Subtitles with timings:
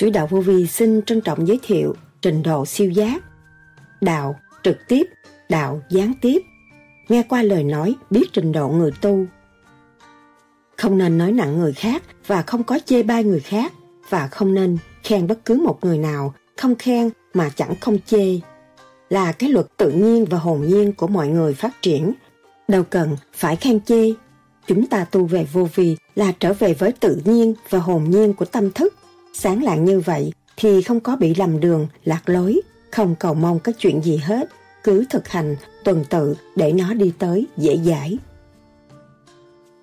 [0.00, 3.22] Suối đạo vô vi xin trân trọng giới thiệu trình độ siêu giác.
[4.00, 5.06] Đạo trực tiếp,
[5.48, 6.42] đạo gián tiếp.
[7.08, 9.24] Nghe qua lời nói biết trình độ người tu.
[10.76, 13.72] Không nên nói nặng người khác và không có chê bai người khác
[14.08, 18.40] và không nên khen bất cứ một người nào, không khen mà chẳng không chê.
[19.10, 22.12] Là cái luật tự nhiên và hồn nhiên của mọi người phát triển.
[22.68, 24.12] Đâu cần phải khen chê.
[24.66, 28.34] Chúng ta tu về vô vi là trở về với tự nhiên và hồn nhiên
[28.34, 28.94] của tâm thức.
[29.32, 33.58] Sáng lạng như vậy thì không có bị lầm đường, lạc lối, không cầu mong
[33.58, 34.48] các chuyện gì hết.
[34.84, 38.18] Cứ thực hành, tuần tự để nó đi tới dễ dãi.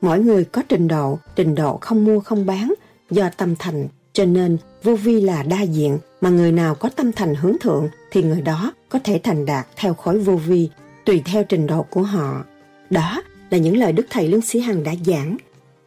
[0.02, 2.74] Mỗi người có trình độ, trình độ không mua không bán,
[3.10, 7.12] do tâm thành cho nên vô vi là đa diện mà người nào có tâm
[7.12, 10.70] thành hướng thượng thì người đó có thể thành đạt theo khối vô vi
[11.06, 12.44] tùy theo trình độ của họ.
[12.90, 15.38] Đó là những lời Đức Thầy Lương Sĩ Hằng đã giảng.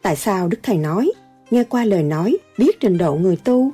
[0.01, 1.11] Tại sao Đức Thầy nói,
[1.51, 3.71] nghe qua lời nói, biết trình độ người tu?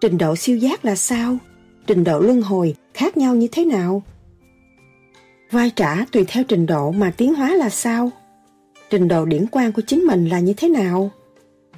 [0.00, 1.36] Trình độ siêu giác là sao?
[1.86, 4.02] Trình độ luân hồi khác nhau như thế nào?
[5.50, 8.10] Vai trả tùy theo trình độ mà tiến hóa là sao?
[8.90, 11.10] Trình độ điển quan của chính mình là như thế nào?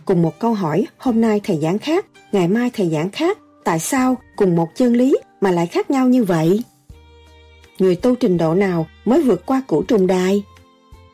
[0.05, 3.79] Cùng một câu hỏi, hôm nay thầy giảng khác, ngày mai thầy giảng khác, tại
[3.79, 6.63] sao cùng một chân lý mà lại khác nhau như vậy?
[7.79, 10.43] Người tu trình độ nào mới vượt qua củ trùng đài?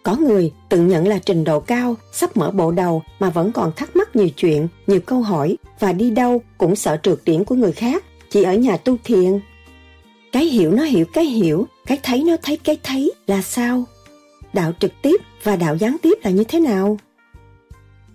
[0.03, 3.73] Có người tự nhận là trình độ cao, sắp mở bộ đầu mà vẫn còn
[3.77, 7.55] thắc mắc nhiều chuyện, nhiều câu hỏi và đi đâu cũng sợ trượt điểm của
[7.55, 9.41] người khác, chỉ ở nhà tu thiền.
[10.33, 13.85] Cái hiểu nó hiểu cái hiểu, cái thấy nó thấy cái thấy là sao?
[14.53, 16.99] Đạo trực tiếp và đạo gián tiếp là như thế nào?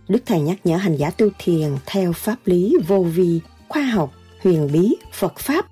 [0.07, 4.13] Đức Thầy nhắc nhở hành giả tu thiền theo pháp lý vô vi, khoa học,
[4.43, 5.65] huyền bí, Phật Pháp.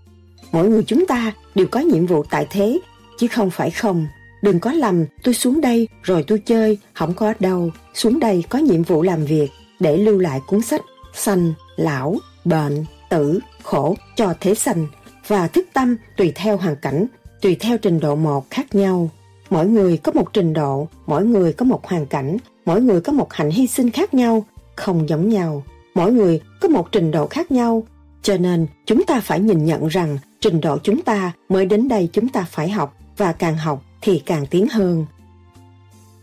[0.51, 2.79] Mỗi người chúng ta đều có nhiệm vụ tại thế,
[3.19, 4.07] chứ không phải không.
[4.41, 7.71] Đừng có lầm, tôi xuống đây rồi tôi chơi, không có đâu.
[7.93, 10.81] Xuống đây có nhiệm vụ làm việc để lưu lại cuốn sách
[11.13, 12.15] sanh, lão,
[12.45, 14.87] bệnh, tử, khổ cho thế sanh
[15.27, 17.05] và thức tâm tùy theo hoàn cảnh,
[17.41, 19.09] tùy theo trình độ một khác nhau.
[19.49, 23.13] Mỗi người có một trình độ, mỗi người có một hoàn cảnh, mỗi người có
[23.13, 25.63] một hạnh hy sinh khác nhau, không giống nhau.
[25.95, 27.83] Mỗi người có một trình độ khác nhau,
[28.21, 32.09] cho nên chúng ta phải nhìn nhận rằng trình độ chúng ta mới đến đây
[32.13, 35.05] chúng ta phải học và càng học thì càng tiến hơn.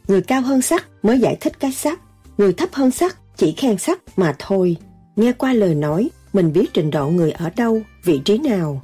[0.08, 2.00] Người cao hơn sắc mới giải thích cái sắc,
[2.38, 4.76] người thấp hơn sắc chỉ khen sắc mà thôi.
[5.16, 8.82] Nghe qua lời nói, mình biết trình độ người ở đâu, vị trí nào.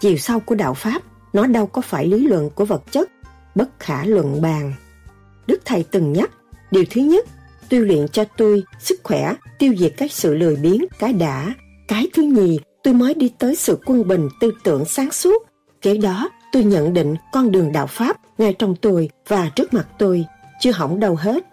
[0.00, 3.10] Chiều sâu của đạo Pháp, nó đâu có phải lý luận của vật chất,
[3.54, 4.74] bất khả luận bàn.
[5.46, 6.30] Đức Thầy từng nhắc
[6.70, 7.26] Điều thứ nhất,
[7.68, 11.54] tôi luyện cho tôi sức khỏe, tiêu diệt các sự lười biếng, cái đã.
[11.88, 15.42] Cái thứ nhì, tôi mới đi tới sự quân bình tư tưởng sáng suốt.
[15.82, 19.86] Kế đó, tôi nhận định con đường đạo Pháp ngay trong tôi và trước mặt
[19.98, 20.26] tôi,
[20.60, 21.44] chưa hỏng đâu hết.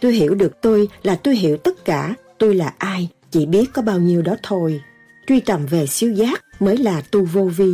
[0.00, 3.82] Tôi hiểu được tôi là tôi hiểu tất cả, tôi là ai, chỉ biết có
[3.82, 4.80] bao nhiêu đó thôi.
[5.26, 7.72] Truy tầm về siêu giác mới là tu vô vi.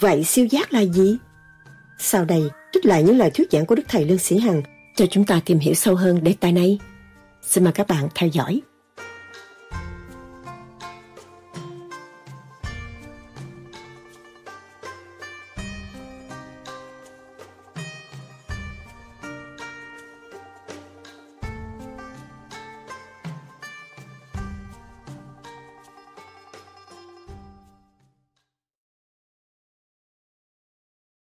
[0.00, 1.16] Vậy siêu giác là gì?
[1.98, 2.42] Sau đây,
[2.72, 4.62] trích lại những lời thuyết giảng của Đức Thầy Lương Sĩ Hằng
[4.96, 6.78] cho chúng ta tìm hiểu sâu hơn đề tài này.
[7.42, 8.60] Xin mời các bạn theo dõi.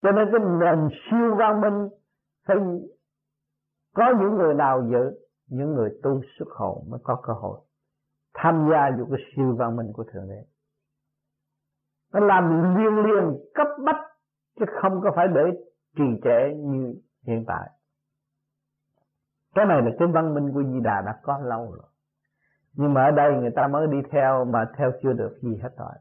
[0.03, 1.89] Cho nên cái nền siêu văn minh
[2.47, 2.57] phải
[3.95, 7.61] có những người nào dự những người tu xuất hồn mới có cơ hội
[8.35, 10.45] tham gia vào cái siêu văn minh của thượng đế.
[12.13, 14.01] Nó làm liên liên cấp bách,
[14.59, 15.43] chứ không có phải để
[15.97, 16.95] trì trệ như
[17.27, 17.71] hiện tại.
[19.55, 21.91] Cái này là cái văn minh của Di Đà đã có lâu rồi.
[22.73, 25.71] Nhưng mà ở đây người ta mới đi theo mà theo chưa được gì hết
[25.79, 25.93] rồi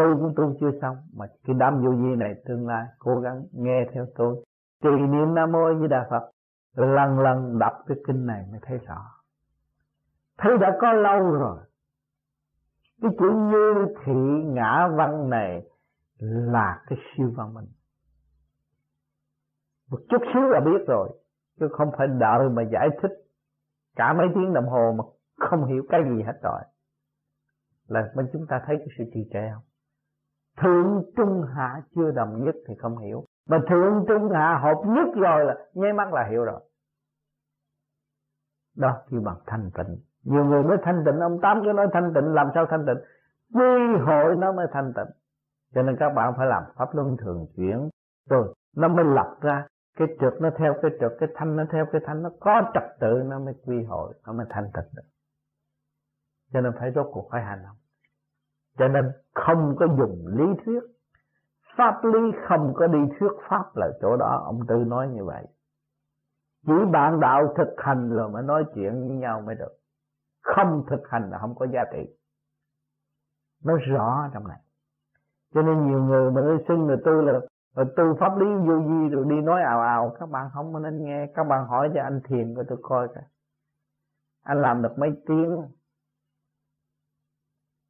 [0.00, 3.44] tôi cũng tu chưa xong, mà cái đám vô vi này tương lai cố gắng
[3.52, 4.44] nghe theo tôi.
[4.82, 6.30] Trì niệm nam mô như đà phật,
[6.74, 9.04] lần lần đọc cái kinh này mới thấy rõ.
[10.38, 11.58] Thấy đã có lâu rồi.
[13.02, 14.12] Cái chữ như thị
[14.44, 15.62] ngã văn này
[16.18, 17.66] là cái siêu văn minh.
[19.90, 21.08] Một chút xíu là biết rồi,
[21.60, 23.12] chứ không phải đợi mà giải thích.
[23.96, 25.04] Cả mấy tiếng đồng hồ mà
[25.48, 26.60] không hiểu cái gì hết rồi.
[27.88, 29.62] Là bên chúng ta thấy cái sự trì trệ không?
[30.62, 33.24] Thượng trung hạ chưa đồng nhất thì không hiểu.
[33.48, 36.60] Mà thượng trung hạ hợp nhất rồi là nháy mắt là hiểu rồi.
[38.76, 39.96] Đó kêu bằng thanh tịnh.
[40.24, 43.04] Nhiều người mới thanh tịnh, ông tám cứ nói thanh tịnh, làm sao thanh tịnh?
[43.54, 45.14] Quy hội nó mới thanh tịnh.
[45.74, 47.88] Cho nên các bạn phải làm pháp luân thường chuyển.
[48.30, 49.66] Rồi, nó mới lập ra.
[49.96, 52.82] Cái trượt nó theo cái trượt cái thanh nó theo cái thanh, nó có trật
[53.00, 55.08] tự, nó mới quy hội, nó mới thanh tịnh được.
[56.52, 57.76] Cho nên phải rốt cuộc phải hành động
[58.78, 60.80] cho nên không có dùng lý thuyết.
[61.76, 65.46] Pháp lý không có đi thuyết pháp là chỗ đó ông tư nói như vậy.
[66.66, 69.72] Chỉ bạn đạo thực hành rồi mới nói chuyện với nhau mới được.
[70.42, 72.16] Không thực hành là không có giá trị.
[73.64, 74.58] Nó rõ trong này.
[75.54, 77.40] Cho nên nhiều người mà nói xưng là tu là
[77.74, 80.78] rồi tu pháp lý vô vi rồi đi nói ào ào các bạn không có
[80.78, 81.26] nên nghe.
[81.34, 83.20] Các bạn hỏi cho anh thiền coi tôi coi cả
[84.42, 85.62] anh làm được mấy tiếng?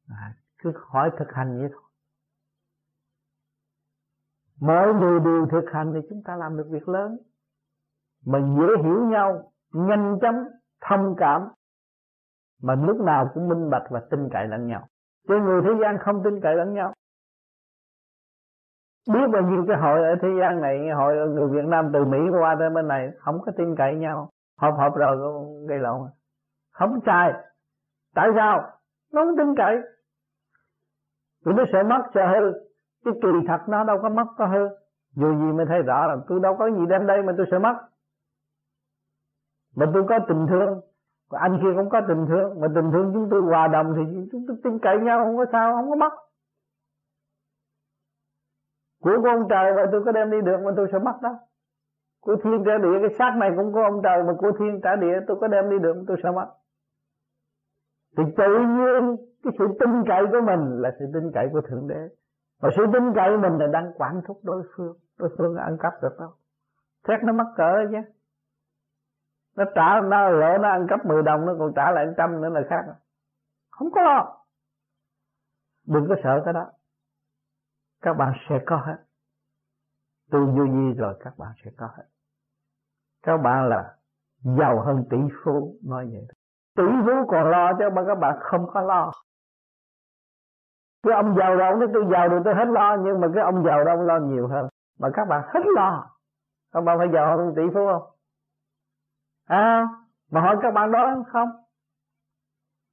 [0.09, 1.81] À, cứ hỏi thực hành vậy thôi.
[4.61, 7.17] Mọi người đều thực hành thì chúng ta làm được việc lớn.
[8.25, 10.47] Mà dễ hiểu nhau, nhanh chóng,
[10.81, 11.47] thông cảm.
[12.61, 14.87] Mà lúc nào cũng minh bạch và tin cậy lẫn nhau.
[15.27, 16.93] Chứ người thế gian không tin cậy lẫn nhau.
[19.13, 22.17] Biết bao nhiêu cái hội ở thế gian này hội người Việt Nam từ Mỹ
[22.39, 24.29] qua tới bên này, không có tin cậy nhau.
[24.57, 25.17] Họp họp rồi,
[25.69, 26.09] gây lộn.
[26.71, 27.33] Không sai.
[28.15, 28.71] Tại sao?
[29.13, 29.77] Nó không tin cậy
[31.45, 32.51] tôi mới sợ mất sợ hư.
[33.05, 34.67] Cái kỳ thật nó đâu có mất có hư.
[35.15, 37.59] Dù gì mới thấy rõ là tôi đâu có gì đem đây mà tôi sợ
[37.59, 37.75] mất
[39.75, 40.81] mà tôi có tình thương.
[41.29, 42.61] Còn anh kia cũng có tình thương.
[42.61, 45.45] Mà tình thương chúng tôi hòa đồng thì chúng tôi tin cậy nhau, không có
[45.51, 46.13] sao, không có mất
[49.01, 51.39] của của ông trời vậy tôi có đem đi được mà tôi sẽ mất đó.
[52.21, 54.95] Của thiên trả địa, cái xác này cũng có ông trời, mà của thiên trả
[54.95, 56.47] địa tôi có đem đi được mà tôi sẽ mất
[58.17, 61.87] thì tự nhiên cái sự tin cậy của mình là sự tin cậy của thượng
[61.87, 62.09] đế.
[62.61, 65.93] Và sự tin cậy mình là đang quản thúc đối phương đối phương ăn cắp
[66.01, 66.33] được đâu
[67.07, 67.97] xét nó mắc cỡ chứ.
[69.55, 72.49] Nó trả, nó lỡ nó ăn cắp 10 đồng, nó còn trả lại trăm nữa
[72.49, 72.85] là khác.
[73.71, 74.37] Không có.
[75.87, 76.71] Đừng có sợ cái đó.
[78.01, 78.97] Các bạn sẽ có hết.
[80.31, 82.03] Tu vô nhi rồi các bạn sẽ có hết.
[83.23, 83.97] Các bạn là
[84.43, 86.27] giàu hơn tỷ phú, nói vậy
[86.81, 89.11] tỷ phú còn lo chứ, mà các bạn không có lo.
[91.03, 93.63] Cái ông giàu đâu nói tôi giàu được tôi hết lo, nhưng mà cái ông
[93.63, 94.67] giàu đâu lo nhiều hơn.
[94.99, 96.09] Mà các bạn hết lo.
[96.71, 98.03] Các bạn phải giàu hơn tỷ phú không?
[99.45, 99.87] À
[100.31, 101.47] mà hỏi các bạn đó không?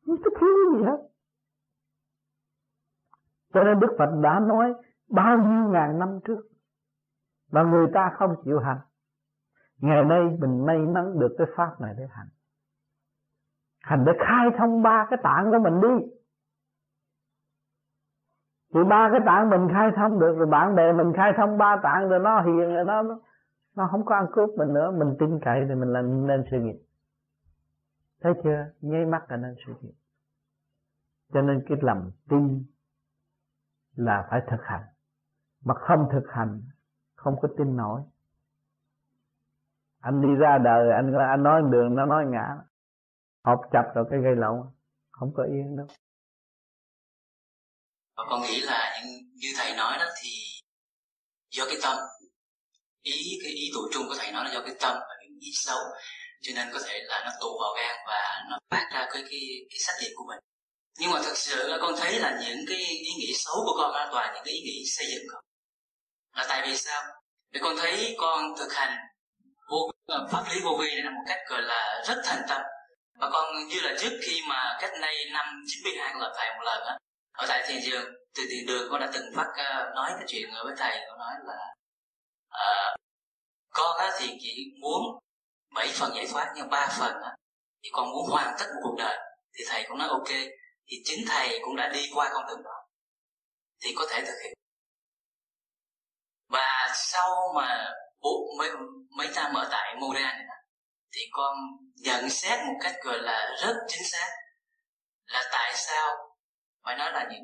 [0.07, 0.99] Không tôi thiếu gì hết.
[3.55, 4.75] Cho nên Đức Phật đã nói,
[5.11, 6.41] bao nhiêu ngàn năm trước,
[7.53, 8.79] mà người ta không chịu hành.
[9.79, 12.29] Ngày nay mình may mắn được cái pháp này để hành
[13.89, 16.07] thành để khai thông ba cái tạng của mình đi.
[18.75, 21.77] Thì ba cái tạng mình khai thông được, rồi bạn bè mình khai thông ba
[21.83, 23.03] tạng rồi nó hiền rồi nó
[23.77, 24.91] nó không có ăn cướp mình nữa.
[24.91, 26.79] Mình tin cậy thì mình làm, nên sự nghiệp.
[28.21, 28.67] Thấy chưa?
[28.81, 29.95] Nháy mắt là nên sự nghiệp.
[31.33, 32.65] Cho nên cái lòng tin
[33.97, 34.83] là phải thực hành.
[35.65, 36.63] Mà không thực hành,
[37.17, 38.01] không có tin nổi.
[40.01, 42.57] Anh đi ra đời, anh anh nói đường, nó nói ngã
[43.49, 44.59] học chập rồi cái gây lộn,
[45.11, 45.87] không có yên đâu.
[48.17, 50.31] Và con nghĩ là những, như thầy nói đó thì
[51.51, 51.97] do cái tâm,
[53.03, 55.51] ý, cái ý tụ trung của thầy nói là do cái tâm và những ý
[55.55, 55.79] xấu
[56.43, 59.41] cho nên có thể là nó tụ vào gan và nó phát ra cái cái
[59.71, 60.39] cái sắc nghiệp của mình.
[60.99, 63.91] Nhưng mà thật sự là con thấy là những cái ý nghĩ xấu của con
[63.95, 65.45] là toàn những cái ý nghĩ xây dựng không
[66.37, 67.03] là tại vì sao?
[67.53, 68.97] Vì con thấy con thực hành
[69.71, 69.91] vô,
[70.33, 72.63] pháp lý vô vi này là một cách gọi là rất thành tâm
[73.19, 76.63] và con như là trước khi mà cách nay năm 92 con gặp thầy một
[76.65, 76.99] lần á
[77.33, 80.25] ở tại thiền trường từ thiền đường con đã từng phát uh, ờ, nói cái
[80.29, 81.75] chuyện với thầy con nói là
[82.49, 82.97] uh,
[83.71, 85.19] con á, thì chỉ muốn
[85.75, 87.37] bảy phần giải thoát nhưng ba phần á,
[87.83, 89.19] thì con muốn hoàn tất một cuộc đời
[89.59, 90.29] thì thầy cũng nói ok
[90.87, 92.79] thì chính thầy cũng đã đi qua con đường đó
[93.81, 94.55] thì có thể thực hiện.
[96.49, 98.71] Và sau mà bố mấy,
[99.11, 100.37] mấy năm ở tại Montreal
[101.13, 101.57] thì con
[101.95, 104.29] nhận xét một cách gọi là rất chính xác
[105.27, 106.17] là tại sao
[106.85, 107.43] phải nói là những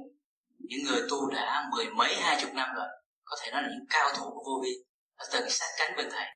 [0.59, 2.89] những người tu đã mười mấy hai chục năm rồi
[3.25, 4.71] có thể nói là những cao thủ của vô vi
[5.19, 6.27] đã từng sát cánh bên thầy.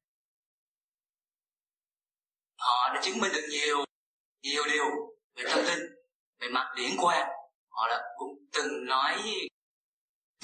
[2.58, 3.85] Họ đã chứng minh được nhiều
[4.42, 4.85] nhiều điều
[5.35, 5.88] về tâm linh
[6.40, 7.28] về mặt điển quan
[7.68, 9.23] họ đã cũng từng nói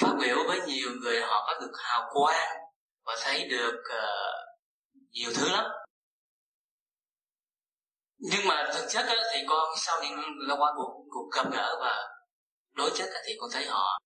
[0.01, 2.57] phát biểu với nhiều người họ có được hào quang
[3.05, 4.59] và thấy được uh,
[5.11, 5.65] nhiều thứ lắm
[8.31, 11.77] nhưng mà thực chất á, thì con sau những là qua cuộc cuộc gặp gỡ
[11.81, 12.09] và
[12.73, 13.99] đối chất á, thì con thấy họ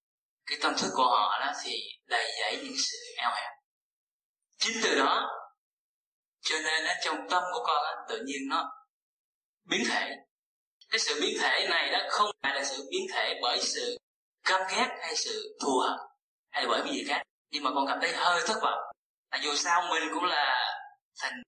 [0.47, 1.73] cái tâm thức của họ đó thì
[2.07, 3.51] đầy dẫy những sự eo hẹp.
[4.59, 5.29] Chính từ đó
[6.41, 8.71] cho nên á, trong tâm của con á, tự nhiên nó
[9.65, 10.11] biến thể.
[10.91, 13.97] Cái sự biến thể này đó không phải là sự biến thể bởi sự
[14.45, 15.99] căm ghét hay sự thù hận
[16.51, 17.23] hay bởi vì gì khác.
[17.51, 18.79] Nhưng mà con cảm thấy hơi thất vọng.
[19.31, 20.75] Là dù sao mình cũng là
[21.21, 21.43] thành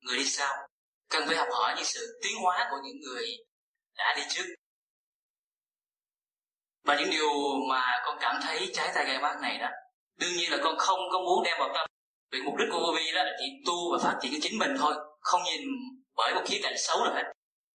[0.00, 0.71] người đi sau
[1.12, 3.26] cần phải học hỏi những sự tiến hóa của những người
[3.96, 4.44] đã đi trước.
[6.84, 7.28] Và những điều
[7.68, 9.68] mà con cảm thấy trái tay gai mắt này đó,
[10.18, 11.86] đương nhiên là con không có muốn đem vào tâm.
[12.32, 14.58] Vì mục đích của vô vi đó là chỉ tu và phát triển cho chính
[14.58, 15.60] mình thôi, không nhìn
[16.16, 17.32] bởi một khía cạnh xấu nào hết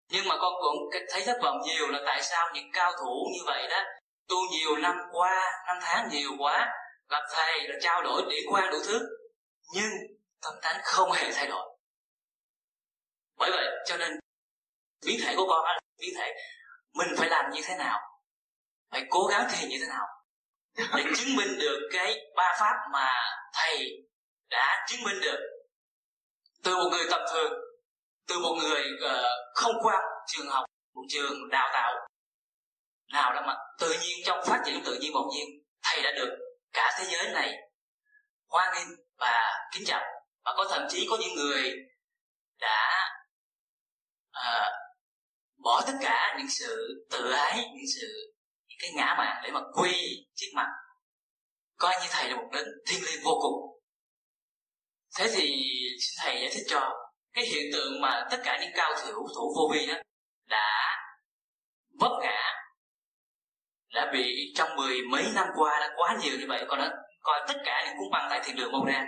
[0.09, 3.39] nhưng mà con cũng thấy thất vọng nhiều là tại sao những cao thủ như
[3.45, 3.83] vậy đó,
[4.27, 6.67] tu nhiều năm qua, năm tháng nhiều quá,
[7.09, 8.99] gặp thầy là trao đổi để quan đủ thứ,
[9.73, 9.89] nhưng
[10.41, 11.66] tâm tánh không hề thay đổi
[13.37, 14.19] bởi vậy cho nên
[15.05, 16.33] biến thể của con là biến thể
[16.93, 17.99] mình phải làm như thế nào?
[18.91, 20.05] Phải cố gắng thiền như thế nào?
[20.77, 23.09] Để chứng minh được cái ba pháp mà
[23.53, 23.89] thầy
[24.49, 25.39] đã chứng minh được
[26.63, 27.53] từ một người tầm thường
[28.27, 30.65] từ một người uh, không qua trường học
[30.95, 32.07] một trường đào tạo
[33.13, 35.47] nào đó mà tự nhiên trong phát triển tự nhiên bỗng nhiên
[35.83, 36.37] thầy đã được
[36.73, 37.53] cả thế giới này
[38.49, 40.03] hoan nghênh và kính trọng.
[40.45, 41.71] Và có thậm chí có những người
[42.59, 43.06] đã
[44.45, 44.71] à,
[45.63, 48.07] bỏ tất cả những sự tự ái những sự
[48.67, 50.67] những cái ngã mạn để mà quy trước mặt.
[51.77, 53.81] Coi như thầy là một đấng thiên liêng vô cùng.
[55.17, 55.63] Thế thì
[55.99, 56.93] xin thầy giải thích cho
[57.33, 59.95] cái hiện tượng mà tất cả những cao thủ thủ vô vi đó
[60.45, 60.95] đã
[61.99, 62.53] vấp ngã
[63.93, 67.45] đã bị trong mười mấy năm qua đã quá nhiều như vậy còn đã coi
[67.47, 69.05] tất cả những cuốn băng tại thiền đường mâu ra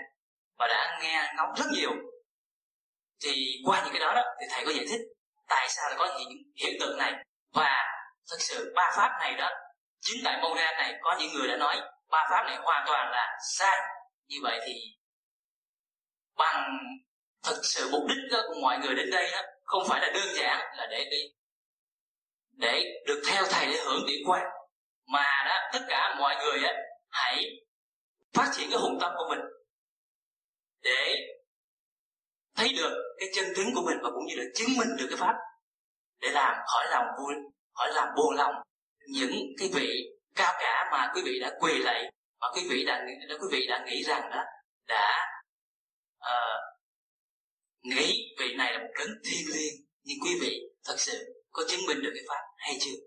[0.57, 1.91] và đã nghe ngóng rất nhiều
[3.23, 5.01] thì qua những cái đó đó thì thầy có giải thích
[5.49, 7.13] tại sao lại có những hiện tượng này?
[7.53, 7.85] Và
[8.31, 9.49] thực sự ba pháp này đó,
[10.01, 13.11] chính tại mâu ra này có những người đã nói ba pháp này hoàn toàn
[13.11, 13.79] là sai.
[14.27, 14.73] Như vậy thì
[16.37, 16.77] bằng
[17.43, 20.35] thực sự mục đích đó của mọi người đến đây đó, không phải là đơn
[20.35, 21.21] giản là để đi,
[22.51, 24.43] để được theo thầy để hưởng điểm quan,
[25.13, 26.73] mà đó, tất cả mọi người á,
[27.09, 27.43] hãy
[28.33, 29.39] phát triển cái hùng tâm của mình
[30.81, 31.15] để
[32.59, 35.17] thấy được cái chân tướng của mình và cũng như là chứng minh được cái
[35.17, 35.35] pháp
[36.21, 37.33] để làm khỏi lòng vui
[37.73, 38.53] khỏi làm buồn lòng.
[39.07, 39.89] Những cái vị
[40.35, 42.11] cao cả mà quý vị đã quỳ lạy
[42.41, 44.43] mà quý vị đã, đã quý vị đã nghĩ rằng đó
[44.87, 45.27] đã
[46.17, 46.61] uh,
[47.83, 51.17] nghĩ vị này là một đấng thiên liêng nhưng quý vị thật sự
[51.51, 52.99] có chứng minh được cái pháp hay chưa?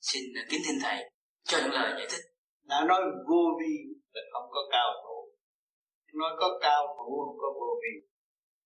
[0.00, 1.10] Xin kính thỉnh thầy
[1.44, 2.24] cho những lời giải thích.
[2.62, 3.74] Đã nói vô vi
[4.12, 5.32] là không có cao thủ.
[6.14, 8.10] Nói có cao thủ không có vô vi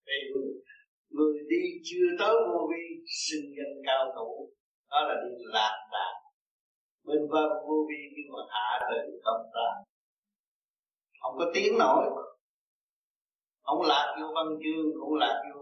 [0.07, 0.19] vì
[1.11, 2.85] người đi chưa tới vô vi,
[3.25, 4.31] sinh danh cao thủ.
[4.91, 6.15] Đó là đi lạc đàn.
[7.07, 9.69] Bên vân vô vi nhưng mà hạ đời không ta
[11.21, 12.05] không có tiếng nổi
[13.63, 15.61] không lạc vô văn chương, không lạc vô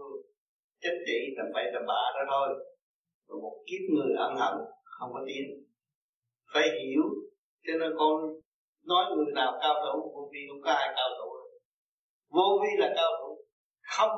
[0.81, 2.47] chính trị tầm bậy tầm bạ đó thôi.
[3.27, 5.47] Rồi một kiếp người ân hận, không có tiếng.
[6.53, 7.03] Phải hiểu,
[7.65, 8.13] cho nên con
[8.85, 11.29] nói người nào cao thủ, vô vi không có ai cao thủ
[12.29, 13.42] vô vi là cao thủ
[13.97, 14.15] không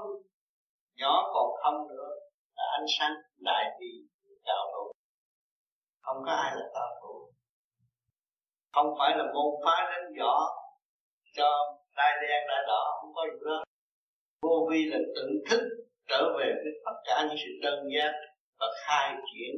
[0.99, 2.11] nhỏ còn không nữa,
[2.55, 3.91] là ánh sáng đại bi
[4.45, 4.91] đạo thủ
[6.01, 7.31] không có ai là tà thủ
[8.75, 10.35] không phải là môn phái đánh võ
[11.37, 11.49] cho
[11.97, 13.63] đai đen, đai đỏ, không có gì đó
[14.41, 15.61] vô vi là tự thức
[16.07, 18.11] trở về với tất cả những sự đơn giác
[18.59, 19.53] và khai triển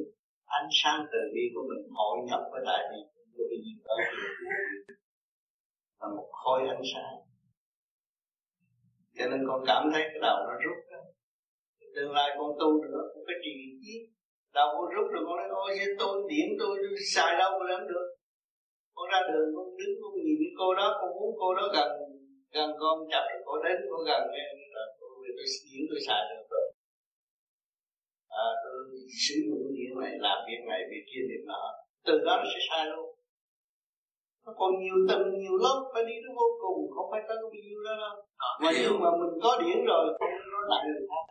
[0.46, 3.00] ánh sáng từ bi của mình, hội nhập với đại bi
[3.34, 3.58] vô vi.
[3.86, 3.94] Đó
[6.00, 7.27] là một khối ánh sáng
[9.18, 11.00] cho nên con cảm thấy cái đầu nó rút đó.
[11.94, 13.94] tương lai con tu nữa cũng phải trì chí,
[14.56, 15.70] đầu con rút rồi con nói ôi
[16.00, 18.06] tôi điểm tôi, tôi xài đâu mà làm được.
[18.96, 21.88] Con ra đường con đứng con nhìn cái cô đó con muốn cô đó gần
[22.56, 24.46] gần con chặt rồi cô đến cô gần nghe
[24.76, 26.66] là tôi tôi điểm tôi xài được rồi.
[28.44, 28.78] À, tôi
[29.24, 31.62] sử dụng điểm này làm việc này việc kia việc nọ.
[32.06, 33.17] Từ đó nó sẽ sai luôn
[34.48, 37.50] nó còn nhiều tầng nhiều lớp phải đi đến vô cùng không phải có bao
[37.64, 38.14] nhiêu đó đâu.
[38.62, 41.24] Mà nhưng mà mình có điển rồi không nên nói nặng người khác.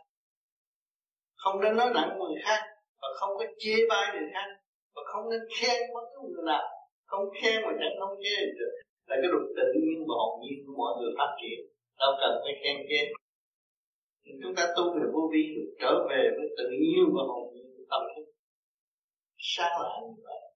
[1.42, 2.60] Không nên nói nặng người khác
[3.00, 4.48] và không có chê bai người khác
[4.94, 6.66] và không nên khen bất cứ người nào.
[7.10, 8.72] Không khen mà chẳng không chê được.
[9.08, 11.58] Là cái luật tự nhiên và hồn nhiên của mọi người phát triển.
[12.00, 13.00] Đâu cần phải khen chê
[14.42, 17.66] chúng ta tu về vô vi được trở về với tự nhiên và hồn nhiên
[17.90, 18.26] tâm thức.
[19.38, 20.47] Sáng lại như vậy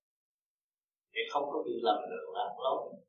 [1.13, 3.03] để không có bị lầm được lạc lối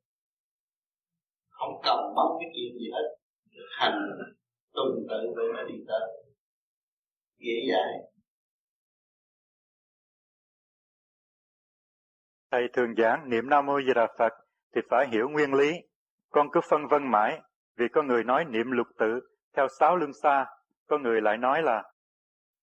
[1.64, 3.16] không cần mong cái chuyện gì hết.
[3.78, 4.10] Hành,
[4.72, 6.24] tuần tự vậy nó đi tới.
[7.38, 8.10] Dễ dàng.
[12.50, 14.32] thầy thường giảng niệm nam mô di đà phật
[14.74, 15.72] thì phải hiểu nguyên lý.
[16.30, 17.40] Con cứ phân vân mãi
[17.76, 19.20] vì có người nói niệm lục tự
[19.56, 20.46] theo sáu lương xa.
[20.86, 21.82] Có người lại nói là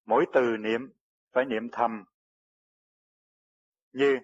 [0.06, 0.82] mỗi từ niệm
[1.34, 2.04] phải niệm thầm.
[3.94, 4.20] Như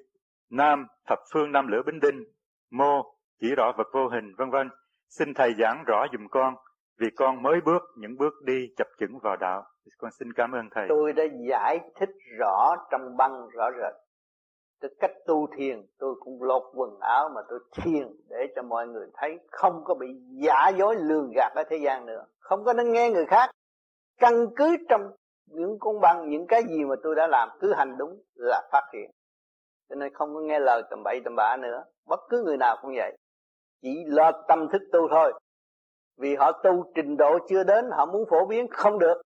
[0.51, 2.24] nam thập phương nam lửa bính đinh,
[2.72, 3.04] mô,
[3.42, 4.70] chỉ rõ vật vô hình, vân vân
[5.10, 6.56] xin thầy giảng rõ dùm con,
[7.00, 9.63] vì con mới bước những bước đi chập chững vào đạo
[9.98, 13.94] con xin cảm ơn thầy tôi đã giải thích rõ trong băng rõ rệt
[14.82, 18.88] Tôi cách tu thiền, tôi cũng lột quần áo mà tôi thiền để cho mọi
[18.88, 20.08] người thấy không có bị
[20.44, 22.25] giả dối lường gạt ở thế gian nữa.
[22.39, 23.50] Không có nên nghe người khác.
[24.20, 25.01] Căn cứ trong
[25.46, 28.84] những công băng, những cái gì mà tôi đã làm, cứ hành đúng là phát
[28.94, 29.12] hiện.
[29.89, 31.84] Cho nên không có nghe lời tầm bậy tầm bạ nữa.
[32.06, 33.17] Bất cứ người nào cũng vậy.
[33.82, 35.34] Chỉ lo tâm thức tu thôi.
[36.17, 39.22] Vì họ tu trình độ chưa đến, họ muốn phổ biến, không được.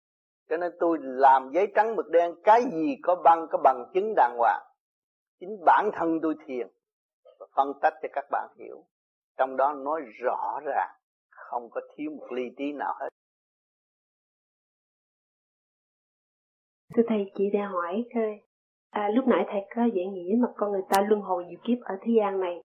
[0.50, 4.14] Cho nên tôi làm giấy trắng mực đen, cái gì có băng, có bằng chứng
[4.16, 4.68] đàng hoàng
[5.40, 6.68] chính bản thân tôi thiền
[7.40, 8.86] và phân tách cho các bạn hiểu
[9.38, 10.96] trong đó nói rõ ràng,
[11.30, 13.10] không có thiếu một ly tí nào hết
[16.96, 18.42] thưa thầy, chị đang hỏi thôi
[18.90, 21.78] à, lúc nãy thầy có giải nghĩa mà con người ta luân hồi nhiều kiếp
[21.82, 22.62] ở thế gian này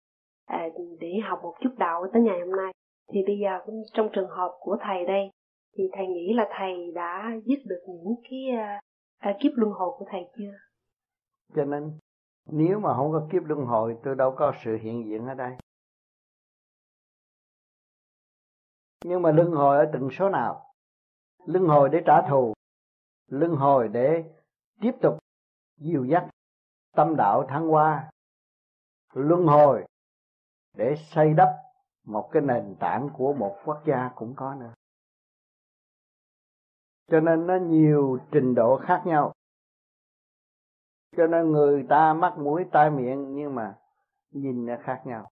[0.45, 0.67] à,
[0.99, 2.73] để học một chút đạo tới ngày hôm nay.
[3.13, 5.29] Thì bây giờ cũng trong trường hợp của thầy đây
[5.77, 8.81] thì thầy nghĩ là thầy đã dứt được những cái à,
[9.19, 10.53] à kiếp luân hồi của thầy chưa?
[11.55, 11.91] Cho nên
[12.51, 15.51] nếu mà không có kiếp luân hồi tôi đâu có sự hiện diện ở đây.
[19.05, 20.65] Nhưng mà luân hồi ở từng số nào?
[21.45, 22.53] Luân hồi để trả thù
[23.29, 24.23] luân hồi để
[24.81, 25.17] tiếp tục
[25.79, 26.27] dìu dắt
[26.95, 28.09] tâm đạo thăng hoa
[29.13, 29.85] luân hồi
[30.77, 31.49] để xây đắp
[32.05, 34.73] một cái nền tảng của một quốc gia cũng có nữa.
[37.11, 39.33] Cho nên nó nhiều trình độ khác nhau.
[41.17, 43.75] Cho nên người ta mắt mũi tai miệng nhưng mà
[44.31, 45.29] nhìn nó khác nhau.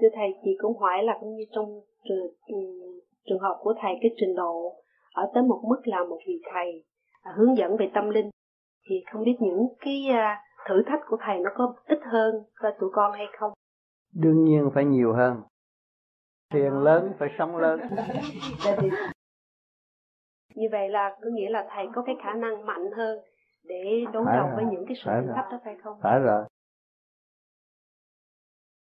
[0.00, 2.26] Thưa thầy chị cũng hỏi là cũng như trong trường,
[3.26, 4.82] trường hợp của thầy cái trình độ
[5.14, 6.84] ở tới một mức là một vị thầy
[7.22, 8.30] à, hướng dẫn về tâm linh
[8.88, 12.70] thì không biết những cái à, thử thách của thầy nó có ít hơn cho
[12.80, 13.52] tụi con hay không?
[14.14, 15.42] Đương nhiên phải nhiều hơn.
[16.52, 17.80] Tiền lớn phải sống lớn.
[20.54, 23.18] Như vậy là có nghĩa là thầy có cái khả năng mạnh hơn
[23.64, 26.00] để đối đầu với những cái sự thử thách đó phải không?
[26.02, 26.44] Phải rồi.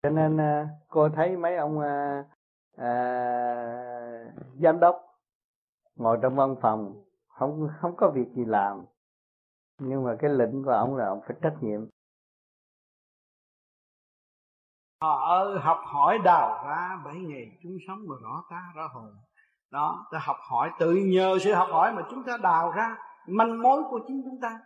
[0.02, 2.24] Cho nên à, cô thấy mấy ông à,
[2.76, 2.94] à,
[4.62, 4.96] giám đốc
[5.96, 8.84] ngồi trong văn phòng không không có việc gì làm
[9.78, 11.80] nhưng mà cái lệnh của ông là ông phải trách nhiệm.
[15.00, 19.14] Họ ơi học hỏi đào ra bảy ngày chúng sống mà rõ ta rõ hồn.
[19.70, 22.96] Đó, ta học hỏi tự nhờ sự học hỏi mà chúng ta đào ra
[23.28, 24.60] manh mối của chính chúng ta.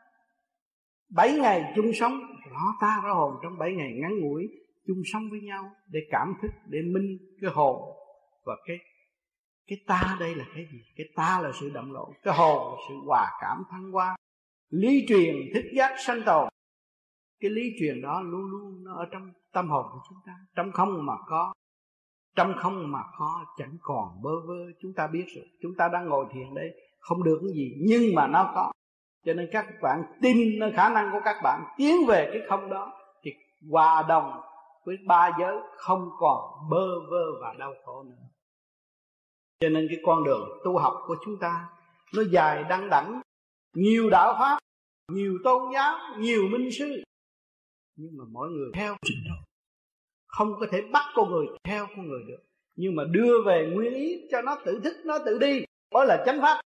[1.10, 2.12] Bảy ngày chung sống,
[2.50, 3.34] rõ ta rõ hồn.
[3.42, 4.42] Trong bảy ngày ngắn ngủi,
[4.86, 7.94] chung sống với nhau để cảm thức, để minh cái hồn.
[8.44, 8.76] Và cái
[9.66, 10.78] cái ta đây là cái gì?
[10.96, 14.16] Cái ta là sự đậm lộ, cái hồn là sự hòa cảm thăng hoa
[14.68, 16.48] lý truyền thức giác sanh tồn.
[17.40, 20.32] Cái lý truyền đó luôn luôn nó ở trong tâm hồn của chúng ta.
[20.56, 21.52] Trong không mà có,
[22.36, 24.72] trong không mà có chẳng còn bơ vơ.
[24.82, 28.14] Chúng ta biết rồi, chúng ta đang ngồi thiền đây, không được cái gì, nhưng
[28.14, 28.72] mà nó có.
[29.24, 30.36] Cho nên các bạn tin
[30.76, 33.30] khả năng của các bạn tiến về cái không đó thì
[33.70, 34.40] hòa đồng
[34.84, 38.28] với ba giới không còn bơ vơ và đau khổ nữa.
[39.60, 41.68] Cho nên cái con đường tu học của chúng ta
[42.14, 43.20] nó dài đăng đẳng
[43.74, 44.58] nhiều đạo pháp,
[45.12, 47.02] nhiều tôn giáo, nhiều minh sư.
[47.96, 49.34] Nhưng mà mỗi người theo trình độ.
[50.26, 52.42] Không có thể bắt con người theo con người được.
[52.76, 55.64] Nhưng mà đưa về nguyên ý cho nó tự thức, nó tự đi.
[55.94, 56.60] Mới là chánh pháp.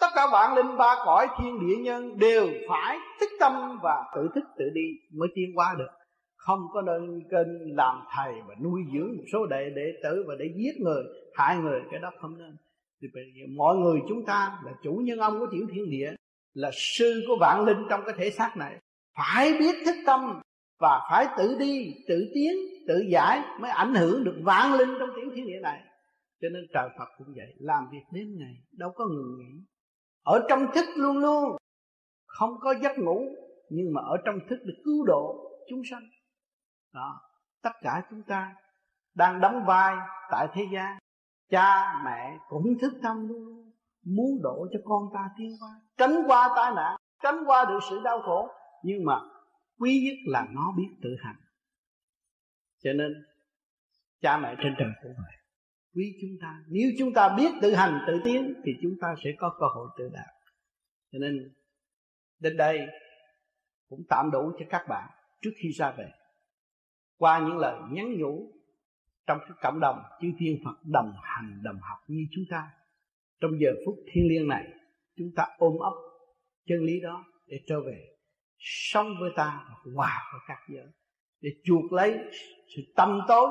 [0.00, 4.28] Tất cả bạn linh ba cõi thiên địa nhân đều phải thức tâm và tự
[4.34, 5.90] thức tự đi mới tiến qua được.
[6.36, 10.34] Không có nên kênh làm thầy và nuôi dưỡng một số đệ đệ tử và
[10.38, 11.80] để giết người, hại người.
[11.90, 12.56] Cái đó không nên
[13.00, 13.08] thì
[13.56, 16.14] mọi người chúng ta là chủ nhân ông của tiểu thiên địa,
[16.54, 18.78] là sư của vạn linh trong cái thể xác này.
[19.16, 20.40] Phải biết thức tâm
[20.80, 22.52] và phải tự đi, tự tiến,
[22.88, 25.82] tự giải mới ảnh hưởng được vạn linh trong tiểu thiên địa này.
[26.40, 29.64] Cho nên trời Phật cũng vậy, làm việc đến ngày đâu có ngừng nghỉ.
[30.22, 31.56] Ở trong thức luôn luôn,
[32.26, 33.20] không có giấc ngủ,
[33.70, 36.08] nhưng mà ở trong thức được cứu độ chúng sanh.
[36.94, 37.20] Đó,
[37.62, 38.54] tất cả chúng ta
[39.14, 39.96] đang đóng vai
[40.30, 40.98] tại thế gian
[41.48, 43.72] cha, mẹ cũng thức tâm luôn.
[44.04, 48.00] Muốn độ cho con ta tiến qua tránh qua tai nạn, tránh qua được sự
[48.04, 48.48] đau khổ.
[48.82, 49.20] Nhưng mà
[49.78, 51.36] quý nhất là nó biết tự hành.
[52.82, 53.12] Cho nên,
[54.20, 55.36] cha, mẹ trên trời cũng vậy.
[55.94, 59.30] Quý chúng ta, nếu chúng ta biết tự hành, tự tiến, thì chúng ta sẽ
[59.38, 60.34] có cơ hội tự đạt.
[61.12, 61.54] Cho nên,
[62.40, 62.80] đến đây
[63.88, 66.10] cũng tạm đủ cho các bạn trước khi ra về.
[67.16, 68.52] Qua những lời nhắn nhủ
[69.28, 72.70] trong cái cộng đồng, chư thiên Phật đồng hành, đồng học như chúng ta.
[73.40, 74.64] Trong giờ phút thiêng liêng này,
[75.16, 75.92] chúng ta ôm ấp
[76.68, 78.06] chân lý đó để trở về
[78.58, 80.86] sống với ta và hòa với các giới,
[81.40, 82.18] để chuộc lấy
[82.76, 83.48] sự tâm tối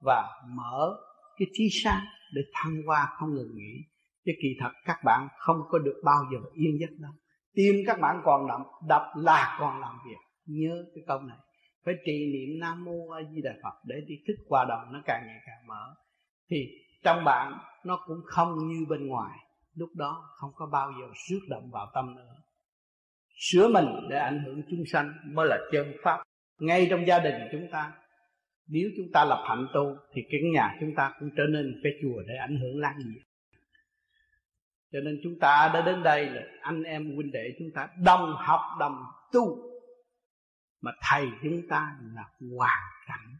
[0.00, 0.96] và mở
[1.38, 3.84] cái trí sáng để thăng hoa không ngừng nghỉ.
[4.24, 7.12] Chứ kỳ thật các bạn không có được bao giờ yên giấc đâu.
[7.54, 10.16] Tim các bạn còn đập đập là còn làm việc.
[10.46, 11.38] Nhớ cái câu này
[11.84, 15.02] phải trì niệm nam mô a di đà phật để đi thức qua đầu nó
[15.06, 15.94] càng ngày càng mở.
[16.50, 16.66] Thì
[17.02, 19.38] trong bạn nó cũng không như bên ngoài.
[19.74, 22.36] Lúc đó không có bao giờ rước động vào tâm nữa.
[23.38, 26.22] Sửa mình để ảnh hưởng chúng sanh mới là chân pháp.
[26.58, 27.92] Ngay trong gia đình chúng ta,
[28.66, 31.92] nếu chúng ta lập hạnh tu thì cái nhà chúng ta cũng trở nên cái
[32.02, 33.22] chùa để ảnh hưởng lan nhiệt
[34.92, 38.34] cho nên chúng ta đã đến đây là anh em huynh đệ chúng ta đồng
[38.38, 39.69] học đồng tu
[40.80, 42.22] mà thầy chúng ta là
[42.56, 43.36] hoàn cảnh.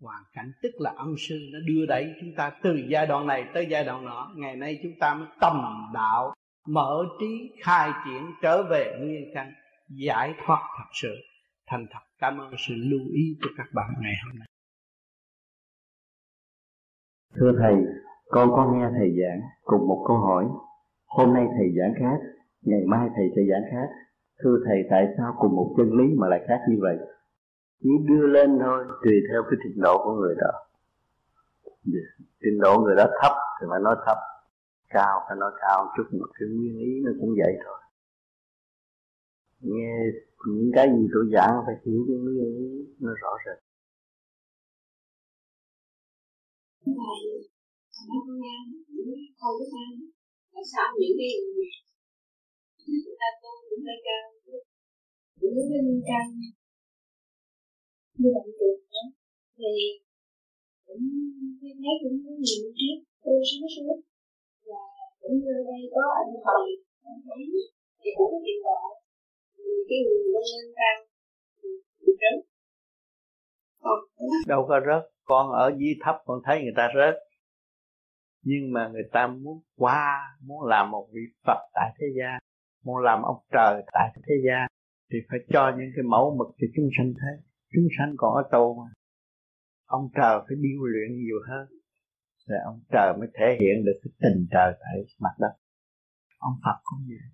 [0.00, 3.44] Hoàn cảnh tức là ân sư nó đưa đẩy chúng ta từ giai đoạn này
[3.54, 4.32] tới giai đoạn nọ.
[4.36, 6.34] Ngày nay chúng ta mới tầm đạo,
[6.66, 9.52] mở trí, khai triển, trở về nguyên căn,
[9.88, 11.14] giải thoát thật sự.
[11.66, 14.48] Thành thật, cảm ơn sự lưu ý của các bạn ngày hôm nay.
[17.34, 17.74] Thưa thầy,
[18.28, 20.44] con có nghe thầy giảng cùng một câu hỏi.
[21.06, 22.18] Hôm nay thầy giảng khác,
[22.62, 23.88] ngày mai thầy sẽ giảng khác
[24.42, 26.96] thưa thầy tại sao cùng một chân lý mà lại khác như vậy
[27.80, 30.52] chỉ đưa lên thôi tùy theo cái trình độ của người đó
[32.42, 34.18] trình độ người đó thấp thì phải nói thấp
[34.88, 37.78] cao phải nói cao chút một cái nguyên ý nó cũng vậy thôi
[39.60, 39.96] nghe
[40.46, 43.58] những cái gì tôi giảng phải hiểu cái nguyên ý nó rõ rệt
[50.54, 51.30] tại sao những cái
[52.86, 54.24] người ta tu cũng hơi cao
[55.40, 56.24] những cái linh căn
[58.18, 59.04] như bạn được đó
[59.58, 59.72] thì
[60.86, 61.04] cũng
[61.82, 63.98] thấy cũng có nhiều triết tư sáng suốt
[64.70, 64.84] và
[65.20, 66.66] cũng như đây có anh thầy,
[67.10, 67.42] anh thấy
[68.00, 68.80] thì cũng có tiền độ
[69.88, 70.98] cái người lên lên cao
[72.02, 72.38] thì rớt.
[74.46, 77.14] Đâu có rớt, con ở dưới thấp con thấy người ta rớt.
[78.42, 82.43] Nhưng mà người ta muốn qua, muốn làm một vị Phật tại thế gian
[82.84, 84.68] muốn làm ông trời tại thế gian
[85.12, 87.36] thì phải cho những cái mẫu mực cho chúng sanh thấy.
[87.72, 88.88] Chúng sanh còn ở tù mà.
[89.86, 91.66] Ông trời phải điêu luyện nhiều hơn.
[92.46, 95.54] Rồi ông trời mới thể hiện được cái tình trời tại mặt đất.
[96.38, 97.28] Ông Phật cũng vậy.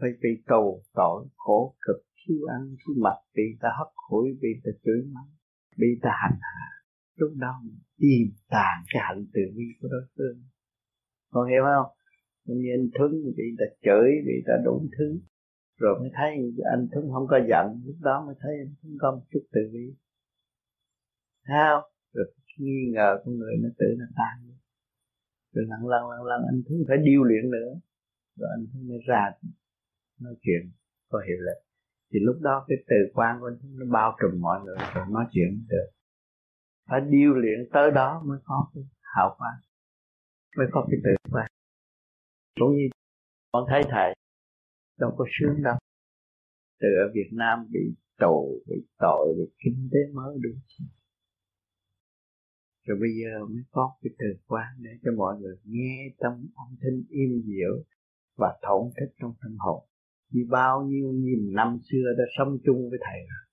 [0.00, 4.48] Phải bị tù tội, khổ cực, thiếu ăn, thiếu mặc, bị ta hất hủi, bị
[4.64, 5.30] ta chửi mắng,
[5.76, 6.66] bị ta hành hạ.
[7.14, 10.44] Lúc đó mình tìm tàn cái hạnh từ bi của đối phương.
[11.30, 11.96] Con hiểu không?
[12.44, 15.20] Như anh Thuấn bị ta chửi, bị ta đủ thứ.
[15.78, 16.30] Rồi mới thấy
[16.72, 19.60] anh Thuấn không có giận, lúc đó mới thấy anh Thuấn có một chút tự
[19.72, 19.94] bi.
[21.48, 22.26] Sao rồi
[22.58, 24.54] nghi ngờ con người nó tự nó tan
[25.54, 27.72] rồi lần lần lần lần anh Thuấn phải điêu luyện nữa.
[28.36, 29.30] Rồi anh Thuấn mới ra
[30.20, 30.72] nói chuyện,
[31.08, 31.58] có hiệu lực.
[32.12, 35.04] Thì lúc đó cái từ quan của anh Thuấn nó bao trùm mọi người, rồi
[35.10, 35.88] nói chuyện được.
[36.88, 39.58] Phải điêu luyện tới đó mới có cái hào quang,
[40.56, 41.46] mới có cái tự quan
[42.60, 42.88] cũng như
[43.52, 44.14] con thấy thầy
[44.98, 45.76] đâu có sướng đâu.
[46.80, 47.80] Từ ở Việt Nam bị
[48.18, 50.60] tù, bị tội, bị kinh tế mới đúng.
[52.86, 56.76] Rồi bây giờ mới có cái từ quan để cho mọi người nghe trong âm
[56.82, 57.84] thanh im dịu
[58.36, 59.88] và thổn thức trong tâm hồn.
[60.30, 63.44] Vì bao nhiêu nghìn năm xưa đã sống chung với thầy rồi.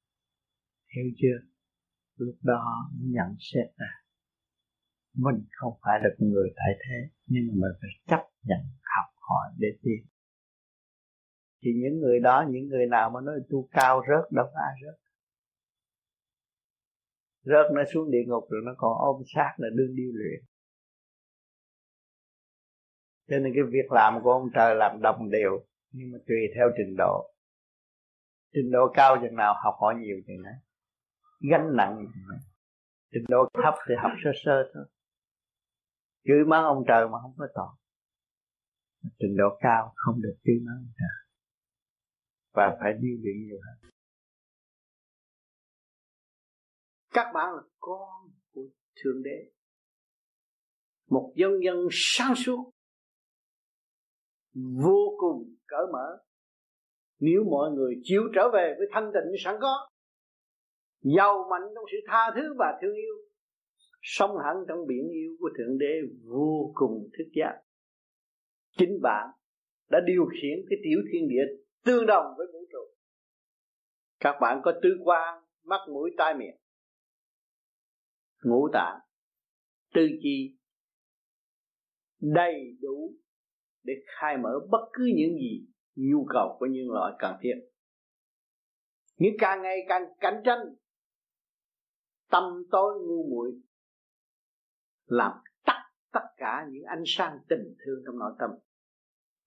[0.96, 1.48] Hiểu chưa?
[2.18, 4.02] Lúc đó nhận xét ra
[5.14, 8.60] mình không phải là người tại thế, nhưng mà mình phải chấp nhận
[9.32, 10.08] hỏi để tìm.
[11.64, 14.74] Thì những người đó, những người nào mà nói tu cao rớt đâu có ai
[14.84, 15.00] rớt?
[17.44, 20.44] Rớt nó xuống địa ngục rồi nó còn ôm xác là đương điêu luyện.
[23.30, 26.68] Cho nên cái việc làm của ông trời làm đồng đều, nhưng mà tùy theo
[26.78, 27.34] trình độ.
[28.54, 30.54] Trình độ cao chừng nào học hỏi nhiều chừng đấy
[31.50, 32.06] gánh nặng
[33.12, 34.86] trình độ thấp thì học sơ sơ thôi.
[36.24, 37.81] Chửi mắng ông trời mà không có tội
[39.20, 41.22] trình độ cao không được chửi mắng cả
[42.54, 43.92] và phải điều luyện nhiều hơn.
[47.14, 48.68] Các bạn là con của
[49.04, 49.52] thượng đế.
[51.10, 52.72] Một dân dân sáng suốt.
[54.54, 56.24] Vô cùng cởi mở.
[57.20, 59.90] Nếu mọi người chịu trở về với thanh tịnh sẵn có,
[61.02, 63.16] giàu mạnh trong sự tha thứ và thương yêu,
[64.02, 67.62] sống hẳn trong biển yêu của thượng đế vô cùng thức giác
[68.78, 69.28] chính bạn
[69.90, 72.96] đã điều khiển cái tiểu thiên địa tương đồng với vũ trụ.
[74.20, 76.58] Các bạn có tứ quan, mắt mũi, tai miệng.
[78.44, 79.00] Ngũ tạng,
[79.94, 80.58] tư chi
[82.20, 83.14] đầy đủ
[83.84, 87.54] để khai mở bất cứ những gì nhu cầu của nhân loại cần thiết.
[89.18, 90.60] Nhưng càng ngày càng cạnh tranh,
[92.30, 93.52] tâm tối ngu muội
[95.06, 95.32] làm
[96.14, 98.50] tất cả những ánh sáng tình thương trong nội tâm,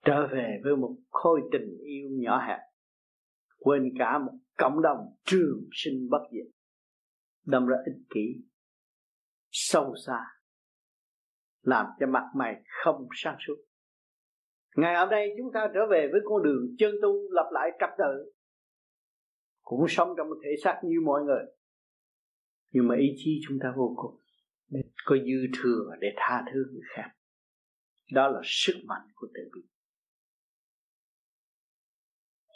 [0.04, 2.60] trở về với một khối tình yêu nhỏ hẹp,
[3.58, 6.46] quên cả một cộng đồng trường sinh bất diệt,
[7.46, 8.44] đâm ra ích kỷ,
[9.50, 10.20] sâu xa,
[11.62, 13.56] làm cho mặt mày không sáng suốt.
[14.76, 17.90] Ngày hôm nay chúng ta trở về với con đường chân tu lập lại trật
[17.98, 18.32] tự,
[19.62, 21.44] cũng sống trong một thể xác như mọi người.
[22.72, 24.23] Nhưng mà ý chí chúng ta vô cùng
[25.04, 27.10] có dư thừa để tha thứ người khác.
[28.12, 29.60] Đó là sức mạnh của từ bi.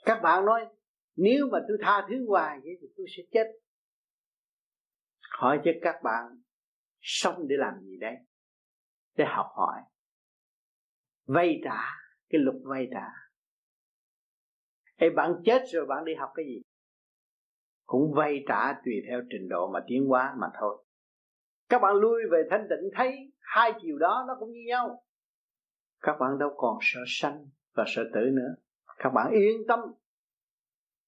[0.05, 0.67] Các bạn nói,
[1.17, 3.47] nếu mà tôi tha thứ hoài vậy thì tôi sẽ chết.
[5.31, 6.43] Hỏi cho các bạn
[7.01, 8.15] sống để làm gì đấy?
[9.17, 9.83] Để học hỏi.
[11.27, 11.81] Vay trả,
[12.29, 13.07] cái luật vay trả.
[14.97, 16.63] Ê, bạn chết rồi bạn đi học cái gì?
[17.87, 20.85] Cũng vay trả tùy theo trình độ mà tiến hóa mà thôi
[21.69, 25.03] các bạn lui về thanh tịnh thấy hai chiều đó nó cũng như nhau.
[26.01, 28.55] Các bạn đâu còn sợ sanh và sợ tử nữa.
[28.99, 29.81] Các bạn yên tâm.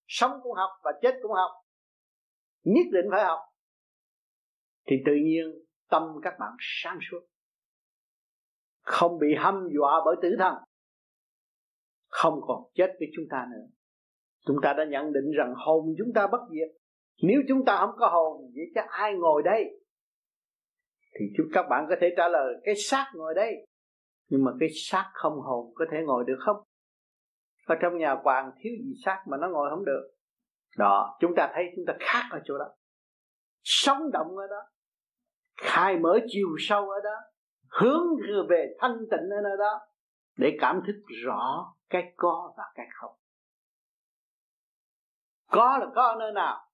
[0.07, 1.51] Sống cũng học và chết cũng học.
[2.63, 3.39] Nhất định phải học.
[4.87, 7.21] Thì tự nhiên tâm các bạn sáng suốt.
[8.81, 10.55] Không bị hâm dọa bởi tử thần.
[12.09, 13.67] Không còn chết với chúng ta nữa.
[14.47, 16.77] Chúng ta đã nhận định rằng hồn chúng ta bất diệt.
[17.23, 19.80] Nếu chúng ta không có hồn, vậy chắc ai ngồi đây?
[21.19, 23.67] Thì chúng các bạn có thể trả lời, cái xác ngồi đây.
[24.29, 26.57] Nhưng mà cái xác không hồn có thể ngồi được không?
[27.67, 30.11] Ở trong nhà hoàng thiếu gì xác mà nó ngồi không được?
[30.77, 32.69] Đó, chúng ta thấy chúng ta khác ở chỗ đó.
[33.63, 34.63] Sống động ở đó.
[35.57, 37.17] Khai mở chiều sâu ở đó.
[37.69, 38.05] Hướng
[38.49, 39.81] về thanh tịnh ở nơi đó.
[40.37, 43.13] Để cảm thức rõ cái có và cái không.
[45.51, 46.70] Có là có ở nơi nào?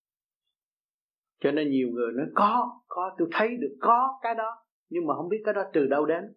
[1.46, 4.50] Cho nên nhiều người nói, có có, tôi thấy được, có cái đó.
[4.88, 6.34] Nhưng mà không biết cái đó từ đâu đến.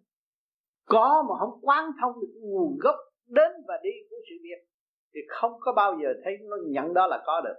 [0.86, 2.94] Có mà không quán thông được nguồn gốc
[3.26, 4.68] đến và đi của sự việc,
[5.14, 7.54] thì không có bao giờ thấy nó nhận đó là có được.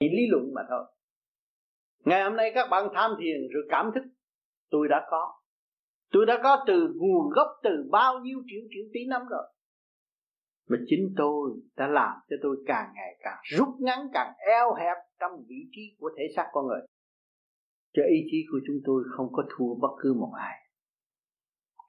[0.00, 0.84] Chỉ lý luận mà thôi.
[2.04, 4.02] Ngày hôm nay các bạn tham thiền rồi cảm thức,
[4.70, 5.34] tôi đã có.
[6.10, 9.42] Tôi đã có từ nguồn gốc từ bao nhiêu triệu triệu tỷ năm rồi
[10.68, 14.96] mà chính tôi đã làm cho tôi càng ngày càng rút ngắn, càng eo hẹp
[15.20, 16.80] trong vị trí của thể xác con người.
[17.92, 20.54] Cho ý chí của chúng tôi không có thua bất cứ một ai.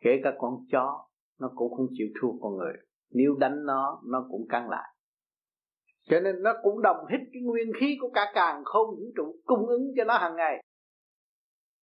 [0.02, 1.08] Kể cả con chó,
[1.40, 2.74] nó cũng không chịu thua con người.
[3.12, 4.96] Nếu đánh nó nó cũng căng lại.
[6.10, 9.36] Cho nên nó cũng đồng hít cái nguyên khí của cả càng không vũ trụ
[9.46, 10.64] cung ứng cho nó hàng ngày.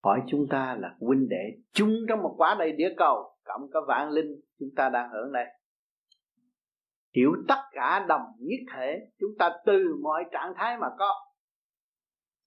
[0.03, 3.23] Hỏi chúng ta là huynh đệ chung trong một quả đầy địa cầu.
[3.43, 5.45] Cộng cả vạn linh, chúng ta đang hưởng đây
[7.17, 11.13] hiểu tất cả đồng nhất thể, chúng ta từ mọi trạng thái mà có,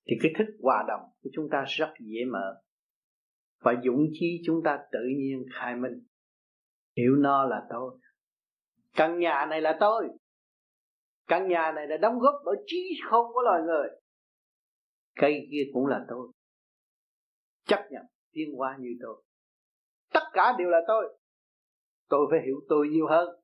[0.06, 2.62] thì cái thức hòa đồng của chúng ta rất dễ mở.
[3.61, 6.06] Và dũng chí chúng ta tự nhiên khai minh.
[6.96, 7.98] Hiểu nó là tôi.
[8.96, 10.09] Căn nhà này là tôi.
[11.26, 13.88] Căn nhà này đã đóng góp bởi trí không của loài người.
[15.16, 16.33] Cây kia cũng là tôi.
[17.64, 18.02] Chấp nhận
[18.33, 19.22] tiến hóa như tôi.
[20.12, 21.18] Tất cả đều là tôi.
[22.09, 23.39] Tôi phải hiểu tôi nhiều hơn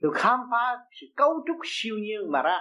[0.00, 2.58] tôi khám phá sự cấu trúc siêu nhiên mà ra,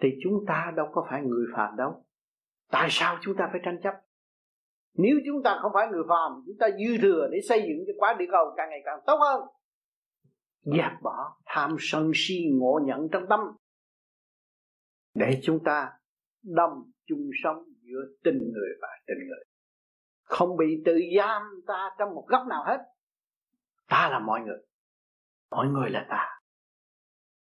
[0.00, 2.04] thì chúng ta đâu có phải người phàm đâu.
[2.70, 3.94] Tại sao chúng ta phải tranh chấp?
[4.94, 7.92] Nếu chúng ta không phải người phàm, chúng ta dư thừa để xây dựng cho
[7.98, 9.40] quá địa cầu càng ngày càng tốt hơn.
[10.62, 13.40] Dẹp bỏ tham sân si ngộ nhận trong tâm.
[15.14, 15.92] Để chúng ta
[16.42, 19.44] đồng chung sống giữa tình người và tình người.
[20.22, 22.78] Không bị tự giam ta trong một góc nào hết.
[23.88, 24.58] Ta là mọi người
[25.56, 26.40] mọi người là ta.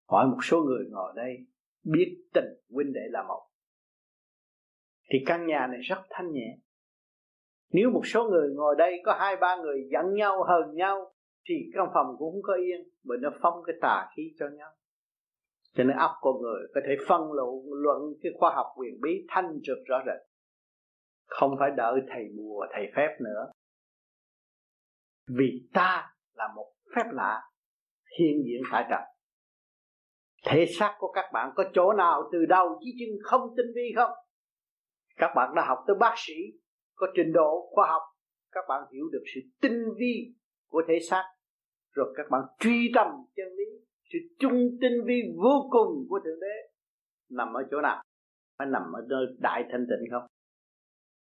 [0.09, 1.37] Hỏi một số người ngồi đây,
[1.85, 3.49] biết tình huynh đệ là một.
[5.11, 6.59] Thì căn nhà này rất thanh nhẹ.
[7.73, 11.14] Nếu một số người ngồi đây có hai ba người giận nhau, hờn nhau,
[11.49, 14.71] thì căn phòng cũng không có yên, bởi nó phong cái tà khí cho nhau.
[15.75, 17.49] Cho nên óc con người có thể phân luận
[17.83, 20.29] luận cái khoa học quyền bí thanh trực rõ rệt.
[21.27, 23.53] Không phải đợi thầy bùa, thầy phép nữa.
[25.29, 27.42] Vì ta là một phép lạ
[28.18, 29.00] hiện diện tại trần.
[30.46, 33.92] Thể xác của các bạn có chỗ nào từ đầu chí chân không tinh vi
[33.96, 34.11] không?
[35.16, 36.35] Các bạn đã học tới bác sĩ,
[36.94, 38.02] có trình độ khoa học,
[38.52, 40.35] các bạn hiểu được sự tinh vi
[40.68, 41.24] của thể xác.
[41.94, 43.64] Rồi các bạn truy tầm chân lý,
[44.12, 46.70] sự trung tinh vi vô cùng của thượng đế
[47.31, 48.02] nằm ở chỗ nào?
[48.59, 50.26] Phải nằm ở nơi đại thanh tịnh không?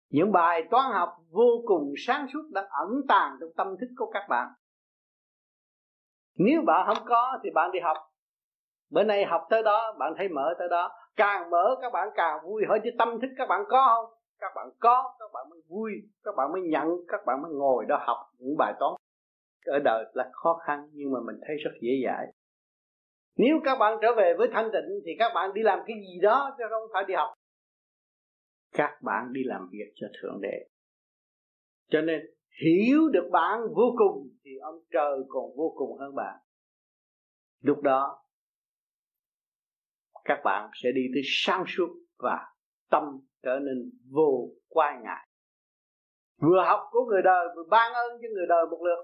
[0.09, 4.11] Những bài toán học vô cùng sáng suốt đang ẩn tàng trong tâm thức của
[4.13, 4.47] các bạn
[6.37, 7.97] nếu bạn không có thì bạn đi học.
[8.89, 10.91] Bữa nay học tới đó, bạn thấy mở tới đó.
[11.15, 14.19] Càng mở, các bạn càng vui hỏi chứ tâm thức các bạn có không?
[14.39, 15.91] Các bạn có, các bạn mới vui,
[16.23, 18.93] các bạn mới nhận, các bạn mới ngồi đó học những bài toán.
[19.65, 22.27] Ở đời là khó khăn, nhưng mà mình thấy rất dễ dãi.
[23.37, 26.19] Nếu các bạn trở về với thanh tịnh thì các bạn đi làm cái gì
[26.21, 27.33] đó chứ không phải đi học.
[28.71, 30.65] Các bạn đi làm việc cho thượng đế.
[31.89, 36.39] Cho nên hiểu được bạn vô cùng, thì ông trời còn vô cùng hơn bạn.
[37.61, 38.23] Lúc đó,
[40.23, 42.53] các bạn sẽ đi tới sáng suốt và
[42.89, 43.03] tâm
[43.43, 45.27] trở nên vô quan ngại.
[46.41, 49.03] Vừa học của người đời, vừa ban ơn cho người đời một lượt.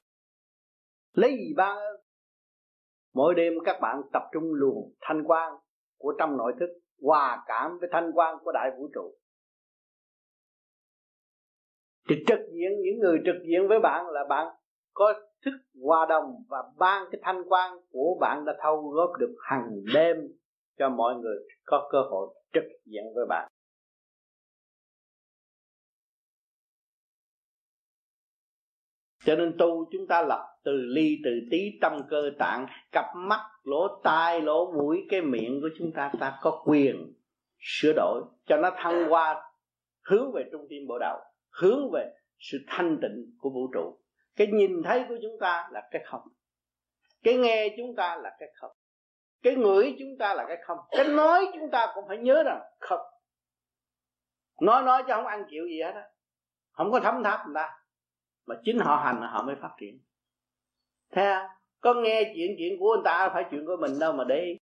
[1.14, 2.02] Lấy gì ban ơn.
[3.14, 5.54] Mỗi đêm các bạn tập trung luồng thanh quan
[5.98, 6.70] của trong nội thức,
[7.02, 9.19] hòa cảm với thanh quan của đại vũ trụ
[12.10, 14.48] thì trực diện, những người trực diện với bạn là bạn
[14.94, 15.14] có
[15.46, 15.52] thức
[15.84, 20.18] hòa đồng và ban cái thanh quan của bạn đã thâu góp được hàng đêm
[20.78, 23.48] cho mọi người có cơ hội trực diện với bạn.
[29.26, 33.42] Cho nên tu chúng ta lập từ ly, từ tí tâm cơ tạng, cặp mắt,
[33.64, 37.14] lỗ tai, lỗ mũi, cái miệng của chúng ta ta có quyền
[37.60, 39.52] sửa đổi cho nó thăng hoa
[40.06, 41.20] hướng về trung tâm bộ đầu
[41.62, 44.00] hướng về sự thanh tịnh của vũ trụ.
[44.36, 46.22] Cái nhìn thấy của chúng ta là cái không.
[47.24, 48.72] Cái nghe chúng ta là cái không.
[49.42, 50.78] Cái ngửi chúng ta là cái không.
[50.92, 53.02] Cái nói chúng ta cũng phải nhớ rằng không.
[54.62, 56.10] Nói nói cho không ăn chịu gì hết á.
[56.72, 57.80] Không có thấm tháp người ta.
[58.46, 60.00] Mà chính họ hành họ mới phát triển.
[61.12, 61.50] Theo
[61.82, 64.58] có nghe chuyện chuyện của người ta phải chuyện của mình đâu mà để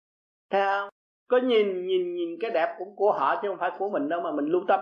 [0.50, 0.90] theo
[1.28, 4.20] có nhìn nhìn nhìn cái đẹp cũng của họ chứ không phải của mình đâu
[4.20, 4.80] mà mình lưu tâm.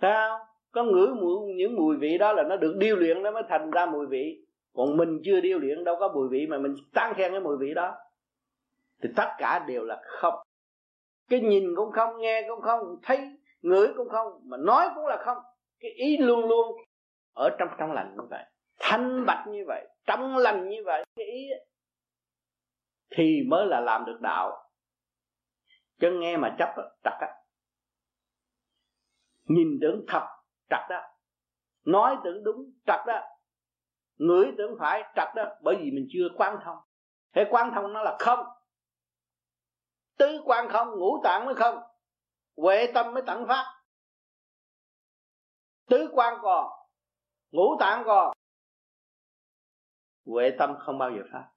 [0.00, 0.38] Theo
[0.72, 3.70] có ngửi mùi, những mùi vị đó là nó được điêu luyện, nó mới thành
[3.70, 4.44] ra mùi vị.
[4.72, 7.56] Còn mình chưa điêu luyện, đâu có mùi vị mà mình tán khen cái mùi
[7.60, 7.96] vị đó.
[9.02, 10.34] Thì tất cả đều là không.
[11.28, 13.18] Cái nhìn cũng không, nghe cũng không, thấy,
[13.60, 15.38] ngửi cũng không, mà nói cũng là không.
[15.80, 16.76] Cái ý luôn luôn
[17.34, 18.44] ở trong trong lành như vậy.
[18.78, 21.48] Thanh bạch như vậy, trong lành như vậy, cái ý
[23.16, 24.70] thì mới là làm được đạo.
[26.00, 27.28] Chứ nghe mà chấp trật á.
[29.44, 30.26] Nhìn tưởng thật
[30.70, 31.00] trật đó.
[31.84, 33.20] Nói tưởng đúng, trật đó.
[34.16, 35.44] Ngửi tưởng phải, trật đó.
[35.62, 36.78] Bởi vì mình chưa quan thông.
[37.32, 38.46] Thế quan thông nó là không.
[40.18, 41.78] Tứ quan không, ngũ tạng mới không.
[42.56, 43.82] Huệ tâm mới tận phát.
[45.88, 46.70] Tứ quan còn,
[47.50, 48.36] ngũ tạng còn.
[50.26, 51.50] Huệ tâm không bao giờ phát.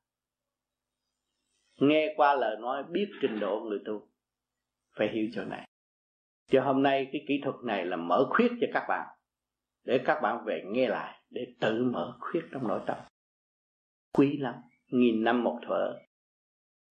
[1.76, 4.08] Nghe qua lời nói, biết trình độ người tu,
[4.98, 5.68] phải hiểu chỗ này
[6.54, 9.08] cho hôm nay cái kỹ thuật này là mở khuyết cho các bạn,
[9.84, 12.98] để các bạn về nghe lại, để tự mở khuyết trong nội tâm.
[14.14, 14.56] Quý lắm,
[14.88, 16.00] nghìn năm một thở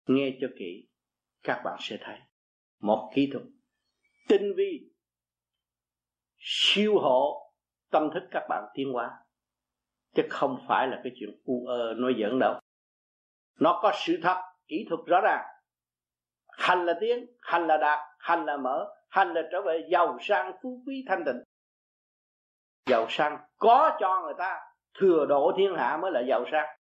[0.06, 0.88] nghe cho kỹ,
[1.42, 2.18] các bạn sẽ thấy.
[2.80, 3.44] Một kỹ thuật
[4.28, 4.90] tinh vi,
[6.38, 7.52] siêu hộ
[7.90, 9.10] tâm thức các bạn tiến hóa.
[10.14, 12.60] Chứ không phải là cái chuyện u ơ, nói giỡn đâu.
[13.60, 15.44] Nó có sự thật, kỹ thuật rõ ràng.
[16.48, 20.52] Hành là tiến hành là đạt hành là mở hành là trở về giàu sang
[20.62, 21.42] phú quý thanh tịnh.
[22.86, 24.60] Giàu sang có cho người ta,
[24.94, 26.78] thừa độ thiên hạ mới là giàu sang.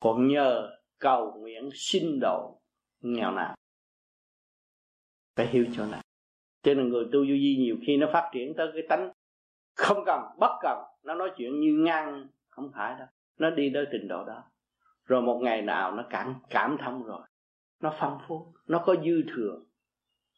[0.00, 2.60] Còn nhờ cầu nguyện xin độ
[3.00, 3.54] nghèo nàn.
[5.36, 6.00] Phải hiểu chỗ này.
[6.62, 9.12] Cho nên người tu vô vi nhiều khi nó phát triển tới cái tánh
[9.74, 13.08] không cần, bất cần, nó nói chuyện như ngang, không phải đâu.
[13.38, 14.44] Nó đi tới trình độ đó.
[15.04, 17.29] Rồi một ngày nào nó cảm cảm thông rồi
[17.80, 19.60] nó phong phú, nó có dư thừa.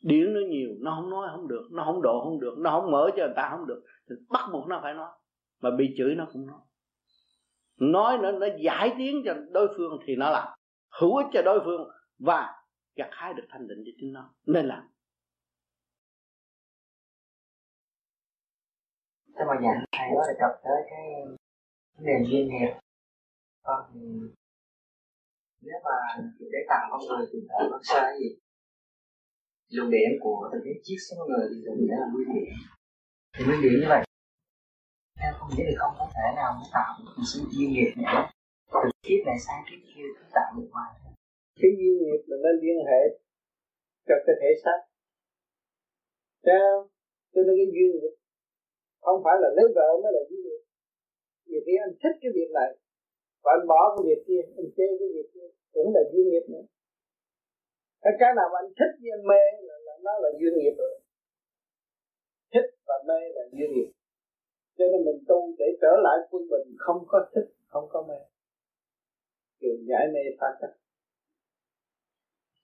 [0.03, 2.91] Điển nó nhiều, nó không nói không được, nó không độ không được, nó không
[2.91, 3.85] mở cho người ta không được.
[4.09, 5.11] Thì bắt buộc nó phải nói.
[5.61, 6.61] Mà bị chửi nó cũng nói.
[7.77, 10.59] Nói nó nó giải tiếng cho đối phương thì nó làm.
[11.01, 12.65] Hữu ích cho đối phương và
[12.97, 14.31] gặt hái được thanh định cho chính nó.
[14.47, 14.89] Nên làm.
[19.35, 21.07] Thế mà giảng thầy có đề cập tới cái
[21.99, 22.75] nền duyên nghiệp.
[23.63, 24.01] Con thì
[25.67, 25.97] nếu mà
[26.53, 28.29] để tặng con người thì thở con sai gì?
[29.75, 32.49] Luồng điểm của từ cái chiếc số người thì dùng để là nguyên điểm.
[33.35, 34.03] Thì nguyên điểm như vậy.
[35.27, 38.21] Em không nghĩ thì không có thể nào mới tạo một sự duyên nghiệp nữa
[38.73, 40.91] Từ kiếp này sang kiếp kia cứ tạo được hoài.
[41.61, 43.03] Cái duyên nghiệp là nó liên hệ
[44.07, 44.79] cho cái thể xác.
[46.47, 46.73] Sao?
[47.33, 48.15] Cho nên cái duyên nghiệp
[49.05, 50.63] không phải là lấy vợ mới là duyên nghiệp.
[51.49, 52.71] Vì khi anh thích cái việc này
[53.43, 56.47] và anh bỏ cái việc kia anh chê cái việc kia cũng là duyên nghiệp
[56.53, 56.65] nữa.
[58.03, 60.75] Cái cái nào mà anh thích với anh mê là, là nó là duyên nghiệp
[60.79, 60.95] rồi.
[62.53, 63.91] Thích và mê là duyên nghiệp.
[64.77, 68.19] Cho nên mình tu để trở lại quân bình không có thích không có mê.
[69.61, 70.75] Kiểu giải mê phá cách.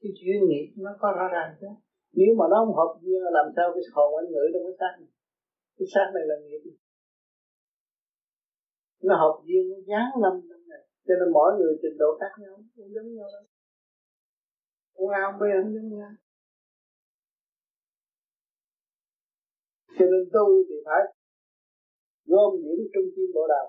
[0.01, 1.67] Cái duyên nghiệp nó có rõ ràng chứ?
[2.13, 4.95] Nếu mà nó không hợp duyên làm sao cái hồn anh ngửi trong cái xác
[5.01, 5.11] này?
[5.79, 6.63] Cái xác này là nghiệp.
[9.03, 10.35] Nó học duyên nó dán lâm
[11.09, 13.45] cho nên mỗi người trình độ khác nhau không giống nhau đâu
[14.95, 16.11] Cũng ao bê không giống nhau.
[19.97, 21.03] Cho nên tu thì phải
[22.31, 23.67] gom những trung tâm bộ đạo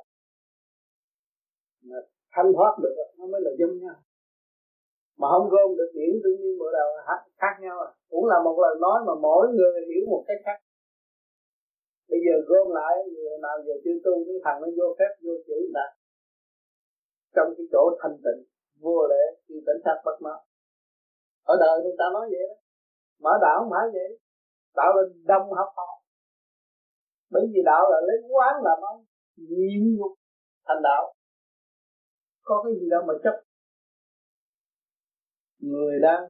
[1.87, 1.97] mà
[2.33, 3.97] thanh thoát được nó mới là giống nhau.
[5.19, 6.87] Mà không gom được điểm trung tâm bộ đạo
[7.41, 7.89] khác nhau à.
[8.09, 10.59] Cũng là một lời nói mà mỗi người hiểu một cách khác.
[12.09, 15.33] Bây giờ gom lại, người nào giờ chưa tu, cái thằng nó vô phép, vô
[15.47, 15.98] chữ đặt
[17.35, 18.41] trong cái chỗ thanh tịnh,
[18.83, 20.39] vô lễ, thì tỉnh sát bất mát
[21.51, 22.55] ở đời người ta nói vậy đó.
[23.23, 24.09] Mở đạo mở vậy.
[24.75, 25.89] Đạo là đông học học.
[27.33, 29.05] Bởi vì đạo là lấy quán làm ông
[29.35, 30.13] nhịn nhục
[30.67, 31.13] thành đạo.
[32.43, 33.35] Có cái gì đâu mà chấp.
[35.59, 36.21] Người đang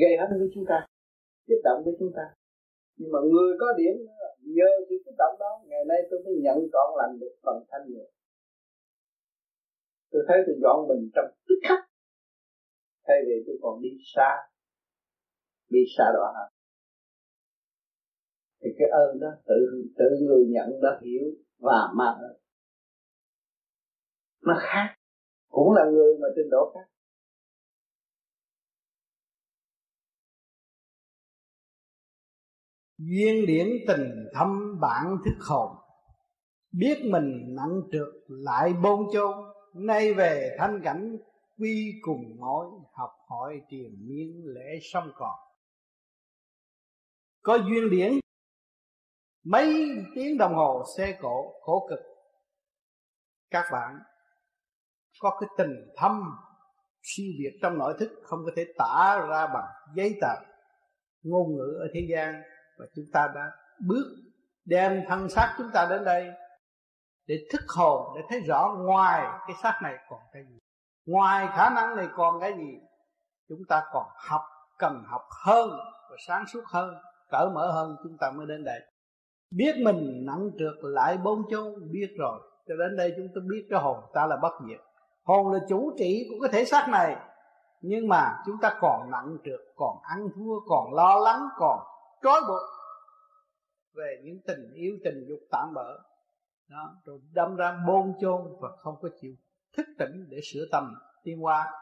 [0.00, 0.86] gây hấn với chúng ta,
[1.46, 2.24] kích động với chúng ta.
[2.96, 3.94] Nhưng mà người có điểm
[4.56, 7.84] nhờ sự kích động đó, ngày nay tôi mới nhận trọn lành được phần thanh
[7.90, 8.04] nhẹ
[10.12, 11.78] tôi thấy tôi dọn mình trong tức khắc.
[13.06, 14.30] Thay vì tôi còn đi xa
[15.68, 16.46] đi xa đó hả?
[18.60, 19.54] Thì cái ơn đó, tự
[19.98, 21.24] tự người nhận đó hiểu
[21.58, 22.42] và mang ơn
[24.42, 24.94] nó khác.
[25.48, 26.88] Cũng là người mà trình độ khác.
[32.98, 35.76] Duyên điển tình thâm bản thức hồn.
[36.72, 41.16] Biết mình nặng trượt lại bôn chôn nay về thanh cảnh,
[41.58, 45.38] quy cùng mối, học hỏi tiền miên, lễ sông còn.
[47.42, 48.12] Có duyên điển,
[49.44, 51.98] mấy tiếng đồng hồ xe cổ, khổ cực.
[53.50, 53.98] Các bạn
[55.20, 56.22] có cái tình thâm,
[57.02, 60.34] siêu việt trong nội thức, không có thể tả ra bằng giấy tờ,
[61.22, 62.42] ngôn ngữ ở thế gian.
[62.78, 63.50] Và chúng ta đã
[63.86, 64.16] bước,
[64.64, 66.30] đem thân xác chúng ta đến đây
[67.26, 70.58] để thức hồn, để thấy rõ ngoài cái xác này còn cái gì.
[71.06, 72.78] Ngoài khả năng này còn cái gì,
[73.48, 74.42] chúng ta còn học,
[74.78, 75.70] cần học hơn
[76.10, 76.94] và sáng suốt hơn
[77.32, 78.80] cởi mở hơn, chúng ta mới đến đây.
[79.50, 83.66] Biết mình nặng trượt lại bốn chốn biết rồi, cho đến đây chúng ta biết
[83.70, 84.80] cái hồn ta là bất diệt.
[85.24, 87.16] Hồn là chủ trị của cái thể xác này,
[87.80, 91.78] nhưng mà chúng ta còn nặng trượt, còn ăn thua, còn lo lắng, còn
[92.22, 92.62] trói buộc
[93.96, 95.98] về những tình yêu, tình dục tạm bỡ
[96.72, 99.34] đó, rồi đâm ra bôn chôn và không có chịu
[99.76, 100.94] thức tỉnh để sửa tâm,
[101.24, 101.72] tiến hóa.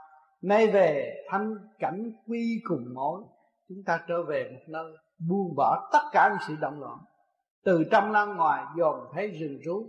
[0.43, 3.23] Nay về, thanh cảnh quy cùng mối
[3.69, 4.93] chúng ta trở về một nơi
[5.29, 6.99] buông bỏ tất cả những sự động loạn.
[7.65, 9.87] Từ trong ra ngoài dồn thấy rừng rú,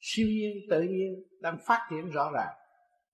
[0.00, 2.54] siêu nhiên, tự nhiên đang phát triển rõ ràng.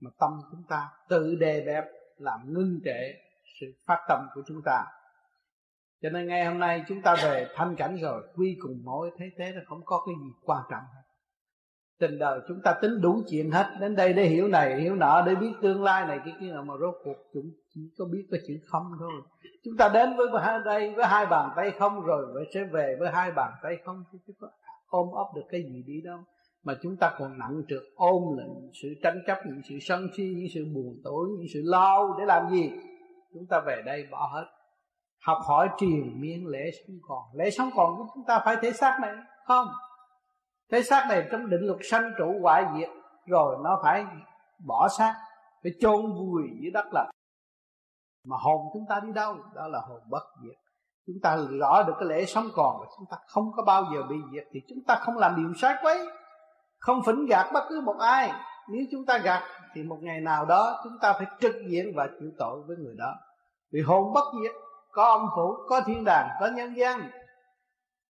[0.01, 1.85] Mà tâm chúng ta tự đề bẹp,
[2.17, 3.13] làm ngưng trệ
[3.61, 4.87] sự phát tâm của chúng ta.
[6.03, 9.27] Cho nên ngày hôm nay chúng ta về thanh cảnh rồi, quy cùng mối thế
[9.39, 10.85] thế là không có cái gì quan trọng.
[10.95, 11.02] hết
[12.03, 13.67] tình đời chúng ta tính đủ chuyện hết.
[13.81, 16.63] Đến đây để hiểu này, hiểu nọ, để biết tương lai này, cái kia nào
[16.63, 19.13] mà rốt cuộc chúng chỉ có biết cái chữ không thôi.
[19.65, 23.11] Chúng ta đến với hai đây, với hai bàn tay không rồi sẽ về với
[23.13, 24.49] hai bàn tay không chứ có
[24.87, 26.19] ôm ấp được cái gì đi đâu.
[26.65, 30.09] Mà chúng ta còn nặng trượt ôm là những sự tranh chấp, những sự sân
[30.17, 32.71] si, những sự buồn tối, những sự lo để làm gì?
[33.35, 34.47] Chúng ta về đây bỏ hết.
[35.27, 37.23] Học hỏi triền miên lễ sống còn.
[37.35, 39.13] Lễ sống còn của chúng ta phải thể xác này,
[39.47, 39.67] không?
[40.73, 42.89] Cái xác này trong định luật sanh trụ hoại diệt,
[43.27, 44.05] rồi nó phải
[44.67, 45.15] bỏ xác,
[45.63, 47.11] phải chôn vùi dưới đất là
[48.25, 49.37] mà hồn chúng ta đi đâu?
[49.55, 50.57] Đó là hồn bất diệt.
[51.07, 54.03] Chúng ta rõ được cái lễ sống còn và chúng ta không có bao giờ
[54.09, 56.09] bị diệt thì chúng ta không làm điều sai quấy.
[56.79, 58.33] Không phỉnh gạt bất cứ một ai.
[58.69, 59.43] Nếu chúng ta gạt
[59.75, 62.95] thì một ngày nào đó chúng ta phải trực diện và chịu tội với người
[62.99, 63.15] đó.
[63.73, 64.53] Vì hồn bất diệt,
[64.93, 67.11] có âm phủ, có thiên đàng, có nhân gian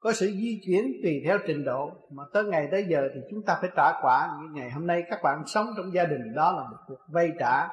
[0.03, 3.43] có sự di chuyển tùy theo trình độ, mà tới ngày tới giờ thì chúng
[3.47, 4.31] ta phải trả quả.
[4.41, 7.33] Như ngày hôm nay các bạn sống trong gia đình, đó là một cuộc vay
[7.39, 7.69] trả.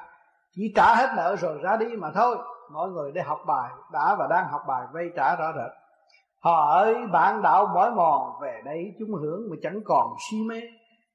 [0.56, 2.38] Chỉ trả hết nợ rồi ra đi mà thôi.
[2.74, 5.72] Mọi người để học bài, đã và đang học bài vay trả rõ rệt.
[6.40, 10.62] Họ ơi, bạn đạo mỏi mòn, về đây chúng hưởng mà chẳng còn si mê.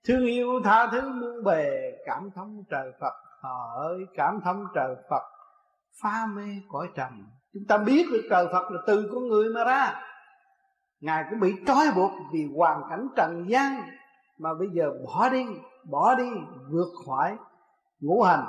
[0.09, 3.13] Thương yêu tha thứ muôn bề, cảm thông trời phật.
[3.43, 5.23] Họ ơi, cảm thông trời phật.
[6.03, 9.65] Pha mê cõi trầm chúng ta biết được trời phật là từ con người mà
[9.65, 10.01] ra
[11.05, 13.83] ngài cũng bị trói buộc vì hoàn cảnh trần gian,
[14.39, 15.47] mà bây giờ bỏ đi
[15.91, 16.31] bỏ đi,
[16.71, 17.37] vượt khỏi
[18.01, 18.45] ngũ hành.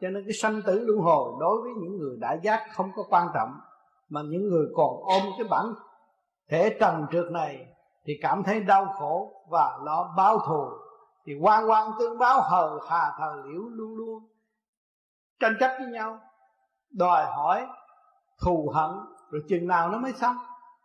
[0.00, 3.02] Cho nên cái sanh tử luân hồi đối với những người đã giác không có
[3.08, 3.60] quan trọng,
[4.08, 5.66] mà những người còn ôm cái bản
[6.50, 7.66] thể trần trượt này
[8.04, 10.64] thì cảm thấy đau khổ và lo báo thù.
[11.26, 14.28] Thì quan quan tương báo hờ hà thờ liễu luôn luôn
[15.40, 16.18] tranh chấp với nhau,
[16.90, 17.66] đòi hỏi
[18.44, 18.90] thù hận,
[19.30, 20.36] rồi chừng nào nó mới xong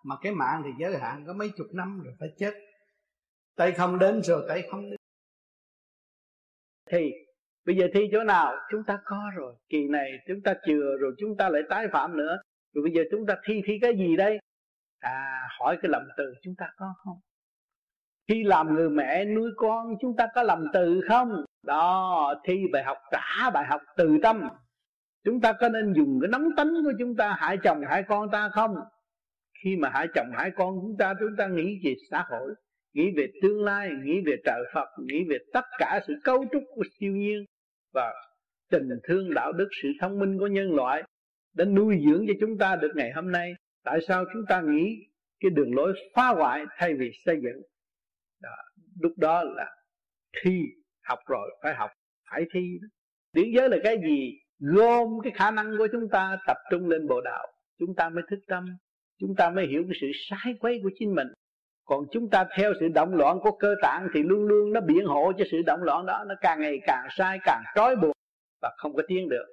[0.07, 2.53] mà cái mạng thì giới hạn có mấy chục năm rồi phải chết.
[3.55, 4.99] Tay không đến rồi tay không đến.
[6.89, 7.11] Thì,
[7.65, 8.55] bây giờ thi chỗ nào?
[8.71, 9.55] Chúng ta có rồi.
[9.69, 12.37] Kỳ này chúng ta chừa rồi chúng ta lại tái phạm nữa.
[12.73, 14.39] Rồi bây giờ chúng ta thi thi cái gì đây?
[14.99, 17.19] À hỏi cái lầm từ chúng ta có không?
[18.27, 21.45] Khi làm người mẹ nuôi con chúng ta có lầm từ không?
[21.63, 24.47] Đó, thi bài học, trả bài học từ tâm.
[25.23, 28.31] Chúng ta có nên dùng cái nóng tánh của chúng ta, hại chồng, hại con
[28.31, 28.75] ta không?
[29.63, 32.53] Khi mà hại chồng hại con chúng ta chúng ta nghĩ về xã hội
[32.93, 36.63] nghĩ về tương lai nghĩ về trời phật nghĩ về tất cả sự cấu trúc
[36.75, 37.45] của siêu nhiên
[37.93, 38.13] và
[38.71, 41.03] tình thương đạo đức sự thông minh của nhân loại
[41.53, 43.53] đã nuôi dưỡng cho chúng ta được ngày hôm nay.
[43.83, 45.07] Tại sao chúng ta nghĩ
[45.39, 47.61] cái đường lối phá hoại thay vì xây dựng?
[48.41, 48.55] Đó,
[48.99, 49.71] lúc đó là
[50.41, 50.61] thi
[51.03, 51.91] học rồi phải học
[52.31, 52.79] phải thi.
[53.33, 54.39] Điển giới là cái gì?
[54.59, 57.47] Gom cái khả năng của chúng ta tập trung lên bộ đạo
[57.79, 58.65] chúng ta mới thức tâm
[59.19, 61.27] chúng ta mới hiểu cái sự sai quấy của chính mình.
[61.85, 65.05] Còn chúng ta theo sự động loạn của cơ tạng thì luôn luôn nó biện
[65.05, 68.15] hộ cho sự động loạn đó, nó càng ngày càng sai, càng trói buộc
[68.61, 69.45] và không có tiến được.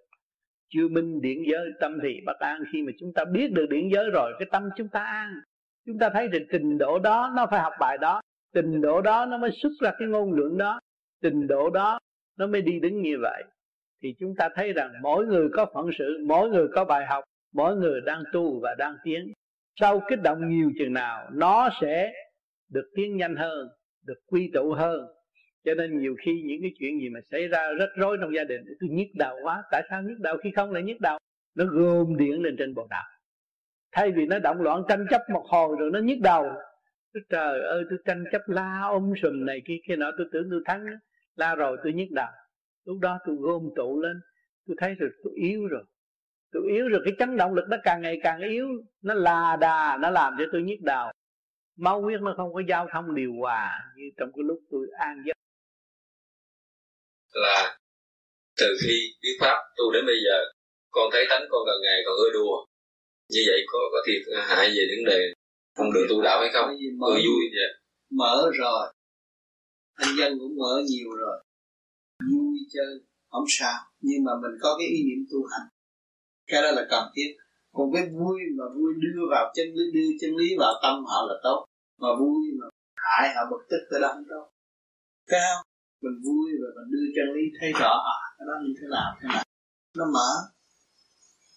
[0.69, 2.63] Chưa minh điển giới tâm thì bất an.
[2.73, 5.41] Khi mà chúng ta biết được điển giới rồi, cái tâm chúng ta an.
[5.87, 8.21] Chúng ta thấy rằng trình độ đó nó phải học bài đó.
[8.55, 10.81] Trình độ đó nó mới xuất ra cái ngôn luận đó.
[11.23, 11.99] Trình độ đó
[12.39, 13.45] nó mới đi đứng như vậy.
[14.03, 17.25] Thì chúng ta thấy rằng mỗi người có phận sự, mỗi người có bài học,
[17.55, 19.33] mỗi người đang tu và đang tiến
[19.81, 22.13] sau kích động nhiều chừng nào, nó sẽ
[22.69, 23.69] được tiến nhanh hơn,
[24.07, 25.07] được quy tụ hơn.
[25.65, 28.45] Cho nên nhiều khi những cái chuyện gì mà xảy ra rất rối trong gia
[28.45, 31.19] đình tôi nhức đầu quá, tại sao nhức đầu khi không lại nhức đầu?
[31.55, 33.05] Nó gom điện lên trên bộ đạo
[33.93, 36.45] thay vì nó động loạn tranh chấp một hồi rồi nó nhức đầu
[37.15, 40.11] tôi trời ơi, tôi tranh chấp la ôm sùm này kia kia nọ.
[40.19, 40.87] Tôi tưởng tôi thắng,
[41.37, 42.29] la rồi tôi nhức đầu.
[42.85, 44.21] Lúc đó tôi gom tụ lên,
[44.67, 45.85] tôi thấy rồi tôi yếu rồi
[46.55, 48.67] tôi yếu rồi cái chấn động lực nó càng ngày càng yếu.
[49.03, 51.11] Nó là đà nó làm cho tôi nhức đầu.
[51.77, 55.23] Máu huyết nó không có giao thông điều hòa như trong cái lúc tôi an
[55.27, 55.37] giấc.
[57.33, 57.79] Là
[58.57, 60.37] từ khi biết pháp tu đến bây giờ
[60.91, 62.67] con thấy tánh con gần ngày còn ưa đùa.
[63.33, 65.33] Như vậy có có thiệt hại về vấn đề
[65.77, 66.69] không được tu đạo hay không?
[66.99, 67.71] Mở vui vậy.
[68.11, 68.93] mở rồi.
[69.95, 71.37] Anh dân cũng mở nhiều rồi.
[72.31, 73.01] Vui chơi
[73.31, 73.79] không sao.
[74.01, 75.74] Nhưng mà mình có cái ý niệm tu hành
[76.47, 77.31] cái đó là cần thiết.
[77.73, 81.27] Còn cái vui mà vui đưa vào chân lý đưa chân lý vào tâm họ
[81.29, 81.67] là tốt.
[81.99, 82.67] Mà vui mà
[82.97, 84.45] hại họ bực tức cái đó không tốt.
[85.31, 85.63] Không?
[86.03, 89.17] Mình vui và mình đưa chân lý thấy rõ à cái đó như thế nào
[89.21, 89.45] thế nào?
[89.97, 90.31] Nó mở.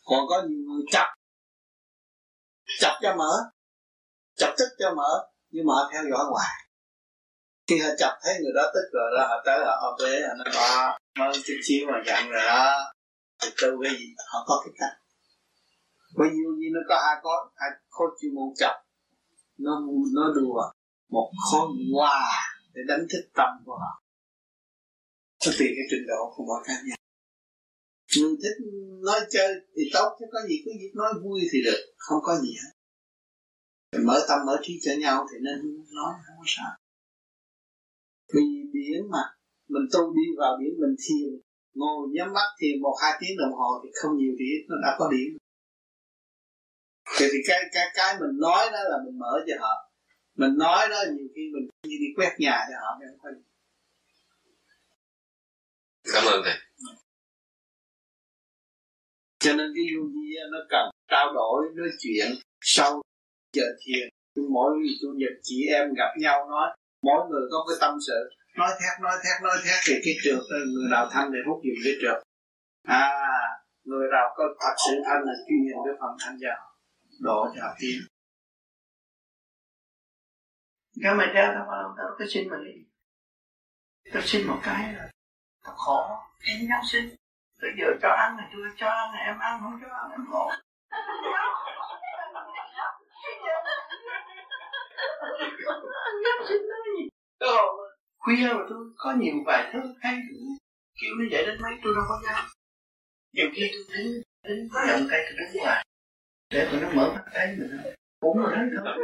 [0.06, 1.14] Còn có nhiều người chặt
[2.80, 3.32] chặt cho mở.
[4.38, 6.56] Chặt tức cho mở, nhưng mà theo dõi hoài.
[7.68, 10.34] Khi họ chặt thấy người đó tức rồi đó, họ tới họ ôm bế họ
[10.34, 12.94] nói, ba, mới chút xíu mà giận rồi đó
[13.42, 14.96] thì tu cái gì họ có cái cách.
[16.18, 18.76] Bao nhiêu như nó có ai có ai có chuyên môn chọc.
[19.58, 19.72] Nó
[20.16, 20.62] nó đùa.
[21.10, 22.20] Một con hoa
[22.74, 24.04] để đánh thức tâm của họ.
[25.40, 26.98] Cho tùy cái trình độ của mỗi cá nhân.
[28.18, 28.58] Người thích
[29.06, 31.82] nói chơi thì tốt, chứ có gì cứ việc nói vui thì được.
[31.98, 32.72] Không có gì hết.
[33.94, 35.58] Mình mở tâm, mở trí cho nhau thì nên
[35.96, 36.72] nói, không có sao.
[38.34, 39.24] Vì biển mà,
[39.68, 41.47] mình tu đi vào biển, mình thiền
[41.78, 44.96] ngồi nhắm mắt thiền một hai tiếng đồng hồ thì không nhiều thì nó đã
[45.00, 45.38] có điểm
[47.20, 49.92] thì, thì cái cái cái mình nói đó là mình mở cho họ.
[50.36, 53.42] Mình nói đó nhiều khi mình như đi quét nhà cho họ có gì
[56.14, 56.56] cảm ơn thầy.
[59.40, 62.28] Cho nên cái vô vi nó cần trao đổi nói chuyện
[62.62, 63.02] sau
[63.54, 64.10] giờ thiền.
[64.50, 64.72] Mỗi
[65.02, 69.02] chủ nhật chị em gặp nhau nói mỗi người có cái tâm sự nói thét
[69.02, 69.80] nói thét nói thét.
[69.86, 70.40] Thì cái trượt
[70.74, 72.18] người nào thanh thì hút dùng cái trượt
[72.84, 73.02] à
[73.84, 76.54] người nào có thật sự thanh là chuyên nhận cái phần thanh cho
[77.20, 77.98] độ cho tiến
[81.04, 82.72] cái mày theo tao vào tao cái xin mày đi
[84.14, 85.10] tao xin một cái rồi
[85.64, 86.18] tao khổ.
[86.46, 87.10] Em nhau xin
[87.62, 90.26] tôi giờ cho ăn này tôi cho ăn này em ăn không cho ăn em
[90.32, 90.52] khổ.
[97.40, 97.87] Tôi
[98.28, 100.16] khuya mà tôi có nhiều bài thơ hay
[101.02, 102.46] kêu nó dậy đến mấy tôi đâu có dám
[103.34, 105.86] nhiều khi tôi đứng đến lần tay tôi đứng ngoài
[106.50, 107.70] để tụi nó mở mắt thấy mình
[108.20, 108.96] cũng là thấy thôi.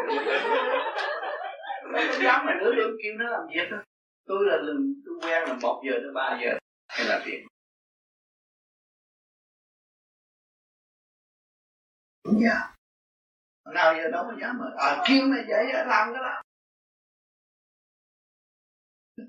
[1.94, 3.78] Tôi dám mà nữa tôi kêu nó làm việc đó.
[4.26, 6.58] Tôi là lần tôi quen là một giờ tới ba giờ.
[6.88, 7.46] Hay làm việc.
[12.24, 12.74] Cũng dạ
[13.74, 16.42] nào giờ đâu có dám mà à, kêu mày dậy làm cái đó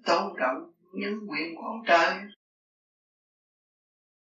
[0.06, 2.14] tôn trọng nhân quyền của ông trời.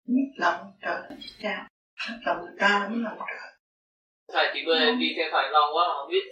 [0.04, 1.02] Nhất lòng trời
[1.42, 1.68] cha.
[2.00, 3.50] Hết lòng ta mới lòng trời.
[4.32, 6.24] Thầy chỉ vừa đi theo thầy lâu quá mà không biết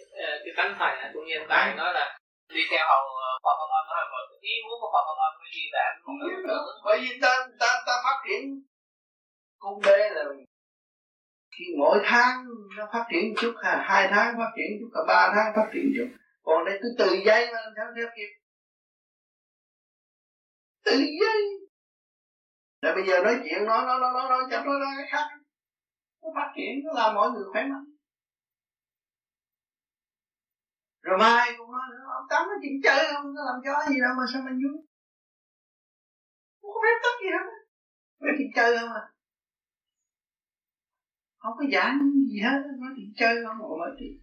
[0.45, 2.19] cái tánh thầy cũng như thầy nói là
[2.49, 3.03] đi theo hầu
[3.45, 5.93] Phật Công An hay một ý muốn của Phật Công An mới đi làm.
[6.85, 8.63] Bởi vì ta ta ta phát triển
[9.59, 10.25] cung đê là
[11.59, 12.45] khi mỗi tháng
[12.77, 15.93] nó phát triển chút ha hai tháng phát triển chút cả ba tháng phát triển
[15.97, 16.09] chút.
[16.43, 18.31] Còn đây cứ từ giây mà làm sao theo kịp
[20.85, 21.43] tự nhiên.
[22.83, 25.27] Để bây giờ nói chuyện, nói nói nói nói nói chẳng nói ra cái khác.
[26.23, 27.85] Nó phát triển, nó làm mọi người khỏe mạnh.
[31.03, 34.01] Rồi mai cũng nói nữa, ông tám nó chuyện chơi không nó làm cho gì
[34.01, 34.87] đâu mà sao mình vui
[36.63, 37.47] không có phép tất gì hết
[38.21, 39.05] nói chuyện chơi không à.
[41.39, 41.99] Không có giảng
[42.31, 44.15] gì hết nói chuyện chơi không ngồi nói chuyện.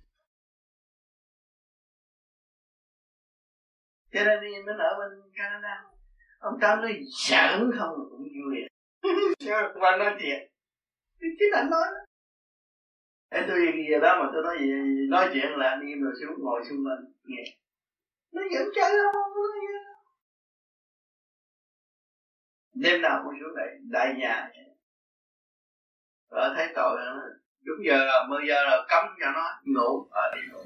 [4.11, 5.98] Cho nên mình ở bên Canada
[6.39, 8.67] ông tám nói giỡn không cũng vui
[9.81, 10.51] và nói chuyện.
[11.19, 11.87] Chính là nói.
[13.31, 14.71] Đó Thế tôi gì đó mà tôi nói gì
[15.09, 17.43] nói chuyện là anh im rồi xuống ngồi xung quanh nghe.
[18.31, 19.33] Nó vẫn chơi không
[22.73, 24.49] đêm nào cũng xuống đây đại nhà.
[26.29, 27.21] Rồi thấy tội nó
[27.63, 30.07] đúng giờ là mười giờ là cấm cho nó ngủ.
[30.11, 30.59] Ở à, đi ngủ.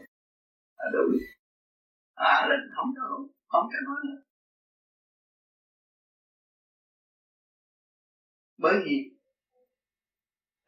[0.76, 1.11] Ờ, à, đúng.
[2.15, 3.01] à lên không cho
[3.47, 4.22] không cho nói nữa.
[8.64, 8.97] Bởi vì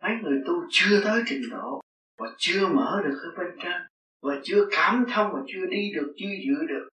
[0.01, 1.81] mấy người tu chưa tới trình độ
[2.17, 3.81] và chưa mở được cái bên trên
[4.21, 6.89] và chưa cảm thông và chưa đi được chưa giữ được.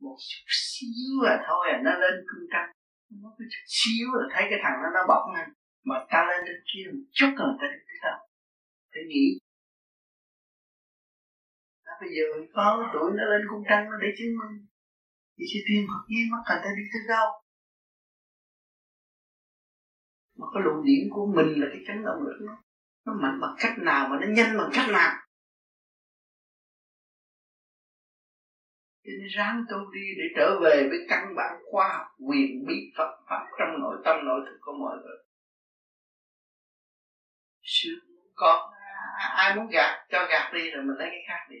[0.00, 2.70] Một chút xíu là thôi à nó lên cung trăng
[3.22, 5.48] nó có chút xíu là thấy cái thằng nó nó bỏng lên
[5.84, 8.18] mà ta lên trên kia một chút là ta được tới đâu
[8.92, 9.26] phải nghĩ
[11.90, 12.24] à, bây giờ
[12.54, 14.54] có tuổi nó lên cung trăng nó để chứng minh?
[15.36, 17.28] Thì sẽ tìm Phật nhiên mắc cần ta đi tới đâu?
[20.40, 22.62] Mà cái luồng điển của mình là cái chấn động lực nó
[23.06, 25.12] nó mạnh bằng cách nào mà nó nhanh bằng cách nào?
[29.04, 32.74] Cho nên ráng tu đi để trở về với căn bản khoa học, quyền bí
[32.96, 35.16] Phật, pháp trong nội tâm, nội thức của mọi người.
[37.62, 37.90] Sự
[38.34, 38.72] có,
[39.36, 41.56] ai muốn gạt, cho gạt đi rồi mình lấy cái khác đi.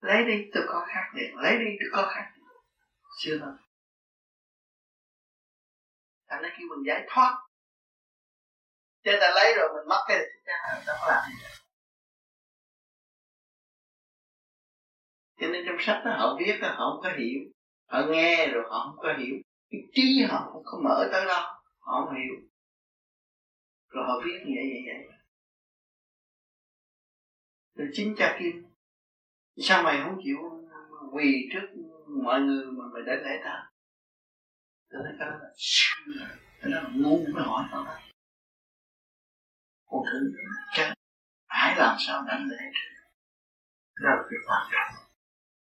[0.00, 2.42] Lấy đi, tôi có khác đi lấy đi, tôi có khác đi
[3.18, 3.54] chưa đâu
[6.28, 7.38] thành nó khi mình giải thoát.
[9.04, 10.52] Cho ta lấy rồi mình mất cái thì
[10.86, 11.58] ta có làm gì
[15.40, 17.40] cho nên trong sách đó họ viết đó, họ không có hiểu.
[17.86, 19.36] Họ nghe rồi họ không có hiểu.
[19.70, 21.42] Cái trí họ không có mở tới đâu
[21.78, 22.34] họ không hiểu.
[23.88, 25.18] Rồi họ viết như vậy vậy vậy.
[27.74, 28.64] Rồi chính cha kim
[29.56, 30.38] sao mày không chịu
[31.12, 31.66] quỳ trước
[32.24, 33.70] mọi người mà mày đến lễ ta
[34.90, 35.36] tôi nói cái đó
[36.06, 38.00] là cái đó là ngu mới hỏi tao đó
[39.86, 40.32] con thử
[40.72, 40.94] chắc
[41.48, 42.98] phải làm sao đánh lễ đó
[43.98, 45.04] là việc quan trọng.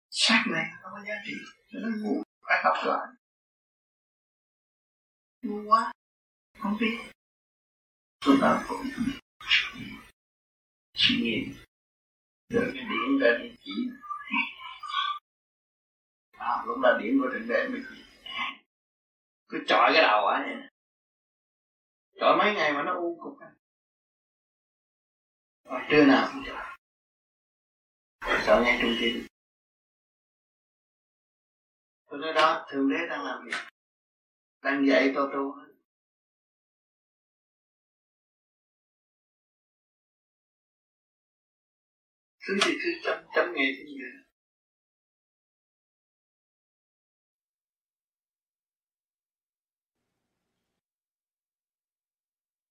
[0.09, 1.34] Sát này nó có giá trị.
[1.67, 3.07] Cho nó ngu phải học lại
[5.41, 5.91] ngu quá
[6.59, 6.97] không biết.
[8.26, 8.86] Tôi ta cũng
[10.93, 11.53] suy nghĩ
[12.49, 13.71] rồi cái điện ra đi chỉ.
[16.38, 18.03] À, lúc là điện của thượng đế mới chỉ
[19.49, 20.59] cứ chọi cái đầu á
[22.19, 23.51] chọi mấy ngày mà nó u cục à
[25.89, 26.63] trưa nào cũng chọi
[28.45, 29.27] sợ ngay trung tim
[32.13, 33.57] tôi nói đó, thượng đế đang làm gì
[34.61, 35.55] đang dạy tôi tu.
[42.45, 43.97] Cứ gì cứ chấm chấm nghe cái gì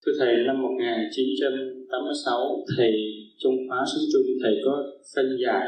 [0.06, 2.92] Thưa Thầy, năm 1986, Thầy
[3.38, 4.74] trong khóa sống chung, Thầy có
[5.14, 5.66] phân giải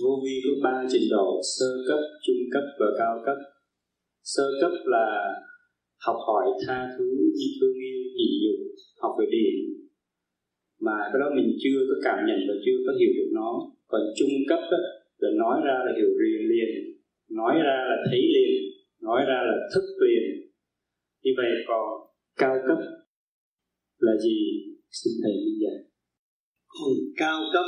[0.00, 3.38] vô vi có ba trình độ, sơ cấp, trung cấp và cao cấp.
[4.22, 5.06] Sơ cấp là
[6.06, 7.08] học hỏi tha thứ,
[7.60, 8.58] thương yêu, nhị dục,
[9.02, 9.54] học về điện.
[10.80, 13.50] Mà cái đó mình chưa có cảm nhận và chưa có hiểu được nó.
[13.86, 14.78] Còn trung cấp đó,
[15.18, 16.70] là nói ra là hiểu liền liền,
[17.30, 18.52] nói ra là thấy liền,
[19.02, 20.24] nói ra là thức liền.
[21.22, 21.84] Như vậy còn
[22.36, 22.78] cao cấp
[24.06, 24.36] là gì?
[24.90, 25.92] Xin thầy minh giải
[26.72, 27.66] còn cao cấp.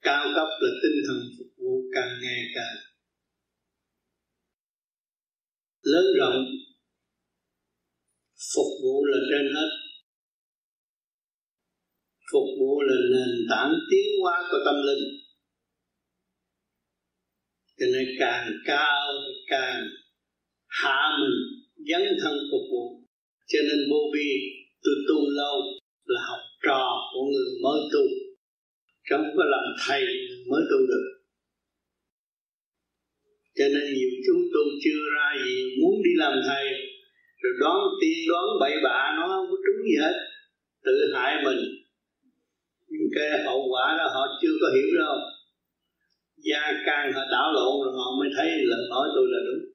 [0.00, 2.76] Cao cấp là tinh thần phục vụ càng ngày càng
[5.82, 6.44] lớn rộng.
[8.54, 9.70] Phục vụ là trên hết.
[12.32, 15.04] Phục vụ là nền tảng tiến hóa của tâm linh.
[17.78, 19.12] Cho nên càng cao
[19.46, 19.86] càng
[20.66, 22.84] hạ mình dấn thân phục vụ.
[23.50, 24.28] Cho nên vô vi
[24.84, 25.56] tôi tu lâu
[26.12, 28.04] là học trò của người mới tu.
[29.06, 30.02] Chứ không có làm thầy
[30.50, 31.06] mới tu được.
[33.58, 36.64] Cho nên nhiều chúng tu chưa ra gì, muốn đi làm thầy,
[37.42, 40.16] rồi đoán tiên, đoán bậy bạ, nó không có trúng gì hết.
[40.84, 41.60] Tự hại mình.
[42.88, 45.16] Những cái hậu quả đó họ chưa có hiểu đâu.
[46.36, 49.65] Gia can họ đảo lộn rồi họ mới thấy lời nói tôi là đúng.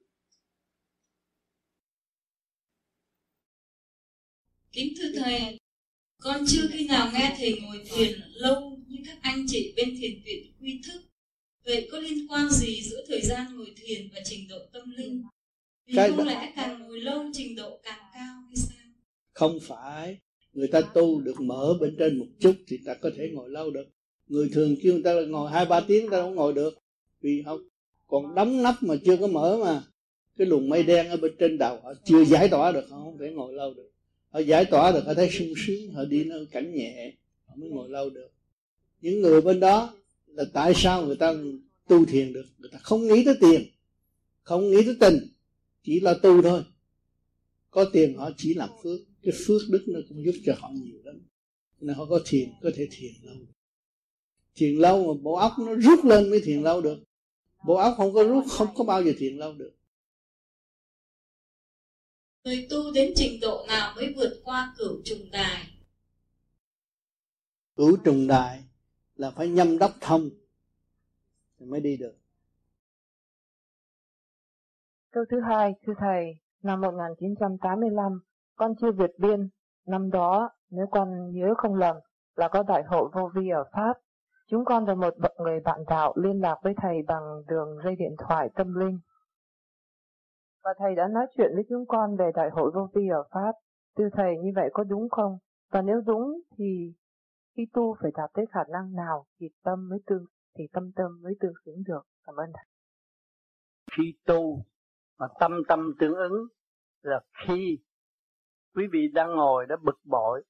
[4.72, 5.58] Kính thưa Thầy,
[6.22, 10.22] con chưa khi nào nghe Thầy ngồi thiền lâu như các anh chị bên thiền
[10.24, 11.02] viện quy thức.
[11.64, 15.22] Vậy có liên quan gì giữa thời gian ngồi thiền và trình độ tâm linh?
[15.86, 18.82] Vì Cái không lẽ càng ngồi lâu trình độ càng cao hay sao?
[19.32, 20.18] không phải
[20.52, 23.70] người ta tu được mở bên trên một chút thì ta có thể ngồi lâu
[23.70, 23.84] được
[24.26, 26.74] người thường kêu người ta là ngồi hai ba tiếng ta không ngồi được
[27.20, 27.58] vì họ
[28.06, 29.82] còn đóng nắp mà chưa có mở mà
[30.38, 33.18] cái luồng mây đen ở bên trên đầu họ chưa giải tỏa được họ không
[33.18, 33.91] thể ngồi lâu được
[34.32, 37.12] họ giải tỏa được, họ thấy sung sướng, họ đi nơi cảnh nhẹ,
[37.46, 38.28] họ mới ngồi lâu được.
[39.00, 39.94] Những người bên đó
[40.26, 41.34] là tại sao người ta
[41.88, 42.46] tu thiền được?
[42.58, 43.62] Người ta không nghĩ tới tiền,
[44.42, 45.18] không nghĩ tới tình,
[45.84, 46.62] chỉ là tu thôi.
[47.70, 50.98] Có tiền họ chỉ làm phước, cái phước đức nó cũng giúp cho họ nhiều
[51.04, 51.20] lắm.
[51.80, 53.36] Nên họ có thiền, có thể thiền lâu
[54.54, 56.98] thiền lâu mà bộ óc nó rút lên mới thiền lâu được.
[57.66, 59.72] Bộ óc không có rút, không có bao giờ thiền lâu được.
[62.44, 65.68] Người tu đến trình độ nào mới vượt qua cửu trùng đài?
[67.76, 68.64] cửu trùng đại
[69.16, 70.30] là phải nhâm đốc thông
[71.58, 72.14] thì mới đi được
[75.10, 78.20] Câu thứ hai, thưa Thầy, năm 1985,
[78.56, 79.48] con chưa vượt biên.
[79.86, 81.96] Năm đó, nếu con nhớ không lầm,
[82.36, 83.98] là có đại hội vô vi ở Pháp.
[84.46, 88.16] Chúng con và một người bạn đạo liên lạc với Thầy bằng đường dây điện
[88.18, 88.98] thoại tâm linh.
[90.64, 93.52] Và Thầy đã nói chuyện với chúng con về đại hội vô vi ở Pháp.
[93.96, 95.38] Thưa Thầy, như vậy có đúng không?
[95.70, 96.92] Và nếu đúng thì
[97.56, 100.24] khi tu phải đạt tới khả năng nào thì tâm mới tương
[100.58, 102.02] thì tâm tâm mới tương xứng được.
[102.26, 102.64] Cảm ơn Thầy.
[103.96, 104.64] khi tu
[105.18, 106.46] mà tâm tâm tương ứng
[107.02, 107.78] là khi
[108.74, 110.44] quý vị đang ngồi đã bực bội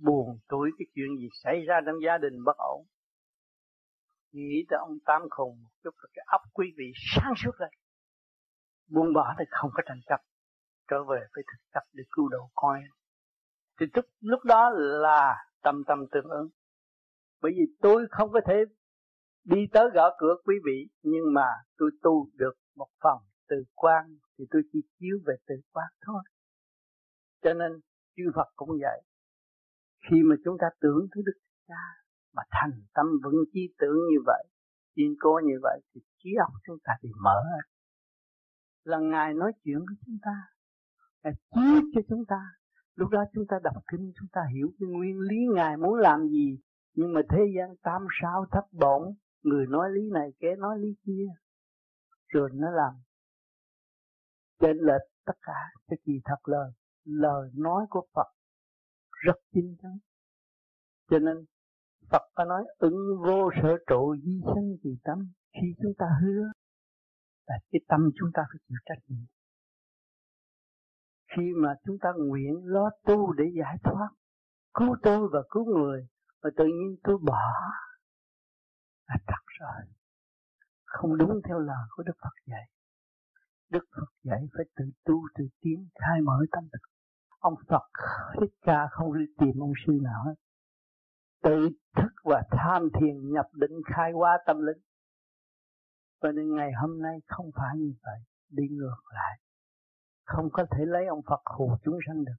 [0.00, 2.86] buồn tuổi cái chuyện gì xảy ra trong gia đình bất ổn
[4.32, 7.70] nghĩ tới ông tám khùng một chút là cái óc quý vị sáng suốt lên
[8.88, 10.20] buông bỏ thì không có tranh chấp.
[10.90, 12.80] Trở về với thực tập để cứu độ coi
[13.80, 16.48] thì lúc, lúc đó là tâm tâm tương ứng.
[17.42, 18.54] Bởi vì tôi không có thể
[19.44, 23.18] đi tới gõ cửa quý vị nhưng mà tôi tu được một phần
[23.48, 24.04] từ quan
[24.38, 26.22] thì tôi chỉ chiếu về từ quan thôi.
[27.42, 27.80] Cho nên
[28.16, 29.02] chư Phật cũng vậy.
[30.10, 31.82] Khi mà chúng ta tưởng tới Đức Cha
[32.34, 34.44] mà thành tâm vững chí tưởng như vậy
[34.96, 37.42] kiên cố như vậy thì trí óc chúng ta thì mở
[38.86, 40.42] là ngài nói chuyện với chúng ta
[41.22, 42.40] ngài chiếu cho chúng ta.
[42.94, 46.28] Lúc đó chúng ta đọc kinh chúng ta hiểu cái nguyên lý ngài muốn làm
[46.28, 46.58] gì.
[46.94, 50.94] Nhưng mà thế gian tam sao thất bổng, người nói lý này kế nói lý
[51.04, 51.26] kia.
[52.28, 52.94] Rồi nó làm
[54.60, 55.58] trên lệch tất cả.
[55.88, 56.72] Cái kỳ thật lời
[57.04, 58.28] lời nói của Phật
[59.10, 59.98] rất chính chắn
[61.10, 61.44] cho nên
[62.10, 65.32] Phật có nói ứng vô sở trụ di sinh kỳ tâm.
[65.52, 66.44] Khi chúng ta hứa
[67.46, 69.26] là cái tâm chúng ta phải chịu trách nhiệm.
[71.36, 74.08] Khi mà chúng ta nguyện lo tu để giải thoát,
[74.74, 76.08] cứu tôi và cứu người,
[76.42, 77.52] mà tự nhiên tôi bỏ,
[79.08, 79.94] là thật rồi.
[80.84, 82.70] Không đúng theo lời của Đức Phật dạy.
[83.70, 86.96] Đức Phật dạy phải tự tu, tự tiến, khai mở tâm thức
[87.46, 87.86] ông Phật
[88.40, 90.34] thích ca không đi tìm ông sư nào hết.
[91.42, 94.78] Tự thức và tham thiền nhập định khai hóa tâm linh
[96.20, 98.18] và nên ngày hôm nay không phải như vậy.
[98.48, 99.40] Đi ngược lại.
[100.24, 102.36] Không có thể lấy ông Phật hù chúng sanh được.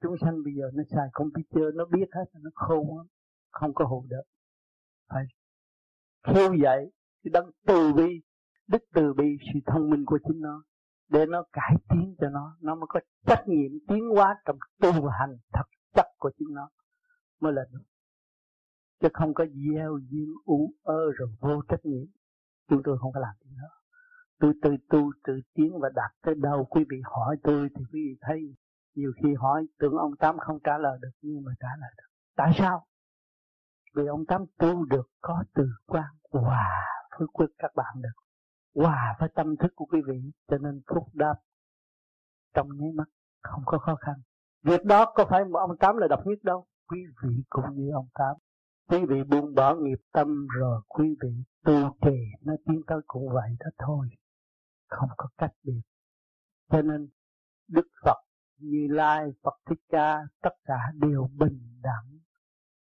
[0.00, 3.06] Chúng sanh bây giờ nó xài computer, nó biết hết, nó khôn lắm.
[3.50, 4.22] Không có hù được.
[5.08, 5.24] Phải
[6.26, 6.92] khiêu dậy,
[7.24, 8.22] cái đấng từ bi,
[8.66, 10.64] đức từ bi, sự thông minh của chính nó,
[11.08, 12.56] để nó cải tiến cho nó.
[12.60, 15.64] Nó mới có trách nhiệm tiến hóa trong tu hành thật
[15.94, 16.70] chất của chính nó.
[17.40, 17.82] Mới là đúng.
[19.00, 22.06] Chứ không có gieo duyên ú, ơ rồi vô trách nhiệm
[22.68, 23.68] chúng tôi không có làm gì nữa.
[24.38, 28.00] Tôi tự tu tự tiến và đạt tới đâu, quý vị hỏi tôi thì quý
[28.08, 28.56] vị thấy.
[28.94, 32.08] Nhiều khi hỏi, tưởng ông tám không trả lời được, nhưng mà trả lời được.
[32.36, 32.86] Tại sao?
[33.96, 36.68] Vì ông tám tu được có từ quan hòa
[37.18, 38.22] với quyết các bạn được.
[38.82, 41.34] Hòa với tâm thức của quý vị, cho nên phúc đáp
[42.54, 43.08] trong nháy mắt
[43.42, 44.14] không có khó khăn.
[44.62, 46.66] Việc đó có phải một ông tám là độc nhất đâu.
[46.88, 48.36] Quý vị cũng như ông tám
[48.88, 51.30] quý vị buông bỏ nghiệp tâm rồi quý vị
[51.64, 52.16] tu trì.
[52.42, 54.08] Nó tiến tới cũng vậy đó thôi.
[54.88, 55.80] Không có cách biệt.
[56.70, 57.08] Cho nên
[57.68, 58.16] đức phật,
[58.58, 62.18] như lai, phật thích ca, tất cả đều bình đẳng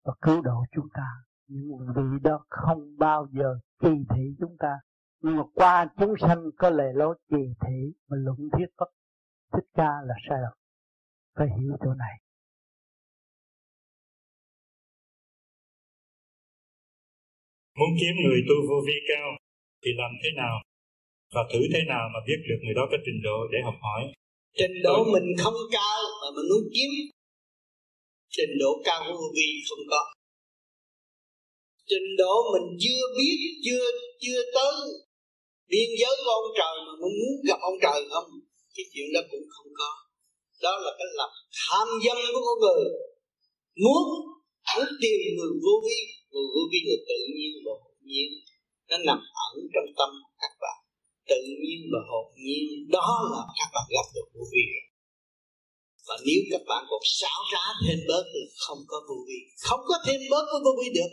[0.04, 1.06] và cứu độ chúng ta.
[1.46, 4.80] Những vị đó không bao giờ kỳ thị chúng ta.
[5.20, 8.90] Nhưng mà qua chúng sanh có lệ lối kỳ thị mà luận thiết Phật
[9.52, 10.52] thích ca là sai lầm.
[11.34, 12.20] Phải hiểu chỗ này.
[17.78, 19.26] Muốn kiếm người tu vô vi cao
[19.82, 20.54] thì làm thế nào?
[21.34, 24.02] Và thử thế nào mà biết được người đó có trình độ để học hỏi?
[24.58, 26.90] Trình độ mình không cao mà mình muốn kiếm.
[28.36, 30.02] Trình độ cao của vô vi không có.
[31.90, 33.86] Trình độ mình chưa biết, chưa
[34.22, 34.76] chưa tới.
[35.70, 38.28] Biên giới của ông trời mà mình muốn gặp ông trời không?
[38.74, 39.90] Cái chuyện đó cũng không có.
[40.64, 42.84] Đó là cái lập tham dâm của con người.
[43.84, 44.04] Muốn
[44.74, 46.00] muốn tìm người vô vi
[46.32, 48.28] vô vô vi là tự nhiên và hồn nhiên,
[48.88, 50.10] nó nằm ẩn trong tâm
[50.42, 50.78] các bạn.
[51.30, 52.66] Tự nhiên và hồn nhiên,
[52.96, 54.64] đó là các bạn gặp được vô vi
[56.08, 59.38] và nếu các bạn còn xáo trá thêm bớt là không có vô vi.
[59.66, 61.12] Không có thêm bớt với vô vi được.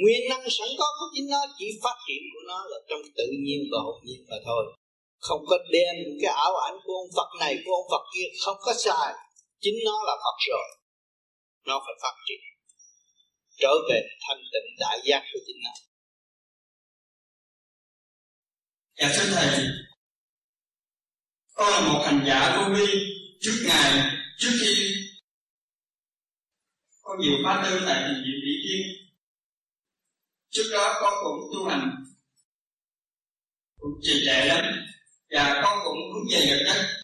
[0.00, 3.26] Nguyên năng sẵn có của chính nó, chỉ phát triển của nó là trong tự
[3.44, 4.62] nhiên và hồn nhiên mà thôi.
[5.26, 8.58] Không có đem cái ảo ảnh của ông Phật này, của ông Phật kia, không
[8.66, 9.08] có sai.
[9.60, 10.68] Chính nó là Phật rồi.
[11.68, 12.40] Nó phải phát triển
[13.60, 15.70] trở về thanh tịnh đại giác của chính nó
[19.00, 19.66] Dạ thưa Thầy.
[21.52, 22.86] Con là một hành giả vô vi
[23.40, 24.94] Trước ngày, trước khi
[27.02, 29.10] Có nhiều khóa tư tại thiền viện Vị Tiên
[30.50, 32.04] Trước đó con cũng tu hành.
[33.76, 34.64] Cũng trì trệ lắm.
[35.30, 37.02] Và con cũng hướng về vật chất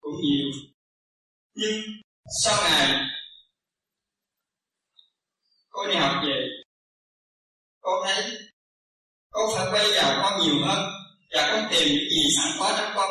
[0.00, 0.50] Cũng nhiều.
[1.54, 1.82] Nhưng
[2.42, 3.06] sau này
[5.76, 6.48] con đi học về.
[7.80, 8.38] Con thấy
[9.30, 10.90] con phải quay vào con nhiều hơn?
[11.30, 13.10] Và con tìm những gì sẵn có trong con?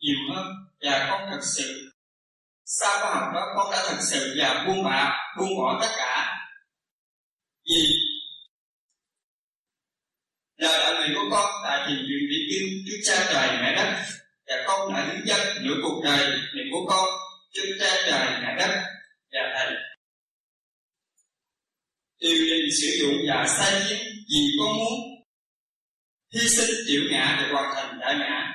[0.00, 0.46] Nhiều hơn.
[0.80, 1.92] Và con thật sự
[2.64, 6.38] sau khóa học đó, con đã thật sự và buông bạ buông bỏ tất cả.
[7.70, 7.86] Vì
[10.56, 14.02] lời đạo nguyện của con tại thiền viện vị kim trước cha trời, mẹ đất.
[14.46, 17.08] Và con đã đứng chân nửa cuộc đời này của con
[17.52, 18.82] trước cha trời, mẹ đất.
[19.32, 19.91] Và thầy
[22.22, 24.92] điều đình sử dụng và sai khiến vì con muốn
[26.34, 28.54] hy sinh chịu ngã để hoàn thành đại ngã.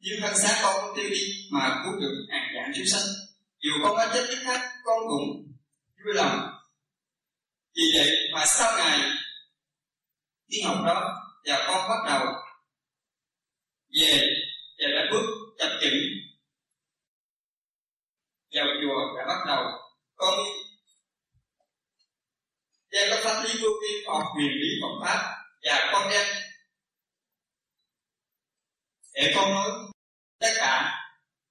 [0.00, 3.02] Nếu thân xác con không tiêu đi mà cứu được hàng vạn chúng sanh.
[3.58, 5.52] Dù con có chết nhất khác con cũng
[6.04, 6.38] vui lòng.
[7.74, 9.10] Vì vậy mà sau ngày
[10.46, 12.32] đi học đó, và con bắt đầu
[14.00, 14.28] về
[14.78, 15.26] và đã bước
[15.58, 15.94] chặt chững
[18.54, 19.64] vào chùa đã bắt đầu,
[20.16, 20.34] con
[22.96, 25.20] đem các pháp lý vô vi học quyền lý Phật pháp
[25.62, 26.26] và con đem
[29.14, 29.70] để con nói
[30.40, 30.94] tất cả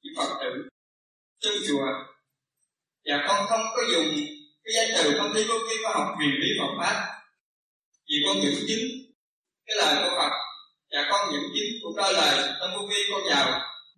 [0.02, 0.70] những phật tử
[1.39, 1.86] trong chùa
[3.06, 4.08] và con không có dùng
[4.64, 6.96] cái danh từ công ty vô vi khoa học quyền lý Phật pháp.
[8.10, 8.86] Vì con nhận chứng
[9.66, 10.34] cái lời của Phật
[10.91, 13.46] và con nhận chứng cũng đôi lời trong vô vi con vào.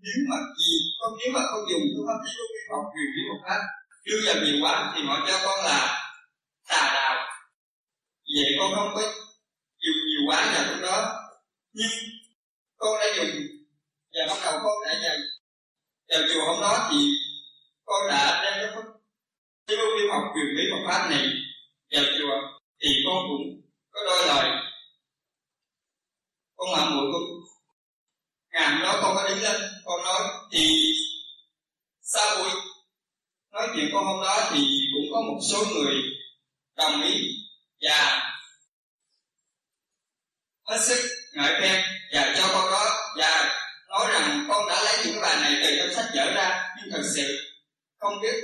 [0.04, 3.10] Nếu mà gì, con nếu mà không dùng cái pháp lý vô vi học quyền
[3.16, 3.62] lý Phật pháp
[4.06, 5.80] đưa vào nhiều quá thì họ cho con là
[6.70, 7.17] tà đạo
[8.36, 9.02] vậy con không có
[9.84, 11.14] dùng nhiều quá vào trong đó.
[11.74, 11.92] Nhưng
[12.78, 13.30] con đã dùng
[14.14, 15.18] và bắt đầu con đã vào
[16.10, 16.98] vào chùa hôm đó thì
[17.86, 18.84] con đã đem cái
[19.68, 21.28] cái vô vi học truyền lý Phật pháp này
[21.92, 23.62] vào chùa, thì con cũng
[23.92, 24.50] có đôi lời.
[26.56, 27.24] Con mạng mũi con.
[28.52, 30.22] Ngàn đó con có đứng lên, con nói
[30.52, 30.68] thì
[32.02, 32.52] sau buổi
[33.52, 34.62] nói chuyện con hôm đó thì
[34.94, 35.96] cũng có một số người
[36.76, 37.47] đồng ý
[37.82, 38.22] và
[40.68, 41.82] hết sức ngợi khen.
[42.14, 43.14] Và cho con đó.
[43.18, 46.92] Và nói rằng con đã lấy những bài này từ trong sách vở ra, nhưng
[46.92, 47.54] thật sự
[48.00, 48.36] không biết.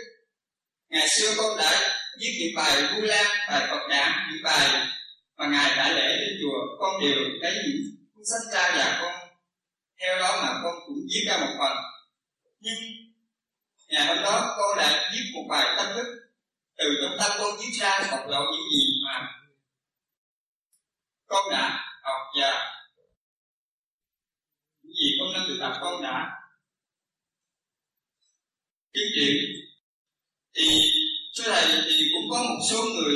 [0.90, 4.88] Ngày xưa con đã viết những bài vu lan bài phật đản, những bài
[5.38, 6.78] mà ngài đã lễ lên chùa.
[6.80, 7.82] Con đều lấy những
[8.16, 9.30] cuốn sách ra và con
[10.02, 11.78] theo đó mà con cũng viết ra một phần.
[12.60, 12.76] Nhưng
[13.90, 16.23] ngày hôm đó con đã viết một bài tâm thức
[16.78, 19.40] từ trong tâm con chiếu ra bộc lộ những gì mà.
[21.26, 22.82] Con đã học và
[24.82, 26.44] những gì con đang thực tập con đã
[28.94, 29.36] tiến triển
[30.54, 30.68] thì
[31.36, 33.16] thưa thầy thì cũng có một số người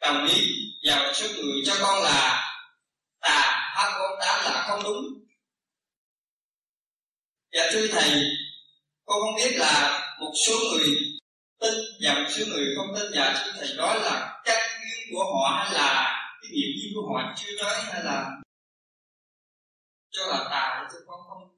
[0.00, 0.34] đồng ý
[0.82, 2.44] và một số người cho con là
[3.20, 5.04] tà pháp con tám là không đúng.
[7.52, 8.10] Và thưa thầy,
[9.04, 10.96] con không biết là một số người
[11.60, 15.24] tin và một số người không tin và thưa thầy đó là căn duyên của
[15.24, 15.88] họ hay là
[16.42, 18.30] cái nghiệp duyên của họ chưa tới hay là
[20.10, 21.56] cho là tà chứ con không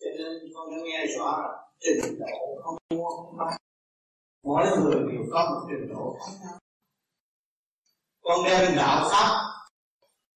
[0.00, 1.48] cho nên con đã nghe rõ là
[1.80, 3.58] trình độ không mua không bán
[4.48, 6.58] mỗi người đều có một trình độ khác nhau.
[8.22, 9.28] Con đem đạo pháp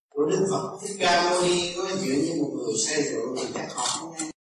[0.08, 3.52] của đức phật thích ca mâu ni nói chuyện với một người say rượu thì
[3.54, 4.30] chắc họ không nghe.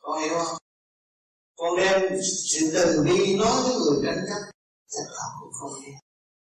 [0.00, 0.59] Con hiểu không?
[1.60, 2.02] Con đem
[2.50, 4.52] sự từ bi nói với người tranh chấp
[4.88, 6.00] chắc họ cũng không nghe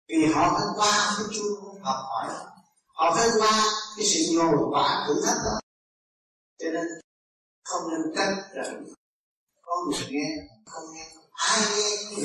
[0.09, 2.29] vì họ phải qua cái chuông học hỏi.
[2.87, 3.63] Họ phải qua
[3.97, 5.61] cái sự nhồi quả thử thách đó.
[6.59, 6.87] Cho nên
[7.65, 8.85] không nên trách rằng
[9.63, 10.29] có người nghe,
[10.67, 11.07] không nghe.
[11.33, 12.25] Ai nghe cũng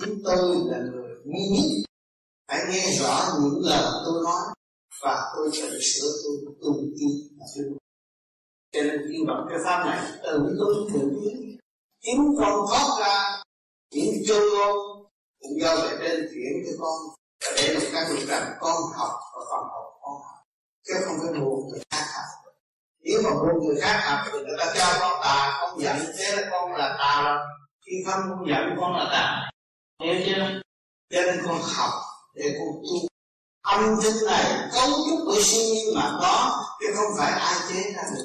[0.00, 1.86] được tôi là người nghe nhất.
[2.48, 4.42] Phải nghe rõ những lời tôi nói
[5.02, 7.64] và tôi sẽ sửa tôi tu tiên mà tôi.
[8.72, 11.53] Cho nên khi bằng cái pháp này, từ tôi tự biết
[12.04, 13.42] kiếm con thoát ra
[13.90, 14.76] những châu ngôn
[15.40, 16.94] cũng do về trên chuyển cho con
[17.40, 20.36] và để một cái được rằng con học và phần học, con học.
[20.86, 22.54] Chứ không phải buồn người khác học.
[23.00, 26.36] Nếu mà buồn người khác học thì người ta cho con tà, con giận, thế
[26.36, 27.38] là con là tà rồi.
[27.86, 29.50] Khi không con giận, con là tà.
[30.04, 30.60] Hiểu chưa?
[31.10, 31.92] Cho nên con học
[32.34, 33.08] để con tu.
[33.62, 37.92] Âm thức này cấu trúc của siêu nhiên mà có, chứ không phải ai chế
[37.96, 38.24] ra được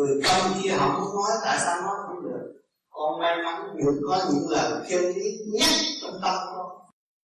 [0.00, 2.62] người công kia họ cũng nói tại sao nói không được?
[2.90, 5.72] Con may mắn được có những lời chân lý nhất
[6.02, 6.70] trong tâm con.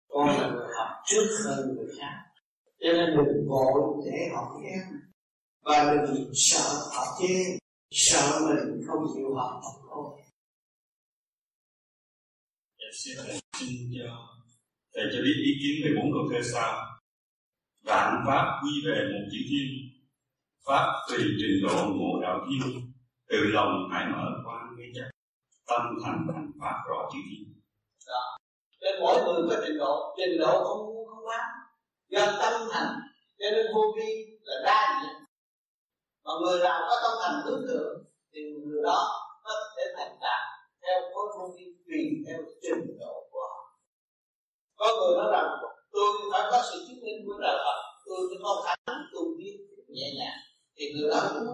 [0.08, 2.14] Con là người học trước hơn người khác.
[2.80, 5.00] Cho nên đừng vội để học khen.
[5.64, 7.58] Và đừng sợ họ chê
[7.90, 9.60] sợ mình không chịu học
[9.90, 10.20] thôi.
[12.78, 14.10] Dạ, xin thầy xin cho
[14.94, 16.72] thầy cho biết ý kiến về bốn câu thơ sau.
[17.84, 19.95] Vạn pháp quy về một chữ thiên
[20.66, 22.92] pháp tùy trình độ ngộ đạo thiên
[23.28, 25.08] từ lòng hãy mở quan với chắc
[25.66, 27.62] tâm thành thành pháp rõ chữ thiên
[28.06, 28.36] đó.
[28.80, 31.40] nên mỗi người có trình độ trình độ không không quá.
[32.08, 33.00] Do tâm thành,
[33.38, 34.10] cho nên vô vi
[34.42, 35.16] là đa diện
[36.24, 39.00] mà người nào có tâm thành hướng thượng, thì người đó
[39.44, 40.42] có thể thành đạt
[40.82, 43.62] theo khối vô vi tùy theo trình độ của họ.
[44.76, 45.48] Có người nói rằng,
[45.92, 49.20] tôi phải có sự chứng minh của đạo Phật, tôi mới có khả năng tu
[49.38, 49.56] biết
[49.88, 50.45] nhẹ nhàng
[50.76, 51.46] thì người đó cũng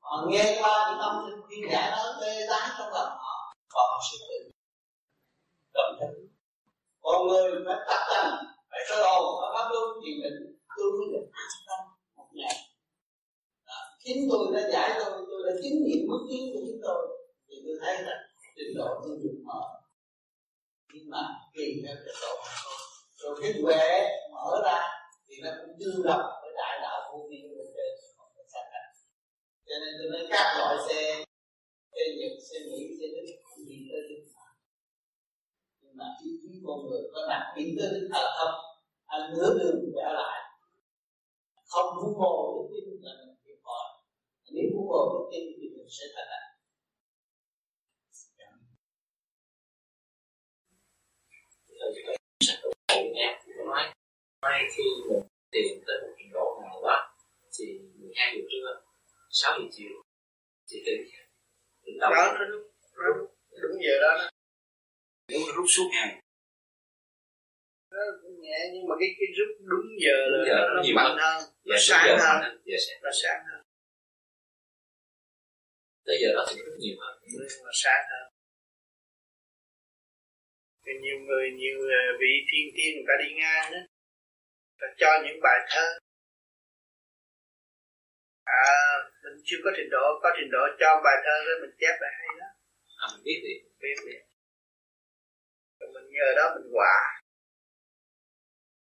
[0.00, 3.82] họ nghe qua những âm thanh thiên giả đó tê tái trong lòng họ và
[3.90, 4.50] họ sẽ tự
[5.74, 6.12] động thức
[7.02, 11.06] còn người phải tập tành phải sơ hồn và pháp luân thì mình tôi mới
[11.12, 11.80] được an tâm
[12.16, 12.56] một ngày.
[13.64, 17.02] À, chính tôi đã giải tôi tôi đã chứng nghiệm bước tiến của chính tôi,
[17.48, 18.16] thì tôi thấy là
[18.56, 19.62] trình độ tôi được mở.
[20.92, 21.22] Nhưng mà
[21.54, 22.34] tùy theo trình độ
[23.20, 23.86] rồi cái huệ
[24.34, 24.80] mở ra
[25.28, 28.62] thì nó cũng tương đồng với đại đạo vô vi bên trên không có sai
[28.72, 28.88] cách
[29.72, 31.24] cho nên tôi nói các loại xe
[31.92, 34.22] xe nhật, xe mỹ, xe đức cũng đi tới đức
[35.80, 38.56] nhưng mà ý chí con người có đặt đi tới đức phật không,
[39.06, 40.38] anh nửa đường trở lại
[41.66, 43.86] không vun bồi đức tin là mình thiệt thòi
[44.54, 46.44] nếu vun bồi đức tin thì mình sẽ thành đạt
[54.42, 57.14] mai khi mình tìm tới một trình độ nào đó,
[57.58, 57.64] thì
[57.98, 58.91] 12 giờ trưa
[59.32, 59.94] 6 giờ chiều.
[60.68, 61.02] Thì tỉnh
[61.84, 62.62] tỉnh đầu đó nó đúng,
[63.06, 63.26] đúng,
[63.62, 64.12] đúng giờ đó
[65.28, 66.22] nó rút suốt ngày
[67.92, 68.02] nó
[68.44, 71.38] nhẹ nhưng mà cái cái rút đúng giờ là giờ nó, nó mạnh hơn.
[71.68, 72.38] Dạ, nó đúng sáng giờ hơn.
[72.42, 72.52] hơn.
[72.68, 72.98] Dạ, sáng.
[73.02, 73.62] nó sáng hơn.
[76.06, 77.14] Tới giờ đó thì rất nhiều hơn.
[77.22, 78.26] Nhưng mà sáng hơn.
[80.84, 83.82] Thì nhiều người nhiều ờ, vị thiên tiên người ta đi ngang đó.
[84.80, 85.86] Ta cho những bài thơ
[88.44, 88.64] à
[89.22, 92.12] mình chưa có trình độ có trình độ cho bài thơ đó mình chép lại
[92.20, 92.48] hay đó
[93.02, 93.96] à, mình biết thì biết
[95.78, 96.96] rồi mình nhờ đó mình quả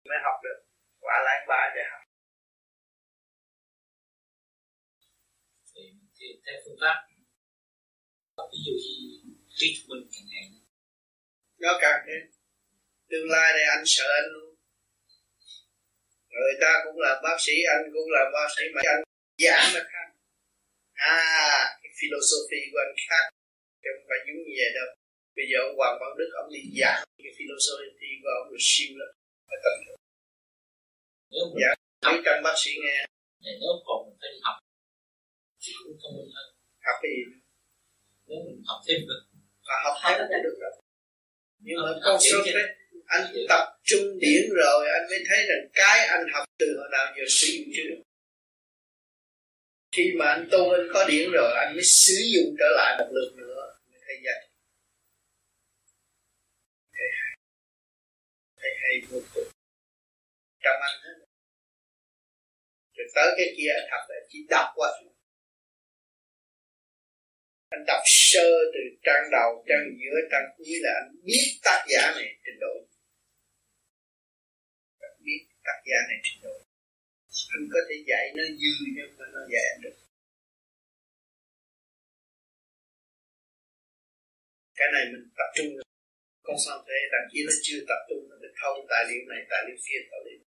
[0.09, 0.59] mới học được.
[1.05, 2.03] Quả lại bài để học.
[5.75, 5.83] Thì,
[6.17, 6.97] thì theo phương pháp.
[8.53, 8.99] Ví dụ như
[9.59, 10.45] trí minh càng ngày
[11.59, 12.23] nó càng thêm.
[13.11, 14.55] Tương lai này anh sợ anh luôn.
[16.29, 19.08] Người ta cũng là bác sĩ anh cũng là bác sĩ mà anh
[19.45, 20.09] giảng nó khác.
[20.93, 21.21] À
[21.83, 23.25] cái philosophy của anh khác.
[23.83, 24.89] Chứ không phải giống như vậy đâu.
[25.37, 28.91] Bây giờ ông Hoàng Văn Đức ông đi giảng cái philosophy của ông được siêu
[29.01, 29.11] lắm.
[29.49, 32.99] Phải tận hưởng giảng để cho bác sĩ nghe.
[33.43, 34.57] Thì nếu còn mình phải đi học
[35.63, 36.47] thì cũng thông minh hơn
[36.87, 37.23] học cái gì
[38.29, 39.23] nếu mình học thêm được.
[39.67, 40.73] Và học thêm cũng được rồi.
[41.65, 42.69] Nhưng mà con số đấy
[43.17, 47.07] anh tập trung điển rồi anh mới thấy rằng cái anh học từ hồi nào
[47.17, 48.01] giờ sử dụng chưa được
[49.99, 53.09] khi mà anh tu anh có điển rồi, anh mới sử dụng trở lại một
[53.13, 53.79] lượt nữa.
[53.91, 54.49] Mới thấy vậy.
[56.93, 57.37] Thấy hay.
[58.61, 59.49] Thấy hay vô cùng.
[60.65, 61.29] Trong anh hết
[62.97, 64.89] rồi tới cái kia anh học là chỉ đọc qua
[67.71, 72.13] anh đọc sơ từ trang đầu, trang giữa, trang cuối là anh biết tác giả
[72.17, 72.75] này trình độ.
[75.25, 76.68] Biết tác giả này trình độ
[77.55, 79.97] anh có thể dạy nó dư nhưng mà nó dạy được.
[84.79, 85.71] Cái này mình tập trung
[86.47, 86.99] con sao thế?
[87.13, 90.01] Đằng kia nó chưa tập trung, nó được thông tài liệu này, tài liệu kia,
[90.11, 90.41] tài liệu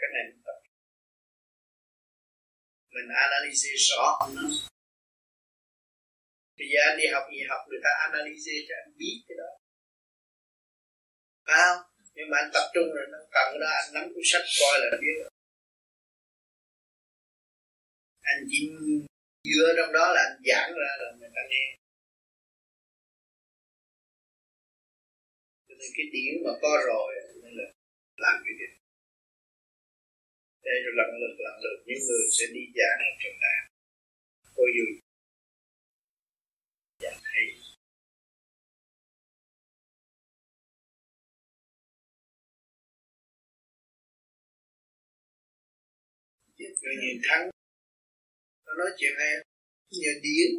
[0.00, 0.58] cái này mình tập
[2.94, 4.04] mình analyze rõ
[4.36, 4.44] nó.
[6.58, 9.50] Bây giờ anh đi học gì học, người ta analyze cho anh biết cái đó.
[11.46, 11.80] Phải không?
[12.14, 14.88] Nhưng mà anh tập trung rồi, nó cần đó, anh nắm cuốn sách coi là
[15.02, 15.31] biết rồi
[18.30, 18.60] anh chỉ
[19.50, 21.66] dựa trong đó là anh giảng ra là người ta nghe.
[25.68, 27.08] Cho nên cái điển mà có rồi
[27.42, 27.66] nên là
[28.16, 28.72] làm cái việc
[30.64, 33.60] để rồi lần lượt lần lượt những người sẽ đi giảng trường đại
[34.56, 34.86] cô dù
[37.02, 37.46] giảng hay.
[46.82, 47.50] Người nhìn thắng
[48.72, 49.30] nó nói chuyện hay
[49.90, 50.50] nhờ điển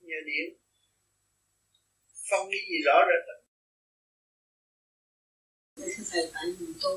[0.00, 0.60] nhờ điển
[2.30, 3.22] phong cái gì rõ rệt.
[6.10, 6.90] Thầy tại mình tu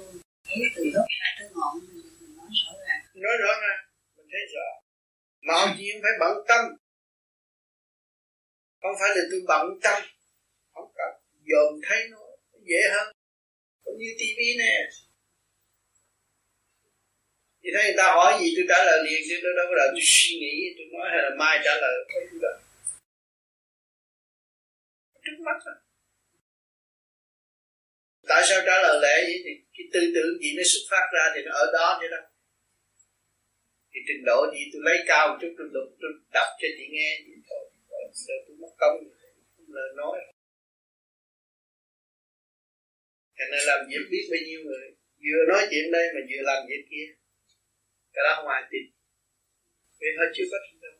[0.43, 1.05] thấy từ gốc
[1.39, 3.01] tới ngọn mình nói rõ ràng.
[3.13, 3.79] Nói rõ ràng
[4.15, 4.67] mình thấy rõ.
[5.47, 6.65] Mọi chuyện phải bận tâm.
[8.81, 10.03] Không phải là tôi bận tâm.
[10.73, 11.11] Không cần.
[11.49, 12.19] Dòm thấy nó
[12.69, 13.15] dễ hơn.
[13.83, 14.89] Cũng như tivi nè
[17.63, 20.03] thì thấy người ta hỏi gì, tôi trả lời liền, chứ đâu có đợi tôi
[20.03, 20.55] suy nghĩ.
[20.77, 22.53] Tôi nói hay là mai trả lời không đó
[25.23, 25.75] trước mắt đó.
[28.29, 29.39] tại sao trả lời lẽ vậy?
[29.45, 32.21] Thì cái tư tưởng gì nó xuất phát ra thì nó ở đó vậy đó.
[33.91, 36.85] Thì trình độ gì tôi lấy cao một chút, tôi đọc tôi đọc cho chị
[36.95, 37.09] nghe.
[37.27, 37.63] Vậy thôi
[38.13, 38.95] sợ tôi mất công
[39.67, 40.17] lời nói.
[43.37, 44.85] Thành nên làm việc biết bao nhiêu người.
[45.23, 47.07] Vừa nói chuyện đây mà vừa làm việc kia
[48.13, 48.85] cái đó không ai tin.
[49.99, 50.95] Vì họ chưa có trình đâu.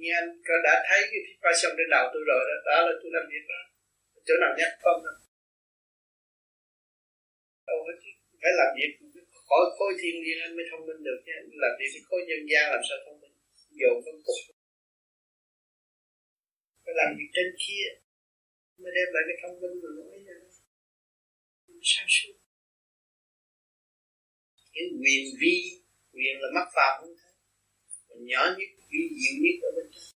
[0.00, 2.92] như anh có đã thấy cái pa sông trên đầu tôi rồi đó đó là
[3.00, 3.60] tôi làm việc đó.
[4.26, 5.16] Chỗ nào nhắc không đâu.
[7.68, 7.96] Đâu hết
[8.42, 8.90] phải làm việc
[9.48, 11.32] khỏi khối thiên nhiên anh mới thông minh được chứ.
[11.64, 13.34] Làm việc với khối nhân gian làm sao thông minh?
[13.78, 14.40] Dồn phân cục.
[16.84, 17.86] Phải làm việc trên kia.
[18.80, 20.36] Mới đem lại cái thông minh rồi nói ra
[21.92, 22.43] sao suốt
[24.74, 25.54] cái quyền vi,
[26.14, 27.32] quyền là mắt phàm không thấy
[28.08, 30.08] mình nhỏ nhất vi diệu nhất ở bên trong.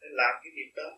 [0.00, 0.88] Để làm cái việc đó.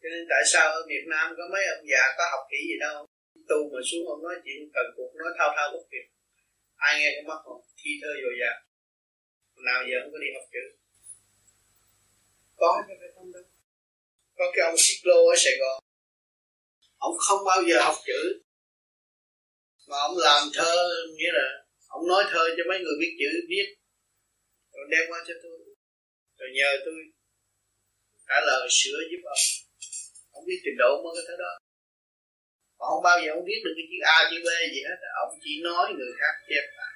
[0.00, 2.76] Cho nên tại sao ở Việt Nam có mấy ông già có học kỹ gì
[2.80, 3.06] đâu?
[3.48, 6.06] Tu mà xuống ông nói chuyện cần cuộc, nói thao thao bất tuyệt.
[6.76, 8.56] Ai nghe cũng mắc không thi thơ dồi dào.
[9.66, 10.85] Nào giờ không có đi học chữ
[12.66, 13.44] có chứ phải không đâu
[14.38, 15.76] có cái ông Xích ở Sài Gòn.
[17.06, 18.20] Ông không bao giờ học chữ.
[19.88, 20.74] Mà ông làm thơ
[21.16, 21.46] nghĩa là
[21.88, 23.66] ông nói thơ cho mấy người biết chữ biết,
[24.72, 25.58] rồi đem qua cho tôi.
[26.38, 26.94] Rồi nhờ tôi
[28.28, 29.44] trả lời sửa giúp ông.
[30.36, 31.52] Ông biết trình độ mới cái thứ đó.
[32.78, 34.98] Mà không bao giờ ông biết được cái chữ A chữ B gì hết.
[35.22, 36.94] Ông chỉ nói người khác chép lại.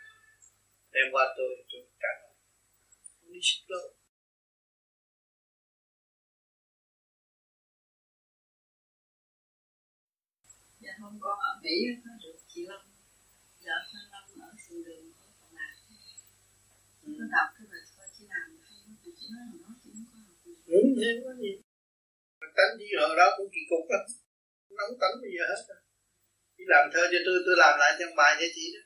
[0.94, 2.34] Đem qua tôi tôi trả lời.
[3.20, 3.99] Ông đi xích lô
[11.00, 11.74] hôm con ở Mỹ
[12.04, 12.38] có được.
[12.52, 12.82] Chị Lâm
[13.64, 15.74] vợ Phan Lâm ở sườn đường ở Cộng Lạc
[17.02, 17.08] ừ.
[17.18, 20.18] có đọc cái bài thơ chị làm không thì chị nói là nó không có
[20.26, 20.36] học
[20.72, 21.52] đúng thế có gì.
[22.56, 24.04] Tánh gì hồi đó cũng kỳ cục lắm.
[24.78, 25.80] Nóng tánh bây giờ hết rồi.
[26.56, 28.82] Chị làm thơ cho tôi tôi làm lại trong bài cho chị đó.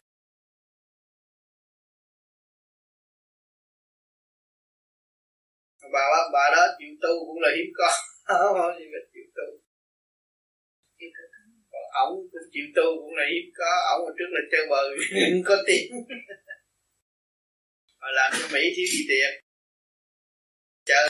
[5.95, 7.89] Bà bà đó chịu tu cũng là hiếm có
[12.03, 13.71] ổng cũng chịu tu cũng là hiếm có.
[13.93, 14.89] Ổng hồi trước là chơi bời
[15.49, 15.85] có tiền
[18.01, 19.31] mà làm cho mỹ thiếu gì tiền
[20.85, 21.09] chờ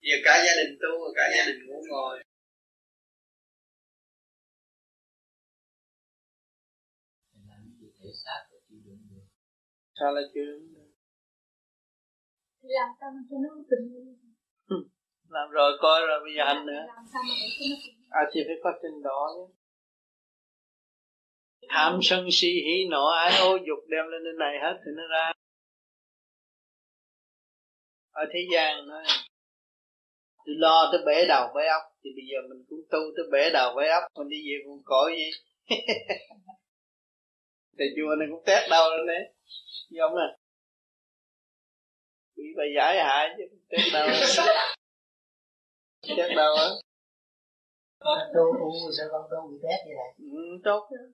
[0.00, 2.22] giờ cả gia đình tu cả gia đình ngủ ngồi.
[9.98, 10.40] Sao lại chưa?
[10.44, 10.90] Đúng được
[13.00, 14.29] làm mà cho nó tình
[15.30, 16.86] làm rồi coi rồi bây giờ hành nữa.
[18.10, 19.54] À chị phải có trình độ chứ.
[21.68, 25.02] Tham sân si hỉ nộ ái ô dục đem lên nơi này hết thì nó
[25.10, 25.32] ra.
[28.12, 29.04] Ở thế gian nói
[30.44, 33.50] tôi lo tới bể đầu bể ốc thì bây giờ mình cũng tu tới bể
[33.52, 35.30] đầu bể ốc mình đi về cũng cõi gì
[37.78, 39.34] thầy chùa này cũng tét đâu lên đấy
[39.90, 40.28] giống à
[42.36, 44.08] bị bà giải hại chứ tét đâu
[46.02, 46.68] tét đâu á.
[48.34, 50.14] Tu u sao con tu bị tét vậy này?
[50.18, 51.04] Ừ, tốt đó.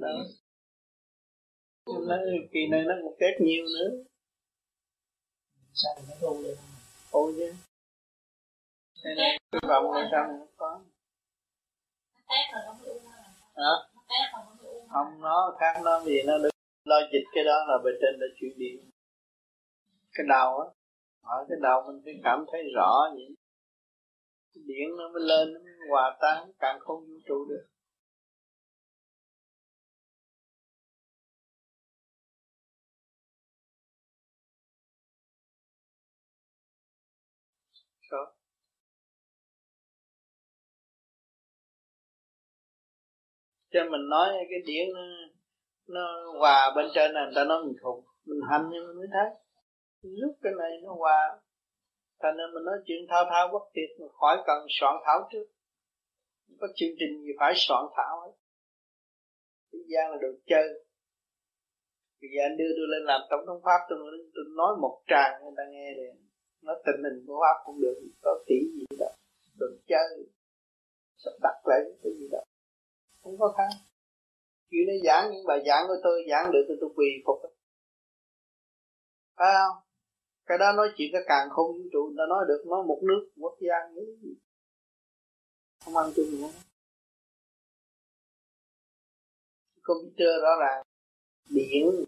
[0.00, 0.18] đâu
[1.86, 2.16] nó
[2.52, 3.90] kỳ này nó cũng test nhiều nữa.
[5.74, 6.56] Sao nó tu được?
[7.10, 7.54] Ôi chứ.
[9.04, 10.80] Đây này cái vọng này sao nó có?
[13.56, 13.74] Hả?
[14.92, 15.20] Không?
[15.20, 16.50] Nó khác nó vì nó được
[16.84, 18.91] lo dịch cái đó là bề trên đã chuyển điện
[20.12, 20.66] cái đầu á.
[21.22, 23.36] Ở cái đầu mình phải cảm thấy rõ vậy.
[24.54, 27.66] Cái điện nó mới lên nó mới hòa tan càng không vũ trụ được.
[38.10, 38.42] Sao?
[43.72, 45.00] cho mình nói cái điện nó,
[45.88, 49.08] nó hòa bên trên này người ta nói mình khùng mình hành nhưng mình mới
[49.12, 49.28] thấy
[50.02, 51.40] lúc cái này nó hòa
[52.20, 55.46] thành nên mình nói chuyện thao thao bất tuyệt mà khỏi cần soạn thảo trước.
[56.60, 58.32] Có chương trình gì phải soạn thảo ấy.
[59.72, 60.68] Thế gian là đồ chơi.
[62.20, 63.98] Bây giờ anh đưa tôi lên làm tổng thống pháp tôi,
[64.34, 66.14] tôi nói một tràng người ta nghe liền.
[66.62, 69.10] Nói tình hình của pháp cũng được có tỷ gì đó
[69.58, 70.10] đồ chơi.
[71.16, 72.38] Sắp đặt lại cái gì đó.
[73.22, 73.70] Không có khăn
[74.70, 77.38] chuyện nó giảng những bài giảng của tôi giảng được thì tôi quỳ phục.
[79.36, 79.91] Phải không?
[80.46, 83.00] Cái đó nói chuyện cái càng không vũ trụ, người ta nói được, nói một
[83.02, 84.34] nước quốc gia như gì.
[85.84, 86.50] Không ăn chung nữa.
[89.82, 90.82] Computer rõ ràng.
[91.48, 92.04] Điện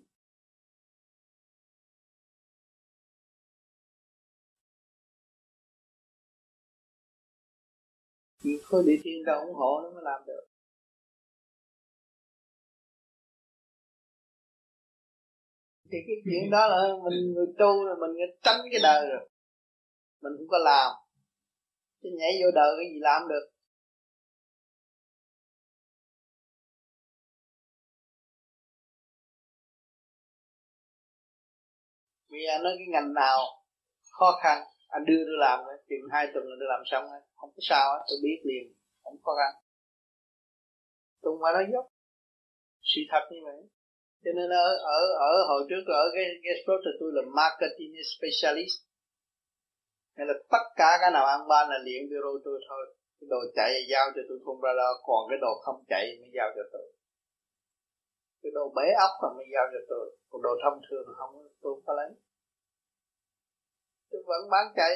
[8.43, 10.54] chỉ có địa thiên đâu ủng hộ nó mới làm được.
[15.95, 18.11] Thì cái chuyện đó là mình người tu rồi mình
[18.43, 19.29] tránh cái đời rồi.
[20.23, 20.93] Mình không có làm.
[22.03, 23.47] Chứ nhảy vô đời cái gì làm được?
[32.31, 33.39] Bây giờ nói cái ngành nào
[34.11, 37.05] khó khăn, anh đưa tôi làm chừng hai tuần là tôi làm xong
[37.35, 39.63] không có sao tôi biết liền, không khó khăn.
[41.23, 41.87] Tôi không phải nói dốc.
[42.83, 43.69] Sự thật như vậy
[44.25, 47.95] cho nên ở ở ở hồi trước ở cái cái spot thì tôi là marketing
[48.13, 48.77] specialist.
[50.17, 52.85] Hay là tất cả cái nào ăn ba là luyện video tôi thôi.
[53.19, 56.31] Cái đồ chạy giao cho tôi không ra đó còn cái đồ không chạy mới
[56.37, 56.87] giao cho tôi.
[58.43, 60.05] Cái đồ bể ốc là mới giao cho tôi.
[60.31, 61.33] Còn đồ thông thường không,
[61.63, 62.11] tôi không có lấy.
[64.11, 64.93] Tôi vẫn bán chạy.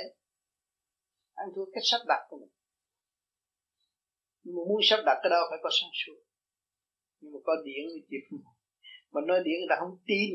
[1.35, 2.53] Ăn thua cách sắp đặt của mình.
[4.43, 6.19] Nhưng mà muốn sắp đặt cái đó phải có sáng suốt.
[7.21, 8.39] Nhưng mà có điện thì chịu
[9.13, 10.31] mà nói điện người ta không tin.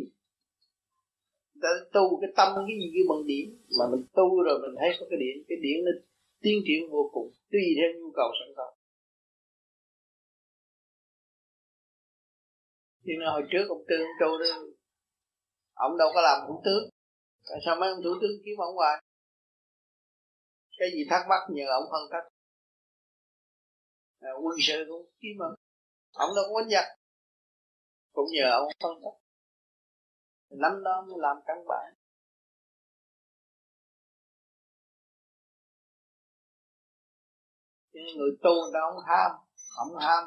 [1.53, 3.45] Người ta tu cái tâm cái gì cái bằng điện
[3.77, 5.91] mà mình tu rồi mình thấy có cái điện cái điện nó
[6.43, 8.67] tiến triển vô cùng tùy theo nhu cầu sẵn có.
[13.05, 14.45] Nhưng nên hồi trước ông Tương Châu đó
[15.73, 16.83] ông đâu có làm thủ tướng.
[17.49, 19.03] Tại sao mấy ông thủ tướng kiếm ông hoài?
[20.77, 22.27] Cái gì thắc mắc nhờ ông phân tích.
[24.19, 25.55] À, quân sự cũng kiếm ông.
[26.13, 26.85] Ông đâu có quánh giặc
[28.13, 29.23] cũng nhờ ông phân tích
[30.57, 31.93] năm đó mới làm căn bản.
[37.93, 39.31] Nên người tu người ta không ham
[39.69, 40.23] không ham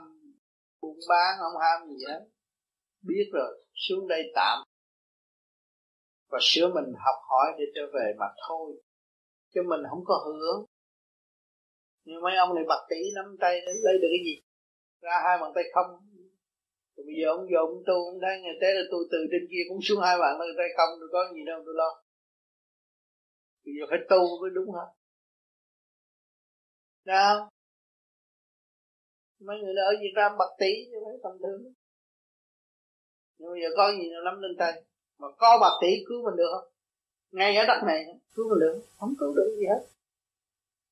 [0.80, 2.26] buôn bán, không ham gì hết.
[3.02, 4.58] Biết rồi, xuống đây tạm.
[6.28, 8.82] Và sửa mình học hỏi để trở về mà thôi.
[9.54, 10.66] Chứ mình không có hưởng.
[12.04, 14.40] Nhưng mấy ông này bạc tỷ nắm tay, lấy được cái gì?
[15.00, 15.86] Ra hai bàn tay không
[16.96, 19.62] bây giờ ông vô ông tu, ông thấy ngày thế là tôi từ trên kia
[19.68, 21.90] cũng xuống hai bạn tay tay không, tôi có gì đâu, tôi lo.
[23.64, 24.86] Bây giờ phải tu mới đúng hả?
[27.06, 27.50] Sao?
[29.40, 31.72] Mấy người ở Việt Nam bạc tỷ như phải tầm thường.
[33.38, 34.82] Nhưng bây giờ có gì nào lắm lên tay?
[35.18, 36.68] Mà có bạc tỷ cứu mình được không?
[37.30, 38.04] Ngay ở đất này,
[38.34, 38.80] cứu mình được.
[38.98, 39.82] Không cứu được gì hết.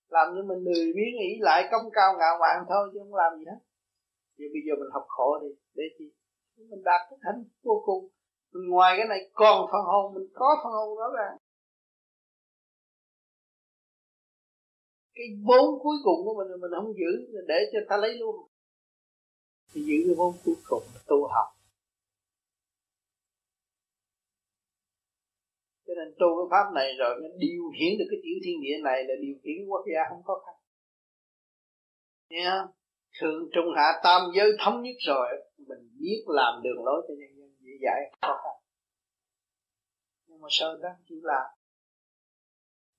[0.09, 3.39] Làm cho mình lười biếng nghĩ lại công cao ngạo mạn thôi, chứ không làm
[3.39, 3.59] gì hết
[4.37, 5.49] giờ bây giờ mình học khổ đi.
[5.75, 6.05] Để chi?
[6.57, 8.09] Mình đạt cái thánh vô cùng.
[8.53, 11.39] Mình ngoài cái này còn phần hồn, mình có phần hồn đó là
[15.15, 17.13] cái vốn cuối cùng của mình mình không giữ,
[17.49, 18.37] để cho ta lấy luôn.
[19.73, 21.49] Thì giữ cái vốn cuối cùng là tu học.
[25.87, 28.77] Cho nên tu cái pháp này rồi nó điều khiển được cái tiểu thiên địa
[28.83, 30.55] này là điều khiển quốc gia không khó khăn.
[32.31, 32.67] Nha
[33.21, 35.27] thượng trung hạ tam giới thống nhất rồi,
[35.59, 38.57] mình biết làm đường lối cho nhân dân dễ dãi, khó khăn.
[40.27, 41.47] Nhưng mà sao đang chịu làm.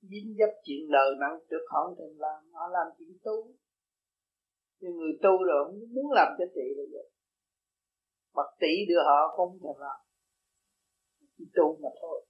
[0.00, 3.52] Dính dấp chuyện đời nặng được họ thèm làm họ làm chuyện tu.
[4.80, 7.10] Nhưng người tu rồi không muốn làm cho trị là vậy
[8.36, 10.00] bậc tỷ đưa họ không thèm làm
[11.38, 12.25] chỉ tu mà thôi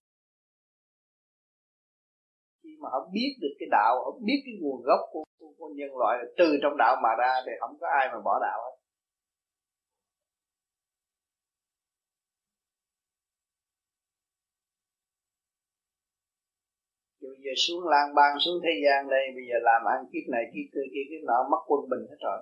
[2.87, 5.97] mà họ biết được cái đạo họ biết cái nguồn gốc của, của, của nhân
[5.99, 8.77] loại từ trong đạo mà ra thì không có ai mà bỏ đạo hết.
[17.21, 20.45] Bây giờ xuống lang bang xuống thế gian đây bây giờ làm ăn kiếp này
[20.53, 22.39] kiếp kia kiếp, kiếp nọ mất quân bình hết rồi.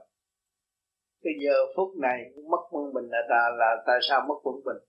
[1.23, 2.19] Cái giờ phút này
[2.51, 4.81] mất quân bình là, là là tại sao mất quân bình?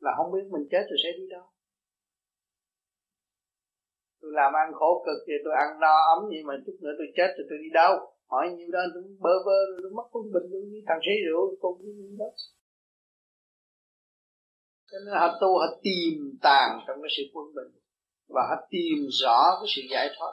[0.00, 1.44] Là không biết mình chết rồi sẽ đi đâu
[4.32, 7.06] tôi làm ăn khổ cực thì tôi ăn no ấm nhưng mà chút nữa tôi
[7.16, 7.92] chết rồi tôi đi đâu?
[8.26, 11.56] Hỏi nhiêu đó tôi bơ vơ, tôi mất quân bình, tôi như thằng sĩ rượu
[11.60, 11.78] cũng
[12.18, 12.26] đó.
[14.90, 17.70] Cho nên họ tu, họ tìm tàng trong cái sự quân bình
[18.28, 20.32] và họ tìm rõ cái sự giải thoát.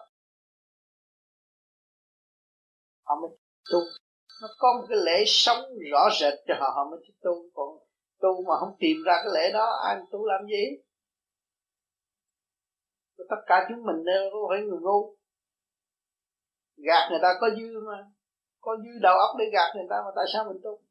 [3.03, 3.29] Họ mới
[3.71, 3.79] tu.
[4.41, 5.61] Nó có một cái lễ sống
[5.91, 7.33] rõ rệt cho họ họ mới tu.
[7.53, 7.69] Còn
[8.21, 10.63] tu mà không tìm ra cái lễ đó, ai tu làm gì?
[13.29, 15.15] Tất cả chúng mình đều có phải người ngu.
[16.77, 17.97] Gạt người ta có dư mà.
[18.59, 20.81] Có dư đầu óc để gạt người ta mà tại sao mình tu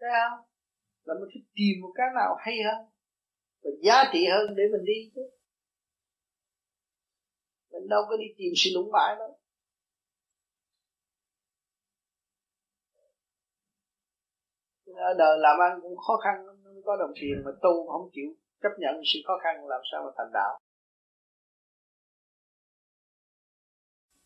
[0.00, 0.38] thấy không?
[1.04, 2.80] Là mình phải tìm một cái nào hay hơn
[3.62, 5.22] và giá trị hơn để mình đi chứ.
[7.70, 9.38] Mình đâu có đi tìm sự lũng bại đâu.
[14.86, 18.34] Ở đời làm ăn cũng khó khăn không có đồng tiền mà tu không chịu
[18.62, 20.58] chấp nhận sự khó khăn làm sao mà thành đạo.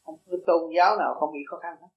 [0.04, 1.88] Không có tôn giáo nào không bị khó khăn hết.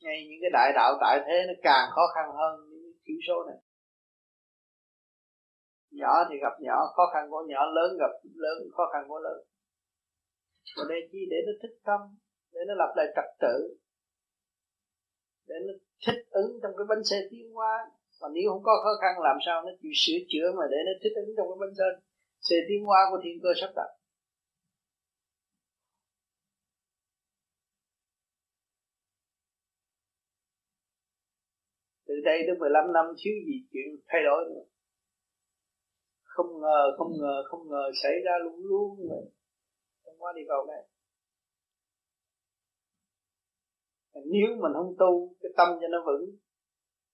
[0.00, 3.34] Ngay những cái đại đạo tại thế nó càng khó khăn hơn những thiểu số
[3.48, 3.58] này.
[5.90, 9.38] Nhỏ thì gặp nhỏ, khó khăn của nhỏ, lớn gặp lớn, khó khăn của lớn.
[10.76, 11.18] Và đây chi?
[11.30, 12.00] Để nó thích tâm
[12.54, 13.76] để nó lập lại trật tự.
[15.48, 15.72] Để nó
[16.06, 17.90] thích ứng trong cái bánh xe tiến hóa.
[18.20, 20.92] Mà nếu không có khó khăn, làm sao nó chịu sửa chữa mà để nó
[21.02, 21.84] thích ứng trong cái bánh xe
[22.40, 23.90] xe tiến hóa của thiên cơ sắp đặt.
[32.06, 34.64] Từ đây tới 15 năm thiếu gì chuyện thay đổi nữa.
[36.22, 39.24] Không ngờ không ngờ không ngờ xảy ra luôn luôn rồi
[40.04, 40.93] trong quá đi cầu này
[44.14, 46.24] nếu mình không tu, cái tâm cho nó vững,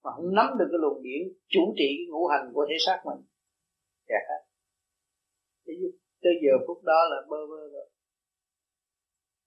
[0.04, 2.98] mà không nắm được cái luồng điển chủ trị cái ngũ hành của thể xác
[3.04, 3.20] mình,
[4.08, 4.42] kẹt hết.
[6.22, 7.88] Tới giờ phút đó là bơ vơ rồi.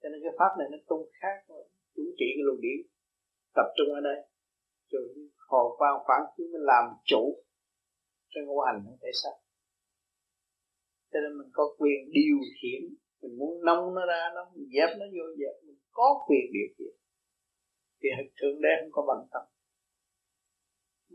[0.02, 1.64] Cho nên cái pháp này nó tu khác rồi
[1.96, 2.78] chủ trị cái luồng điển
[3.56, 4.18] tập trung ở đây.
[4.92, 5.04] Rồi
[5.48, 7.44] hồ quan phản chiếu mình làm chủ
[8.30, 9.36] cho ngũ hành của thể xác.
[11.12, 12.82] Cho nên mình có quyền điều khiển,
[13.22, 14.42] mình muốn nông nó ra, nó
[14.74, 16.94] dẹp nó vô dẹp, mình có quyền điều khiển
[18.04, 18.10] thì
[18.42, 19.44] thượng đế không có bằng tâm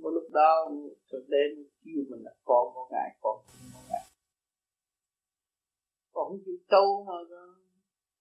[0.02, 0.70] một lúc đó
[1.12, 1.42] thượng đế
[1.84, 3.36] kêu mình là con của ngài con
[3.72, 4.04] của ngài
[6.12, 7.14] còn không chịu tu mà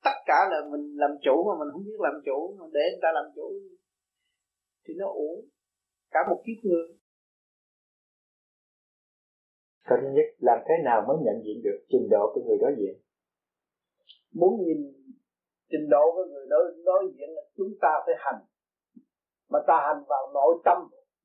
[0.03, 3.02] tất cả là mình làm chủ mà mình không biết làm chủ mà để người
[3.02, 3.48] ta làm chủ
[4.84, 5.41] thì nó uổng
[6.11, 6.98] cả một kiếp người
[9.88, 12.73] Câu thứ nhất, làm thế nào mới nhận diện được trình độ của người đối
[12.80, 12.95] diện?
[14.34, 14.80] Muốn nhìn
[15.72, 18.41] trình độ của người đối, đối diện là chúng ta phải hành.
[19.49, 20.78] Mà ta hành vào nội tâm,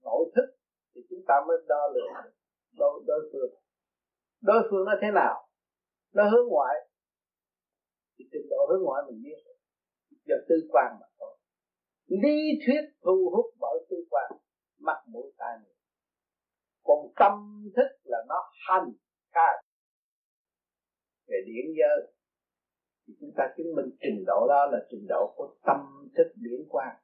[0.05, 0.47] nội thức
[0.95, 2.33] thì chúng ta mới đo lường
[2.79, 3.51] đối, đối phương.
[4.41, 5.49] Đối phương nó thế nào?
[6.15, 6.75] Nó hướng ngoại.
[8.19, 9.39] Thì trình độ hướng ngoại mình biết.
[10.25, 11.37] Do tư quan mà thôi.
[12.07, 14.33] Lý thuyết thu hút bởi tư quan
[14.79, 15.77] mắt mũi tai miệng.
[16.85, 18.93] Còn tâm thức là nó hành
[19.35, 19.65] khai
[21.27, 22.13] về điển giới
[23.07, 26.61] thì chúng ta chứng minh trình độ đó là trình độ của tâm thức điển
[26.69, 26.97] quan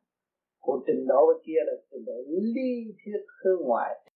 [0.60, 4.10] của trình độ kia là trình độ lý thuyết hướng ngoại.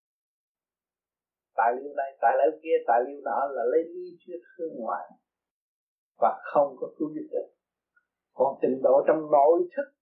[1.55, 5.09] Tài liệu này, tài liệu kia, tài liệu nọ là lấy lý thuyết hướng ngoại.
[6.21, 7.47] Và không có cứu giúp được.
[8.33, 9.93] Còn trình độ trong nội thức,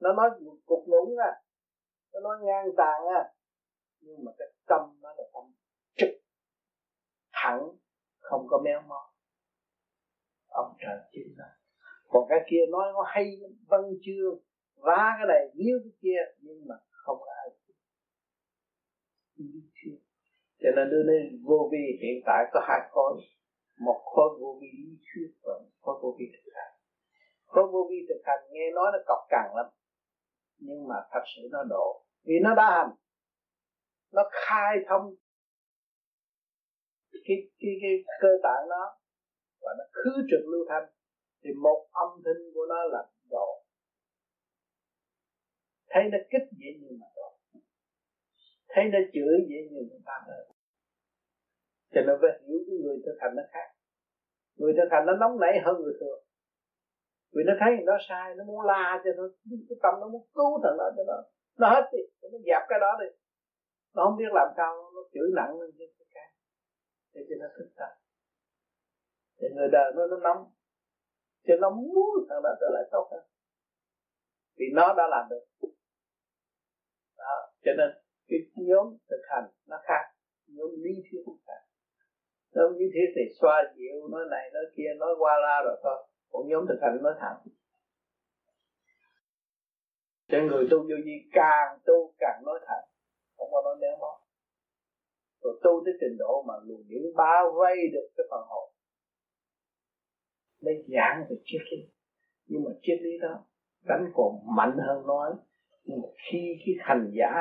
[0.00, 1.42] nó nói một cục ngủng à
[2.12, 3.32] nó nói ngang tàn à
[4.00, 5.44] nhưng mà cái tâm nó là tâm
[5.96, 6.08] trực,
[7.32, 7.68] thẳng,
[8.18, 9.12] không có méo mó.
[10.46, 11.56] Ông trời chính là.
[12.08, 14.38] Còn cái kia nói nó hay văn chương
[14.78, 17.48] vá cái này níu cái kia, nhưng mà không ai
[20.62, 23.12] cho nên đưa lên vô vi, hiện tại có hai khối
[23.80, 26.72] một khối vô vi lý thuyết và một khối vô vi thực hành.
[27.46, 29.66] Khối vô vi thực hành nghe nói nó cọc cằn lắm,
[30.58, 32.04] nhưng mà thật sự nó độ.
[32.24, 32.90] Vì nó đã hành,
[34.12, 35.14] nó khai thông
[37.12, 37.90] cái cái cái
[38.20, 38.96] cơ tạng nó
[39.60, 40.86] và nó khứ trực lưu thanh.
[41.44, 43.64] Thì một âm thanh của nó là độ
[45.90, 47.28] thấy nó kích dễ như mà độ
[48.68, 50.58] thấy nó chửi dễ như mà ta hơn
[51.94, 53.68] cho nên phải hiểu cái người thực hành nó khác.
[54.56, 56.20] Người thực hành nó nóng nảy hơn người thường.
[57.34, 59.24] Vì nó thấy nó sai, nó muốn la cho nó,
[59.68, 61.18] cái tâm nó muốn cứu thằng đó cho nó.
[61.58, 62.02] Nó hết đi
[62.32, 63.08] nó dẹp cái đó đi.
[63.94, 66.28] Nó không biết làm sao, nó chửi nặng lên cái cái
[67.14, 67.92] để cho nó thức tâm.
[69.40, 70.50] Thì người đời nó nó nóng.
[71.46, 73.24] Cho nó muốn thằng đó trở lại tốt hơn.
[74.58, 75.44] Vì nó đã làm được
[77.64, 77.90] cho nên
[78.28, 80.02] cái nhóm thực hành nó khác,
[80.46, 81.62] nhóm lý thuyết khác.
[82.54, 86.06] Nhóm lý thuyết thì xoa dịu, nói này, nói kia, nói qua la rồi thôi.
[86.30, 87.36] Còn nhóm thực hành nói thẳng.
[90.28, 92.84] Cho người tu vô vi càng tu càng nói thẳng,
[93.36, 94.18] không có nói néo mó
[95.42, 98.72] rồi tu tới trình độ mà luồng điển bao vây được cái phần hồn.
[100.60, 101.78] Lấy giảng về triết lý.
[102.46, 103.44] Nhưng mà triết lý đó,
[103.84, 105.30] đánh còn mạnh hơn nói
[105.88, 107.32] nhưng mà khi cái hành giả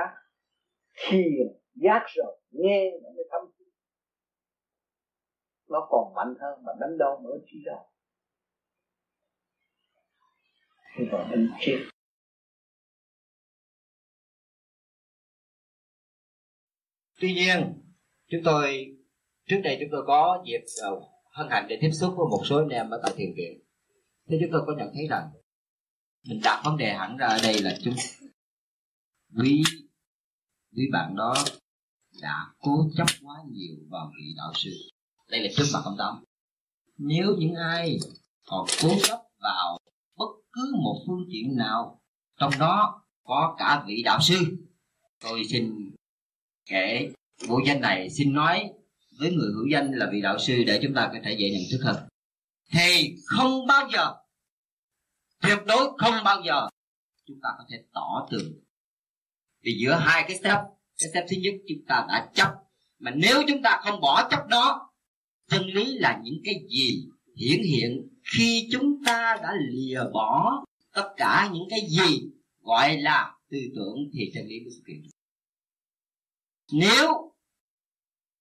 [1.08, 3.42] thiền giác rồi nghe nó mới thâm
[5.70, 7.90] nó còn mạnh hơn mà đánh đâu nữa chi đâu.
[10.98, 11.78] Thì còn đánh chết.
[17.20, 17.74] Tuy nhiên
[18.28, 18.96] chúng tôi
[19.46, 22.58] trước đây chúng tôi có dịp uh, hân hạnh để tiếp xúc với một số
[22.58, 23.60] anh em ở tại thiền viện.
[24.30, 25.30] Thế chúng tôi có nhận thấy rằng
[26.30, 27.94] mình đặt vấn đề hẳn ra ở đây là chúng
[29.38, 29.64] quý
[30.76, 31.34] quý bạn đó
[32.22, 34.72] đã cố chấp quá nhiều vào vị đạo sư.
[35.30, 36.24] Đây là trước mặt ông tâm
[36.98, 38.00] nếu những ai
[38.46, 39.78] còn cố chấp vào
[40.18, 42.02] bất cứ một phương tiện nào,
[42.40, 44.58] trong đó có cả vị đạo sư,
[45.20, 45.92] tôi xin
[46.66, 47.12] kể
[47.50, 48.72] bộ danh này xin nói
[49.20, 51.62] với người hữu danh là vị đạo sư để chúng ta có thể dễ nhận
[51.72, 52.08] thức hơn.
[52.72, 54.16] Thì không bao giờ,
[55.42, 56.68] tuyệt đối không bao giờ
[57.26, 58.67] chúng ta có thể tỏ tường
[59.68, 60.58] thì giữa hai cái step
[60.98, 62.54] cái step thứ nhất chúng ta đã chấp.
[63.00, 64.92] Mà nếu chúng ta không bỏ chấp đó,
[65.50, 70.64] chân lý là những cái gì hiển hiện khi chúng ta đã lìa bỏ
[70.94, 72.30] tất cả những cái gì
[72.62, 75.04] gọi là tư tưởng thì chân lý mới xuất hiện.
[76.72, 77.34] Nếu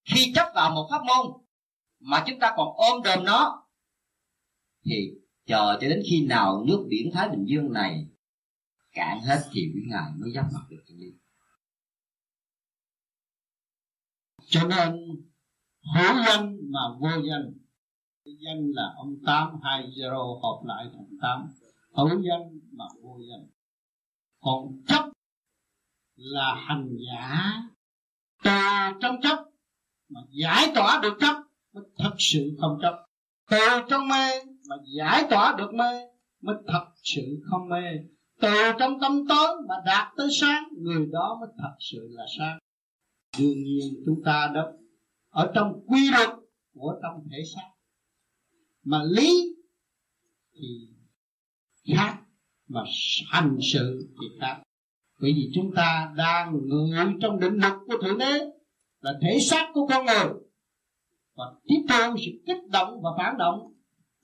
[0.05, 1.27] khi chấp vào một pháp môn
[2.01, 3.67] mà chúng ta còn ôm đồm nó,
[4.85, 5.11] thì
[5.47, 8.07] chờ cho đến khi nào nước biển thái bình dương này
[8.97, 11.13] cạn hết thì quý ngài mới dám mặt được chân lý
[14.49, 14.93] cho nên,
[15.95, 17.53] hữu danh mà vô danh.
[18.25, 21.49] Danh là ông tám hai zero hợp lại thành tám.
[21.97, 23.47] Hữu danh mà vô danh.
[24.41, 25.11] Còn chấp
[26.17, 27.53] là hành giả.
[28.43, 29.45] Ta trong chấp
[30.09, 31.43] mà giải tỏa được chấp,
[31.73, 33.07] mới thật sự không chấp.
[33.51, 33.59] Từ
[33.91, 36.07] trong mê mà giải tỏa được mê,
[36.43, 37.83] mới thật sự không mê
[38.41, 38.49] từ
[38.79, 42.59] trong tâm tối mà đạt tới sáng, người đó mới thật sự là sáng.
[43.39, 44.73] Đương nhiên chúng ta đó,
[45.31, 46.29] ở trong quy luật
[46.75, 47.69] của trong thể xác,
[48.85, 49.57] mà lý
[50.55, 50.89] thì
[51.95, 52.23] khác
[52.69, 52.85] mà
[53.27, 54.63] hành sự thì khác.
[55.21, 58.39] Bởi vì chúng ta đang ngự trong định lực của thượng đế
[59.01, 60.33] là thể xác của con người.
[61.37, 63.73] Và tiếp theo sự kích động và phản động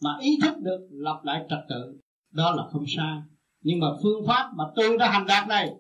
[0.03, 3.19] mà ý thức được lập lại trật tự, đó là không sai
[3.63, 5.71] nhưng mà phương pháp mà tôi đã hành đạt này,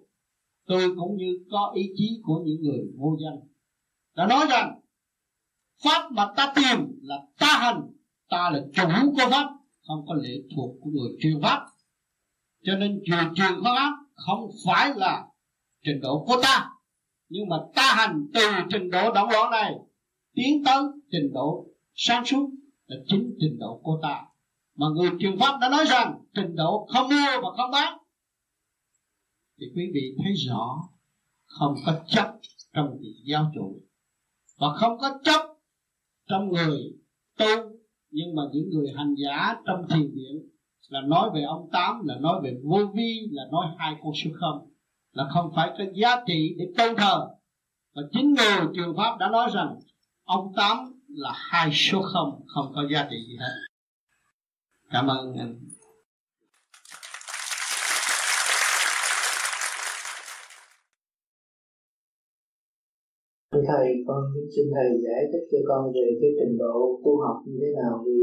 [0.67, 3.49] tôi cũng như có ý chí của những người vô danh.
[4.17, 4.81] Đã nói rằng,
[5.85, 7.91] pháp mà ta tìm là ta hành,
[8.29, 9.49] ta là chủ của pháp,
[9.87, 11.67] không có lệ thuộc của người truyền pháp.
[12.63, 15.27] Cho nên truyền truyền pháp không phải là
[15.85, 16.71] trình độ của ta,
[17.29, 18.41] nhưng mà ta hành từ
[18.71, 19.75] trình độ động loạn này
[20.35, 22.51] tiến tới trình độ sáng suốt
[22.87, 24.25] là chính trình độ của ta
[24.83, 27.99] mà người truyền pháp đã nói rằng trình độ không mua và không bán
[29.61, 30.77] thì quý vị thấy rõ
[31.47, 32.39] không có chấp
[32.73, 33.81] trong việc giáo chủ
[34.59, 35.41] và không có chấp
[36.29, 36.81] trong người
[37.39, 37.47] tu.
[38.11, 40.49] Nhưng mà những người hành giả trong thiền viện
[40.89, 44.31] là nói về ông tám, là nói về vô vi, là nói hai con số
[44.41, 44.71] không,
[45.13, 47.29] là không phải có giá trị để tôn thờ.
[47.95, 49.79] Và chính người trường pháp đã nói rằng
[50.25, 50.79] ông tám
[51.09, 53.72] là hai số không không có giá trị gì hết
[54.93, 55.55] cảm ơn anh
[63.69, 64.23] thầy con
[64.57, 67.95] xin thầy giải thích cho con về cái trình độ tu học như thế nào.
[68.07, 68.19] Vì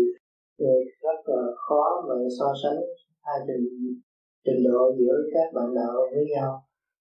[0.60, 0.74] ờ,
[1.04, 2.80] rất là khó mà so sánh
[3.26, 3.66] hai trình
[4.46, 6.52] trình độ giữa các bạn đạo với nhau.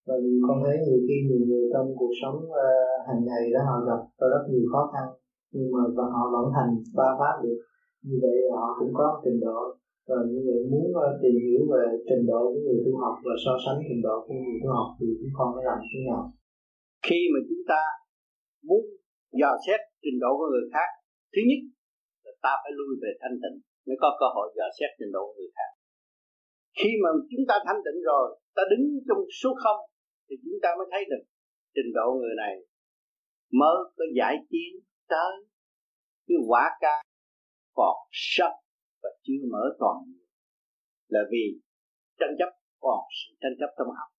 [0.06, 0.14] Và
[0.48, 4.00] con thấy nhiều khi nhiều người trong cuộc sống uh, hàng ngày đó họ gặp
[4.32, 5.06] rất nhiều khó khăn
[5.52, 5.82] nhưng mà
[6.14, 7.58] họ vẫn thành ba pháp được
[8.06, 9.60] như vậy họ cũng có trình độ
[10.08, 13.34] và như vậy muốn ờ, tìm hiểu về trình độ của người tu học và
[13.44, 16.22] so sánh trình độ của người tu học thì chúng con phải làm thế nào?
[17.06, 17.80] Khi mà chúng ta
[18.68, 18.82] muốn
[19.40, 20.88] dò xét trình độ của người khác,
[21.32, 21.60] thứ nhất
[22.24, 23.56] là ta phải lui về thanh tịnh
[23.86, 25.70] mới có cơ hội dò xét trình độ của người khác.
[26.78, 28.26] Khi mà chúng ta thanh tịnh rồi,
[28.56, 29.80] ta đứng trong số không
[30.26, 31.24] thì chúng ta mới thấy được
[31.74, 32.54] trình độ người này
[33.60, 34.72] mới có giải chiến
[35.12, 35.32] tới
[36.26, 36.94] cái quả ca
[37.78, 37.96] còn
[38.32, 38.52] sắp
[39.02, 39.96] và chưa mở toàn
[41.14, 41.44] là vì
[42.20, 42.50] tranh chấp,
[42.84, 44.10] còn sự tranh chấp trong học.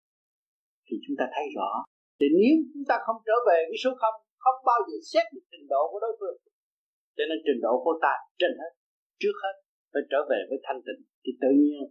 [0.86, 1.72] Thì chúng ta thấy rõ,
[2.18, 5.46] thì nếu chúng ta không trở về với số không không bao giờ xét được
[5.52, 6.38] trình độ của đối phương.
[7.18, 8.72] Cho nên trình độ của ta trên hết,
[9.22, 9.56] trước hết
[9.92, 11.02] phải trở về với thanh tịnh.
[11.24, 11.84] Thì tự nhiên,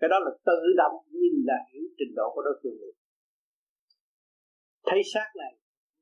[0.00, 2.78] cái đó là tự động nhìn là hiểu trình độ của đối phương
[4.88, 5.52] thấy xác này,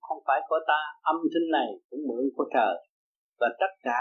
[0.01, 2.75] không phải của ta, âm thanh này cũng mượn của trời.
[3.41, 4.01] Và tất cả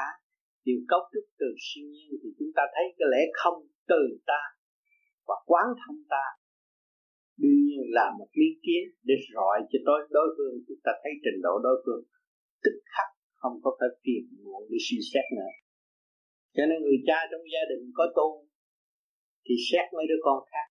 [0.68, 3.60] điều cấu trúc từ siêu nhiên thì chúng ta thấy cái lẽ không
[3.92, 4.42] từ ta
[5.28, 6.26] và quán thông ta.
[7.42, 10.56] Đương nhiên là một ý kiến để rọi cho đối đối phương.
[10.68, 12.04] Chúng ta thấy trình độ đối phương
[12.64, 13.10] tức khắc,
[13.42, 15.52] không có phải phiền muộn để suy xét nữa.
[16.56, 18.30] Cho nên người cha trong gia đình có tu
[19.46, 20.68] thì xét mấy đứa con khác.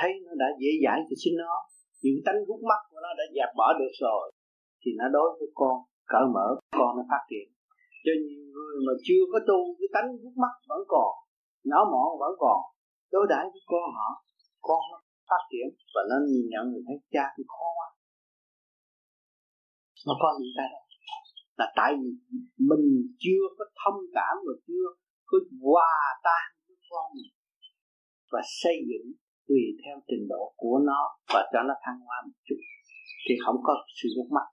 [0.00, 1.54] Thấy nó đã dễ dãi thì xin nó.
[2.02, 4.24] Những tánh hút mắt của nó đã dẹp bỏ được rồi
[4.80, 5.76] thì nó đối với con,
[6.12, 6.46] cởi mở,
[6.78, 7.55] con nó phát triển
[8.06, 11.10] cho nhiều người mà chưa có tu, cái tánh hút mắt vẫn còn,
[11.70, 12.60] não mọn vẫn còn.
[13.14, 14.08] Đối đãi với con họ,
[14.68, 17.88] con nó phát triển và nó nhìn nhận người thấy cha thì khó quá.
[20.06, 20.82] Nó có những cái đó
[21.60, 22.10] là tại vì
[22.70, 22.86] mình
[23.24, 24.86] chưa có thông cảm và chưa
[25.30, 27.32] có hòa tan với con mình
[28.32, 29.06] và xây dựng
[29.48, 31.02] tùy theo trình độ của nó
[31.32, 32.60] và cho nó thăng hoa một chút
[33.24, 34.46] thì không có sự mất mắt.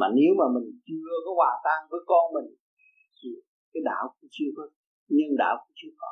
[0.00, 2.48] Mà nếu mà mình chưa có hòa tan với con mình
[3.22, 3.38] chịu.
[3.72, 4.64] Cái đạo cũng chưa có
[5.16, 6.10] nhân đạo cũng chưa có.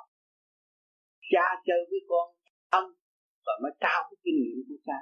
[1.32, 2.27] Cha chơi với con
[2.73, 2.85] tâm,
[3.47, 4.99] và mới trao cái kinh nghiệm của cha.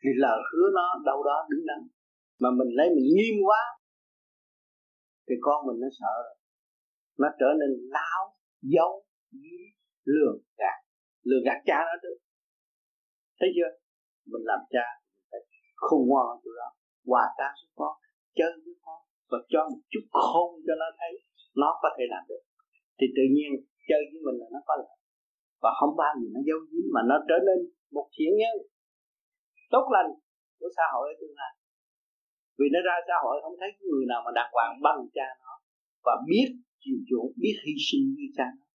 [0.00, 1.80] Thì lời hứa nó đâu đó đứng đắn.
[2.42, 3.62] Mà mình lấy mình nghiêm quá,
[5.26, 6.36] thì con mình nó sợ rồi.
[7.22, 8.22] Nó trở nên láo,
[8.74, 8.92] dấu
[9.42, 9.62] giếm
[10.04, 10.78] lừa gạt.
[11.28, 12.18] Lừa gạt cha nó được
[13.40, 13.70] thấy chưa?
[14.32, 15.40] Mình làm cha, mình phải
[15.76, 16.68] khôn ngoan tụi đó.
[17.10, 17.92] Hòa tan với con,
[18.38, 18.99] chơi với con
[19.30, 21.12] và cho một chút khôn cho nó thấy
[21.62, 22.42] nó có thể làm được.
[22.98, 23.50] Thì tự nhiên
[23.88, 24.96] chơi với mình là nó có lợi.
[25.62, 27.58] Và không bao giờ nó giấu giếm mà nó trở nên
[27.96, 28.56] một thiện nhân
[29.74, 30.10] tốt lành
[30.58, 31.52] của xã hội ở tương lai.
[32.58, 35.52] Vì nó ra xã hội không thấy người nào mà đàng hoàng bằng cha nó
[36.06, 36.48] và biết
[36.82, 38.66] chịu chuộng, biết hy sinh như cha nó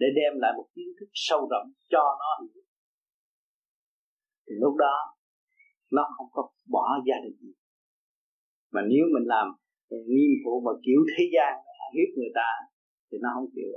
[0.00, 2.62] để đem lại một kiến thức sâu rộng cho nó hiểu.
[4.46, 4.96] Thì lúc đó
[5.96, 6.42] nó không có
[6.74, 7.36] bỏ gia đình.
[7.42, 7.52] Gì
[8.72, 9.46] mà nếu mình làm
[10.08, 11.52] nghiêm phụ mà kiểu thế gian
[11.94, 12.50] hiếp người ta
[13.08, 13.70] thì nó không chịu.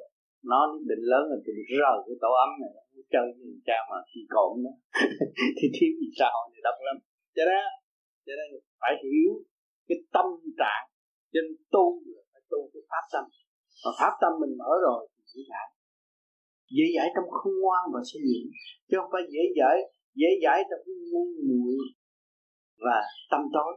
[0.51, 0.59] Nó
[0.89, 2.71] định lớn là từ rời cái tổ ấm này.
[3.13, 4.73] Chơi với người cha mà thì cộn đó.
[5.57, 6.97] Thì thiếu gì xã hội này đông lắm.
[7.35, 7.63] Cho nên
[8.25, 8.47] cho nên
[8.81, 9.31] phải hiểu
[9.87, 10.27] cái tâm
[10.59, 10.85] trạng
[11.33, 11.85] trên tu
[12.15, 13.25] là phải tu cái pháp tâm.
[13.83, 15.67] Và pháp tâm mình mở rồi thì dễ giải
[16.77, 18.41] dễ giải trong không ngoan và suy nghĩ.
[18.87, 19.77] Chứ không phải dễ giải
[20.21, 21.85] dễ giải trong cái ngu muội
[22.85, 22.97] và
[23.31, 23.73] tâm tối.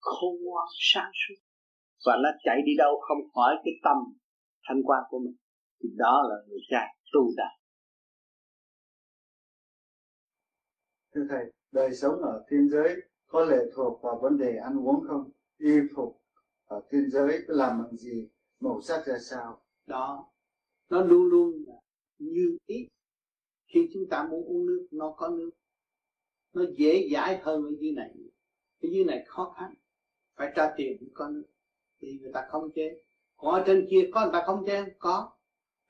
[0.00, 1.38] Không ngoan, sáng suốt
[2.06, 3.96] và nó chạy đi đâu không khỏi cái tâm
[4.68, 5.36] thanh quan của mình.
[5.82, 7.56] Thì đó là người cha tu đạo.
[11.14, 12.96] Thưa thầy đời sống ở thiên giới
[13.26, 15.30] có lệ thuộc vào vấn đề ăn uống không?
[15.58, 16.22] Y phục
[16.64, 18.28] ở thiên giới làm bằng gì?
[18.60, 19.62] Màu sắc ra sao?
[19.86, 20.32] Đó
[20.88, 21.74] nó luôn luôn là
[22.18, 22.88] như ý.
[23.66, 25.50] Khi chúng ta muốn uống nước nó có nước.
[26.52, 28.14] Nó dễ dãi hơn ở dưới này.
[28.82, 29.74] Ở dưới này khó khăn.
[30.36, 31.51] Phải trả tiền mới có nước
[32.02, 32.96] thì người ta không chế
[33.36, 35.30] còn ở trên kia có, người ta không chế có.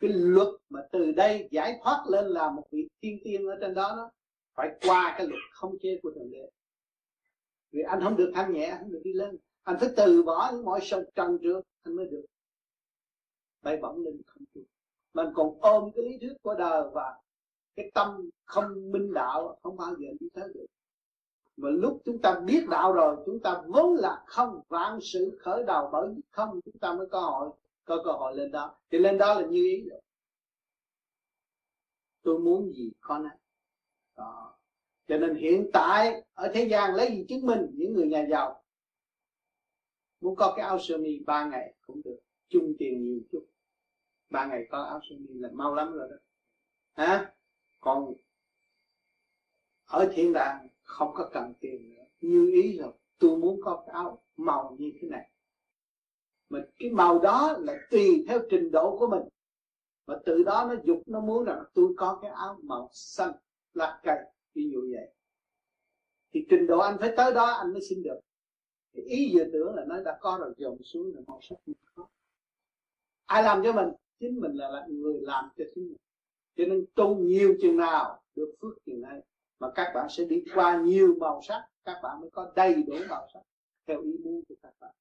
[0.01, 3.75] Cái luật mà từ đây giải thoát lên là một vị thiên tiên ở trên
[3.75, 4.11] đó đó,
[4.55, 6.51] phải qua cái luật không chế của thượng đế.
[7.71, 9.37] Vì anh không được thanh nhẹ, anh không được đi lên.
[9.63, 12.25] Anh phải từ bỏ những mọi sâu trần trước anh mới được.
[13.63, 14.65] Bay bổng lên không trung
[15.15, 17.21] mình còn ôm cái lý thuyết của đời và
[17.77, 20.67] cái tâm không minh đạo, không bao giờ đi tới được
[21.63, 25.65] mà lúc chúng ta biết đạo rồi, chúng ta vốn là không vạn sự khởi
[25.65, 27.51] đầu bởi không chúng ta mới có hội,
[27.85, 28.75] có cơ hội lên đó.
[28.91, 30.01] Thì lên đó là như ý rồi.
[32.23, 33.37] Tôi muốn gì con ấy
[34.17, 34.59] đó.
[35.07, 38.63] Cho nên hiện tại ở thế gian lấy gì chứng minh những người nhà giàu?
[40.21, 42.19] Muốn có cái áo sơ mi ba ngày cũng được.
[42.49, 43.47] Chung tiền nhiều chút.
[44.31, 46.17] Ba ngày có áo sơ mi là mau lắm rồi đó.
[46.93, 47.33] Hả?
[47.81, 48.15] Còn
[49.85, 52.03] ở thiên đàng không có cần tiền nữa.
[52.21, 55.31] Như ý rồi tôi muốn có cái áo màu như thế này.
[56.49, 59.23] Mà cái màu đó là tùy theo trình độ của mình.
[60.07, 63.33] Mà từ đó nó dục nó muốn rằng tôi có cái áo màu xanh
[63.75, 64.19] lá cây
[64.55, 65.15] ví dụ vậy.
[66.33, 68.21] Thì trình độ anh phải tới đó anh mới xin được.
[68.93, 71.75] Thì ý dự tưởng là nó đã có rồi dồn xuống là màu sắc không
[71.95, 72.07] có.
[73.27, 73.89] Ai làm cho mình?
[74.21, 75.97] Chính mình là, là người làm cho chính mình.
[76.57, 79.23] Cho nên tu nhiều chừng nào được phước chừng này
[79.63, 82.95] mà các bạn sẽ đi qua nhiều màu sắc, các bạn mới có đầy đủ
[83.09, 83.41] màu sắc
[83.87, 84.95] theo ý muốn của các bạn.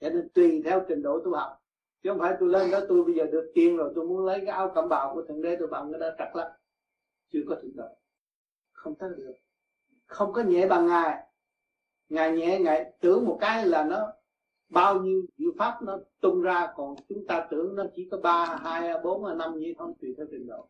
[0.00, 1.62] Cho nên tùy theo trình độ tu học.
[2.02, 4.38] Chứ không phải tôi lên đó tôi bây giờ được tiền rồi tôi muốn lấy
[4.38, 6.50] cái áo cẩm bào của thượng đế, tôi bằng cái đó trật lắm
[7.32, 7.84] chưa có thượng đế.
[8.72, 9.34] Không tới được.
[10.06, 11.26] Không có nhẹ bằng ngài.
[12.08, 14.12] Ngài nhẹ, ngài tưởng một cái là nó
[14.68, 18.58] bao nhiêu diệu pháp nó tung ra, còn chúng ta tưởng nó chỉ có ba,
[18.62, 20.68] hai, bốn, năm, như không tùy theo trình độ.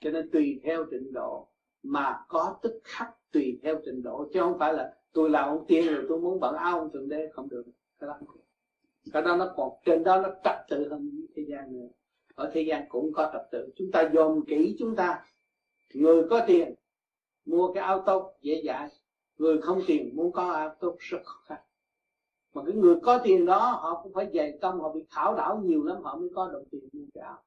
[0.00, 1.48] Cho nên tùy theo trình độ
[1.82, 5.64] mà có tức khắc tùy theo trình độ, chứ không phải là tôi là ông
[5.68, 7.64] tiên rồi tôi muốn bận áo ông thượng đế, không được.
[7.98, 8.36] Cái đó không
[9.12, 11.88] cái đó nó còn, trên đó nó trật tự hơn thế gian nữa.
[12.34, 13.72] Ở thế gian cũng có trật tự.
[13.76, 15.24] Chúng ta dòm kỹ chúng ta.
[15.94, 16.74] Người có tiền,
[17.44, 18.88] mua cái áo tốt, dễ dãi.
[19.38, 21.58] Người không tiền, muốn có áo tốt, rất khó khăn.
[22.54, 25.62] Mà cái người có tiền đó, họ cũng phải dày công họ bị khảo đảo
[25.64, 27.42] nhiều lắm, họ mới có đồng tiền mua cái áo.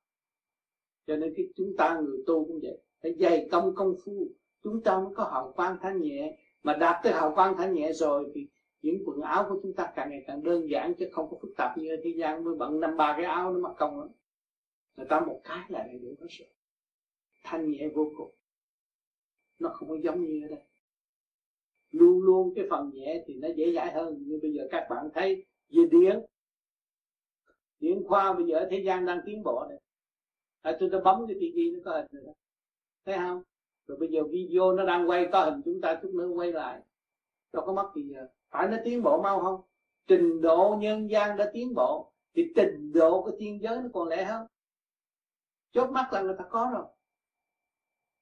[1.07, 4.27] Cho nên cái chúng ta, người tu cũng vậy phải dày công công phu
[4.63, 6.37] chúng ta mới có hào quang thanh nhẹ.
[6.63, 8.47] Mà đạt tới hào quang thanh nhẹ rồi thì
[8.81, 11.51] những quần áo của chúng ta càng ngày càng đơn giản chứ không có phức
[11.57, 14.09] tạp như ở thế gian mới bận năm ba cái áo nó mặc công lắm.
[14.97, 16.47] Người ta một cái là đầy đủ hết rồi.
[17.43, 18.31] Thanh nhẹ vô cùng.
[19.59, 20.63] Nó không có giống như ở đây.
[21.91, 24.23] Luôn luôn cái phần nhẹ thì nó dễ dãi hơn.
[24.27, 26.19] Như bây giờ các bạn thấy về điện
[27.79, 29.77] điện khoa bây giờ ở thế gian đang tiến bộ này.
[30.61, 32.33] À, tôi đã bấm cái tivi nó có hình rồi đó
[33.05, 33.41] thấy không?
[33.87, 36.81] Rồi bây giờ video nó đang quay có hình chúng ta chút nữa quay lại.
[37.53, 39.61] Đâu có mất gì giờ à, phải nó tiến bộ mau không?
[40.07, 44.07] Trình độ nhân gian đã tiến bộ, thì trình độ của thiên giới nó còn
[44.07, 44.47] lẽ hơn.
[45.71, 46.85] Chốt mắt là người ta có rồi.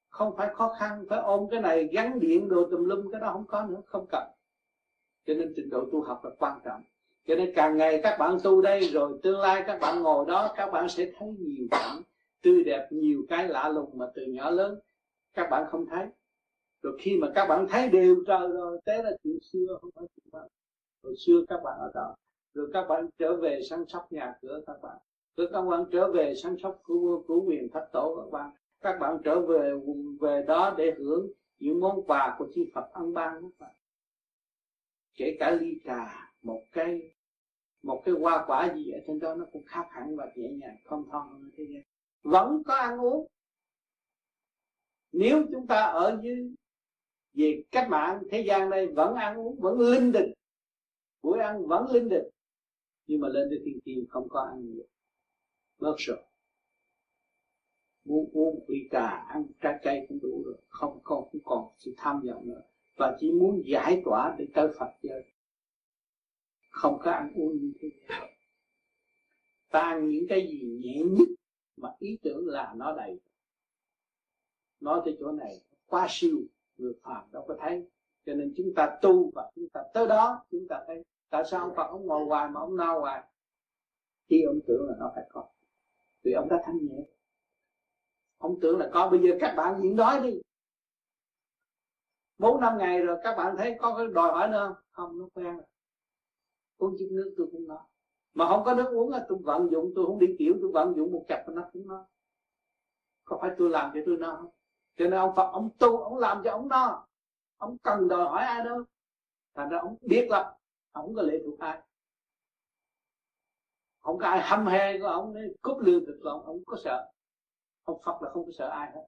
[0.08, 3.30] Không phải khó khăn, phải ôm cái này gắn điện đồ tùm lum, cái đó
[3.32, 4.28] không có nữa, không cần.
[5.26, 6.82] Cho nên trình độ tu học là quan trọng.
[7.26, 10.52] Cho nên càng ngày các bạn tu đây, rồi tương lai các bạn ngồi đó,
[10.56, 12.02] các bạn sẽ thấy nhiều cảnh
[12.44, 14.78] tươi đẹp nhiều cái lạ lùng mà từ nhỏ lớn
[15.34, 16.06] các bạn không thấy.
[16.82, 20.04] Rồi khi mà các bạn thấy đều trời rồi thế là chuyện xưa không phải
[20.16, 20.48] chuyện đó
[21.02, 22.16] hồi xưa các bạn ở đó
[22.54, 24.96] rồi các bạn trở về săn sóc nhà cửa các bạn.
[25.36, 28.50] Rồi các bạn trở về săn sóc cứu, cứu quyền thất tổ các bạn.
[28.80, 29.72] Các bạn trở về
[30.20, 33.74] về đó để hưởng những món quà của chư Phật ăn ban các bạn.
[35.16, 37.14] Kể cả ly trà một cây
[37.82, 40.76] một cái hoa quả gì ở trên đó nó cũng khác hẳn và nhẹ nhàng
[40.84, 41.82] không thon hơn thế gian
[42.24, 43.26] vẫn có ăn uống.
[45.12, 46.54] Nếu chúng ta ở dưới
[47.32, 50.32] về cách mạng thế gian đây vẫn ăn uống, vẫn linh đình,
[51.22, 52.24] buổi ăn vẫn linh đình,
[53.06, 54.84] nhưng mà lên tới thiên tiên không có ăn nhiều,
[55.78, 56.18] bớt rồi.
[58.04, 61.94] Muốn uống quỷ cà, ăn trái cây cũng đủ rồi, không còn không còn sự
[61.96, 62.62] tham vọng nữa.
[62.96, 65.24] Và chỉ muốn giải tỏa để tới Phật giới.
[66.70, 67.90] Không có ăn uống như thế
[69.74, 71.28] ta ăn những cái gì nhẹ nhất
[71.76, 73.20] mà ý tưởng là nó đầy.
[74.80, 76.38] Nói tới chỗ này quá siêu,
[76.76, 77.88] người phàm đâu có thấy.
[78.26, 81.04] Cho nên chúng ta tu và chúng ta tới đó, chúng ta thấy.
[81.30, 83.24] Tại sao ông Phật ông ngồi hoài mà ông nao hoài?
[84.28, 85.48] Khi ông tưởng là nó phải có.
[86.22, 87.04] Vì ông đã thanh nhẹ.
[88.38, 90.40] Ông tưởng là có, bây giờ các bạn nhịn đói đi.
[92.38, 94.76] Bốn năm ngày rồi các bạn thấy có cái đòi hỏi nữa không?
[94.90, 95.66] Không, nó quen rồi.
[96.76, 97.82] Uống chút nước tôi cũng nói
[98.34, 100.96] mà không có nước uống là tôi vận dụng, tôi không đi kiểu, tôi vận
[100.96, 102.06] dụng một chập nó cũng no
[103.24, 104.50] có phải tôi làm cho tôi no không?
[104.96, 107.06] Cho nên ông Phật, ông tu, ông làm cho ông no.
[107.56, 108.84] Ông cần đòi hỏi ai đâu.
[109.54, 110.46] Thành ra ông biết lắm,
[110.92, 111.80] ông không có lệ thuộc ai.
[114.00, 116.76] Không có ai hâm he của ông để cúp lương thực của ông ông có
[116.84, 117.10] sợ.
[117.84, 119.06] Ông Phật là không có sợ ai hết.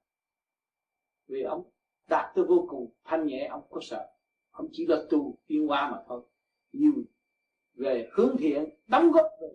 [1.26, 1.70] Vì ông
[2.06, 4.06] đạt tới vô cùng thanh nhẹ, ông có sợ.
[4.50, 6.22] Ông chỉ là tu, tiến qua mà thôi.
[6.72, 6.92] Nhiều
[7.76, 9.48] về hướng thiện đóng góp về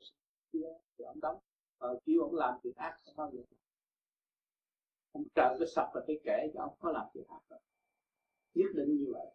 [0.98, 1.38] thì ông đóng.
[1.78, 3.42] Ờ, kêu ông làm việc ác không bao giờ.
[5.12, 7.60] Ông trời cái sập và cái kể cho ông có làm việc ác đâu.
[8.54, 9.28] Nhất định như vậy.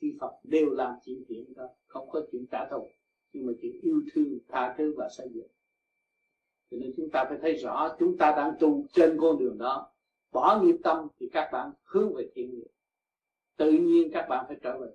[0.00, 2.88] Khi Phật đều làm chuyện thiện đó không có chuyện trả thù
[3.32, 5.48] nhưng mà chuyện yêu thương tha thứ và xây dựng.
[6.70, 9.92] Cho nên chúng ta phải thấy rõ chúng ta đang tu trên con đường đó.
[10.32, 12.68] Bỏ nghiệp tâm thì các bạn hướng về thiện nghiệp.
[13.56, 14.86] Tự nhiên các bạn phải trở về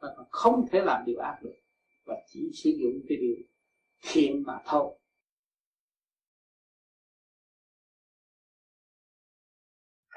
[0.00, 1.54] các bạn không thể làm điều ác được
[2.08, 3.36] và chỉ sử dụng cái điều
[4.12, 4.98] thiện mà thôi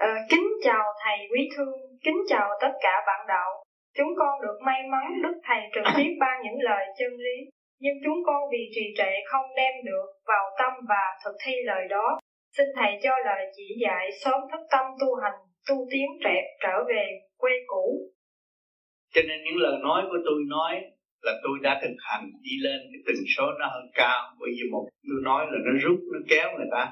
[0.02, 3.64] À, kính chào thầy quý thương, kính chào tất cả bạn đạo.
[3.98, 7.38] Chúng con được may mắn Đức Thầy trực tiếp ban những lời chân lý,
[7.80, 11.88] nhưng chúng con vì trì trệ không đem được vào tâm và thực thi lời
[11.90, 12.20] đó.
[12.58, 15.40] Xin Thầy cho lời chỉ dạy sớm thức tâm tu hành,
[15.70, 17.06] tu tiến trẻ trở về
[17.38, 18.12] quê cũ.
[19.14, 20.74] Cho nên những lời nói của tôi nói
[21.26, 24.22] là tôi đã thực hành đi lên cái tần số nó hơn cao.
[24.40, 26.84] Bởi vì một tôi nói là nó rút nó kéo người ta.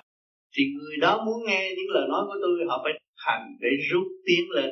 [0.54, 2.94] Thì người đó muốn nghe những lời nói của tôi họ phải
[3.26, 4.72] hành để rút tiến lên.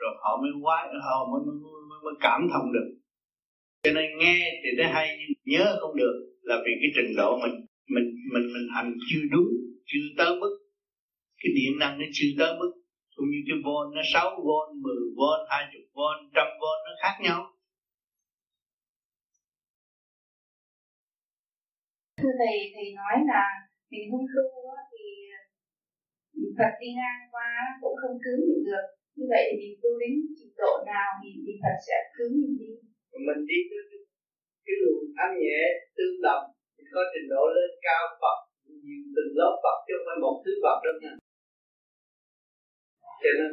[0.00, 1.56] Rồi họ mới quái họ mới, mới,
[1.88, 2.88] mới, mới cảm thông được.
[3.82, 7.38] Cho nên nghe thì nó hay nhưng nhớ không được là vì cái trình độ
[7.42, 7.56] mình
[7.94, 9.48] mình mình mình hành chưa đúng
[9.86, 10.52] chưa tới mức.
[11.42, 12.72] Cái điện năng nó chưa tới mức.
[13.16, 17.16] Cũng như cái volt nó 6 volt 10 volt 20 volt trăm volt nó khác
[17.22, 17.55] nhau.
[22.26, 23.44] Thưa thầy thầy nói là
[23.90, 24.46] mình không tu
[24.90, 25.04] thì
[26.38, 27.50] ừ, Phật đi ngang qua
[27.82, 28.86] cũng không cứu mình được.
[29.16, 32.54] Như vậy thì mình tu đến trình độ nào thì, thì Phật sẽ cứu mình
[32.60, 32.70] đi.
[33.26, 33.82] Mình đi tới
[34.64, 35.60] cái luồng âm nhẹ
[35.96, 36.44] tương đồng
[36.74, 38.38] thì có trình độ lên cao Phật
[38.86, 41.12] nhiều từng lớp Phật chứ không phải một thứ Phật đâu nha.
[43.22, 43.50] Cho nên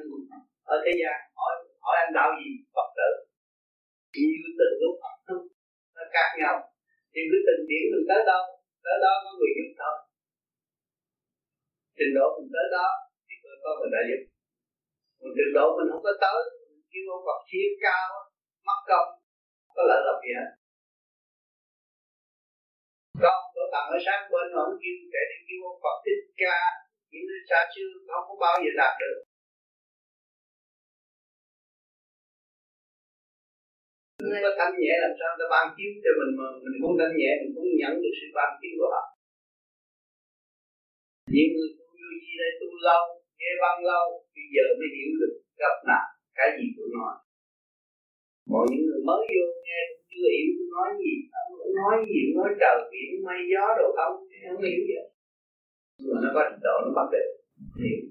[0.74, 3.10] ở thế gian hỏi hỏi anh đạo gì Phật tử.
[4.16, 5.16] Nhiều từng lúc Phật
[5.95, 6.56] nó khác nhau.
[7.14, 8.44] Thì cứ từng điểm mình tới đâu
[8.85, 9.95] tới đó có người giúp thôi
[11.97, 12.88] trình độ mình tới đó
[13.26, 14.22] thì có người đã giúp.
[15.19, 16.39] Còn trình độ mình không có tới
[16.91, 18.07] kêu ông Phật chia cao
[18.68, 19.10] mất công,
[19.76, 20.49] có lợi lộc gì hết.
[23.23, 26.22] Con tôi tặng ở sáng bên mà ông kêu, kể đi kêu ông Phật thích
[26.41, 26.57] ca
[27.11, 29.18] những nơi xa xưa, không có bao giờ đạt được.
[34.30, 37.16] Người có thanh nhẹ làm sao ta ban chiếu cho mình mà mình không thanh
[37.20, 39.04] nhẹ, mình cũng nhận được sự ban chiếu của họ.
[41.34, 43.04] Những người tu vô gì đây tu lâu,
[43.40, 44.06] nghe văn lâu
[44.36, 45.34] bây giờ mới hiểu được
[45.64, 46.06] gặp nạn,
[46.38, 47.14] cái gì tôi nói
[48.52, 49.80] mọi những người mới vô nghe
[50.12, 54.16] chưa hiểu tôi nói gì ông nói gì nói trời biển, mây gió đồ không
[54.48, 54.98] không hiểu gì.
[56.12, 57.30] Mà nó có trình độ nó bắt được,
[57.82, 58.02] hiểu.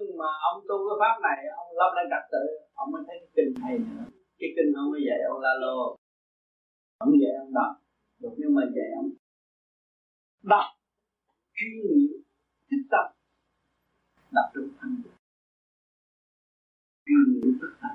[0.00, 2.44] Nhưng mà ông tu cái pháp này, ông lập lại trật tự,
[2.74, 4.04] ông mới thấy cái kinh hay nữa.
[4.38, 5.96] Cái kinh ông mới dạy ông la lô.
[7.04, 7.72] Ông dạy ông đọc.
[8.20, 9.10] Được, nhưng mà dạy ông
[10.42, 10.68] đọc
[11.56, 12.14] chuyên nghiệp,
[12.68, 13.06] thích tâm.
[14.36, 14.94] Đọc trong thanh
[17.06, 17.94] chuyên nghiệp, thích tâm.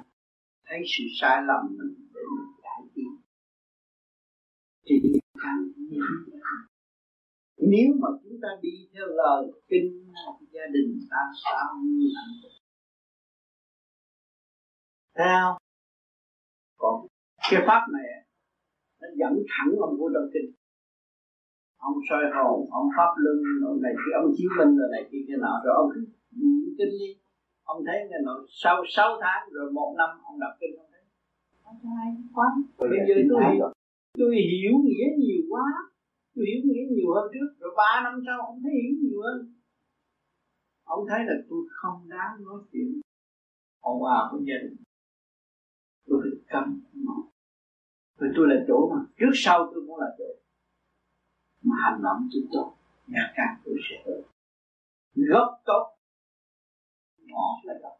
[0.65, 3.11] Thấy sự sai lầm mình để mình cải tiến
[4.85, 4.95] thì
[5.43, 5.59] càng
[7.74, 10.06] nếu mà chúng ta đi theo lời kinh
[10.56, 11.56] gia đình ta sao
[12.16, 12.56] hạnh
[15.18, 15.58] theo
[16.78, 17.08] còn
[17.52, 18.08] cái pháp này
[19.02, 20.50] nó dẫn thẳng ông vô trong kinh.
[21.78, 23.38] Ông soi hồn ông pháp luân
[23.68, 25.90] ông này kia ông chiếu minh rồi này kia kia nọ rồi ông
[26.32, 27.12] niệm kinh đi.
[27.64, 31.04] Ông thấy cái nọ sau 6 tháng rồi một năm ông đọc kinh ông thấy.
[31.64, 32.48] Ông hay quá
[32.78, 33.44] bây giờ tôi
[34.18, 35.66] tôi hiểu nghĩa nhiều quá
[36.36, 39.53] tôi hiểu nghĩa nhiều hơn trước, rồi ba năm sau ông thấy hiểu nhiều hơn.
[40.84, 43.02] Ông thấy là tôi không đáng nói chuyện.
[43.80, 44.78] Ông à của gia đình.
[46.07, 46.82] Tôi phải cấm
[48.18, 50.26] rồi tôi là chỗ mà trước sau tôi cũng là chỗ.
[51.64, 52.76] Mà hành động tôi tốt,
[53.07, 54.22] nhà càng tôi sẽ tốt.
[55.16, 55.95] Gốc tốt,
[57.18, 57.98] ngọt là gốc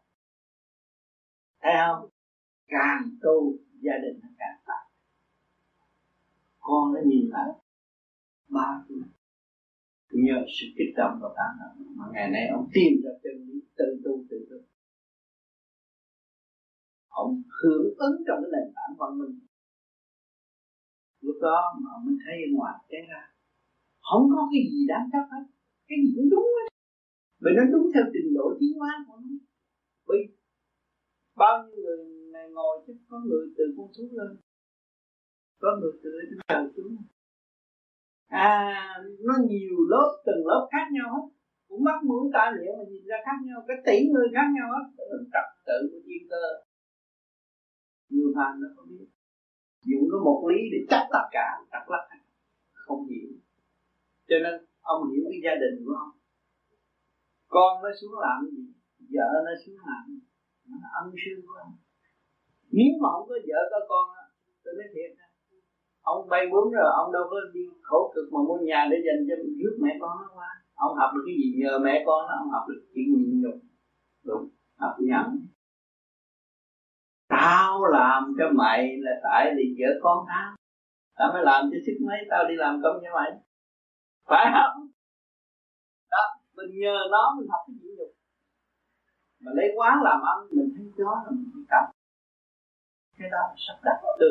[1.62, 2.08] thấy không?
[2.68, 4.86] Càng tu, gia đình nó càng tốt
[6.66, 7.48] con nó nhìn lại
[8.48, 9.02] ba tuổi
[10.10, 13.60] nhờ sự kích động và tán động mà ngày nay ông tìm ra chân lý
[13.78, 14.58] tự tu tự tu.
[17.08, 19.38] Ông hưởng ứng trong cái nền tảng văn minh.
[21.20, 23.22] Lúc đó mà ông mới thấy ngoài cái ra,
[24.08, 25.44] không có cái gì đáng chấp hết.
[25.88, 26.68] Cái gì cũng đúng hết.
[27.42, 29.32] Bởi nó đúng theo trình độ tiến hóa của nó.
[30.08, 30.18] Bởi
[31.36, 31.98] bao nhiêu người
[32.32, 34.30] này ngồi chứ, có người từ con thú lên,
[35.62, 36.96] có người từ trên trời xuống
[38.26, 38.74] à
[39.26, 41.26] nó nhiều lớp, từng lớp khác nhau hết.
[41.68, 44.68] Cũng mắt mũi tai miệng mà nhìn ra khác nhau, cái tỷ người khác nhau
[44.74, 44.86] hết.
[45.32, 46.44] Trật tự của thiên cơ.
[48.08, 49.08] Nhiều phàm nó không biết.
[49.88, 52.04] Dùng có một lý để chắc tất cả chắc lắc,
[52.72, 53.30] không hiểu.
[54.28, 56.14] Cho nên, ông hiểu cái gia đình của ông.
[57.54, 58.64] Con nó xuống làm gì,
[59.14, 60.20] vợ nó xuống làm gì,
[60.68, 61.74] nó là ân sư của ông.
[62.76, 64.06] Nếu mà không có vợ có con
[64.62, 65.10] tôi nói thiệt
[66.12, 69.20] ông bay bướm rồi, ông đâu có đi khổ cực mà mua nhà để dành
[69.28, 72.34] cho rước mẹ con nó qua ông học được cái gì nhờ mẹ con nó,
[72.42, 73.56] ông học được chuyện nhịn nhục.
[74.24, 74.44] Đúng,
[74.78, 75.26] học nhận
[77.28, 80.56] tao làm cho mày là tại vì vợ con tao.
[81.18, 83.30] Tao mới làm cho sức mấy, tao đi làm công cho mày.
[84.28, 84.86] Phải không?
[86.10, 86.24] Đó,
[86.56, 88.12] mình nhờ nó, mình học cái gì được
[89.40, 91.84] mà lấy quán làm ăn, mình thấy gió là mình bị cầm.
[93.18, 94.28] Cái đó sắp đặt từ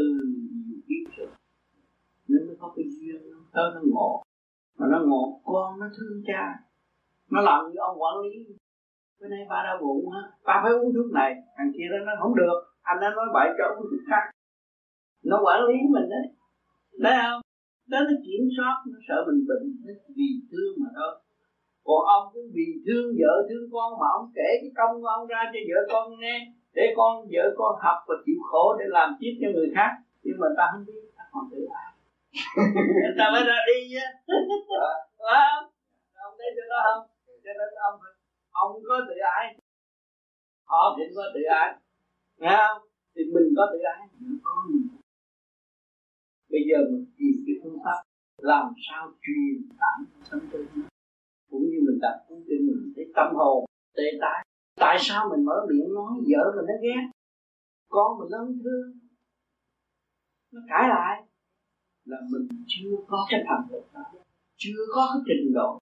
[0.68, 1.28] nhiều kiếp rồi
[2.28, 4.24] nên mới có cái duyên, nó tới nó ngộ.
[4.78, 6.44] Mà nó ngộ, con nó thương cha.
[7.32, 8.34] Nó làm như ông quản lý.
[9.20, 10.22] Bữa nay ba đau bụng ha.
[10.48, 11.32] Ba phải uống thuốc này.
[11.58, 12.58] Thằng kia đó, nó không được.
[12.82, 14.24] Anh nó nói bậy cho uống thuốc khác.
[15.24, 16.26] Nó quản lý mình đấy.
[17.04, 17.42] Đấy không?
[17.92, 19.66] Đó nó kiểm soát, nó sợ mình bệnh.
[19.86, 21.14] Nó vì thương mà thôi.
[21.88, 25.28] Còn ông cũng vì thương vợ, thương con mà ông kể cái công của ông
[25.28, 26.38] ra cho vợ con nghe.
[26.74, 29.92] Để con, vợ con học và chịu khổ để làm tiếp cho người khác.
[30.24, 31.95] Nhưng mà ta không biết, ta còn tự ái
[33.18, 34.08] ta mới ra đi á.
[35.20, 35.66] Phải không?
[36.26, 37.02] Ông thấy chỗ đó không?
[37.44, 38.00] Cho nên ông
[38.52, 39.46] ông có tự ái.
[40.66, 41.70] Họ cũng có tự ái.
[42.38, 42.82] Nghe không?
[43.16, 44.08] Thì mình có tự ái.
[44.20, 44.88] Mình có mình
[46.56, 48.00] bây giờ mình tìm cái phương pháp
[48.38, 49.98] làm sao truyền tải
[50.30, 50.66] tâm tư
[51.50, 53.66] cũng như mình đặt cuốn kinh mình thấy tâm hồn
[53.98, 54.46] tê tái.
[54.76, 57.04] Tại sao mình mở miệng nói vợ mình nó ghét?
[57.90, 58.88] Con mình nó không thương
[60.52, 61.24] nó cãi lại
[62.06, 64.02] là mình chưa có cái thần lực đó
[64.58, 65.80] chưa có cái trình độ.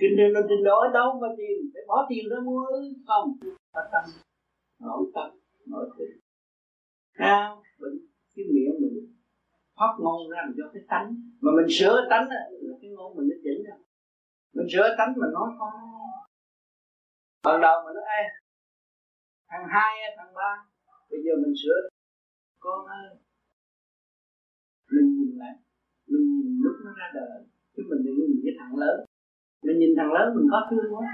[0.00, 2.66] Kinh độ là trình độ ở đâu mà tiền phải bỏ tiền ra mua
[3.06, 3.28] không.
[3.72, 4.04] Ta tâm
[4.80, 5.30] nội tâm
[5.66, 6.20] nội tình.
[7.14, 8.06] Cao mình
[8.36, 9.16] cái miệng mình
[9.76, 11.08] phát ngôn ra do cái tánh.
[11.40, 12.40] Mà mình sửa tánh là
[12.80, 13.76] cái ngôn mình nó chỉnh ra.
[14.54, 15.72] Mình sửa tánh mình nói con
[17.44, 18.22] ban đầu mình nói Ê,
[19.48, 20.64] thằng hai thằng ba
[21.10, 21.88] bây giờ mình sửa
[22.58, 23.23] con ơi
[24.94, 25.54] mình nhìn lại.
[26.10, 27.44] Mình nhìn lúc nó ra đời
[27.76, 28.96] chứ mình đừng nhìn cái thằng lớn.
[29.62, 31.08] Mình nhìn thằng lớn mình có thương quá.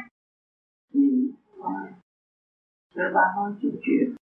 [0.93, 1.31] Nhìn.
[1.63, 4.15] Con ba nói chuyện chuyện.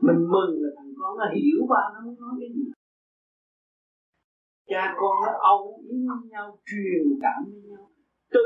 [0.00, 2.64] Mình mừng là thằng con nó hiểu ba nó muốn nói cái gì.
[4.66, 7.90] Cha con nó âu yếm với nhau, truyền cảm với nhau.
[8.30, 8.40] Từ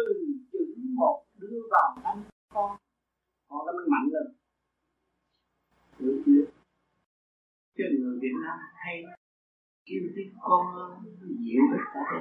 [0.53, 2.23] chữ một đưa vào tâm
[2.55, 2.77] con.
[3.49, 4.37] Con nó mới mạnh lên.
[5.99, 6.45] Được chưa?
[7.77, 9.03] Chứ người Việt Nam hay
[9.91, 10.65] kêu tiếng con
[11.45, 12.21] dịu hết cả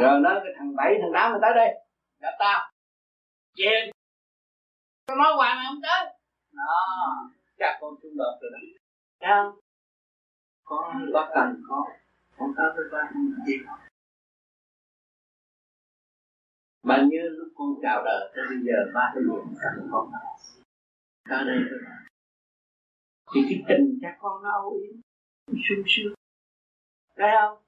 [0.00, 1.74] rồi nói cái thằng bảy, thằng tám mình tới đây.
[2.20, 2.70] Gặp tao.
[3.54, 3.90] Chèn
[5.06, 6.14] tao nói hoài mày không tới.
[6.52, 6.74] Đó.
[7.58, 8.58] Chắc con xung đột rồi đó.
[9.20, 9.60] Thấy
[10.64, 11.86] con có cần có
[12.36, 13.54] con có với ba không gì
[16.82, 20.10] mà như lúc con chào đời, tới bây giờ ba cái gì cần con.
[21.30, 21.78] Ta đây thôi.
[23.34, 25.00] Thì cái tình cha con nó âu yếm
[25.50, 26.14] sung sướng.
[27.16, 27.58] Thấy không?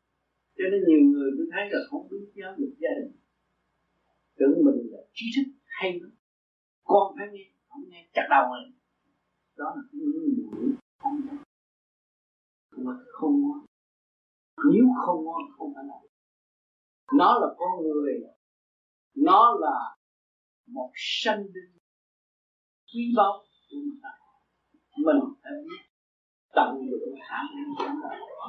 [0.57, 3.13] Cho nên nhiều người tôi thấy là không biết giáo dục gia đình.
[4.39, 6.11] Tưởng mình là trí thức hay lắm.
[6.85, 8.73] Con phải nghe, không nghe, chặt đầu rồi.
[9.57, 11.21] Đó là cái người không
[12.77, 13.65] mà không ngon.
[14.73, 15.95] Nếu không ngon, không phải là
[17.13, 18.21] nó là con người.
[19.15, 19.97] Nó là
[20.67, 21.79] một sanh linh
[22.95, 23.33] quý báu
[23.71, 24.01] của mình
[24.97, 25.90] mình phải biết
[26.55, 27.97] tận dụng khả năng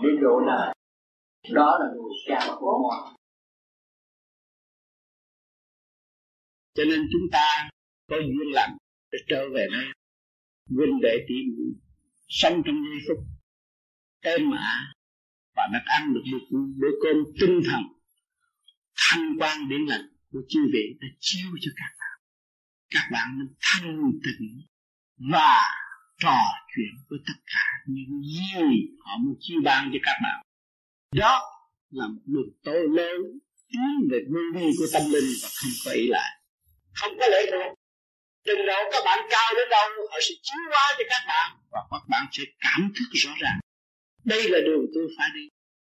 [0.03, 0.75] để độ đời
[1.53, 3.13] đó là người cha của mọi
[6.73, 7.69] cho nên chúng ta
[8.09, 8.77] có duyên lành
[9.11, 9.85] để trở về đây
[10.69, 11.73] vinh đệ tỷ muội
[12.27, 13.25] sống trong giây phút
[14.21, 14.93] êm mã
[15.55, 17.81] và nó ăn được một bữa cơm tinh thần,
[18.95, 22.19] thanh quan điển lành của chư vị đã chiếu cho các bạn.
[22.89, 24.61] Các bạn nên thanh tịnh
[25.31, 25.59] và
[26.23, 26.39] trò
[26.76, 28.53] chuyện với tất cả những gì
[29.03, 30.45] họ muốn chia ban cho các bạn.
[31.15, 31.35] Đó
[31.89, 33.19] là một đường tối lớn
[33.69, 36.31] tiến về nguyên vi của tâm linh và không có ý lại.
[36.93, 37.77] Không có lễ thuộc
[38.45, 41.81] Từng độ các bạn cao đến đâu, Họ sẽ chiếu qua cho các bạn Và
[41.91, 43.60] các bạn sẽ cảm thức rõ ràng.
[44.26, 45.45] Đây là đường tôi phải đi.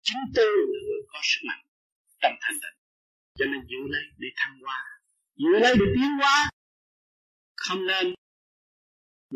[0.03, 1.63] Chính tôi là người có sức mạnh
[2.21, 2.77] Trong thanh tịnh.
[3.39, 4.81] Cho nên giữ lấy để thăng hoa.
[5.37, 6.51] Giữ lấy để tiến hóa.
[7.57, 8.15] Không nên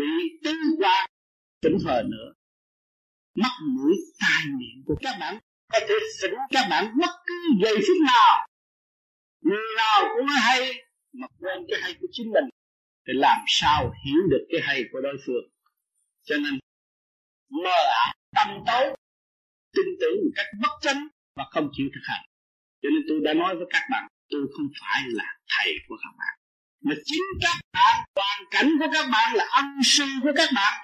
[0.01, 1.11] Bị tư quan
[1.63, 2.33] tỉnh thờ nữa.
[3.35, 5.39] Mắt mũi tai miệng của các bạn.
[5.73, 8.47] Có thể xỉn các bạn bất cứ giây phút nào.
[9.41, 12.45] Người nào cũng nói hay, mà quên cái hay của chính mình,
[13.07, 15.45] thì làm sao hiểu được cái hay của đối phương?
[16.25, 16.59] Cho nên
[17.51, 18.97] mơ ảo, tâm tối,
[19.77, 22.25] tin tưởng một cách bất chánh và không chịu thực hành.
[22.83, 26.13] Cho nên tôi đã nói với các bạn, tôi không phải là thầy của các
[26.19, 26.40] bạn
[26.81, 30.81] mà chính các bạn hoàn cảnh của các bạn là ân sư của các bạn.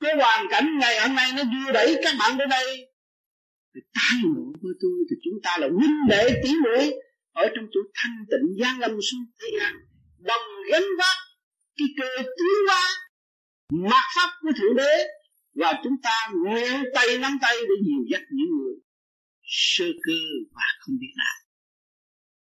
[0.00, 2.92] Cái hoàn cảnh ngày hôm nay nó đưa đẩy các bạn tới đây.
[3.74, 6.92] Thì tai ngộ với tôi thì chúng ta là huynh đệ tỷ muội
[7.32, 9.74] ở trong chỗ thanh tịnh giang lâm xuống thế gian.
[10.18, 11.16] Đồng gánh vác
[11.76, 12.82] cái cơ tiến hóa
[13.88, 15.08] mặt pháp của thượng đế.
[15.54, 18.74] Và chúng ta nguyện tay nắm tay để nhiều dắt những người
[19.42, 20.18] sơ cơ
[20.54, 21.36] và không biết nào.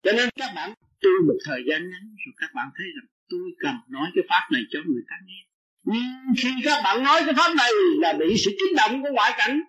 [0.04, 3.46] Cho nên các bạn tu một thời gian ngắn, rồi các bạn thấy rằng tôi
[3.60, 5.42] cần nói cái pháp này cho người ta nghe.
[5.84, 9.34] Nhưng khi các bạn nói cái pháp này là bị sự kích động của ngoại
[9.38, 9.62] cảnh.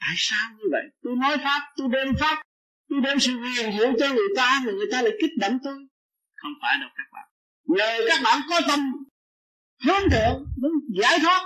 [0.00, 0.84] Tại sao như vậy?
[1.02, 2.42] Tôi nói pháp, tôi đem pháp,
[2.88, 5.78] tôi đem sự huyền diệu cho người ta mà người ta lại kích động tôi.
[6.36, 7.28] Không phải đâu các bạn.
[7.66, 8.80] Nhờ các bạn có tâm
[9.86, 11.42] hướng thượng, muốn giải thoát,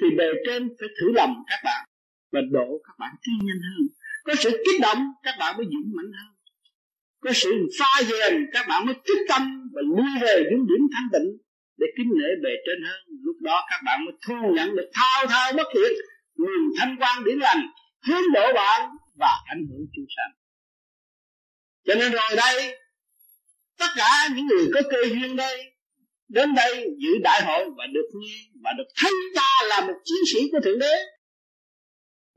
[0.00, 1.88] thì bề trên phải thử lòng các bạn
[2.32, 3.88] và độ các bạn tiến nhanh hơn.
[4.24, 6.33] Có sự kích động, các bạn mới dũng mạnh hơn
[7.24, 11.08] cái sự pha dèm các bạn mới thức tâm và lui về những điểm thanh
[11.12, 11.30] tịnh
[11.78, 13.00] để kính nể bề trên hơn.
[13.22, 15.92] Lúc đó các bạn mới thu nhận được thao thao bất tuyệt
[16.36, 17.66] nguồn thanh quan điển lành,
[18.06, 20.32] hướng độ bạn và ảnh hưởng chúng sanh.
[21.86, 22.78] Cho nên rồi đây,
[23.78, 25.72] tất cả những người có cơ duyên đây,
[26.28, 30.18] đến đây dự đại hội và được nghe và được thấy ta là một chiến
[30.32, 30.96] sĩ của thượng đế.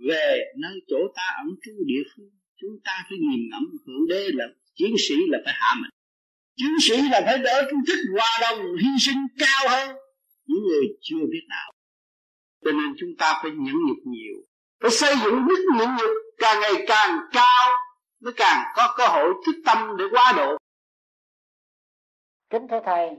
[0.09, 2.29] Về nơi chỗ ta ẩn trú địa phương,
[2.61, 4.45] chúng ta phải nhìn ngẫm thượng đế là
[4.77, 5.89] chiến sĩ là phải hạ mình.
[6.55, 9.95] Chiến sĩ là phải đỡ cái thức hòa đồng, hy sinh cao hơn
[10.45, 11.71] những người chưa biết đạo
[12.67, 14.35] cho nên chúng ta phải nhẫn nhục nhiều.
[14.81, 17.77] Phải xây dựng đức nhẫn nhục càng ngày càng cao,
[18.19, 20.57] mới càng có cơ hội thức tâm để qua độ.
[22.49, 23.09] Kính thưa thầy,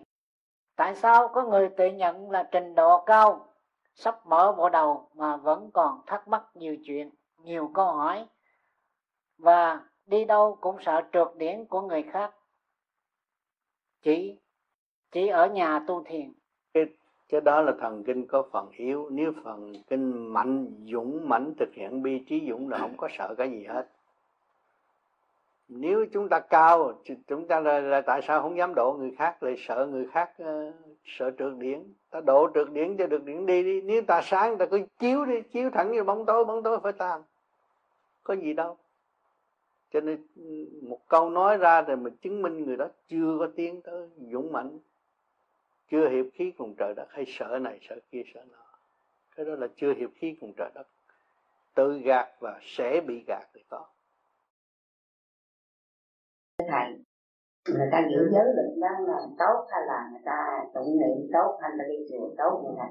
[0.77, 3.55] tại sao có người tự nhận là trình độ cao,
[3.95, 7.11] sắp mở bộ đầu mà vẫn còn thắc mắc nhiều chuyện,
[7.45, 8.27] nhiều câu hỏi,
[9.39, 12.35] và đi đâu cũng sợ trượt điển của người khác.
[14.03, 14.37] Chỉ
[15.13, 16.33] chỉ ở nhà tu thiền.
[16.75, 16.87] Cái,
[17.29, 19.09] cái đó là thần kinh có phần yếu.
[19.11, 23.35] Nếu phần kinh mạnh dũng mãnh thực hiện bi trí dũng là không có sợ
[23.39, 23.89] cái gì hết.
[25.69, 26.93] Nếu chúng ta cao
[27.27, 30.33] chúng ta là, là tại sao không dám độ người khác lại sợ người khác
[30.43, 30.75] uh,
[31.05, 33.81] sợ trượt điển ta độ trượt điển cho được điển đi đi.
[33.81, 36.93] Nếu ta sáng ta cứ chiếu đi chiếu thẳng như bóng tối bóng tối phải
[36.93, 37.23] tan.
[38.23, 38.77] Có gì đâu
[39.91, 40.27] cho nên
[40.83, 44.53] một câu nói ra thì mình chứng minh người đó chưa có tiến tới dũng
[44.53, 44.79] mãnh
[45.91, 48.65] chưa hiệp khí cùng trời đất hay sợ này sợ kia sợ nọ.
[49.37, 50.87] Cái đó là chưa hiệp khí cùng trời đất.
[51.75, 53.87] Tự gạt và sẽ bị gạt thì có.
[56.59, 56.99] Thầy
[57.75, 61.59] người ta giữ giới định đang làm tốt hay là người ta tụng niệm tốt
[61.63, 62.91] hay là đi chùa tốt như này?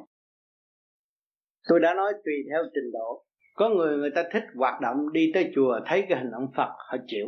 [1.68, 3.24] Tôi đã nói tùy theo trình độ
[3.58, 6.70] có người người ta thích hoạt động đi tới chùa, thấy cái hình ông Phật,
[6.78, 7.28] họ chịu.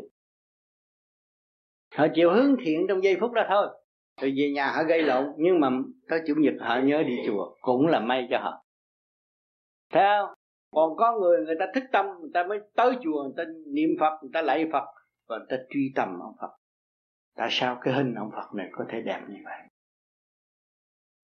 [1.95, 3.67] Họ chịu hướng thiện trong giây phút đó thôi.
[4.21, 5.69] Rồi về nhà họ gây lộn, nhưng mà
[6.09, 8.65] tới chủ nhật họ nhớ đi chùa, cũng là may cho họ.
[9.91, 10.35] Thấy không?
[10.71, 13.89] Còn có người người ta thích tâm, người ta mới tới chùa, người ta niệm
[13.99, 14.85] phật, người ta lạy phật,
[15.27, 16.51] và người ta truy tầm ông phật.
[17.35, 19.59] Tại sao cái hình ông phật này có thể đẹp như vậy?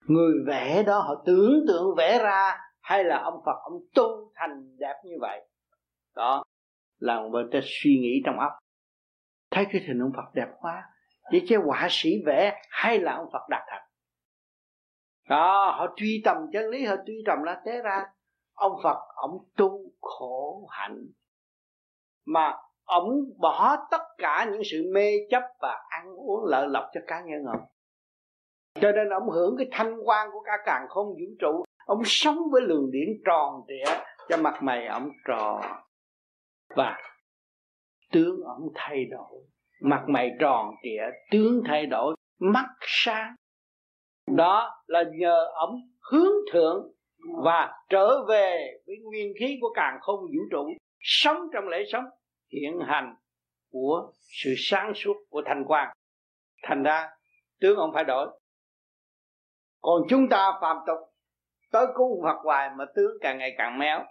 [0.06, 4.76] Người vẽ đó, họ tưởng tượng vẽ ra hay là ông phật, ông tu thành
[4.78, 5.48] đẹp như vậy?
[6.14, 6.44] Đó
[6.98, 8.52] là người ta suy nghĩ trong óc.
[9.50, 10.84] Thấy cái hình ông phật đẹp quá,
[11.30, 13.80] vậy chứ họa sĩ vẽ hay là ông phật đạt thật?
[15.28, 18.04] Đó, họ truy tầm chân lý, họ truy tầm ra thế ra.
[18.54, 21.06] Ông phật, ông tu khổ hạnh.
[22.26, 22.54] Mà
[22.84, 23.08] ông
[23.38, 27.44] bỏ tất cả những sự mê chấp và ăn uống lợi lộc cho cá nhân
[27.44, 27.68] ông.
[28.80, 32.38] Cho nên ông hưởng cái thanh quan của cả càng không vũ trụ ông sống
[32.52, 33.92] với luồng điển tròn trịa
[34.28, 35.60] cho mặt mày ông tròn
[36.76, 36.98] và
[38.12, 39.40] tướng ông thay đổi.
[39.80, 43.34] Mặt mày tròn trịa, tướng thay đổi, mắt sáng.
[44.36, 45.80] Đó là nhờ ông
[46.10, 46.92] hướng thượng
[47.44, 50.72] và trở về với nguyên khí của càng không vũ trụ.
[51.00, 52.04] Sống trong lễ sống
[52.52, 53.14] hiện hành
[53.70, 55.96] của sự sáng suốt của thanh quan
[56.62, 57.08] thành ra
[57.60, 58.40] tướng ông phải đổi.
[59.80, 61.15] Còn chúng ta phạm tục
[61.76, 64.04] tới cứu Phật hoài mà tướng càng ngày càng méo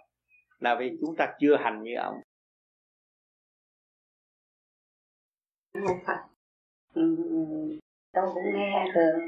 [0.58, 2.14] là vì chúng ta chưa hành như ông.
[6.06, 6.16] Phật
[6.94, 7.16] ừ,
[8.12, 9.20] tôi cũng nghe thường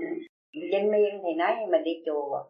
[0.72, 2.44] dân miên thì nói mình đi chùa.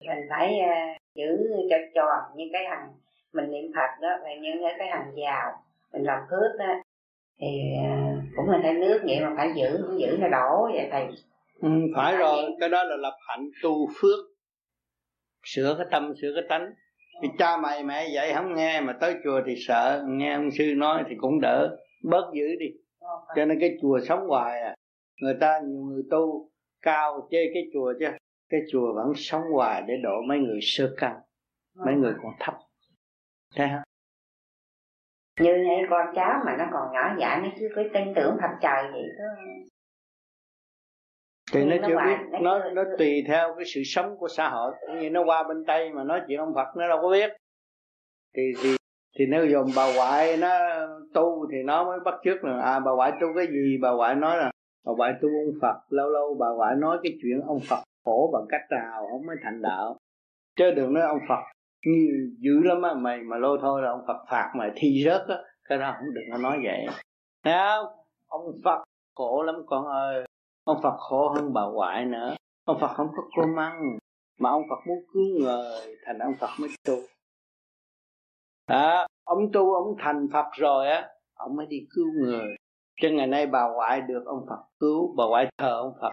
[0.00, 2.92] Mình phải uh, giữ cho tròn như cái hàng
[3.32, 5.62] mình niệm phật đó và như cái hàng giàu
[5.92, 6.74] mình làm phước đó.
[7.40, 7.46] Thì
[7.78, 11.06] uh, cũng là thay nước vậy mà phải giữ không giữ nó đổ vậy thầy.
[11.60, 14.33] Ừ, phải rồi cái đó là lập hạnh tu phước
[15.44, 16.72] sửa cái tâm, sửa cái tánh.
[17.22, 20.04] Thì cha mày, mẹ dạy không nghe, mà tới chùa thì sợ.
[20.08, 21.76] Nghe ông sư nói thì cũng đỡ.
[22.02, 22.66] Bớt dữ đi.
[23.36, 24.74] Cho nên cái chùa sống hoài à.
[25.20, 26.50] Người ta, nhiều người tu
[26.82, 28.06] cao chê cái chùa chứ.
[28.48, 31.16] Cái chùa vẫn sống hoài để độ mấy người sơ căn.
[31.86, 32.54] Mấy người còn thấp.
[33.56, 33.82] Thấy không?
[35.40, 38.48] Như này con cháu mà nó còn nhỏ dại, nó chưa có tin tưởng thật
[38.62, 39.24] trời vậy đó
[41.52, 44.48] thì nó nó chưa biết nó nó nó tùy theo cái sự sống của xã
[44.48, 44.72] hội.
[45.00, 47.30] Như nó qua bên tây mà nói chuyện ông phật nó đâu có biết.
[48.36, 48.76] Thì thì
[49.18, 50.48] thì nếu dòm bà ngoại nó
[51.14, 53.78] tu thì nó mới bắt chước là à bà ngoại tu cái gì?
[53.82, 54.50] Bà ngoại nói là
[54.86, 55.76] bà ngoại tu ông phật.
[55.88, 59.36] Lâu lâu bà ngoại nói cái chuyện ông phật khổ bằng cách nào ông mới
[59.42, 59.96] thành đạo.
[60.56, 61.40] Chứ đừng nói ông phật
[61.86, 65.28] nhiều dữ lắm á mày mà lôi thôi là ông phật phạt mày thi rớt
[65.28, 65.36] á.
[65.68, 66.86] Cái đó không đừng có nói vậy.
[67.44, 67.86] Thấy không?
[68.28, 68.84] Ông phật
[69.14, 70.24] khổ lắm con ơi
[70.64, 72.36] ông phật khổ hơn bà ngoại nữa.
[72.64, 73.98] Ông phật không có cơm ăn
[74.40, 76.94] mà ông phật muốn cứu người thành ông phật mới tu.
[78.68, 82.56] Đó ông tu ông thành phật rồi á ông mới đi cứu người.
[83.02, 86.10] Cho ngày nay bà ngoại được ông phật cứu bà ngoại thờ ông phật.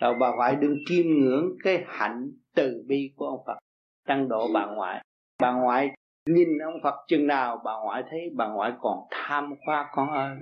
[0.00, 3.58] Rồi bà ngoại đừng kiêm ngưỡng cái hạnh từ bi của ông phật
[4.06, 5.04] tăng độ bà ngoại.
[5.42, 5.90] Bà ngoại
[6.26, 10.36] nhìn ông phật chừng nào bà ngoại thấy bà ngoại còn tham khoa con ơi.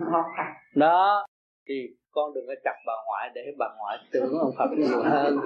[0.75, 1.27] Đó
[1.69, 5.37] thì con đừng có chặt bà ngoại để bà ngoại tưởng ông phật nhiều hơn.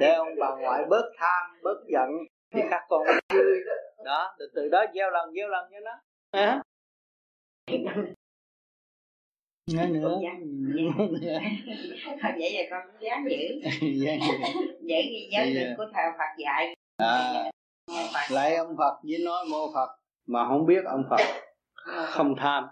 [0.00, 2.08] Để ông bà ngoại bớt tham bớt giận
[2.54, 3.02] thì các con
[3.34, 3.42] vui.
[4.04, 5.90] Đó từ từ đó gieo lần gieo lần cho nó
[6.30, 6.62] à.
[9.74, 10.18] Nói nữa.
[12.22, 13.60] Thôi vậy là con cũng dám giữ.
[14.04, 14.12] Dạ.
[14.80, 16.74] giữ gì giáo giờ- của thờ Phật dạy.
[16.96, 17.44] À,
[18.30, 19.88] lại ông Phật với nói mô Phật
[20.26, 21.20] mà không biết ông Phật
[22.06, 22.64] không tham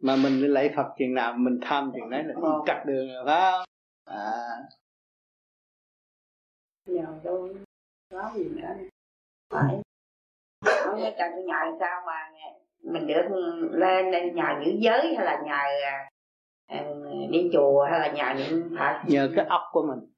[0.00, 2.62] mà mình lấy Phật chừng nào mình tham chừng đấy là Ờ.
[2.66, 3.64] cắt đường rồi phải không?
[4.04, 4.32] À.
[6.86, 7.54] Nhờ tôi
[8.12, 8.68] có gì nữa
[9.50, 9.76] phải.
[10.64, 12.30] Không có nhờ sao mà
[12.82, 13.28] mình được
[13.72, 16.08] lên lên nhờ giữ giới hay là nhờ à,
[16.66, 16.84] à,
[17.30, 19.00] đi chùa hay là nhờ niệm phật?
[19.08, 20.12] Nhờ cái óc của mình.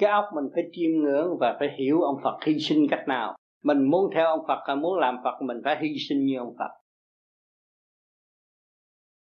[0.00, 3.36] Cái óc mình phải chiêm ngưỡng và phải hiểu ông Phật hy sinh cách nào.
[3.62, 6.54] Mình muốn theo ông Phật hay muốn làm Phật mình phải hy sinh như ông
[6.58, 6.70] Phật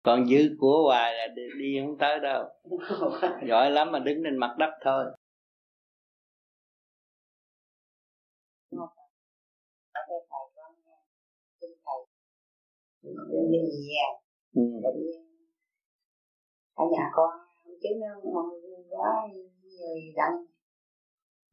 [0.03, 2.43] còn dư của hoài là đi, đi không tới đâu.
[3.49, 5.05] Giỏi lắm mà đứng trên mặt đất thôi.
[14.53, 14.61] Ừ.
[16.73, 17.31] ở nhà con
[17.81, 18.49] chứ nó mong
[18.89, 19.27] quá
[19.63, 20.45] người đặng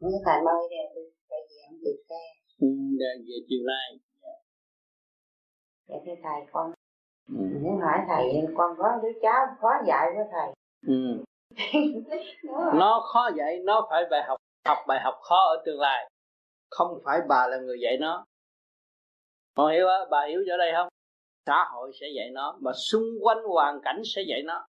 [0.01, 2.23] những thầy mời đây tại vì ông kịp xe
[2.59, 2.67] Ừ,
[3.01, 3.99] về chiều nay
[5.89, 6.73] dạ thưa thầy con
[7.39, 7.61] ừ.
[7.63, 8.47] muốn hỏi thầy?
[8.57, 10.55] Con có đứa cháu khó dạy với thầy.
[10.87, 11.25] Ừ.
[12.75, 14.37] nó khó dạy nó phải bài học
[14.67, 16.11] học bài học khó ở tương lai.
[16.71, 18.25] Không phải bà là người dạy nó.
[19.57, 20.89] Con hiểu á bà hiểu chỗ đây không?
[21.47, 24.67] Xã hội sẽ dạy nó mà xung quanh hoàn cảnh sẽ dạy nó.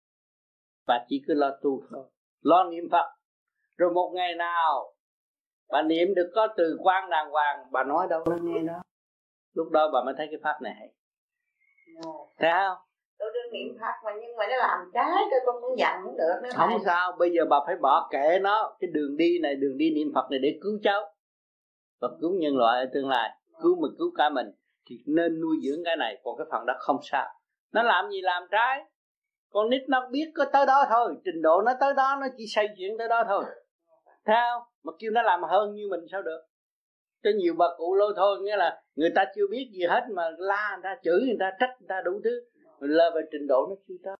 [0.88, 2.05] Và chỉ cứ lo tu thôi
[2.41, 3.11] lo niệm phật.
[3.77, 4.93] Rồi một ngày nào
[5.69, 8.81] bà niệm được có từ quan đàng hoàng bà nói đâu nó nghe đó.
[9.53, 10.89] Lúc đó bà mới thấy cái pháp này hay
[12.39, 12.77] thấy không?
[13.19, 16.18] Tôi đương niệm phật mà nhưng mà nó làm trái tôi con cũng giận không
[16.18, 18.77] được nữa không sao bây giờ bà phải bỏ kệ nó.
[18.80, 21.01] Cái đường đi này đường đi niệm phật này để cứu cháu.
[22.01, 23.30] Và cứu nhân loại ở tương lai
[23.61, 24.47] cứu mình cứu cả mình.
[24.89, 27.27] Thì nên nuôi dưỡng cái này còn cái phần đó không sao.
[27.73, 28.84] Nó làm gì làm trái?
[29.51, 31.15] Con nít nó biết có tới đó thôi.
[31.26, 33.43] Trình độ nó tới đó nó chỉ xây chuyện tới đó thôi.
[34.26, 34.63] Không?
[34.84, 36.41] Mà kêu nó làm hơn như mình sao được
[37.23, 40.23] cho nhiều bà cụ lôi thôi, nghĩa là người ta chưa biết gì hết mà
[40.38, 42.41] la người ta chửi, người ta trách người ta đủ thứ.
[42.80, 44.15] Là về trình độ nó chưa tới.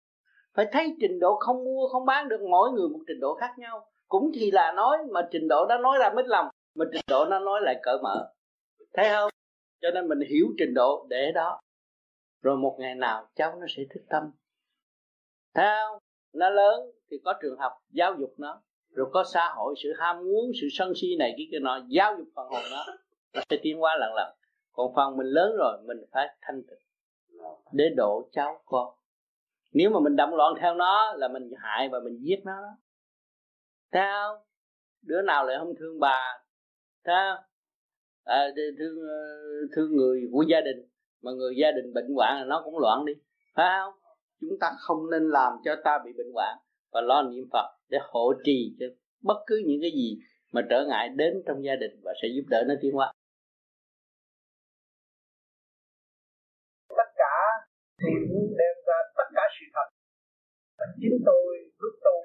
[0.54, 3.54] Phải thấy trình độ không mua, không bán được, mỗi người một trình độ khác
[3.58, 3.88] nhau.
[4.08, 7.26] Cũng thì là nói, mà trình độ nó nói ra mít lòng, mà trình độ
[7.26, 8.34] nó nói lại cởi mở.
[8.94, 9.30] Thấy không?
[9.82, 11.60] Cho nên mình hiểu trình độ để đó.
[12.42, 14.32] Rồi một ngày nào cháu nó sẽ thức tâm.
[15.54, 15.98] Thấy không?
[16.34, 18.62] Nó lớn thì có trường học giáo dục nó
[18.92, 22.16] rồi có xã hội sự ham muốn sự sân si này kia kia nọ giáo
[22.18, 22.86] dục phần hồn nó
[23.34, 24.36] nó sẽ tiến hóa lần lần.
[24.72, 26.80] Còn phần mình lớn rồi mình phải thanh tịnh.
[27.72, 28.94] Để độ cháu con.
[29.74, 32.54] Nếu mà mình động loạn theo nó là mình hại và mình giết nó
[33.92, 34.44] đó.
[35.02, 36.44] Đứa nào lại không thương bà?
[37.04, 37.16] Thấy
[38.24, 38.48] à,
[38.80, 39.16] thương ờ,
[39.76, 40.88] thương người của gia đình
[41.22, 43.14] mà người gia đình bệnh hoạn là nó cũng loạn đi.
[43.56, 43.94] Phải không?
[44.42, 46.58] Chúng ta không nên làm cho ta bị bệnh hoạn
[46.92, 48.86] và lo niệm phật để hộ trì cho
[49.24, 50.18] bất cứ những cái gì
[50.54, 53.14] mà trở ngại đến trong gia đình và sẽ giúp đỡ nó tiến hóa.
[57.00, 57.36] Tất cả
[58.02, 59.88] thì muốn đem ra tất cả sự thật.
[60.78, 61.50] Và chính tôi,
[61.82, 62.22] lúc tôi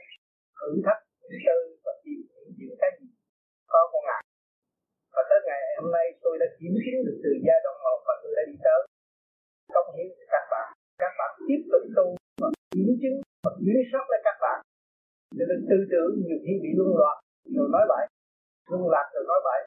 [0.58, 1.02] thử thách
[1.46, 3.08] tư và tìm hiểu những cái gì
[3.72, 4.22] có con ngại.
[5.14, 8.14] và tới ngày hôm nay tôi đã kiểm chứng được từ giai đoạn một và
[8.22, 8.80] tôi đã đi tới.
[9.74, 10.66] Công hiến các bạn
[11.02, 12.06] các bạn tiếp tục tu
[12.40, 13.16] và kiểm chứng
[13.46, 14.58] và luyến sắp lại các bạn
[15.38, 17.16] cho nên tư tưởng nhiều khi bị luân loạn.
[17.56, 18.04] Rồi nói bậy.
[18.70, 19.60] Luân lạc rồi nói bậy.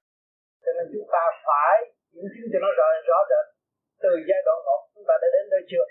[0.63, 1.75] Cho nên chúng ta phải
[2.15, 3.45] những thứ cho nó rõ rõ rệt.
[4.03, 5.85] Từ giai đoạn một, chúng ta đã đến nơi chưa?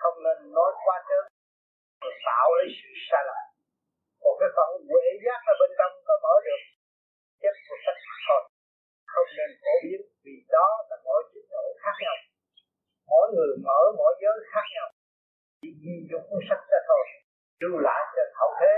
[0.00, 1.20] Không nên nói quá chớ
[2.28, 3.44] tạo lấy sự sai lầm.
[4.24, 6.62] Một cái phần huệ giác ở bên trong có mở được.
[7.42, 8.42] Chất của sách thôi.
[9.12, 12.16] Không nên phổ biến vì đó là mỗi chính độ khác nhau.
[13.10, 14.88] Mỗi người mở, mỗi giới khác nhau
[15.60, 15.94] chỉ di
[16.28, 17.04] cuốn sách ra thôi.
[17.62, 18.72] Lưu lại cho hậu thế.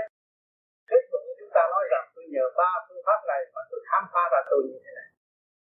[0.89, 4.03] Kết luận chúng ta nói rằng tôi nhờ ba phương pháp này mà tôi khám
[4.13, 5.09] phá ra tôi như thế này.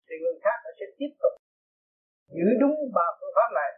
[0.07, 1.35] Thì người khác họ sẽ tiếp tục
[2.36, 3.70] giữ đúng ba phương pháp này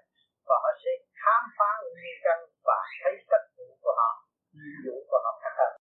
[0.48, 0.92] và họ sẽ
[1.22, 4.10] khám phá nguyên căn và thấy tất vụ của họ
[4.58, 5.72] nhiệm vụ của họ khác hơn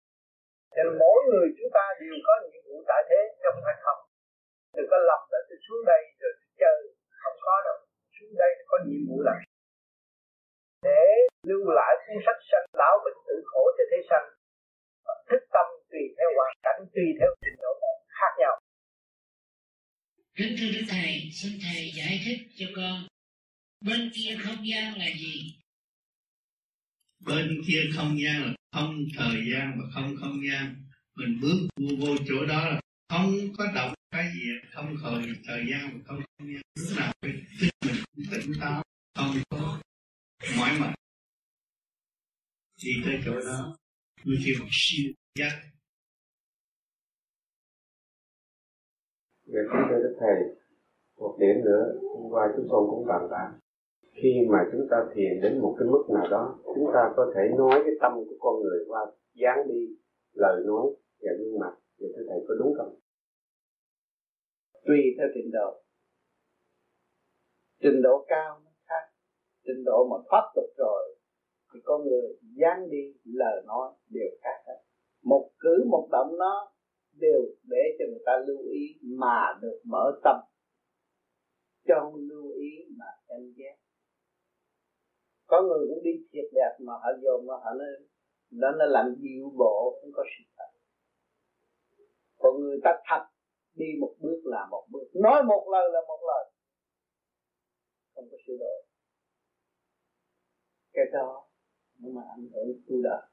[0.75, 3.99] cho nên mỗi người chúng ta đều có nhiệm vụ tại thế trong phải không?
[4.75, 6.79] Đừng có lầm là tôi xuống đây rồi tôi chơi.
[7.21, 7.77] Không có đâu.
[8.15, 9.37] Xuống đây có nhiệm vụ làm
[10.87, 11.03] để
[11.49, 14.27] lưu lại cuốn sách sanh lão bệnh tử khổ cho thế sanh.
[15.29, 18.55] Thức tâm tùy theo hoàn cảnh tùy theo trình độ một khác nhau.
[20.37, 22.95] Kính thưa đức thầy xin thầy giải thích cho con
[23.85, 25.35] bên kia không gian là gì?
[27.27, 30.75] Bên kia không gian là không thời gian và không không gian.
[31.15, 32.79] Mình bước vô, vô chỗ đó là
[33.09, 36.61] không có động cái gì không thời thời gian và không không gian.
[36.75, 37.31] Lúc nào phải
[38.15, 38.83] mình tỉnh táo
[39.15, 39.79] không có
[40.57, 40.95] mỏi mệt
[42.81, 43.75] thì tới chỗ đó
[44.25, 45.55] mới kêu một siêu giác
[49.47, 50.37] Về chúng tôi Đức Thầy,
[51.17, 53.59] một điểm nữa, hôm qua chúng con cũng bàn bạc
[54.11, 57.41] Khi mà chúng ta thiền đến một cái mức nào đó, chúng ta có thể
[57.57, 59.01] nói cái tâm của con người qua
[59.33, 59.95] dán đi,
[60.33, 60.85] lời nói
[61.21, 61.73] và gương mặt.
[61.99, 62.99] thì thưa Thầy có đúng không?
[64.85, 65.83] Tùy theo trình độ.
[67.81, 68.64] Trình độ cao.
[69.65, 71.15] Trình độ mà thoát tục rồi,
[71.73, 74.79] thì con người dáng đi lời nói đều khác hết.
[75.23, 76.71] Một cử, một động nó
[77.19, 80.35] đều để cho người ta lưu ý mà được mở tâm.
[81.87, 83.75] Cho không lưu ý mà cảnh giác
[85.47, 87.87] có người cũng đi thiệt đẹp mà họ dồn mà họ nói
[88.51, 90.69] nó nó làm dịu bộ, không có sự thật.
[92.37, 93.23] Còn người ta thật,
[93.73, 95.07] đi một bước là một bước.
[95.13, 96.51] Nói một lời là một lời.
[98.15, 98.83] Không có sự đổi
[100.95, 101.47] cái đó
[101.97, 103.23] nhưng mà ảnh hưởng tu đời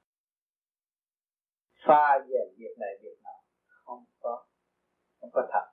[1.87, 3.41] pha về việc này, việc nào
[3.85, 4.47] không có
[5.21, 5.67] không có thật.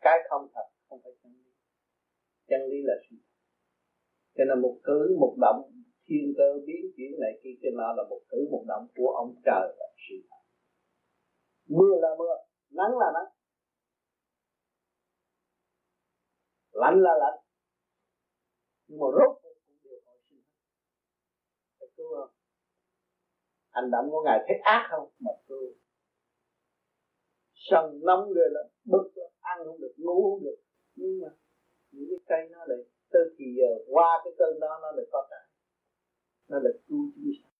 [0.00, 1.52] Cái không thật không phải chân lý.
[2.48, 3.38] Chân lý là sự thật.
[4.36, 5.60] Cho nên một cứ một động,
[6.06, 9.34] thiên cơ biến chuyển này kia, cho nó là một cứ một động của ông
[9.44, 10.42] trời là sự thật.
[11.68, 12.34] Mưa là mưa,
[12.70, 13.30] nắng là nắng.
[16.72, 17.38] Lạnh là lạnh.
[18.86, 19.40] Nhưng mà rốt
[22.00, 22.34] cứu không
[23.80, 25.08] hành động của ngài thấy ác không?
[25.18, 25.74] Mà tôi
[27.54, 30.58] sân nóng rồi là bực lắm, ăn không được, ngủ không được.
[30.94, 31.28] Nhưng mà
[31.90, 32.78] những cái cây nó lại,
[33.10, 35.42] tới thì giờ qua cái cơn đó nó lại có cả
[36.48, 37.50] nó lại cứu chúng sanh.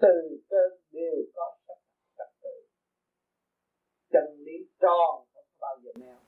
[0.00, 1.78] Từ cơn đều có sắc
[2.18, 2.66] trật tự.
[4.12, 6.18] Chân lý tròn không bao giờ neo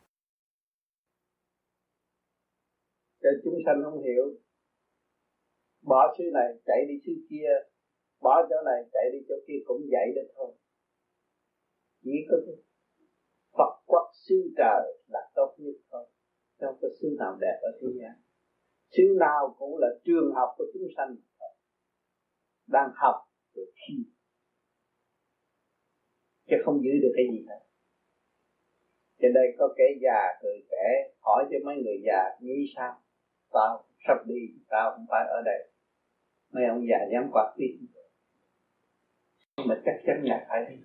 [3.23, 4.25] cho chúng sanh không hiểu
[5.93, 7.51] bỏ xứ này chạy đi xứ kia,
[8.21, 10.51] bỏ chỗ này chạy đi chỗ kia cũng vậy đó thôi.
[12.03, 12.37] Chỉ có
[13.59, 16.07] Phật quốc xứ trời là tốt nhất thôi.
[16.61, 18.15] Trong cái xứ nào đẹp ở thế gian.
[18.91, 21.17] Xứ nào cũng là trường học của chúng sanh.
[22.67, 23.15] Đang học
[23.55, 23.95] để thi.
[26.49, 27.61] Chứ không giữ được cái gì hết.
[29.21, 33.03] Trên đây có kẻ già, người trẻ hỏi cho mấy người già, nghĩ sao?
[33.53, 35.70] Tao sắp đi, tao không phải ở đây
[36.53, 37.67] mấy ông già dám quạt đi.
[39.69, 40.77] Mà chắc chắn là phải đi.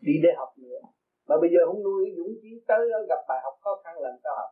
[0.00, 0.80] Đi để học nữa.
[1.28, 4.14] Mà bây giờ không nuôi dũng chí tới đó, gặp bài học khó khăn làm
[4.22, 4.50] sao học?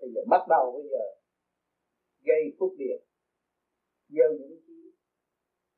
[0.00, 1.04] Bây giờ bắt đầu bây giờ,
[2.24, 3.00] gây phúc điện
[4.08, 4.92] gieo dũng chí.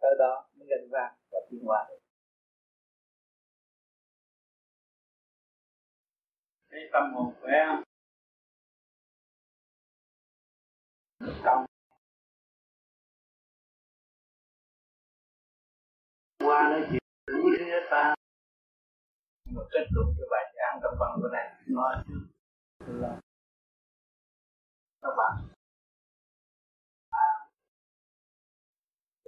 [0.01, 1.97] Tới đó mới gần ra và tiến hóa được.
[6.93, 7.83] Tâm hồn khỏe không?
[11.45, 11.70] Công
[16.47, 18.15] qua nói chuyện đủ thứ hết ta.
[19.55, 21.95] Mà kết thúc cái bài giảng trong bằng cái này nói.
[23.03, 23.21] Là
[25.03, 25.33] các bạn.
[27.11, 27.29] À,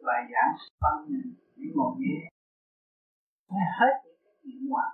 [0.02, 1.22] bài giảng phân
[1.56, 2.28] chỉ một nhé
[3.78, 4.92] hết những cái chuyện ngoại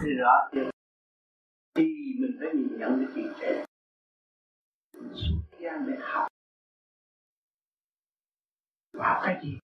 [0.00, 0.70] thì rõ chưa?
[1.74, 1.84] Thì
[2.20, 3.67] mình phải nhìn nhận cái chuyện trẻ
[5.68, 6.26] gian để học.
[8.98, 9.58] Học cái gì?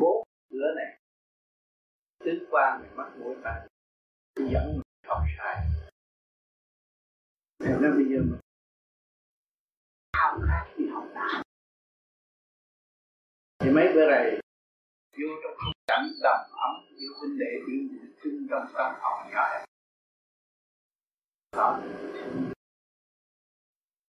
[0.00, 0.98] Bốn cửa này,
[2.24, 3.68] tứ quan này mắt mũi tai
[4.36, 5.66] dẫn mình học sai.
[7.58, 8.40] Thế nên bây giờ mình
[10.16, 11.42] học khác thì học đạo
[13.58, 14.40] thì mấy bữa này,
[15.12, 19.65] vô trong không cảnh đầm ấm giữa huynh đệ biểu chung trong tâm học nhỏ
[21.52, 22.52] hẹp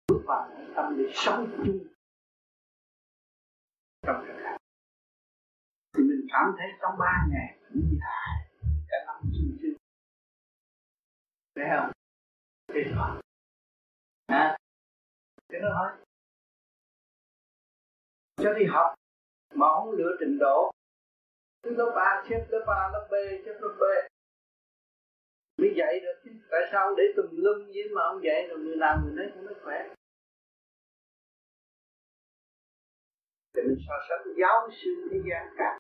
[0.07, 1.88] bước vào tâm để sống chung
[4.01, 4.57] trong thực hành
[5.93, 8.49] thì mình cảm thấy trong ba ngày cũng dài
[8.88, 9.73] cả năm chung chung
[11.56, 11.91] thấy không
[12.68, 13.19] thế đó
[14.27, 14.57] à
[15.49, 16.06] thế nó thôi
[18.38, 18.95] cho đi học
[19.56, 20.72] mà không lựa trình độ
[21.64, 23.14] thứ lớp A xếp lớp A lớp B
[23.45, 23.84] xếp lớp B
[25.61, 26.22] mới dạy được.
[26.23, 29.27] Chứ tại sao để tùm lum với mà ông dạy rồi người làm người nấy
[29.34, 29.80] cũng mới khỏe?
[33.53, 35.80] Thì mình so sánh giáo sư thế gian cả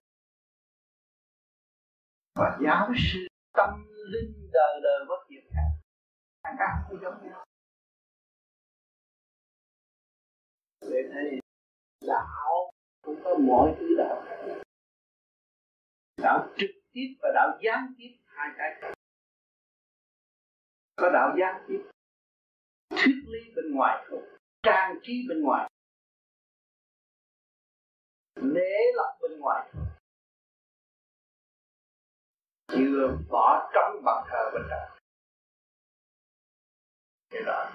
[2.35, 3.19] và giáo sư
[3.53, 3.69] tâm
[4.11, 5.69] linh đời đời bất diệt khác
[6.43, 7.45] cả cả không giống nhau.
[10.81, 11.39] Để thấy
[12.07, 14.25] đạo cũng có mọi thứ đạo
[16.21, 18.93] đạo trực tiếp và đạo gián tiếp, hai cái khác
[20.99, 21.89] có đạo gián tiếp
[22.89, 24.23] thuyết lý bên ngoài không?
[24.63, 25.69] Trang trí bên ngoài.
[28.35, 29.71] Lễ lập bên ngoài
[32.67, 34.97] chưa bỏ trống bằng thờ bên trong.
[37.29, 37.71] Thế đó.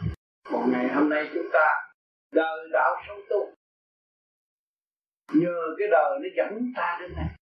[0.50, 1.92] Một ngày hôm nay chúng ta
[2.32, 3.54] đời đạo sống tu.
[5.34, 7.36] Nhờ cái đời nó dẫn ta đến này.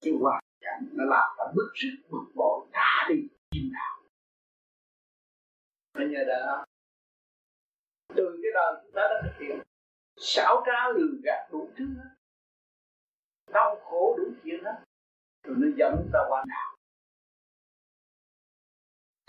[0.00, 3.14] Cái qua Dạ, nó làm ta bức sức bực bội ta đi.
[3.50, 4.02] Chim đạo
[5.94, 6.64] phải nhờ đó
[8.16, 9.60] từ cái đời chúng ta đã thực hiện,
[10.16, 12.10] xảo trá lừa gạt đủ thứ hết.
[13.52, 14.84] Đau khổ đủ chuyện hết.
[15.44, 16.76] Rồi nó dẫn ta qua đạo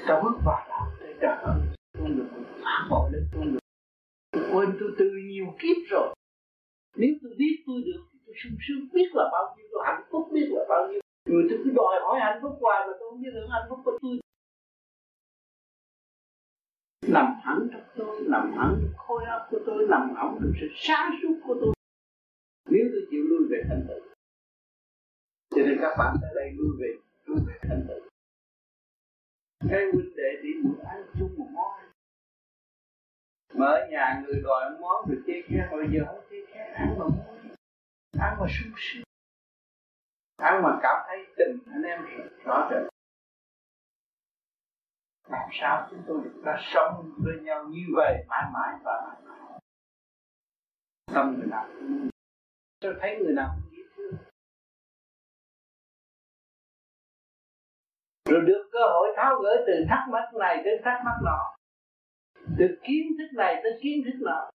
[0.08, 1.60] ta bước vào đạo để trời ơi
[2.00, 2.28] con được
[2.64, 3.60] phá bỏ lên con được
[4.32, 6.16] tôi quên tôi từ nhiều kiếp rồi.
[6.96, 10.04] Nếu tôi biết tôi được, thì tôi sung sướng biết là bao nhiêu, tôi hạnh
[10.12, 13.10] phúc biết là bao nhiêu người tôi cứ đòi hỏi hạnh phúc hoài mà tôi
[13.10, 14.20] không biết hưởng hạnh phúc của tôi.
[17.08, 20.68] Nằm hẳn trong tôi, nằm hẳn trong khối óc của tôi, nằm hẳn trong sự
[20.76, 21.74] sáng suốt của tôi.
[22.70, 24.14] Nếu tôi chịu lui về thanh tịnh
[25.56, 26.88] cho nên các bạn tới đây lui về
[27.26, 28.04] lui về thanh tịnh
[29.70, 31.72] cái huynh đệ đi một ăn chung một món
[33.54, 36.96] mà ở nhà người gọi món được chê khen bây giờ không chê khen ăn
[37.00, 37.56] mà muốn
[38.20, 39.04] ăn mà sung sướng
[40.38, 42.00] ăn mà cảm thấy tình anh em
[42.46, 42.94] rõ rệt.
[45.30, 49.22] Làm sao chúng tôi được ta sống với nhau như vậy, mãi mãi và mãi
[49.26, 49.60] mãi.
[51.14, 51.68] Tâm người nào
[52.80, 54.16] tôi thấy người nào cũng dễ thương
[58.26, 61.56] rồi được cơ hội tháo gỡ từ thắc mắc này đến thắc mắc nọ.
[62.60, 64.50] Từ kiến thức này tới kiến thức nọ.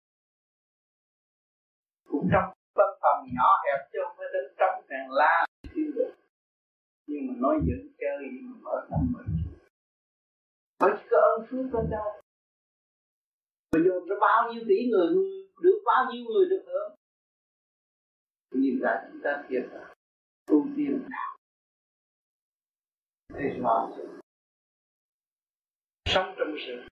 [2.09, 5.48] Cũng trong văn phòng nhỏ hẹp chứ không phải đến trong càng la
[7.09, 9.27] nhưng mà nói giỡn chơi mà mở tâm mình
[10.81, 12.21] bởi chỉ có ơn phước bên đâu
[13.73, 15.15] Bây giờ ra bao nhiêu tỷ người,
[15.63, 16.95] được bao nhiêu người được hưởng?
[18.51, 19.95] Nhìn ra chúng ta thiệt là
[20.47, 21.37] ưu tiên nào?
[23.35, 23.71] Thế mà
[26.05, 26.87] Sống trong sự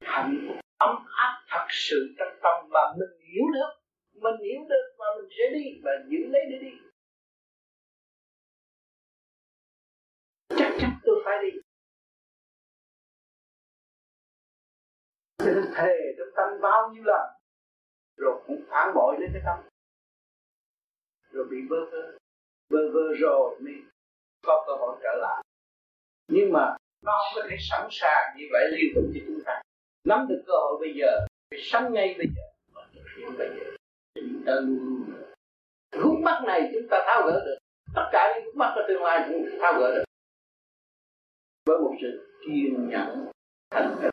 [0.00, 3.70] hạnh phúc ấm áp thật sự trong tâm mà mình hiểu được
[4.14, 6.85] mình hiểu được mà mình sẽ đi và giữ lấy để đi.
[10.48, 11.58] Chắc chắn tôi phải đi.
[15.38, 17.30] Cho thề trong tâm bao nhiêu lần?
[18.16, 19.58] Rồi cũng phản bội lên cái tâm.
[21.30, 22.18] Rồi bị vơ vơ.
[22.70, 23.74] Vơ vơ rồi mới
[24.42, 25.44] có cơ hội trở lại.
[26.28, 29.62] Nhưng mà nó không có thể sẵn sàng như vậy liên tục cho chúng ta.
[30.04, 32.42] Nắm được cơ hội bây giờ, phải sống ngay bây giờ.
[32.72, 33.76] Và thực hiện bây giờ.
[34.14, 35.16] Chúng ta luôn
[36.02, 37.58] khúc này chúng ta tháo gỡ được.
[37.94, 40.05] Tất cả những khúc mắt ở tương lai cũng tháo gỡ được
[41.66, 43.30] với một sự kiên nhẫn
[43.70, 44.10] thành thực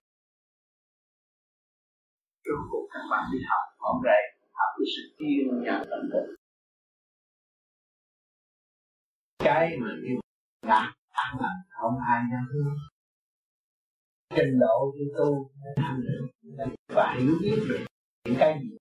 [2.46, 4.22] rốt cuộc các bạn đi học hôm nay
[4.54, 6.36] học cái sự kiên nhẫn thành thực
[9.40, 10.20] cái mà kêu
[10.62, 12.76] là ăn là không ai nhau thương
[14.36, 16.28] trình độ như tu tham được
[16.88, 17.86] và hiểu biết được
[18.26, 18.78] những cái gì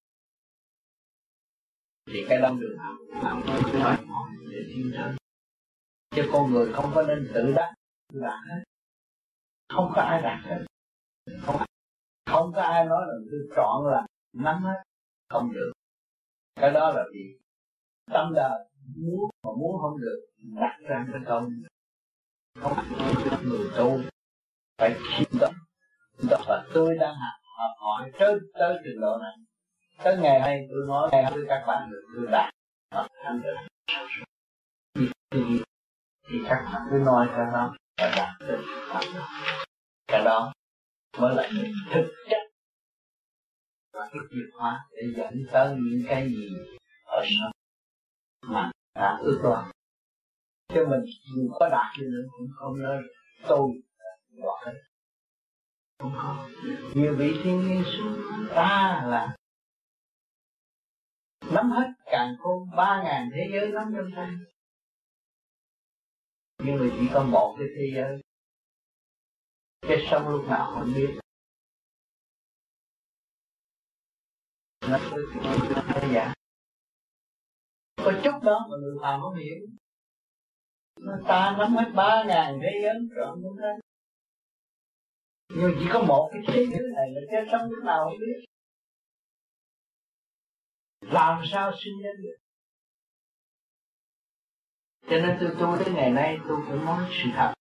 [2.06, 5.16] thì cái đó được học làm nói đòi hỏi để thiên thân
[6.16, 7.74] chứ con người không có nên tự đắc
[8.12, 8.62] đạt hết
[9.68, 10.64] không có ai đạt hết
[11.42, 11.56] không,
[12.26, 14.82] không có ai nói là tôi chọn là nắm hết
[15.28, 15.72] không được.
[16.60, 17.38] Cái đó là gì?
[18.12, 20.26] Tâm đời muốn mà muốn không được
[20.60, 21.62] đặt ra cái công
[22.60, 22.78] không
[23.42, 24.00] người tu
[24.78, 25.54] phải khiêm tốn.
[26.48, 29.36] Và tôi đang học, học hỏi tới tới trình độ này.
[30.04, 32.54] Tới ngày nay tôi nói ngày với các bạn được tôi đạt
[33.24, 33.42] thành
[34.94, 35.62] thì, thì,
[36.28, 38.64] thì các bạn cứ nói cho nó và đạt được
[40.06, 40.52] cái đó
[41.18, 42.42] mới là những thực chất
[43.92, 46.56] và cái chìa khóa để dẫn tới những cái gì
[47.04, 47.52] ở sau
[48.46, 49.70] mà đã ước đoán.
[50.68, 51.00] Cho mình
[51.36, 53.02] dù có đạt đi nữa cũng không nói
[53.48, 53.70] tôi
[54.36, 54.74] gọi
[55.98, 56.48] không có.
[56.94, 59.36] Nhiều vị thiên nhiên xuống ta là
[61.52, 64.28] nắm hết càng khôn ba ngàn thế giới nắm trong tay
[66.64, 68.22] nhưng mà chỉ có một cái thế giới
[69.80, 71.18] ờ, cái sống lúc nào không biết.
[74.88, 74.98] Nó
[75.94, 76.32] đơn giả
[77.96, 79.66] có chút đó mà người phàm không hiểu.
[81.00, 83.78] Nó ta nắm hết ba ngàn thế giới trọn trong tay
[85.54, 88.44] nhưng chỉ có một cái thế giới này là cái sống lúc nào không biết.
[91.00, 92.41] Làm sao sinh ra được?
[95.02, 97.54] Cho nên tôi tu tới ngày nay tôi phải nói sự thật.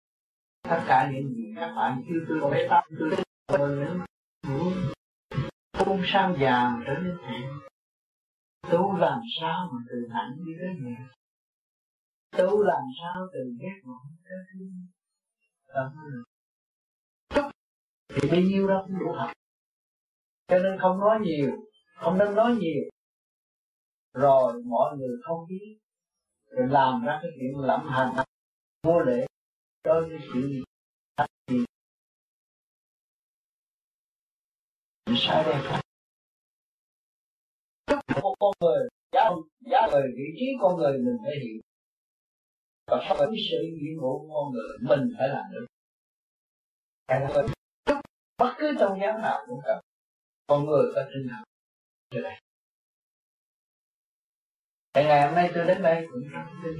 [0.63, 4.01] Tất cả những gì các bạn kêu tôi bế tâm tôi đến
[5.71, 7.49] tôi không sao già trở nên thiện.
[8.71, 10.95] Tu làm sao mà từ hẳn đi tới nhẹ
[12.37, 13.93] tu làm sao từ ghét bỏ
[14.23, 14.87] tới thương
[15.73, 15.91] tâm
[18.09, 19.31] thì bấy nhiêu đó cũng đủ học
[20.47, 21.51] cho nên không nói nhiều,
[21.95, 22.83] không nên nói nhiều.
[24.13, 25.79] Rồi mọi người không biết
[26.51, 28.25] để làm ra cái chuyện lẫm hành
[28.83, 29.25] vô lễ.
[29.83, 30.63] Đối với sự gì
[35.17, 35.81] sai đẹp
[38.23, 39.29] một con người, giá
[39.71, 41.61] giá người vị trí con người mình phải hiểu
[42.87, 45.65] và sau cái sự nhiệm vụ của con người mình phải làm được.
[48.37, 49.79] Bất cứ tôn giáo nào cũng cần.
[50.47, 51.43] Con người có tinh thần
[52.11, 52.39] như đây
[54.93, 56.07] Tại ngày hôm nay tôi đến đây.
[56.11, 56.73] Cũng trong tin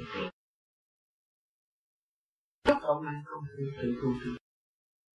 [2.64, 4.30] Chúc hôm nay không tự tự tu tu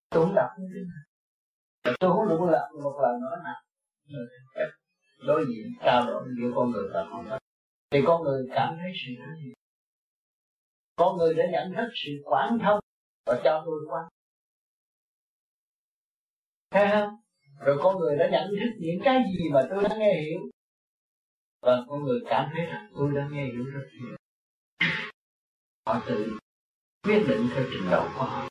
[0.09, 0.49] Tôi không đọc.
[0.57, 3.61] Như thế này Tôi không đủ làm một lần nữa nào
[5.27, 7.39] Đối diện trao đổi giữa con người và con người
[7.91, 9.53] Thì con người cảm thấy sự khác gì
[10.95, 12.79] Con người đã nhận thức sự quán thông
[13.25, 14.05] Và cho tôi quan
[16.71, 17.09] Thấy không?
[17.59, 20.39] Rồi con người đã nhận thức những cái gì mà tôi đã nghe hiểu
[21.61, 24.17] và con người cảm thấy rằng tôi đã nghe hiểu rất nhiều.
[25.85, 26.37] Họ tự
[27.03, 28.49] quyết định theo trình độ của họ.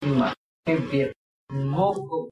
[0.00, 0.34] Nhưng mà
[0.64, 1.12] cái việc
[1.76, 2.28] vô cùng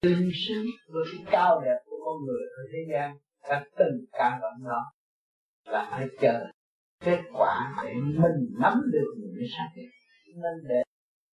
[0.00, 3.18] tương xứng với cái cao đẹp của con người ở thế gian
[3.48, 4.92] các tình cảm động đó
[5.64, 6.46] là phải chờ
[7.00, 9.90] kết quả để mình nắm được những cái xác nhận.
[10.34, 10.82] Nên để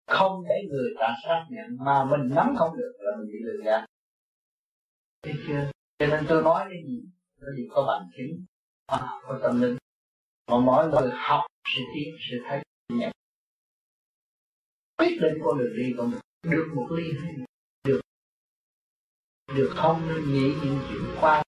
[0.08, 3.64] không để người ta xác nhận mà mình nắm không được là mình bị lừa
[3.66, 3.86] gạt.
[5.22, 5.72] Thấy chưa?
[5.99, 7.03] Cho nên tôi nói cái gì
[7.41, 8.45] cái gì có bằng chứng
[9.23, 9.77] có tâm linh
[10.47, 11.45] mà mỗi người học
[11.76, 13.11] sự tiến, sự thấy nhận
[14.97, 17.35] quyết định con đường đi con mình được một ly hay
[17.84, 18.01] được
[19.55, 21.43] được không nên nghĩ những chuyện qua.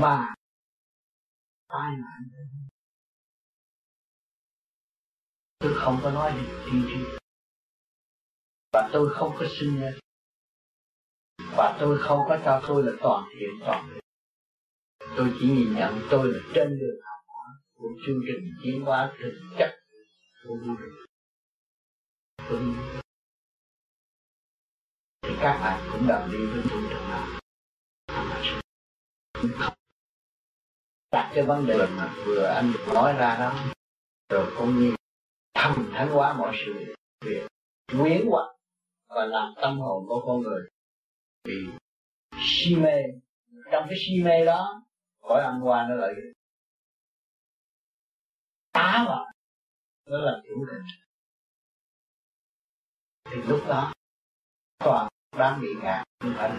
[0.00, 0.34] Mà
[1.68, 2.28] tai nạn
[5.58, 7.18] tôi không có nói gì chi chi
[8.72, 9.92] và tôi không có sinh ra
[11.56, 14.02] và tôi không có cho tôi là toàn thiện toàn thiện
[15.16, 19.12] tôi chỉ nhìn nhận tôi là trên đường học hỏi của chương trình tiến hóa
[19.22, 19.70] thực chất
[20.48, 22.56] của vũ trụ
[25.22, 27.42] thì các bạn cũng đồng đi với tôi trong đó
[31.12, 33.54] đặt cái vấn đề mà vừa anh nói ra đó,
[34.28, 34.94] rồi cũng như
[35.54, 37.46] thầm thánh hóa mọi sự việc,
[37.98, 38.56] quyến hoặc
[39.08, 40.71] và làm tâm hồn của con người
[41.44, 41.54] bị
[42.40, 43.02] si mê
[43.72, 44.82] trong cái si mê đó
[45.20, 46.12] khỏi ăn qua nó lại
[48.72, 49.32] tá vào,
[50.06, 50.82] nó là chủ định
[53.30, 53.92] thì lúc đó,
[54.78, 55.08] toàn
[55.38, 56.58] đang bị ngạt không phải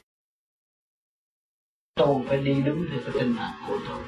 [1.96, 4.04] tôi phải đi đúng theo cái tinh thần của tôi.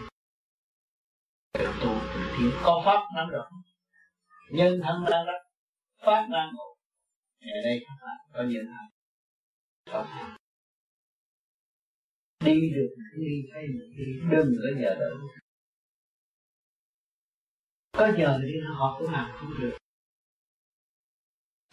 [1.54, 3.50] Để tôi tự tiến có pháp nắm được
[4.52, 5.40] nhân thân đang rất
[6.06, 6.76] phát đang ngộ
[7.40, 8.90] ngày đây các bạn có nhân thân.
[9.86, 10.06] Có
[12.46, 13.68] đi được đi hay
[13.98, 15.12] đi đừng có giờ đợi
[17.98, 19.78] có giờ đi họ cũng làm không được.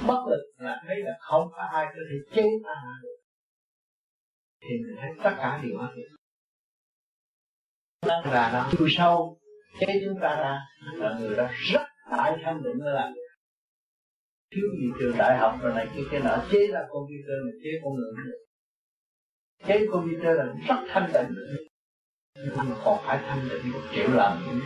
[0.09, 3.17] Bất lực là thấy là không có ai có thể chế ta được.
[4.61, 5.89] Thì mình thấy tất cả đều hết
[8.07, 9.41] đang ra đó chui sâu,
[9.81, 10.61] chế chúng ta ra,
[10.95, 13.13] là người ta rất đại tham định nó làm
[14.51, 17.71] thiếu gì trường đại học rồi này kia kia nọ, chế ra computer mà chế
[17.83, 18.42] con người được
[19.67, 21.37] chế computer là rất thanh tịnh.
[22.35, 24.61] Nhưng mà còn phải thanh tịnh một triệu lần.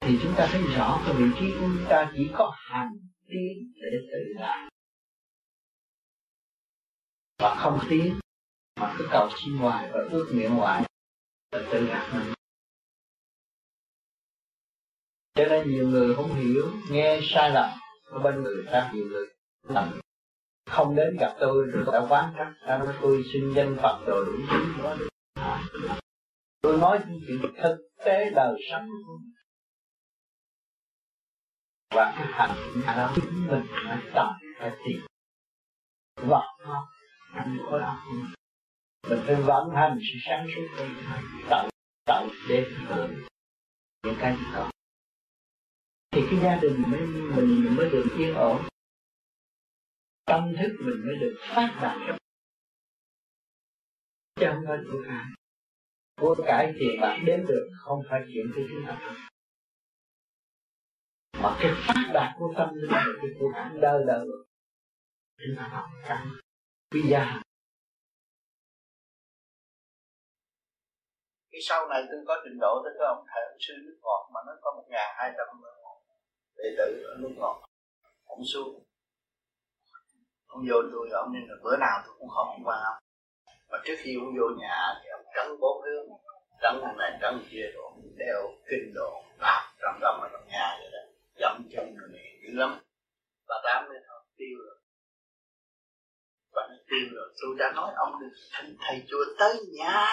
[0.00, 2.90] Thì chúng ta thấy rõ cái vị trí của chúng ta chỉ có hành
[3.28, 4.68] tiến để tự làm.
[7.38, 8.18] Và không tiến
[8.80, 10.82] mà cứ cầu xin hoài và ước nguyện hoài
[11.52, 12.32] là tự gạt mình.
[15.34, 17.70] Cho nên nhiều người không hiểu, nghe sai lầm
[18.04, 19.26] ở bên người ta nhiều người
[19.62, 20.00] lầm
[20.68, 24.24] không đến gặp tôi rồi đã quán trách sao nói tôi xin danh phật rồi
[24.26, 24.96] đủ thứ đó
[26.62, 28.88] tôi nói những chuyện thực tế đời sống.
[31.94, 34.28] Và cái hành là chính mình phải tập
[34.58, 35.00] phải tìm
[36.16, 36.88] vật nó
[37.70, 37.96] có làm
[39.08, 41.68] mình phải vận hành sự sáng suốt của mình, tạo
[42.04, 42.66] tạo để
[44.04, 44.70] những cái gì đó.
[46.10, 48.62] Thì cái gia đình mới mình mới được yên ổn
[50.28, 52.18] tâm thức mình mới được phát đạt trong
[54.40, 55.24] chẳng có của ai
[56.20, 59.16] của cải tiền bạc đến được không phải chuyện của chúng ta.
[61.42, 64.26] Mà cái phát đạt của tâm linh là cái của cải đời đời
[65.38, 66.26] chúng ta học cái
[66.94, 67.24] bây giờ
[71.50, 74.30] cái sau này tôi có trình độ, tôi có ông thầy, ông sư nước ngọt,
[74.34, 75.46] mà nó có một ngàn hai trăm
[76.56, 77.64] đệ tử ở nước ngọt,
[78.24, 78.87] ông xuống
[80.48, 83.02] ông vô tôi, ông nên là bữa nào tôi cũng hỏi ông qua ông.
[83.70, 86.08] Mà trước khi ông vô nhà thì ông trấn bốn hướng
[86.62, 89.10] trấn thằng này trấn kia rồi đeo kinh đồ
[89.40, 91.02] đạp rầm rầm ở trong nhà vậy đó.
[91.40, 92.80] Dậm chân người này dữ lắm.
[93.48, 94.76] Và đám lên họ tiêu rồi.
[96.52, 97.28] Và nó tiêu rồi.
[97.40, 100.06] Tôi đã nói, ông đừng thỉnh thầy chùa tới nhà.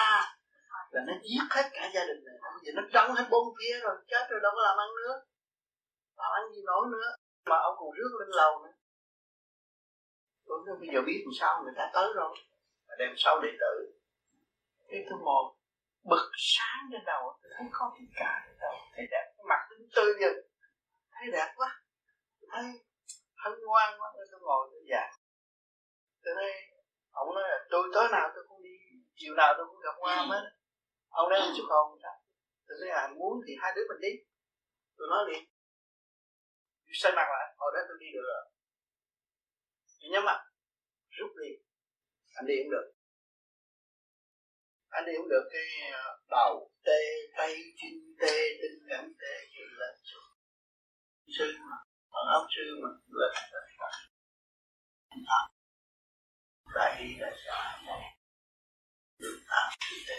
[0.90, 2.36] Là nó giết hết cả gia đình này.
[2.42, 5.14] Bây gì nó trắng hết bốn phía rồi, chết rồi, đâu có làm ăn nữa.
[6.16, 7.10] Làm ăn gì nổi nữa.
[7.46, 8.72] Mà ông còn rước lên lầu nữa
[10.46, 12.36] tôi nói bây giờ biết làm sao người ta tới rồi.
[12.98, 13.74] Đem sau đệ tử.
[14.88, 15.44] Cái tôi ngồi
[16.10, 19.78] bực sáng trên đầu tôi thấy có cái cả đầu thấy đẹp cái mặt tôi
[19.96, 20.34] tươi dần
[21.12, 21.70] thấy đẹp quá.
[22.52, 22.64] Thấy
[23.42, 25.04] hân ngoan quá tôi ngồi tôi già.
[26.24, 26.50] Tôi nói
[27.10, 28.74] ông nói là tôi tối nào tôi cũng đi
[29.14, 30.44] chiều nào tôi cũng gặp qua hết
[31.08, 31.98] ông nói xuất hồn
[32.66, 34.12] tôi nói là muốn thì hai đứa mình đi.
[34.96, 35.38] Tôi nói đi
[36.92, 38.44] xoay mặt lại hồi đó tôi đi được rồi
[40.00, 40.40] tôi nhắm mặt
[41.10, 41.50] rút đi.
[42.34, 42.92] Anh đi cũng được.
[44.88, 47.00] Anh đi cũng được, cái ờ, đầu tê,
[47.36, 49.86] tay, chân tê, tinh cảm tê gì là
[51.38, 51.76] sư mà
[52.12, 53.28] bằng áo sư mà là
[56.74, 57.82] đại đi đại xã
[59.18, 59.72] đường tam
[60.08, 60.14] tê.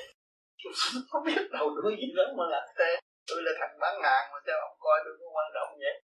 [1.10, 3.00] Không biết đầu đuôi gì đó mà là tê.
[3.28, 6.04] Tôi là thằng bán hàng mà sao ông coi tôi có quan trọng vậy?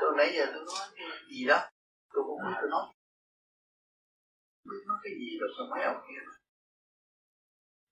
[0.00, 1.60] Tôi nãy giờ tôi nói cái gì đó
[2.12, 2.84] tôi cũng biết tôi nói
[4.68, 6.20] biết nói cái gì được rồi mấy ông kia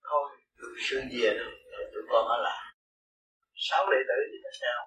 [0.09, 0.24] thôi
[0.59, 1.52] tôi sư về rồi
[1.93, 2.66] tụi con ở lại
[3.56, 4.80] sáu đệ tử thì là sao?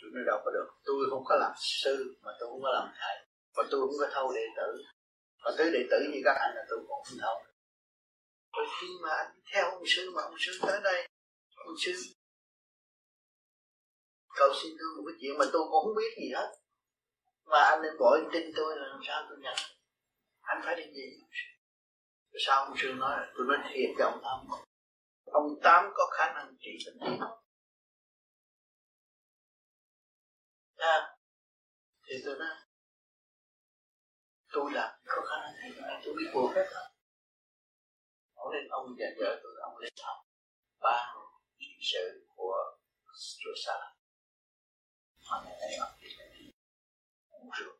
[0.00, 0.68] Tụi nó đâu có được.
[0.84, 3.16] Tôi không có làm sư, mà tôi không có làm thầy.
[3.54, 4.68] Và tôi không có thâu đệ tử.
[5.44, 7.36] Và tới đệ tử như các anh là tôi cũng không thâu.
[8.52, 11.08] Rồi khi mà anh theo ông sư mà ông sư tới đây,
[11.56, 11.92] ông sư.
[14.38, 16.48] Cầu xin tôi một cái chuyện mà tôi cũng không biết gì hết
[17.46, 19.56] mà anh nên gọi tin tôi là làm sao tôi nhận.
[20.40, 21.26] Anh phải đi gì
[22.36, 24.60] rồi sao ông sư nói tôi nói thiệt cho ông tám
[25.24, 27.18] ông tám có khả năng trị bệnh gì
[30.76, 31.16] à,
[32.06, 32.48] thì tôi nói
[34.52, 36.84] tôi là có khả năng trị tôi biết buộc hết rồi.
[38.34, 40.16] Ông lên ông dạy vợ tôi ông lên học
[40.80, 41.14] ba
[41.92, 42.78] sự của
[43.38, 43.72] chùa sa
[45.30, 45.92] mà ngày nay ông
[47.46, 47.74] uống rượu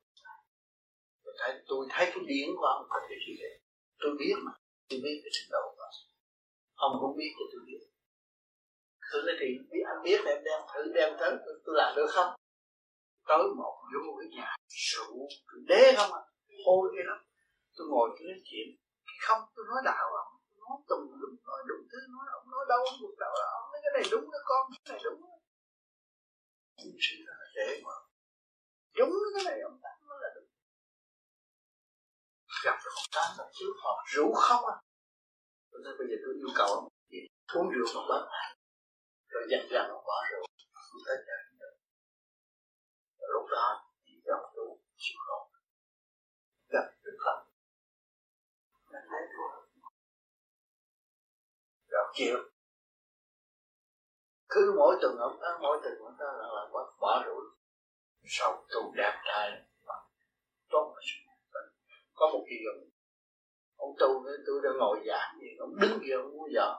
[1.25, 3.59] tôi thấy tôi thấy cái điển của ông có thể trị liệu
[4.01, 4.53] tôi biết mà
[4.89, 5.85] tôi biết cái trình độ của
[6.75, 6.93] ông.
[7.01, 7.83] Cũng biết thì tôi biết.
[9.09, 12.11] Thử nói thì biết anh biết em đem thử đem tới tôi, tôi làm được
[12.17, 12.31] không?
[13.29, 14.57] Tới một vô cái nhà
[14.89, 15.29] rượu
[15.69, 16.23] đế không à
[16.67, 17.19] hôi cái lắm
[17.77, 18.69] tôi ngồi tôi nói chuyện.
[19.27, 22.81] Không tôi nói đạo ông nói tùm lum nói đủ thứ nói ông nói đâu
[22.91, 25.21] ông đạo là ông nói cái này đúng cái con cái này đúng
[26.83, 27.35] ông sư là
[27.85, 28.06] mà
[28.99, 30.49] đúng cái này ông ta nói là đúng.
[32.65, 34.77] Gặp được ông tám là trước họ rượu không à?
[35.71, 37.19] Tôi nói bây giờ tôi yêu cầu ông gì
[37.55, 38.23] uống rượu một bát
[39.29, 40.43] rồi dần dần ông bỏ rượu.
[40.73, 41.75] Không được.
[43.19, 45.51] Rồi lúc đó thì ông đủ chịu khổ.
[46.69, 47.43] Gặp được không
[48.89, 49.49] là thấy thua
[51.89, 52.37] rồi chịu.
[54.49, 57.56] Cứ mỗi tuần ông ta mỗi tuần ông ta là, là bỏ, bỏ rượu
[58.29, 59.63] sau tu đẹp trai
[60.71, 60.95] tốt
[62.15, 62.89] có một kỳ ông
[63.77, 65.47] ông tu với tôi đang ngồi giảng gì?
[65.59, 66.75] Ông đứng kia, ông múa giờ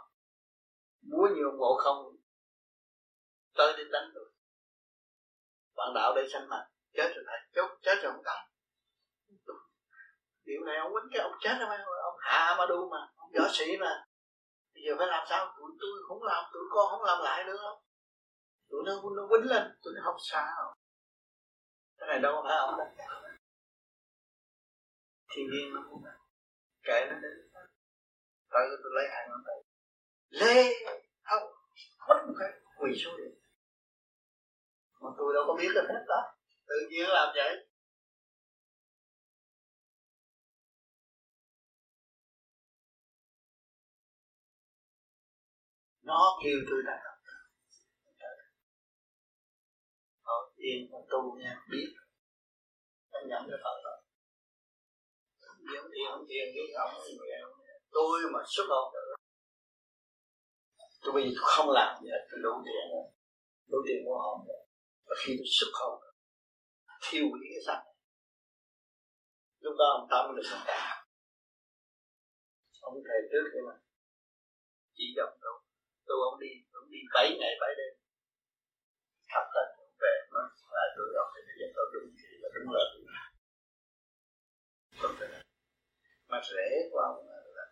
[1.02, 2.16] múa nhiều ngộ không.
[3.56, 4.26] Tới đến đánh tôi.
[5.76, 8.44] Bạn đạo đây sanh mà, chết rồi thầy chốt, chết rồi ông có
[10.46, 13.48] điều này ông quýnh cái ông chết rồi ông hạ mà đu mà, ông võ
[13.54, 14.06] sĩ mà.
[14.74, 15.54] Bây giờ phải làm sao?
[15.58, 17.58] Tụi tôi không làm, tụi con không làm lại nữa.
[17.62, 17.82] Không
[18.70, 20.76] tụi nó nó quýnh lên, tụi nó không sao?
[21.98, 22.88] Cái này đâu phải ông đâu
[25.38, 26.04] thiên nhiên nó cũng
[26.84, 27.28] kệ nó đi.
[28.50, 29.56] Rồi tôi lấy hai ngón tay.
[30.30, 30.74] Lê!
[31.22, 31.44] Không
[32.08, 33.24] mất một cái, quỳ xuống đi.
[35.02, 36.22] Mà tôi đâu có biết được hết đó.
[36.68, 37.68] Tự nhiên làm vậy.
[46.02, 47.17] Nó kêu tôi đã
[50.68, 51.90] tiền ở mà tu nha, biết.
[53.18, 53.98] Anh nhận cái phật rồi.
[55.94, 56.94] Tiền không tiền cái ông
[57.92, 59.16] tôi mà xuất hồn được,
[61.02, 63.06] tôi bây giờ tôi không làm gì hết, tôi đủ tiền rồi
[63.72, 64.62] đủ tiền mua hồn rồi
[65.08, 65.96] và khi tôi xuất hồn
[67.06, 67.82] thiêu hủy cái xác.
[69.60, 70.82] Lúc đó ông tâm được sạch cả
[72.82, 73.76] ông thầy trước thế mà,
[74.96, 75.56] chỉ dòng đâu.
[76.08, 77.94] Tôi ông đi ông đi bảy ngày, bảy đêm.
[79.32, 80.42] Khắp hết về nó
[80.76, 83.06] là tôi đọc thì bây giờ tôi đúng thì là đúng là đúng
[85.02, 85.28] không thể
[86.30, 87.66] mà rễ của ông là, là,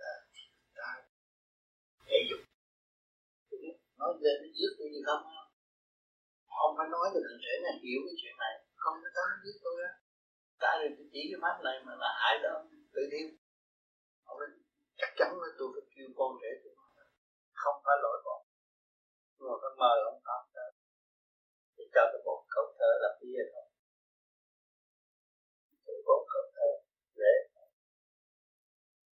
[0.00, 0.12] là
[0.76, 0.88] ta
[2.06, 2.40] thể dục.
[3.98, 5.22] Nói lên nó giết tôi gì không.
[6.64, 8.54] Ông phải nói được thằng rể này hiểu cái chuyện này.
[8.82, 9.92] Không nó tao giết tôi á.
[10.62, 12.54] Tại vì tôi chỉ cái pháp này mà là hại đó
[12.94, 13.26] tự nhiên
[14.28, 14.48] ông nói
[15.00, 16.74] chắc chắn là tôi phải kêu con rể tôi.
[17.62, 18.40] Không phải lỗi con
[19.42, 20.40] nhưng mà phải mời ông tám
[21.94, 23.66] cho cái bộ câu thơ là bia thôi
[25.86, 26.68] cái bộ câu thơ
[27.20, 27.32] để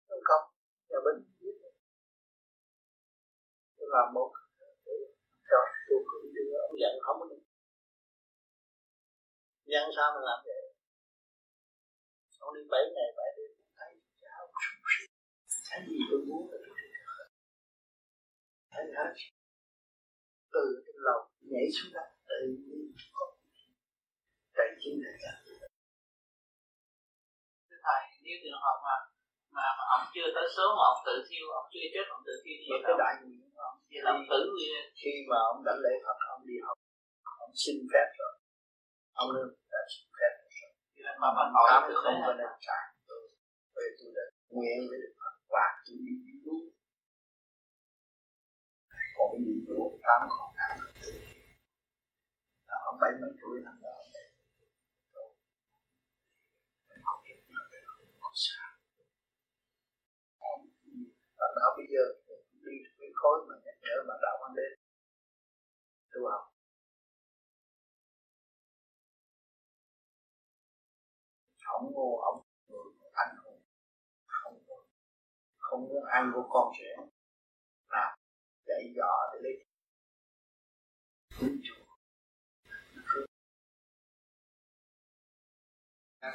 [0.09, 0.45] không không
[0.91, 1.57] nhà binh biết
[3.77, 4.31] tôi làm một
[5.51, 5.59] cho
[5.89, 7.43] tôi không đưa ông giận, không được.
[9.65, 10.63] Nhân sao mà làm vậy?
[12.39, 13.91] Ông đi bảy ngày, bảy đêm, thấy
[14.23, 14.43] cháu
[15.71, 16.75] thấy gì tôi muốn là tôi
[18.73, 19.13] thấy hết.
[20.53, 22.85] Từ cái lòng nhảy xuống đất tự nhiên
[24.57, 25.33] đầy chính là cả
[27.87, 28.97] thầy nếu trường hợp mà
[29.57, 29.67] mà,
[29.97, 32.77] ông chưa tới số mà ông tự thiêu ông chưa chết ông tự thiêu như
[32.87, 34.41] cái đại nguyện thì ông vậy là tử
[35.01, 36.77] khi mà ông đã lễ Phật ông đi học
[37.45, 38.33] ông xin phép rồi
[39.23, 39.29] ông
[39.73, 40.49] đã xin phép rồi
[41.21, 43.23] mà mà hỏi ông không có nên trả tôi
[43.77, 44.25] về tôi đã
[44.55, 46.63] nguyện với được Phật và tôi đi đúng
[49.17, 49.55] còn cái gì
[50.07, 50.88] tám còn tám
[52.89, 53.95] ông bảy mấy tuổi thằng đó
[61.39, 62.05] và đó bây giờ
[62.67, 64.73] đi cái khối mà nhắc nhở mà đạo anh đến
[66.11, 66.45] tu học
[71.65, 72.43] không ngô ông
[73.13, 73.63] anh hùng
[74.27, 74.55] không
[75.59, 76.91] không muốn ăn của con trẻ.
[77.89, 78.17] Là
[78.67, 79.65] dạy dò để lấy.
[81.41, 81.78] À,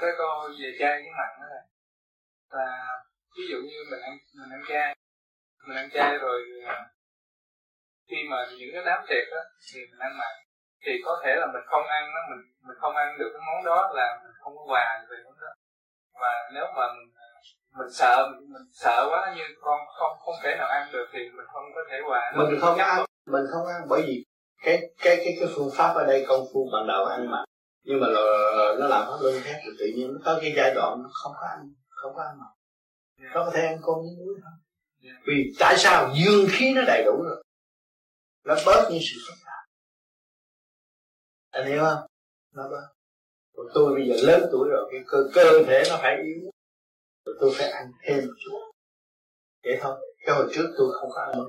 [0.01, 0.29] cái câu
[0.61, 1.61] về chay với mặn đó là,
[2.49, 2.87] là
[3.37, 4.95] ví dụ như mình ăn mình ăn chay
[5.67, 6.85] mình ăn chay rồi à,
[8.09, 9.41] khi mà những cái đám tiệc đó
[9.73, 10.33] thì mình ăn mặn.
[10.85, 13.65] Thì có thể là mình không ăn nó mình mình không ăn được cái món
[13.65, 15.51] đó là mình không có quà về món đó.
[16.21, 17.29] Và nếu mà mình, à,
[17.77, 21.19] mình sợ mình, mình sợ quá như con không không thể nào ăn được thì
[21.19, 24.25] mình không có thể quà mình không ăn mình không ăn bởi vì
[24.63, 27.45] cái cái cái cái phương pháp ở đây công phu ban đầu ăn mặn
[27.83, 28.07] nhưng mà
[28.79, 31.33] nó làm pháp luân khác thì tự nhiên nó có cái giai đoạn nó không
[31.41, 32.45] có ăn không có ăn mà
[33.33, 34.51] nó có thể ăn cơm với muối thôi.
[35.27, 37.43] Vì tại sao dương khí nó đầy đủ rồi?
[38.43, 39.65] Nó bớt những sự phức tạp
[41.51, 42.07] anh hiểu không?
[42.53, 42.87] Nó bớt.
[43.55, 46.51] Còn tôi bây giờ lớn tuổi rồi cái cơ, cơ thể nó phải yếu.
[47.25, 48.71] Rồi tôi phải ăn thêm một chút.
[49.63, 51.43] Vậy thôi cái hồi trước tôi không có ăn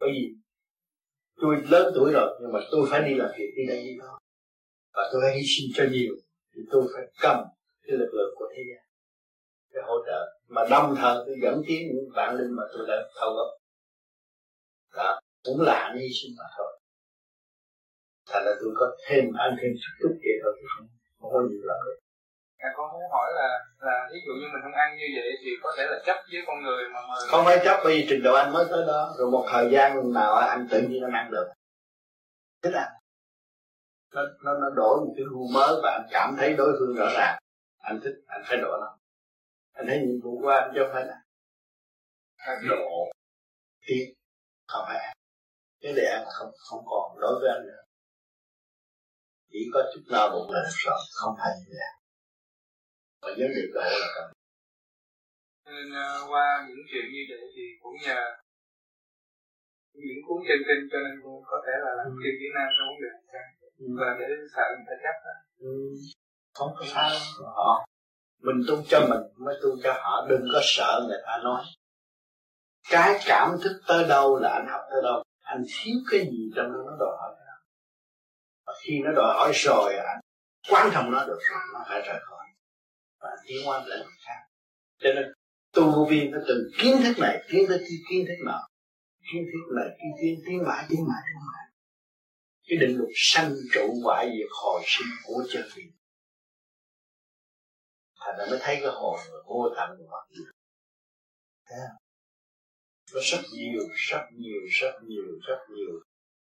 [0.00, 0.34] bởi vì
[1.36, 4.18] tôi lớn tuổi rồi nhưng mà tôi phải đi làm việc đi đây đi đó
[4.94, 6.14] và tôi hy sinh cho nhiều
[6.54, 7.44] thì tôi phải cầm
[7.82, 8.84] cái lực lượng của thế gian
[9.72, 10.20] để hỗ trợ.
[10.48, 13.48] Mà đồng thời tôi dẫn tiến những bạn linh mà tôi đã thâu góp
[14.96, 16.80] đó cũng là hy sinh mà thôi.
[18.28, 20.86] Thành ra tôi có thêm ăn thêm chút chút vậy thôi chứ không
[21.20, 21.98] không có nhiều lắm được.
[22.58, 23.48] À, con muốn hỏi là
[23.80, 26.42] là ví dụ như mình không ăn như vậy thì có thể là chấp với
[26.46, 29.14] con người mà mời không phải chấp bởi vì trình độ anh mới tới đó.
[29.18, 31.46] Rồi một thời gian nào anh tự nhiên anh ăn được.
[32.62, 32.88] Thích ăn
[34.14, 37.06] nó nó nó đổi một cái gu mới và anh cảm thấy đối phương rõ
[37.16, 37.38] ràng.
[37.78, 38.98] Anh thích anh phải độ nó
[39.72, 41.18] anh thấy nhiệm vụ của anh chứ không phải là
[42.36, 43.12] anh độ
[43.86, 44.14] tiến
[44.66, 45.16] không phải.
[45.80, 47.82] Cái để anh không không còn đối với anh nữa.
[49.50, 51.92] Chỉ có chút nào bụng là rồi không phải như vậy.
[53.22, 54.26] Mà vấn đề độ là cần.
[55.66, 58.20] Nên uh, qua những chuyện như vậy thì cũng nhờ
[59.92, 62.88] những cuốn trên kinh cho nên cũng có thể là làm chuyện Việt Nam trong
[62.88, 65.34] vấn đề và để sợ người ta chấp đó.
[65.58, 65.94] Ừ.
[66.54, 67.10] không có sao
[67.56, 67.84] họ.
[68.42, 70.26] Mình tu cho mình mới tu cho họ.
[70.28, 71.64] Đừng có sợ người ta nói.
[72.90, 75.22] Cái cảm thức tới đâu là anh học tới đâu.
[75.42, 77.34] Anh thiếu cái gì trong đó, nó đòi hỏi
[78.66, 80.20] và khi nó đòi hỏi rồi, anh
[80.70, 81.38] quan trọng nó được.
[81.50, 82.46] Rồi nó phải rời khỏi.
[83.20, 84.40] Và tiến qua lĩnh vực khác.
[84.98, 85.32] Cho nên,
[85.72, 88.66] tu viên nó từ kiến thức này, kiến thức kia, kiến thức nọ.
[89.32, 91.64] Kiến thức này, kiến thức tiến mãi tiến mãi tiến mãi
[92.66, 95.82] cái định luật sanh trụ hoại diệt hồi sinh của chân lý.
[98.20, 100.44] Thành ra mới thấy cái hồn vô tận của mặt
[101.66, 101.96] thấy không?
[103.14, 106.00] có rất nhiều rất nhiều rất nhiều rất nhiều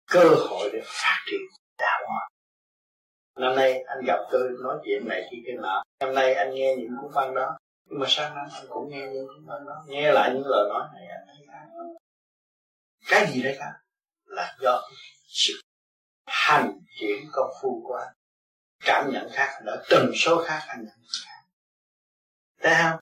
[0.06, 1.40] cơ hội để phát triển
[1.78, 2.28] đạo hóa
[3.38, 6.76] năm nay anh gặp tôi nói chuyện này khi cái nọ năm nay anh nghe
[6.76, 7.58] những cuốn văn đó.
[7.90, 9.84] Nhưng mà sang năm anh cũng nghe những cuốn văn đó.
[9.88, 11.46] Nghe lại những lời nói này, anh thấy
[13.08, 13.72] cái gì đấy cả?
[14.24, 14.82] Là do
[15.28, 15.52] sự
[16.48, 18.14] hành chuyển công phu qua
[18.84, 21.38] cảm nhận khác đã từng số khác anh nhận khác
[22.62, 23.00] thấy không?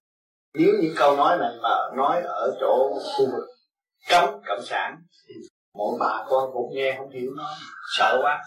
[0.55, 3.49] Nếu những câu nói này mà nói ở chỗ khu vực
[4.09, 5.35] cấm cộng sản thì
[5.75, 7.57] mỗi bà con cũng nghe không hiểu nó
[7.97, 8.47] sợ quá.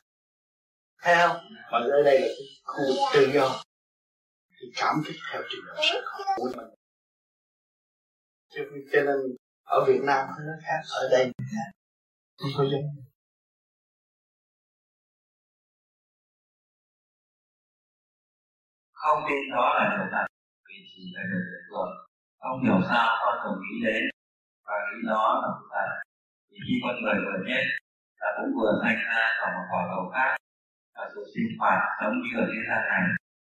[1.01, 1.37] Thấy không?
[1.71, 3.63] Mà ở đây là cái khu vực tự do.
[4.49, 6.01] Thì cảm thức theo trình độ sự
[6.35, 6.67] của mình.
[8.49, 8.61] Cho,
[8.93, 9.17] nên
[9.63, 11.31] ở Việt Nam nó khác ở đây
[12.37, 13.08] không có giống.
[19.01, 20.25] Không tin đó là điều thật,
[20.67, 21.89] vì chỉ là điều tuyệt vời
[22.41, 24.03] không hiểu sao con thường nghĩ đến,
[24.65, 25.89] và nghĩ đó là sự thật.
[26.49, 27.63] Vì khi con người vừa chết
[28.21, 30.31] là cũng vừa sanh ra vào một quả cầu khác,
[30.95, 33.03] và sự sinh hoạt sống như ở thế gian này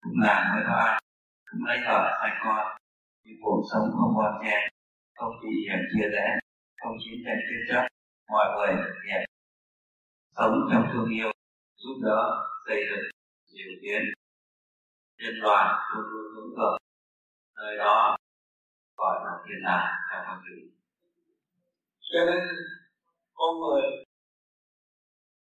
[0.03, 0.97] cũng là với có ăn,
[1.49, 2.65] cũng lấy vợ sanh con.
[3.23, 4.61] Nhưng cuộc sống không bon chen
[5.17, 6.27] không chỉ hiểm chia rẽ
[6.81, 7.83] không chiến tranh chiến chấp
[8.29, 9.21] mọi người thực hiện.
[10.37, 11.31] Sống trong thương yêu,
[11.81, 12.21] giúp đỡ,
[12.67, 13.05] xây dựng,
[13.53, 14.01] điều tiến
[15.17, 16.77] liên đoàn luôn luôn hướng thượng
[17.57, 18.17] nơi đó
[18.97, 20.57] gọi là thiên đàng theo con lý.
[22.11, 22.39] Cho nên
[23.33, 23.83] con người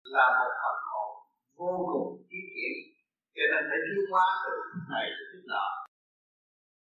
[0.03, 1.09] là một phần hồn
[1.57, 2.73] vô cùng chi tiết,
[3.35, 4.51] cho nên phải tiến hóa từ
[4.93, 5.67] này tới thứ nọ.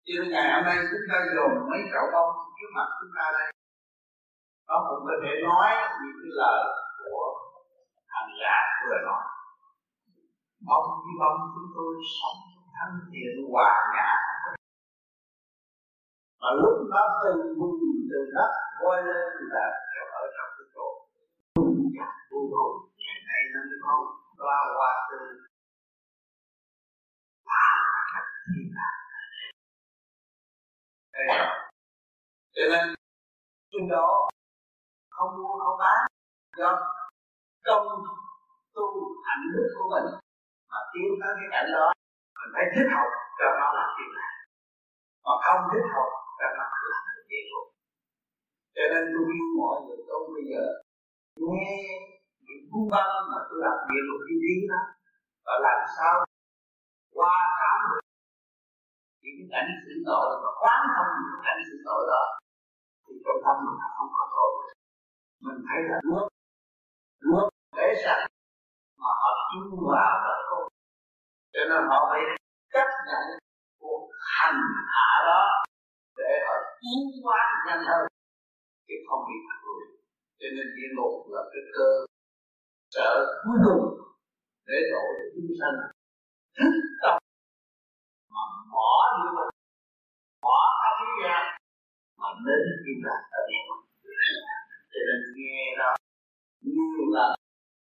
[0.04, 3.26] Cho nên ngày hôm nay chúng ta dồn mấy chậu bông trước mặt chúng ta
[3.38, 3.48] đây.
[4.68, 5.68] Nó cũng có thể nói
[6.00, 6.60] những cái lời
[6.98, 7.26] của
[8.14, 8.56] hành giả
[8.86, 9.24] vừa nói.
[10.68, 14.08] Bông với bông chúng tôi sống thanh thiện hòa nhã.
[16.40, 17.80] Mà lúc đó từ vùng,
[18.10, 19.66] từ đất, quay lên là
[20.20, 20.86] ở trong cái chỗ.
[21.56, 22.74] Vùng chặt vô cùng.
[22.96, 23.92] Ngày nay nó mới có
[24.44, 25.18] loa hoa từ
[27.44, 27.64] à,
[32.54, 32.94] cho nên,
[33.72, 34.28] trên đó
[35.10, 36.06] không mua, không bán.
[36.56, 36.70] Do
[37.64, 37.86] công
[38.74, 38.84] tu
[39.26, 40.20] hạnh đức của mình
[40.70, 41.93] mà tiến tới cái cảnh đó
[42.44, 43.08] mình phải thích học
[43.38, 44.32] cho nó làm chuyện này
[45.24, 46.08] mà không thích học
[46.38, 47.66] cho nó làm việc luôn
[48.74, 50.64] cho nên tôi yêu mọi người, tôi bây giờ
[51.48, 51.72] nghe
[52.46, 54.82] những cuốn văn mà tôi làm địa luật như lý đó
[55.46, 56.14] và làm sao
[57.16, 58.04] qua cảm được
[59.22, 62.24] những cái cảnh sự tội và quán thông những cảnh sự tội đó,
[63.04, 64.50] thì trong tâm mình không có tội
[65.44, 66.24] mình thấy là nước
[67.28, 68.22] nước để sạch
[69.00, 70.33] mà họ chung vào và
[71.54, 72.20] cho nên họ phải
[72.72, 73.24] chấp nhận
[73.80, 74.60] cuộc hành
[74.94, 75.42] hạ đó
[76.16, 78.02] để họ tiến hóa nhanh hơn,
[78.86, 79.82] chứ không bị thất lùi
[80.38, 81.88] cho nên địa ngục là cái cơ
[82.94, 83.10] sở
[83.44, 83.84] cuối cùng
[84.66, 85.76] để độ được chúng sanh.
[86.56, 87.14] Thức tâm
[88.34, 88.42] mà
[88.74, 89.50] bỏ như ngục
[90.42, 91.42] bỏ ta thế gian
[92.18, 93.80] mà đến kim lạc ở địa ngục
[94.92, 95.90] cho nên nghe đó
[96.60, 97.30] nhiều lần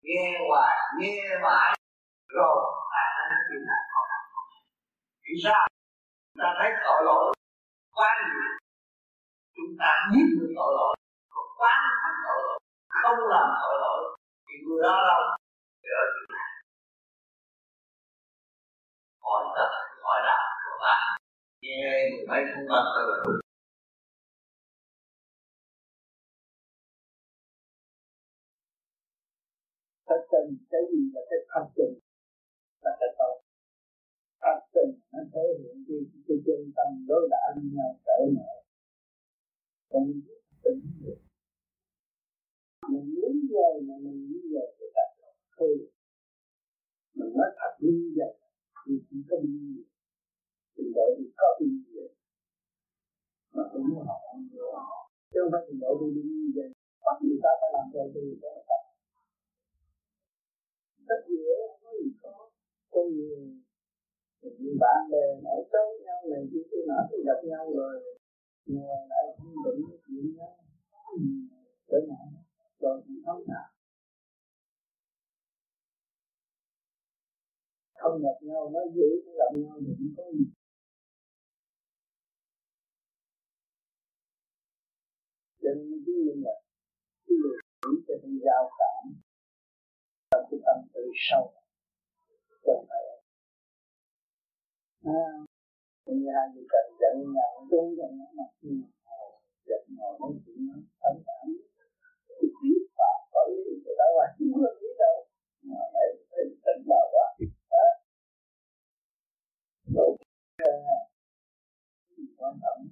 [0.02, 1.72] nghe hoài, nghe mãi
[2.28, 2.56] rồi
[2.92, 4.06] ta đến kim lạc còn
[5.28, 5.68] vì sao
[6.38, 7.34] ta thấy tội lỗi
[7.96, 8.48] quá nhiều
[9.56, 10.94] chúng ta biết được tội lỗi
[11.34, 12.58] còn quán thành tội lỗi,
[13.02, 14.00] không làm tội lỗi,
[14.46, 15.22] thì người đó đâu?
[15.82, 16.48] Thì ở chỗ này.
[19.24, 19.70] Hỏi thật,
[20.04, 21.00] hỏi đạo của bạn
[21.62, 23.40] nghe mười mấy không văn tôi là đúng
[30.08, 31.94] thật tình, cái gì là cái thất tình?
[32.82, 33.37] Là cái tội
[34.48, 38.52] thật tình, nó thể hiện đi cái chân tâm đối đã với nhau cởi mở.
[39.90, 40.12] Không
[40.64, 41.20] tính được.
[42.90, 45.10] Mình muốn vậy mà mình như vậy thì đặt
[45.58, 45.74] thôi.
[47.14, 48.34] Mình nói thật như vậy,
[48.86, 49.58] thì chỉ có đi
[50.76, 52.10] thì vậy thì có đi vậy
[53.54, 54.20] mà không muốn học
[55.30, 56.68] chứ không phải trình độ đi như vậy.
[57.04, 58.82] Bắt người ta phải làm theo tôi đó là thật
[61.08, 62.50] rất dễ không có gì khó
[62.90, 63.38] có nhiều
[64.58, 67.94] những bạn bè nói xấu nhau này kia kia nọ thì gặp nhau rồi
[68.66, 70.54] nghe lại không định chuyện nhau
[71.12, 71.18] ừ,
[71.88, 72.26] tới nào
[72.80, 73.68] còn thì không nào
[77.98, 80.44] không gặp nhau, nói dữ, không gặp nhau thì cũng có gì.
[85.62, 86.54] Cho nên cái gì là
[87.26, 87.52] cái điều
[87.82, 89.04] chỉ cho đi giao cảm
[90.30, 91.52] trong cái tâm tự sâu
[92.66, 93.17] trong phải
[95.04, 95.20] à,
[96.06, 99.16] như hai người cần giận nhau đúng giận nó mặt nhưng mà
[99.68, 101.46] giận ngồi nói chuyện nó thấm cảm
[102.28, 105.16] cái biết và có ý thì đâu ai không biết đâu.
[105.62, 107.26] Mà phải phải tỉnh vào quá.
[107.70, 107.86] Đó.
[109.94, 110.16] Rồi
[112.38, 112.88] quan trọng?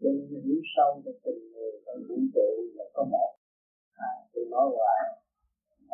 [0.00, 3.34] Cho nên hiểu sâu về tình người và vũ trụ là có một.
[3.92, 5.27] À, tôi nói hoài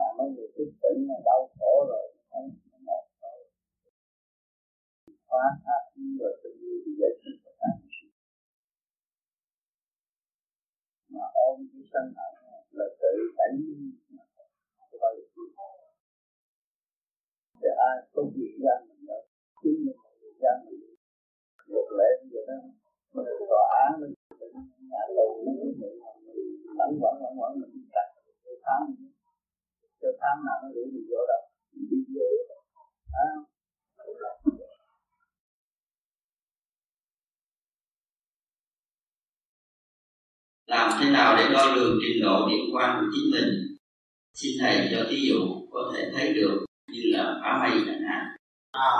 [0.02, 2.48] à, mấy người thức tỉnh là đau khổ rồi không
[2.88, 3.38] một rồi
[5.28, 5.78] phá tha
[6.20, 7.76] rồi tự nhiên thì giải thích và tan
[11.14, 12.32] mà ôm cái sân hận
[12.78, 13.52] là tự đẩy
[14.76, 15.44] không bao giờ
[17.60, 19.22] thì ai không việc ra mình đâu
[19.62, 20.80] chính mình là việc ra mình
[21.72, 22.58] một lẽ như vậy đó
[23.14, 24.14] mình tòa án mình
[24.90, 26.00] nhà tù mình
[26.78, 28.08] lẫn quẩn lẫn quẩn mình chặt
[28.44, 29.13] cái tháng
[30.04, 31.42] cái tháng nào nó để mình vô đâu
[31.90, 32.26] đi vô
[33.24, 33.28] à.
[40.66, 43.50] làm thế nào để đo lường trình độ điện quan của chính mình?
[44.34, 48.24] Xin thầy cho ví dụ có thể thấy được như là phá mây chẳng hạn.
[48.70, 48.90] À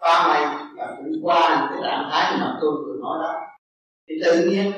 [0.00, 0.42] phá mây
[0.76, 3.32] là cũng qua cái trạng thái mà tôi vừa nói đó.
[4.08, 4.72] Thì tự nhiên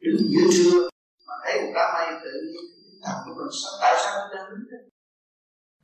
[0.00, 0.88] đứng giữa trưa
[1.28, 4.64] mà thấy một đám mây tự nhiên thằng của mình sao tại sao đang đứng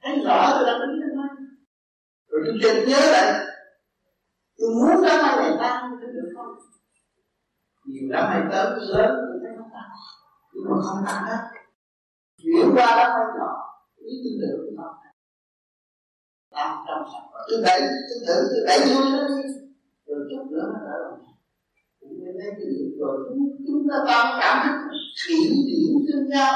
[0.06, 1.10] thấy rõ tôi đang đứng đây
[2.28, 3.46] rồi tôi chợt nhớ lại,
[4.58, 6.54] tôi muốn đám mây này tan tôi được không?
[7.86, 9.88] Nhiều đám mây tới lớn tôi thấy nó tan
[10.52, 11.42] nhưng mà không tan hết.
[12.42, 13.52] Chuyển qua đám mây nhỏ
[13.96, 14.84] ý tôi được nó
[16.50, 17.26] tan trong sạch.
[17.48, 19.42] Tôi đẩy, tôi thử, tôi đẩy xuống nó đi.
[20.06, 21.20] Rồi chút nữa nó trở lại.
[22.00, 23.16] Nên thấy cái điểm rồi.
[23.66, 24.76] Chúng ta tam cảm thức
[25.20, 25.36] thủy
[25.66, 26.52] điểm tương nhau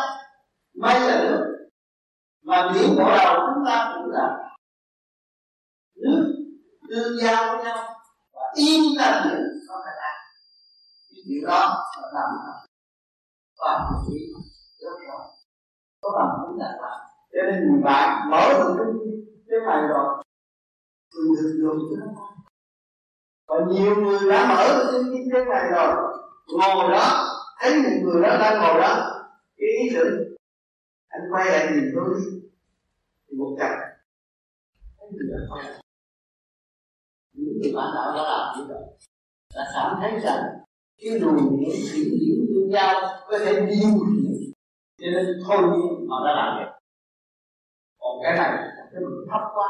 [0.74, 1.49] may là được
[2.42, 4.50] mà điểm bộ đầu chúng ta cũng là
[5.96, 6.34] nước
[6.88, 7.94] tương giao với nhau
[8.32, 9.38] và yên là điểm
[9.68, 10.16] nó phải làm
[11.10, 12.60] những điều đó là làm
[13.58, 14.32] và chỉ
[14.80, 15.18] rất rõ.
[16.02, 17.00] Có bằng cũng là làm
[17.32, 18.86] cho nên bạn mở được cái
[19.48, 20.22] cái này rồi
[21.14, 22.12] mình được dùng cho nó.
[23.48, 25.96] Và nhiều người đã mở trên cái cái này rồi
[26.58, 27.26] ngồi đó,
[27.60, 28.94] thấy một người đó đang ngồi đó,
[29.56, 30.29] cái ý tưởng
[31.10, 32.40] anh quay lại nhìn tôi đi.
[33.26, 33.70] Thì một cặp.
[34.98, 35.82] Anh người quay lại.
[37.32, 38.82] Những người bạn đạo đã làm như vậy.
[39.54, 40.44] Đã cảm thấy rằng
[40.98, 42.94] cái luồng điển chuyển điển tương giao
[43.28, 44.52] có thể điều khiển.
[44.98, 46.80] Cho nên thôi nhiên họ đã làm vậy.
[47.98, 48.50] Còn cái này
[48.92, 49.68] cái mình thấp quá.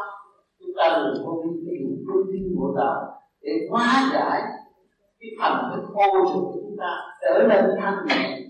[0.59, 4.43] Chúng ta đừng có đi cái luồng trung tin bộ đạo để hóa giải
[5.21, 6.91] cái phần cái khô trượt của chúng ta.
[7.21, 8.41] Trở nên thanh nhẹ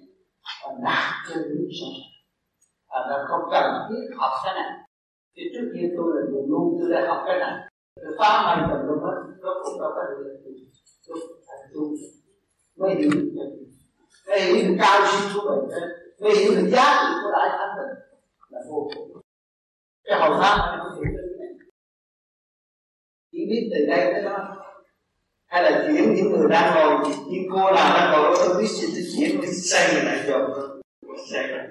[0.63, 2.10] và đạt trên lý sống
[2.91, 4.71] Ờ, và là không cần thiết học cái này.
[5.37, 7.55] Thì trước kia tôi là buồn luôn tôi đã học cái này.
[8.03, 10.41] Tôi phá mày tầm luôn hết nó cũng đâu có được
[11.07, 11.83] tôi thành tu.
[12.79, 13.31] Mới hiểu được
[14.27, 15.79] mới hiểu được cao siêu của mình
[16.21, 17.97] mới hiểu được giá trị của đại thánh mình
[18.51, 19.23] là vô cùng.
[20.05, 21.49] Cái hậu pháp này không hiểu được cái
[23.33, 24.57] chỉ biết từ đây tới đó.
[25.47, 28.87] Hay là chuyển những người đang ngồi, những cô nào đang ngồi tôi biết gì
[28.95, 30.80] tôi chuyển tôi xây người này rồi
[31.33, 31.69] sẽ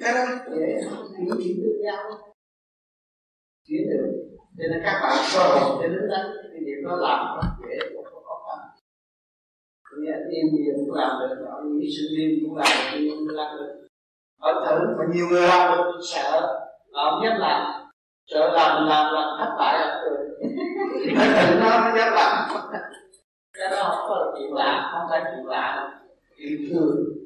[0.00, 0.24] cái đó
[0.56, 0.82] để
[1.16, 2.02] chuyển điểm được nhau
[3.68, 4.22] chuyển được
[4.58, 6.16] cho nên các bạn cơ hội cho đến đó
[6.52, 8.58] cái điểm đó làm nó dễ không khó khăn
[10.00, 13.36] như yên nhiên cũng làm được ở những sự liên cũng làm được nhưng không
[13.36, 13.88] làm được
[14.40, 16.40] ở thử mà nhiều người làm được sợ
[16.92, 17.82] họ không dám làm
[18.26, 20.26] sợ làm làm làm thất bại là cười
[21.14, 22.48] nó thử nó nó dám làm
[23.52, 25.98] cái đó không phải là chuyện lạ không phải chuyện lạ
[26.36, 27.21] chuyện thường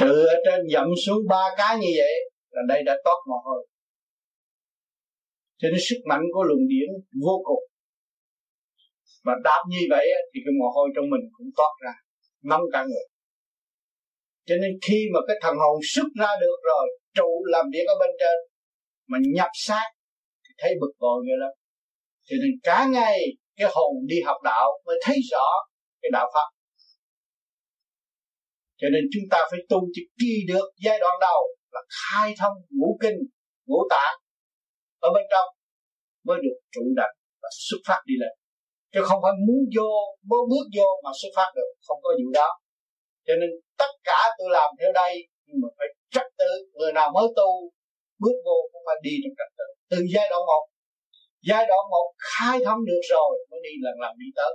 [0.00, 3.66] trừ ở trên dậm xuống ba cái như vậy, là đây đã tốt mồ hôi
[5.64, 6.88] cho nên sức mạnh của luồng điển
[7.24, 7.62] vô cùng.
[9.24, 11.94] Mà đáp như vậy thì cái mồ hôi trong mình cũng toát ra,
[12.42, 13.06] nóng cả người.
[14.46, 17.94] Cho nên khi mà cái thần hồn xuất ra được rồi, trụ làm việc ở
[18.00, 18.36] bên trên,
[19.06, 19.88] mà nhập sát,
[20.44, 21.63] thì thấy bực bội người lắm
[22.24, 23.18] cho nên cả ngày
[23.56, 25.46] cái hồn đi học đạo mới thấy rõ
[26.02, 26.48] cái đạo pháp
[28.80, 31.40] cho nên chúng ta phải tu cho kỳ được giai đoạn đầu
[31.74, 33.18] là khai thông ngũ kinh,
[33.68, 34.16] ngũ tạng
[35.06, 35.48] ở bên trong
[36.26, 37.12] mới được trụ đặt
[37.42, 38.32] và xuất phát đi lên.
[38.92, 39.90] Chứ không phải muốn vô
[40.30, 42.48] mới bước vô mà xuất phát được, không có vụ đó.
[43.26, 43.50] Cho nên
[43.82, 45.12] tất cả tôi làm theo đây,
[45.46, 47.50] nhưng mà phải trật tự, người nào mới tu,
[48.22, 49.68] bước vô cũng phải đi trong trật tự.
[49.90, 50.62] Từ giai đoạn một
[51.48, 54.52] giai đoạn một khai thông được rồi, mới đi lần lần đi tới.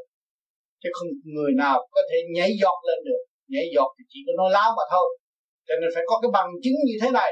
[0.82, 3.22] Chứ không người nào có thể nhảy giọt lên được.
[3.54, 5.10] Nhảy giọt thì chỉ có nói láo mà thôi.
[5.68, 7.32] Cho nên phải có cái bằng chứng như thế này.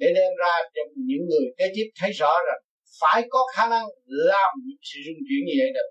[0.00, 2.60] Để đem ra cho những người kế tiếp thấy rõ rằng
[3.00, 5.88] phải có khả năng làm những sự rung chuyển như vậy được.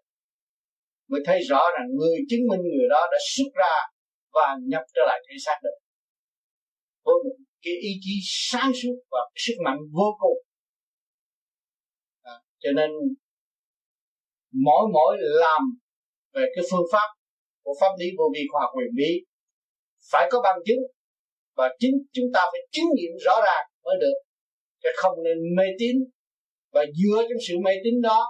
[1.11, 3.75] Mới thấy rõ rằng người chứng minh người đó đã xuất ra
[4.33, 5.77] và nhập trở lại thể xác được.
[7.05, 10.38] Với một cái ý chí sáng suốt và sức mạnh vô cùng
[12.59, 12.89] cho nên,
[14.65, 15.61] mỗi mỗi làm
[16.33, 17.07] về cái phương pháp
[17.63, 19.11] của pháp lý vô vi khoa học quyền bí
[20.11, 20.83] phải có bằng chứng.
[21.55, 24.17] Và chính chúng ta phải chứng nghiệm rõ ràng mới được,
[24.83, 25.95] chứ không nên mê tín.
[26.71, 28.25] Và dựa trong sự mê tín đó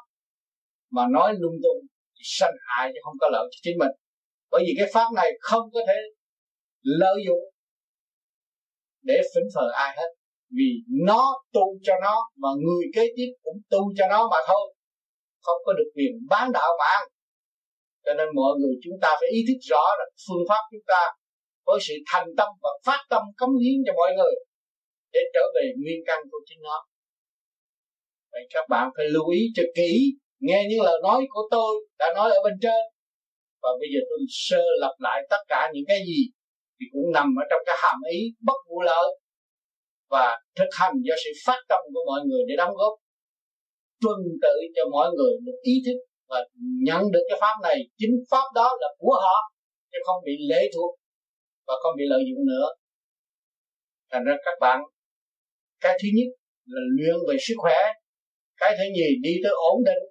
[0.91, 3.91] mà nói lung tung thì sanh hại chứ không có lợi cho chính mình.
[4.51, 5.98] Bởi vì cái pháp này không có thể
[6.82, 7.43] lợi dụng
[9.01, 10.09] để phỉnh phờ ai hết
[10.57, 10.69] vì
[11.05, 14.73] nó tu cho nó mà người kế tiếp cũng tu cho nó mà thôi.
[15.41, 17.03] Không có được quyền bán đạo mà ăn.
[18.05, 21.01] Cho nên mọi người chúng ta phải ý thức rõ là phương pháp chúng ta
[21.65, 24.35] với sự thành tâm và phát tâm cống hiến cho mọi người
[25.13, 26.85] để trở về nguyên căn của chính nó.
[28.31, 29.91] Vậy các bạn phải lưu ý cho kỹ,
[30.39, 32.81] nghe những lời nói của tôi đã nói ở bên trên.
[33.61, 36.21] Và bây giờ tôi sơ lập lại tất cả những cái gì
[36.79, 39.19] thì cũng nằm ở trong cái hàm ý bất vụ lợi
[40.09, 40.25] và
[40.57, 42.93] thực hành do sự phát tâm của mọi người để đóng góp.
[44.01, 46.39] Tuân tự cho mọi người được ý thức và
[46.88, 47.77] nhận được cái pháp này.
[47.97, 49.38] Chính pháp đó là của họ,
[49.91, 50.91] chứ không bị lệ thuộc
[51.67, 52.67] và không bị lợi dụng nữa.
[54.11, 54.79] Thành ra các bạn,
[55.79, 56.29] cái thứ nhất
[56.65, 57.79] là luyện về sức khỏe,
[58.57, 60.03] cái thứ nhì đi tới ổn định,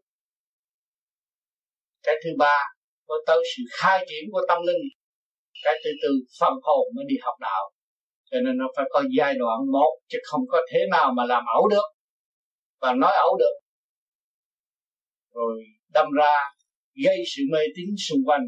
[2.03, 2.59] cái thứ ba
[3.07, 4.83] có tới sự khai triển của tâm linh,
[5.65, 6.09] cái thứ tư
[6.41, 7.71] phần hồn mới đi học đạo
[8.31, 11.45] cho nên nó phải có giai đoạn một, chứ không có thế nào mà làm
[11.55, 11.89] ẩu được.
[12.81, 13.55] Và nói ẩu được.
[15.35, 16.35] Rồi đâm ra
[17.05, 18.41] gây sự mê tín xung quanh,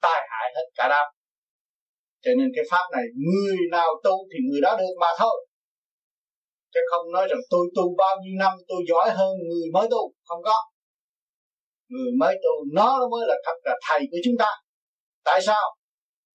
[0.00, 1.06] tai hại hết cả đám.
[2.22, 5.46] Cho nên cái pháp này, người nào tu thì người đó được mà thôi.
[6.74, 10.12] Chứ không nói rằng tôi tu bao nhiêu năm, tôi giỏi hơn người mới tu.
[10.24, 10.54] Không có.
[11.88, 14.50] Người mới tu, nó mới là thật là thầy của chúng ta.
[15.24, 15.62] Tại sao?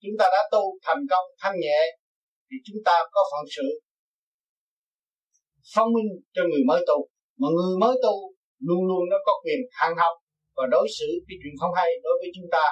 [0.02, 1.80] Chúng ta đã tu thành công thanh nhẹ
[2.54, 3.68] thì chúng ta có phận sự
[5.74, 6.98] phong minh cho người mới tu.
[7.40, 8.16] Mà người mới tu
[8.68, 10.16] luôn luôn nó có quyền hàng học
[10.56, 12.66] và đối xử cái chuyện không hay đối với chúng ta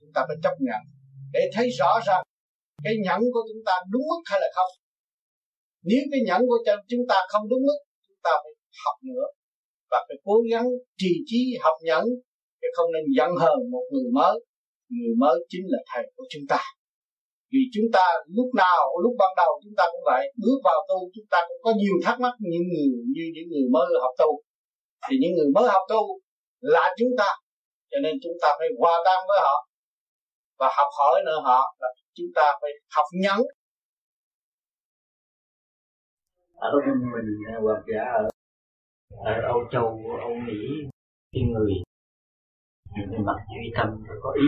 [0.00, 0.82] chúng ta phải chấp nhận.
[1.32, 2.22] Để thấy rõ rằng
[2.84, 4.72] cái nhẫn của chúng ta đúng mức hay là không.
[5.82, 6.58] Nếu cái nhẫn của
[6.90, 8.52] chúng ta không đúng mức, chúng ta phải
[8.84, 9.26] học nữa
[9.90, 10.66] và phải cố gắng
[11.00, 12.04] trì trí học nhẫn
[12.60, 14.34] chứ không nên giận hờn một người mới.
[14.88, 16.60] Người mới chính là thầy của chúng ta
[17.54, 18.06] vì chúng ta
[18.38, 21.60] lúc nào lúc ban đầu chúng ta cũng vậy bước vào tu chúng ta cũng
[21.64, 24.30] có nhiều thắc mắc như người như những người mới học tu.
[25.04, 26.02] Thì những người mới học tu
[26.60, 27.28] là chúng ta
[27.90, 29.56] cho nên chúng ta phải hòa tan với họ
[30.58, 33.40] và học hỏi nữa họ là chúng ta phải học nhẫn.
[36.54, 38.28] Ở bên mình à, hoặc giả dạ,
[39.24, 39.88] ở, ở Âu Châu
[40.26, 40.60] Âu Mỹ
[41.32, 41.72] khi người
[43.10, 43.88] về mặt duy tâm
[44.22, 44.46] có ý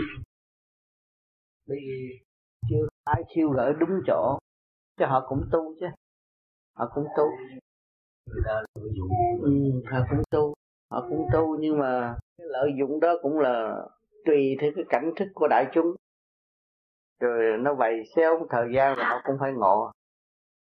[1.67, 2.19] bởi vì
[2.69, 4.37] chưa ai khiêu gỡ đúng chỗ.
[4.97, 5.87] Cho họ cũng tu chứ.
[6.75, 7.23] Họ cũng tu.
[9.41, 9.51] Ừ,
[9.91, 10.53] họ cũng tu.
[10.91, 13.85] Họ cũng tu nhưng mà cái lợi dụng đó cũng là
[14.25, 15.95] tùy theo cái cảnh thức của đại chúng.
[17.19, 19.91] Rồi nó vậy xéo thời gian rồi họ cũng phải ngộ.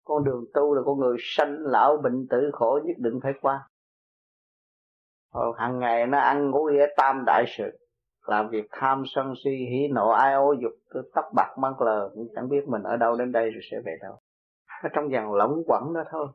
[0.03, 3.67] Con đường tu là con người sanh lão bệnh tử khổ nhất định phải qua.
[5.33, 7.77] Rồi hàng ngày nó ăn ngủ ghé tam đại sự
[8.29, 12.09] làm việc tham sân si hỉ nộ ai ô dục tôi tóc bạc mang lờ
[12.13, 14.19] cũng chẳng biết mình ở đâu đến đây rồi sẽ về đâu.
[14.83, 16.27] Nó trong dàn lỏng quẩn đó thôi.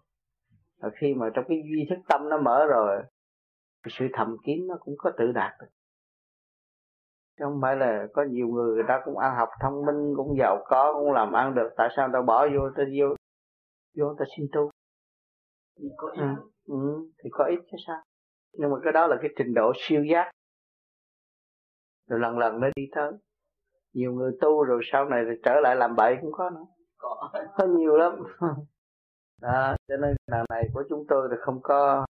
[0.81, 3.03] Và khi mà trong cái duy thức tâm nó mở rồi
[3.83, 5.67] cái sự thầm kín nó cũng có tự đạt được.
[7.39, 10.37] Chứ không phải là có nhiều người người ta cũng ăn học thông minh cũng
[10.39, 11.69] giàu có cũng làm ăn được.
[11.77, 13.07] Tại sao người ta bỏ vô ta vô
[13.99, 14.71] vô người ta xin tu?
[15.97, 16.27] Có ừ,
[16.67, 18.03] ừ, thì có ít chứ sao?
[18.53, 20.31] Nhưng mà cái đó là cái trình độ siêu giác
[22.11, 23.13] rồi lần lần nó đi tới.
[23.93, 26.65] Nhiều người tu rồi sau này rồi trở lại làm bậy cũng có nữa.
[26.99, 28.13] Có, có nhiều lắm.
[29.41, 32.07] Đó cho nên lần này của chúng tôi thì không có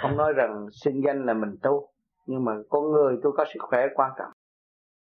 [0.00, 1.88] không nói rằng sinh danh là mình tu.
[2.26, 4.32] Nhưng mà con người tôi có sức khỏe quan trọng.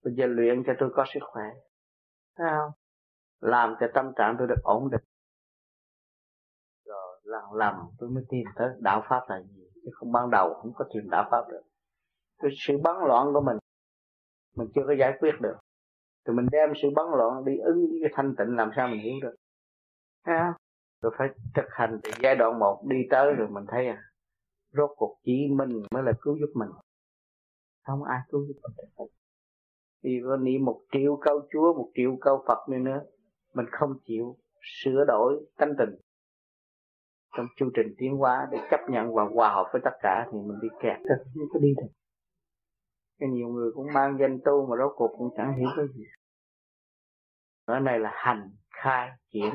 [0.05, 1.45] Bây giờ luyện cho tôi có sức khỏe.
[2.39, 2.71] Thấy không
[3.41, 5.05] làm cho tâm trạng tôi được ổn định.
[6.87, 9.69] Rồi lần lần tôi mới tìm tới đạo pháp là gì?
[9.75, 11.63] Chứ không ban đầu không có tìm đạo pháp được
[12.43, 13.57] cái sự bấn loạn của mình.
[14.57, 15.57] Mình chưa có giải quyết được.
[16.27, 19.01] Thì mình đem sự bấn loạn đi ứng với cái thanh tịnh làm sao mình
[19.01, 19.35] hiểu được.
[20.27, 20.55] Thấy không?
[21.03, 24.13] Rồi phải thực hành từ giai đoạn một đi tới rồi mình thấy à
[24.73, 26.69] rốt cuộc chỉ mình mới là cứu giúp mình.
[27.87, 29.05] Không ai cứu giúp mình được.
[30.03, 33.01] Vì có niệm một triệu câu chúa, một triệu câu phật nữa nữa,
[33.55, 35.97] mình không chịu sửa đổi tánh tình.
[37.37, 40.39] Trong chu trình tiến hóa để chấp nhận và hòa hợp với tất cả thì
[40.39, 40.97] mình đi kẹt.
[41.35, 42.02] Không có đi được
[43.23, 46.05] cái nhiều người cũng mang danh tu mà rốt cuộc cũng chẳng hiểu cái gì.
[47.65, 49.51] Ở này là hành, khai triển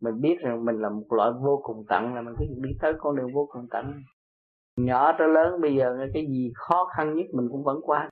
[0.00, 2.92] mình biết rằng mình là một loại vô cùng tận, là mình cứ đi tới
[2.98, 4.02] con đường vô cùng tận.
[4.76, 8.10] Nhỏ tới lớn, bây giờ cái gì khó khăn nhất mình cũng vẫn qua.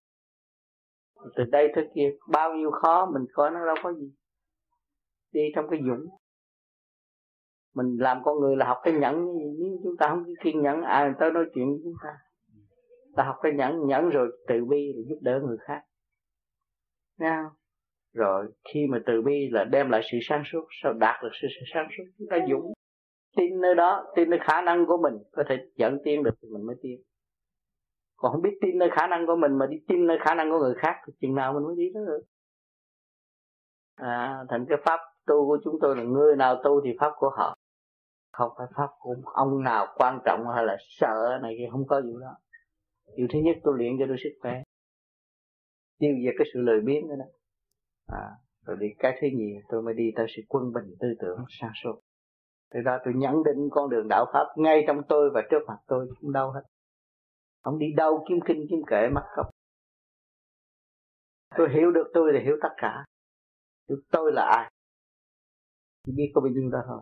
[1.36, 4.12] Từ đây tới kia, bao nhiêu khó, mình coi nó đâu có gì.
[5.32, 6.06] Đi trong cái dũng.
[7.74, 9.26] Mình làm con người là học cái nhẫn
[9.58, 12.18] nhưng chúng ta không có kiên nhẫn, ai tới nói chuyện với chúng ta?
[13.16, 15.82] Ta học cái nhẫn nhẫn rồi từ bi để giúp đỡ người khác.
[17.18, 17.52] Nghe không?
[18.14, 21.48] rồi khi mà từ bi là đem lại sự sáng suốt sao đạt được sự,
[21.50, 22.04] sự sáng suốt?
[22.18, 22.72] Chúng ta dũng.
[23.36, 26.48] Tin nơi đó tin nơi khả năng của mình có thể dẫn tiên được thì
[26.48, 27.02] mình mới tiên
[28.22, 30.50] còn không biết tin nơi khả năng của mình mà đi tin nơi khả năng
[30.50, 32.22] của người khác thì chừng nào mình mới đi tới được.
[33.96, 37.30] À, thành cái pháp tu của chúng tôi là người nào tu thì pháp của
[37.36, 37.56] họ.
[38.32, 42.00] Không phải pháp của ông nào quan trọng hay là sợ này kia không có
[42.00, 42.36] gì đó
[43.16, 44.62] điều thứ nhất tôi luyện cho tôi sức khỏe.
[45.98, 47.24] Tiêu diệt cái sự lười biếng đó, đó.
[48.06, 48.30] À,
[48.66, 51.72] rồi đi cái thứ nhì tôi mới đi tới sự quân bình tư tưởng sáng
[51.82, 52.00] suốt
[52.72, 55.78] từ đó tôi nhận định con đường đạo pháp ngay trong tôi và trước mặt
[55.86, 56.62] tôi không đâu hết.
[57.62, 59.46] Không đi đâu kiếm kinh kiếm kệ mắc không
[61.56, 63.04] tôi hiểu được tôi thì hiểu tất cả.
[64.10, 64.72] Tôi là ai?
[66.06, 67.00] Chỉ biết có bao nhiêu đó thôi.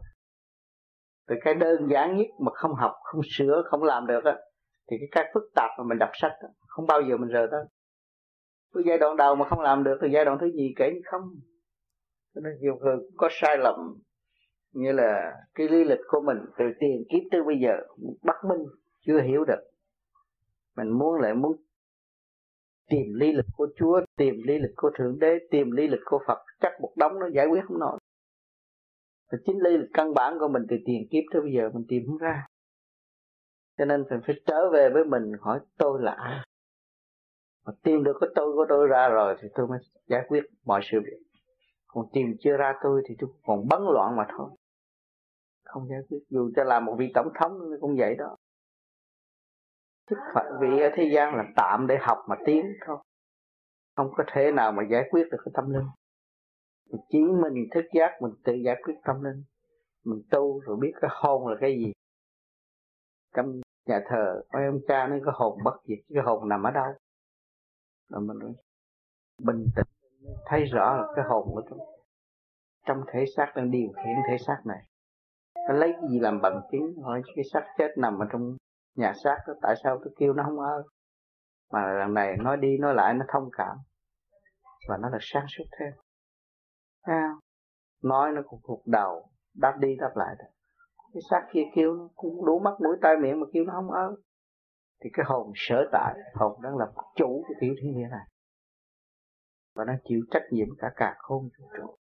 [1.28, 4.38] Từ cái đơn giản nhất mà không học không sửa không làm được á
[4.90, 7.48] thì cái cách phức tạp mà mình đọc sách đó, không bao giờ mình rời
[7.50, 7.64] tới.
[8.74, 11.00] Cái giai đoạn đầu mà không làm được thì giai đoạn thứ gì kể như
[11.04, 11.22] không.
[12.34, 13.74] Cho nên nhiều người cũng có sai lầm
[14.72, 17.72] như là cái lý lịch của mình từ tiền kiếp tới bây giờ
[18.22, 18.66] bất minh
[19.06, 19.60] chưa hiểu được.
[20.76, 21.56] Mình muốn lại muốn
[22.90, 26.18] tìm lý lịch của Chúa tìm lý lịch của Thượng Đế tìm lý lịch của
[26.26, 27.98] Phật chắc một đống nó giải quyết không nổi.
[29.46, 32.02] Chính lý lịch căn bản của mình từ tiền kiếp tới bây giờ mình tìm
[32.06, 32.46] không ra
[33.80, 36.46] cho nên mình phải trở về với mình, hỏi tôi là ai?
[37.66, 40.80] Mà tìm được cái tôi của tôi ra rồi thì tôi mới giải quyết mọi
[40.84, 41.22] sự việc.
[41.86, 44.50] Còn tìm chưa ra tôi thì tôi còn bấn loạn mà thôi.
[45.64, 48.36] Không giải quyết, dù cho là một vị tổng thống cũng vậy đó.
[50.10, 52.98] Chức phận vị ở thế gian là tạm để học mà tiến thôi.
[53.96, 55.86] Không có thể nào mà giải quyết được cái tâm linh.
[57.08, 59.44] Chỉ mình thức giác, mình tự giải quyết tâm linh.
[60.04, 61.92] Mình tu rồi biết cái hôn là cái gì.
[63.36, 66.70] Trong nhà thờ có ông cha nó có hồn bất diệt cái hồn nằm ở
[66.70, 66.92] đâu?
[68.08, 68.54] Rồi mình
[69.38, 69.86] bình tĩnh
[70.46, 71.78] thấy rõ là cái hồn của tôi.
[72.86, 74.84] Trong thể xác đang điều khiển thể xác này.
[75.68, 77.02] Nó lấy cái gì làm bằng chứng?
[77.02, 78.56] Hỏi cái xác chết nằm ở trong
[78.96, 80.82] nhà xác đó tại sao tôi kêu nó không ơi
[81.72, 83.76] mà lần này nói đi nói lại nó thông cảm.
[84.88, 85.92] Và nó là sáng suốt thêm.
[87.00, 87.30] À,
[88.02, 90.50] nói nó cũng thuộc đầu đáp đi đáp lại thôi
[91.14, 93.90] cái xác kia kêu nó cũng đủ mắt mũi tai miệng mà kêu nó không
[93.90, 94.14] ơi
[95.04, 98.26] thì cái hồn sở tại, hồn đang là chủ của tiểu thiên địa này.
[99.74, 101.96] Và nó chịu trách nhiệm cả cả khôn vũ trụ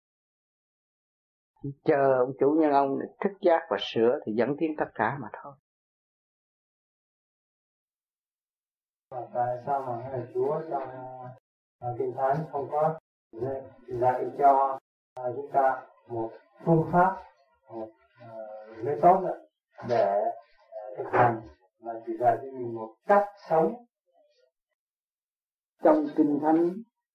[1.63, 5.17] chỉ chờ ông chủ nhân ông thức giác và sửa thì dẫn tiến tất cả
[5.21, 5.53] mà thôi.
[9.09, 10.89] Tại sao mà ngài chúa trong
[11.79, 12.99] à, kinh thánh không có
[13.87, 14.79] dạy cho
[15.13, 16.31] à, chúng ta một
[16.65, 17.23] phương pháp,
[17.69, 17.89] một
[18.23, 19.21] uh, tốt
[19.89, 21.41] để ờ, thực hành
[21.81, 23.73] mà chỉ dạy cho mình một cách sống.
[25.83, 26.69] Trong kinh thánh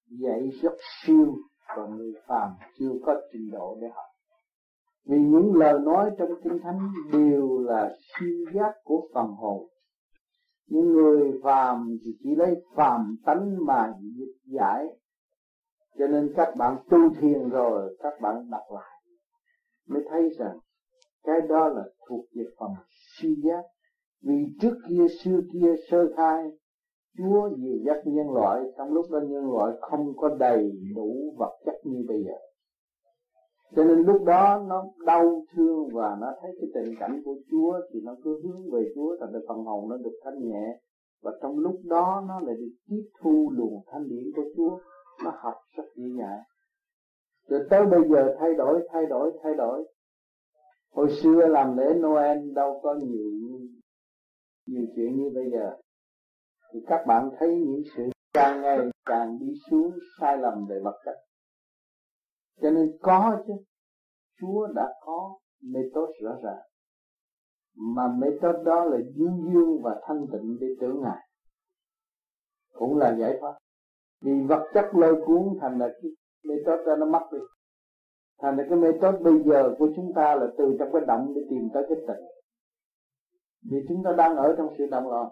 [0.06, 1.34] dạy rất siêu
[1.76, 4.06] và người phàm chưa có trình độ để học.
[5.06, 9.68] Vì những lời nói trong kinh thánh đều là siêu giác của phần hồn.
[10.66, 14.86] Những người phàm thì chỉ lấy phàm tánh mà dịch giải.
[15.98, 18.94] Cho nên các bạn tu thiền rồi các bạn đọc lại
[19.86, 20.58] mới thấy rằng
[21.24, 22.70] cái đó là thuộc về phần
[23.18, 23.62] suy giác.
[24.22, 26.50] Vì trước kia, xưa kia, sơ khai,
[27.18, 31.52] Chúa dìu dắt nhân loại, trong lúc đó nhân loại không có đầy đủ vật
[31.64, 32.34] chất như bây giờ.
[33.76, 37.80] Cho nên lúc đó nó đau thương và nó thấy cái tình cảnh của Chúa
[37.92, 40.78] thì nó cứ hướng về Chúa, thành phần hồn nó được thanh nhẹ.
[41.22, 44.78] Và trong lúc đó nó lại được tiếp thu luồng thanh điển của Chúa,
[45.24, 46.40] nó học rất dễ dàng.
[47.48, 49.84] Rồi tới bây giờ thay đổi thay đổi thay đổi
[50.94, 53.30] hồi xưa làm lễ Noel đâu có nhiều
[54.66, 55.76] nhiều chuyện như bây giờ.
[56.72, 59.90] Thì các bạn thấy những sự càng ngày càng đi xuống
[60.20, 61.14] sai lầm về vật chất
[62.62, 63.52] cho nên có chứ.
[64.40, 66.62] Chúa đã có method rõ ràng.
[67.76, 71.28] Mà method đó là dương dương và thanh tịnh để tưởng ngài.
[72.72, 73.58] Cũng là giải pháp
[74.20, 76.10] vì vật chất lôi cuốn thành là cái
[76.44, 77.38] method đó nó mất đi
[78.44, 81.32] thành ra cái mê tốt bây giờ của chúng ta là từ trong cái động
[81.34, 82.26] để tìm tới cái tịnh
[83.70, 85.28] vì chúng ta đang ở trong sự động loạn.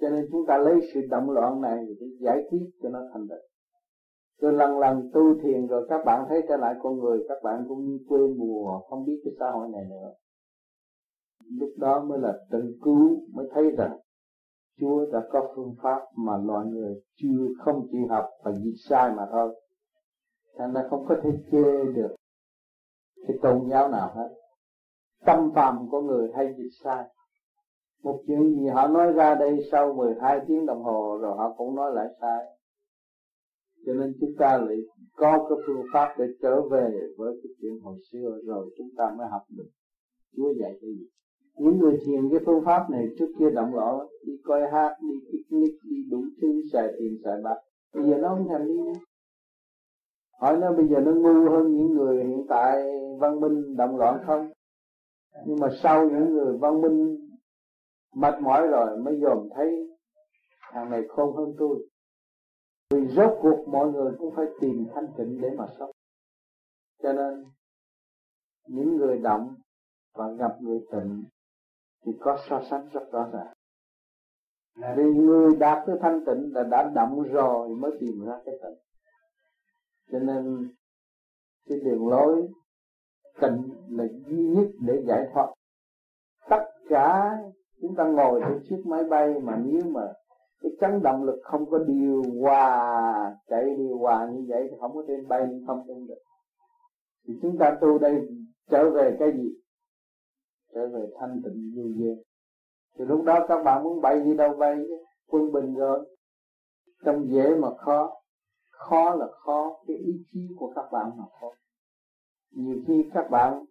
[0.00, 3.28] Cho nên chúng ta lấy sự động loạn này để giải quyết cho nó thành
[3.28, 3.46] tịnh
[4.40, 7.64] rồi lần lần tu thiền rồi các bạn thấy trở lại con người, các bạn
[7.68, 10.12] cũng như quên mùa, không biết cái xã hội này nữa.
[11.58, 13.98] Lúc đó mới là tự cứu, mới thấy rằng
[14.80, 19.10] Chúa đã có phương pháp mà loài người chưa không chịu học và dịch sai
[19.16, 19.61] mà thôi
[20.58, 22.14] thành ra không có thể chê được
[23.28, 24.28] cái tôn giáo nào hết.
[25.24, 27.04] Tâm phàm của người hay dịch sai.
[28.02, 31.76] Một chuyện gì họ nói ra đây sau 12 tiếng đồng hồ rồi họ cũng
[31.76, 32.44] nói lại sai.
[33.86, 34.76] Cho nên chúng ta lại
[35.16, 39.14] có cái phương pháp để trở về với cái chuyện hồi xưa rồi chúng ta
[39.18, 39.68] mới học được
[40.36, 41.06] Chúa dạy cái gì.
[41.56, 45.14] Những người thiền cái phương pháp này trước kia động loạn, đi coi hát, đi
[45.32, 47.56] picnic, đi đủ thứ, xài tiền, xài bạc.
[47.94, 49.00] Bây giờ nó không thèm đi nữa
[50.42, 52.82] hỏi nó bây giờ nó ngu hơn những người hiện tại
[53.20, 54.50] văn minh động loạn không?
[55.46, 57.28] Nhưng mà sau những người văn minh
[58.14, 59.88] mệt mỏi rồi mới dòm thấy
[60.72, 61.88] thằng này khôn hơn tôi.
[62.90, 65.90] Vì rốt cuộc mọi người cũng phải tìm thanh tịnh để mà sống.
[67.02, 67.44] Cho nên,
[68.68, 69.54] những người động
[70.14, 71.24] và gặp người tịnh
[72.04, 73.52] thì có so sánh rất rõ ràng.
[74.96, 78.91] Vì người đạt tới thanh tịnh là đã động rồi mới tìm ra cái tịnh
[80.12, 80.68] cho nên
[81.68, 82.48] cái đường lối
[83.40, 85.52] tịnh là duy nhất để giải thoát.
[86.50, 87.38] Tất cả
[87.80, 90.12] chúng ta ngồi trên chiếc máy bay mà nếu mà
[90.62, 94.94] cái chấn động lực không có điều hòa chạy điều hòa như vậy thì không
[94.94, 96.22] có trên bay, không trên được.
[97.26, 98.28] Thì chúng ta tu đây
[98.70, 99.54] trở về cái gì?
[100.74, 102.22] Trở về thanh tịnh vui vẻ
[102.98, 104.76] thì lúc đó các bạn muốn bay đi đâu bay?
[104.88, 104.96] Chứ
[105.30, 106.16] quân bình rồi.
[107.04, 108.21] Trong dễ mà khó
[108.88, 111.50] khó là khó, cái ý chí của các bạn mà khó.
[112.50, 113.64] Nhiều khi các bạn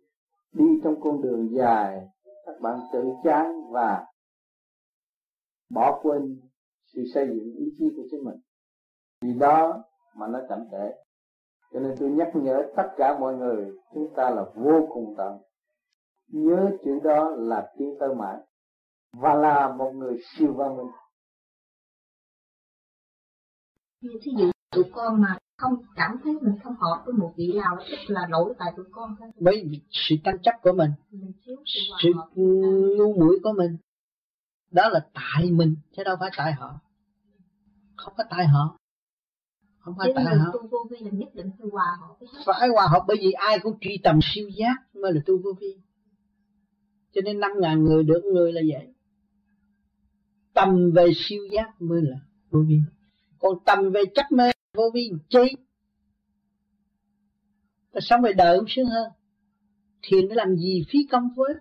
[0.51, 2.07] đi trong con đường dài,
[2.45, 4.05] các bạn tự chán và
[5.69, 6.39] bỏ quên
[6.85, 8.39] sự xây dựng ý chí của chính mình.
[9.21, 9.83] Vì đó
[10.15, 10.91] mà nó chậm trễ.
[11.73, 15.37] Cho nên tôi nhắc nhở tất cả mọi người, chúng ta là vô cùng tận.
[16.27, 18.37] Nhớ chữ đó là tiến tới mãi
[19.13, 20.91] và là một người siêu văn minh.
[24.01, 27.77] Thí dụ tụi con mà không cảm thấy mình không hợp với một vị nào
[27.89, 29.31] tức là lỗi tại tụi con thôi.
[29.35, 30.91] Vì sự tranh chấp của mình
[32.03, 32.11] sự
[32.97, 33.77] ngu muội của mình
[34.71, 36.79] đó là tại mình chứ đâu phải tại họ.
[37.95, 38.77] Không có tại họ.
[39.79, 40.51] Không phải tại họ.
[40.53, 43.59] Tu vô vi là nhất định phải hòa hợp phải hòa hợp bởi vì ai
[43.59, 45.77] cũng truy tầm siêu giác mới là tu vô vi.
[47.13, 48.93] Cho nên năm ngàn người được người là vậy.
[50.53, 52.17] Tầm về siêu giác mới là
[52.49, 52.79] vô vi.
[53.39, 55.55] Còn tầm về chấp mê vô vi chi?
[57.91, 59.11] Ta sống về đời cũng sướng hơn
[60.01, 61.53] thiền để làm gì phí công với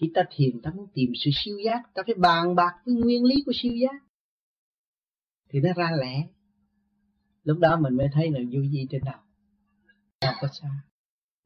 [0.00, 1.94] khi ta thiền, ta muốn tìm sự siêu giác.
[1.94, 4.04] Ta phải bàn bạc với nguyên lý của siêu giác.
[5.48, 6.28] Thì nó ra lẽ.
[7.44, 9.20] Lúc đó mình mới thấy là vô vi trên đầu.
[10.20, 10.68] Không có xa.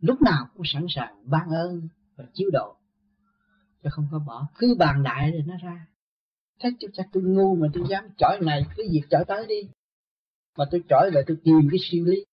[0.00, 2.76] Lúc nào cũng sẵn sàng ban ơn và chiếu độ.
[3.82, 4.48] Chứ không có bỏ.
[4.54, 5.86] Cứ bàn đại rồi nó ra
[6.60, 9.60] thấy cho chắc tôi ngu mà tôi dám chọi này cứ việc chọi tới đi
[10.58, 12.24] mà tôi chọi về tôi tìm cái siêu lý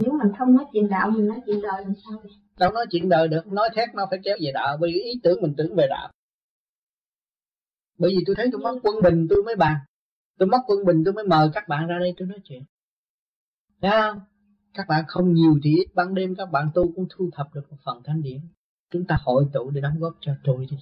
[0.00, 2.86] nếu mình không nói chuyện đạo mình nói chuyện đời làm sao vậy đâu nói
[2.90, 5.54] chuyện đời được nói thét nó phải kéo về đạo bởi vì ý tưởng mình
[5.56, 6.12] tưởng về đạo
[7.98, 9.76] bởi vì tôi thấy tôi mất quân bình tôi mới bàn
[10.38, 12.62] tôi mất quân bình tôi mới mời các bạn ra đây tôi nói chuyện
[13.82, 14.20] Thấy không?
[14.74, 17.70] Các bạn không nhiều thì ít ban đêm các bạn tu cũng thu thập được
[17.70, 18.40] một phần thanh điển.
[18.90, 20.76] Chúng ta hội tụ để đóng góp cho trôi đi.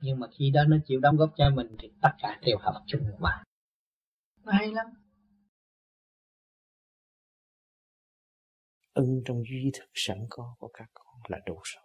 [0.00, 2.84] Nhưng mà khi đó nó chịu đóng góp cho mình thì tất cả đều hợp
[2.86, 3.46] chung một bài
[4.46, 4.86] nó hay lắm.
[8.92, 11.84] Ân trong duy thức sẵn có của các con là đủ rồi.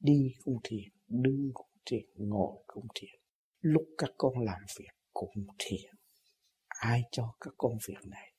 [0.00, 3.20] Đi cũng thiền đứng cũng thiền ngồi cũng thiền.
[3.60, 5.94] Lúc các con làm việc cũng thiền.
[6.68, 8.32] Ai cho các con việc này?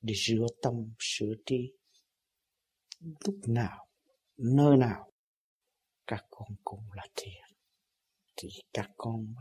[0.00, 1.72] Để rửa tâm sửa trí.
[3.00, 3.88] Lúc nào
[4.36, 5.12] nơi nào
[6.06, 7.55] các con cũng là thiền
[8.36, 9.34] thì các con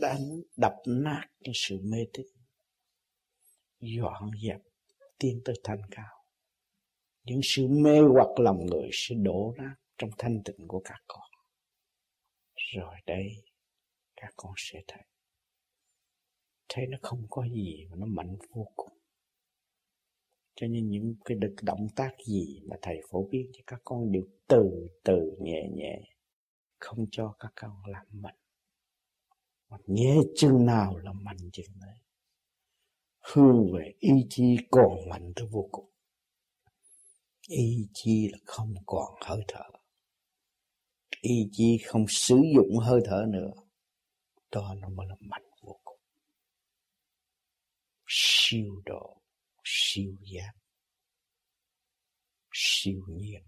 [0.00, 2.26] đánh đập nát cái sự mê tín
[3.80, 4.60] dọn dẹp
[5.18, 6.24] tiến tới thanh cao.
[7.24, 11.30] Những sự mê hoặc lòng người sẽ đổ nát trong thanh tịnh của các con.
[12.74, 13.28] Rồi đây,
[14.16, 15.02] các con sẽ thấy.
[16.68, 18.98] Thấy nó không có gì mà nó mạnh vô cùng.
[20.54, 24.22] Cho nên những cái động tác gì mà thầy phổ biến cho các con đều
[24.48, 26.00] từ từ nhẹ nhẹ
[26.80, 28.36] không cho các con làm mạnh
[29.68, 31.96] mà nhẹ chừng nào là mạnh chừng đấy.
[33.18, 35.90] Hướng về ý chí còn mạnh tới vô cùng.
[37.48, 39.64] Ý chí là không còn hơi thở.
[41.20, 43.50] Ý chí không sử dụng hơi thở nữa.
[44.50, 46.00] Đó nó mới là mạnh vô cùng.
[48.06, 49.22] Siêu độ,
[49.64, 50.52] siêu giác,
[52.52, 53.42] siêu nhiên,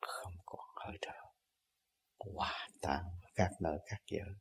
[0.00, 1.19] không còn hơi thở
[2.20, 4.34] hòa tan các nơi các giới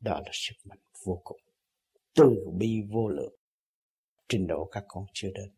[0.00, 1.40] đó là sức mạnh vô cùng,
[2.14, 3.34] từ bi vô lượng.
[4.28, 5.52] Trình độ các con chưa đến,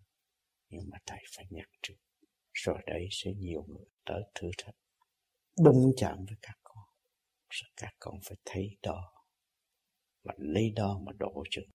[0.68, 1.94] nhưng mà thầy phải nhắc trước,
[2.52, 4.74] rồi đấy sẽ nhiều người tới thử thách.
[5.64, 6.84] Đụng chạm với các con,
[7.50, 9.12] rồi các con phải thấy đó
[10.24, 11.68] mà lấy đó mà độ chừng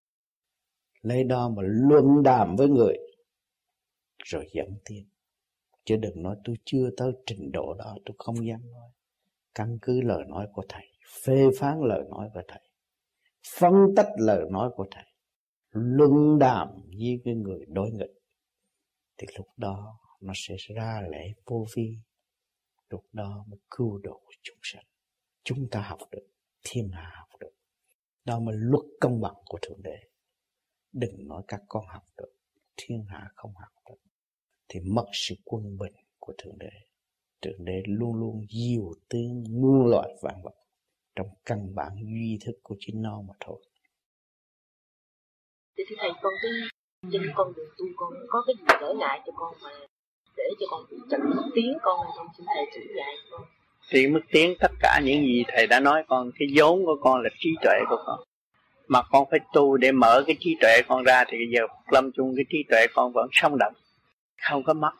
[1.01, 2.97] lấy đó mà luận đàm với người,
[4.23, 5.09] rồi dẫn tiên
[5.85, 8.89] chứ đừng nói tôi chưa tới trình độ đó, tôi không dám nói
[9.55, 10.85] căn cứ lời nói của thầy,
[11.23, 12.61] phê phán lời nói của thầy,
[13.59, 15.05] phân tích lời nói của thầy
[15.73, 16.67] luận đàm
[16.97, 18.21] với cái người đối nghịch,
[19.17, 21.97] thì lúc đó nó sẽ ra lễ vô vi.
[22.89, 24.85] Lúc đó mới cứu độ chúng sanh.
[25.43, 26.27] Chúng ta học được,
[26.63, 27.51] thiên hạ học được.
[28.25, 29.97] Đó mới luật công bằng của thượng đế.
[30.91, 32.33] Đừng nói các con học được,
[32.77, 34.11] thiên hạ không học được,
[34.67, 36.71] thì mất sự quân bình của thượng đế
[37.43, 40.55] thượng đế luôn luôn diều tiếng muôn loại vạn vật
[41.15, 43.61] trong căn bản duy thức của chính nó mà thôi.
[45.77, 46.51] Thì thưa thầy con cái
[47.11, 49.69] trên con đường tu con có cái gì trở ngại cho con mà
[50.37, 51.21] để cho con chậm
[51.55, 52.27] tiến con không?
[52.37, 53.41] Xin thầy chỉ dạy con.
[53.91, 57.21] Tiến mức tiến tất cả những gì thầy đã nói con cái vốn của con
[57.21, 58.19] là trí tuệ của con.
[58.87, 62.33] Mà con phải tu để mở cái trí tuệ con ra thì giờ lâm chung
[62.35, 63.73] cái trí tuệ con vẫn sống động
[64.41, 64.91] không có mất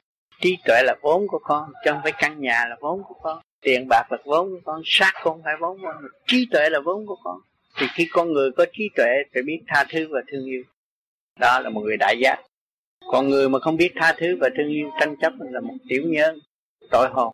[0.44, 3.42] trí tuệ là vốn của con, chứ không phải căn nhà là vốn của con,
[3.62, 6.04] tiền bạc là vốn của con sát không phải vốn của con.
[6.28, 7.40] Trí tuệ là vốn của con.
[7.80, 10.64] Thì khi con người có trí tuệ, phải biết tha thứ và thương yêu.
[11.40, 12.38] Đó là một người đại giác.
[13.12, 16.04] Còn người mà không biết tha thứ và thương yêu, tranh chấp là một tiểu
[16.06, 16.40] nhân,
[16.92, 17.32] tội hồn.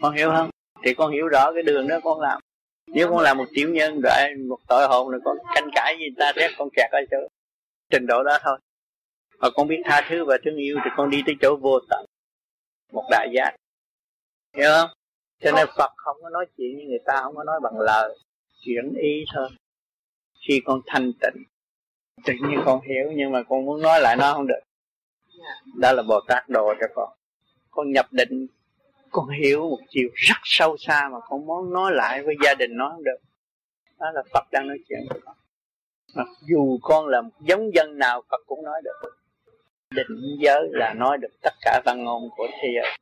[0.00, 0.50] Con hiểu không?
[0.82, 2.40] Thì con hiểu rõ cái đường đó con làm.
[2.86, 6.06] Nếu con làm một tiểu nhân, rồi một tội hồn, rồi con tranh cãi gì,
[6.18, 7.16] ta rét con kẹt ở chỗ
[7.90, 8.58] trình độ đó thôi.
[9.38, 12.04] Mà con biết tha thứ và thương yêu, thì con đi tới chỗ vô tận
[12.92, 13.56] một đại giác
[14.56, 14.90] hiểu không?
[15.40, 18.18] Cho nên phật không có nói chuyện với người ta không có nói bằng lời.
[18.60, 19.48] Chuyển ý thôi.
[20.48, 21.44] Khi con thanh tịnh
[22.24, 24.60] tự nhiên con hiểu nhưng mà con muốn nói lại nó không được.
[25.80, 27.08] Đó là bồ tát đồ cho con.
[27.70, 28.46] Con nhập định
[29.10, 32.70] con hiểu một chiều rất sâu xa mà con muốn nói lại với gia đình
[32.76, 33.18] nó không được.
[33.98, 35.36] Đó là phật đang nói chuyện với con.
[36.14, 39.10] Mặc dù con là một giống dân nào phật cũng nói được
[39.96, 42.98] định giới là nói được tất cả văn ngôn của thế giới.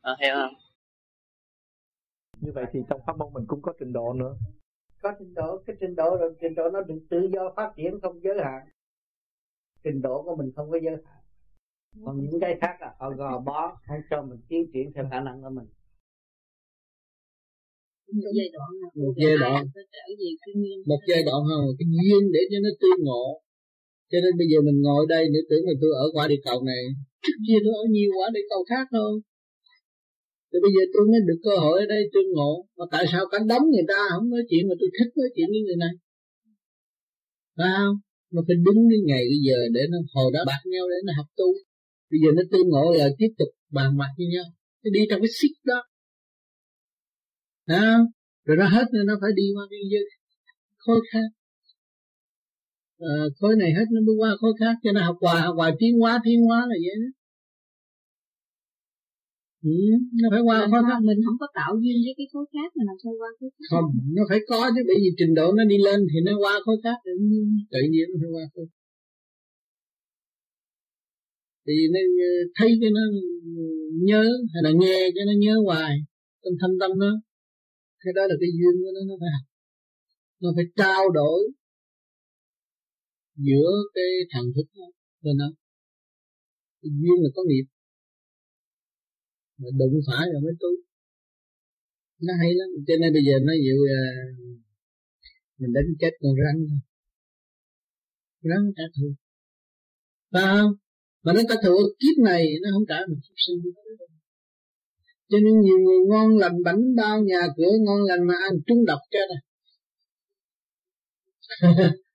[0.00, 0.54] À, hiểu không?
[2.40, 4.34] Như vậy thì trong pháp môn mình cũng có trình độ nữa.
[5.02, 8.00] Có trình độ cái trình độ rồi trình độ nó được tự do phát triển
[8.02, 8.68] không giới hạn.
[9.84, 11.22] Trình độ của mình không có giới hạn.
[12.04, 15.20] Còn những cái khác là họ gò bó không cho mình tiến triển theo khả
[15.20, 15.66] năng của mình.
[18.12, 19.64] Một giai đoạn một giai đoạn.
[20.86, 23.42] Một giai đoạn hơn cái duyên để cho nó tư ngộ
[24.12, 26.58] cho nên bây giờ mình ngồi đây, nếu tưởng là tôi ở quả địa cầu
[26.70, 26.82] này
[27.24, 29.12] trước kia tôi ở nhiều quả địa cầu khác thôi
[30.52, 32.52] thì bây giờ tôi mới được cơ hội ở đây, tôi ngộ.
[32.78, 35.48] Mà tại sao cánh đóng người ta không nói chuyện mà tôi thích nói chuyện
[35.54, 35.94] với người này?
[37.56, 37.96] Phải không?
[38.34, 41.12] Nó phải đứng đến ngày bây giờ để nó hồi đó bạc nhau, để nó
[41.18, 41.48] học tu.
[42.10, 44.46] Bây giờ nó tương ngộ là tiếp tục bàn bạc với nhau.
[44.82, 45.78] Nó đi trong cái xích đó.
[47.68, 48.06] Thấy không?
[48.46, 50.04] rồi nó hết rồi nó phải đi qua cái giới
[50.76, 51.28] khối khác
[53.10, 55.72] à, khối này hết nó mới qua khối khác cho nó học hoài học hoài
[55.80, 57.10] tiến hóa tiến hóa là vậy đó.
[59.72, 59.76] Ừ,
[60.20, 62.82] nó phải qua mình, không, mình không có tạo duyên với cái khối khác mà
[62.88, 63.66] làm sao qua khối khác?
[63.72, 66.54] Không nó phải có chứ bởi vì trình độ nó đi lên thì nó qua
[66.64, 66.96] khối khác.
[67.06, 67.44] Tự nhiên.
[67.74, 68.66] Tự nhiên nó phải qua khối
[71.66, 72.00] thì nó
[72.56, 73.00] thấy cho nó
[74.08, 74.22] nhớ
[74.52, 75.94] hay là nghe cho nó nhớ hoài
[76.42, 77.10] trong thâm tâm nó
[78.04, 79.30] cái đó là cái duyên của nó nó phải
[80.42, 81.40] nó phải trao đổi
[83.36, 84.86] giữa cái thần thức đó
[85.22, 85.48] bên nó
[86.82, 87.66] duyên là có nghiệp.
[89.58, 90.68] Mà đụng phải rồi mới tu
[92.26, 92.68] nó hay lắm.
[92.86, 94.02] Cho nên bây giờ nó dịu à,
[95.58, 96.80] mình đánh chết con rắn thôi.
[98.50, 99.06] Rắn trả thù.
[100.32, 100.72] Phải không?
[101.22, 103.58] Mà nó trả thù kiếp này nó không trả một kiếp sinh.
[105.28, 108.84] Cho nên nhiều người ngon lành bánh bao nhà cửa ngon lành mà ăn trúng
[108.84, 109.26] độc chết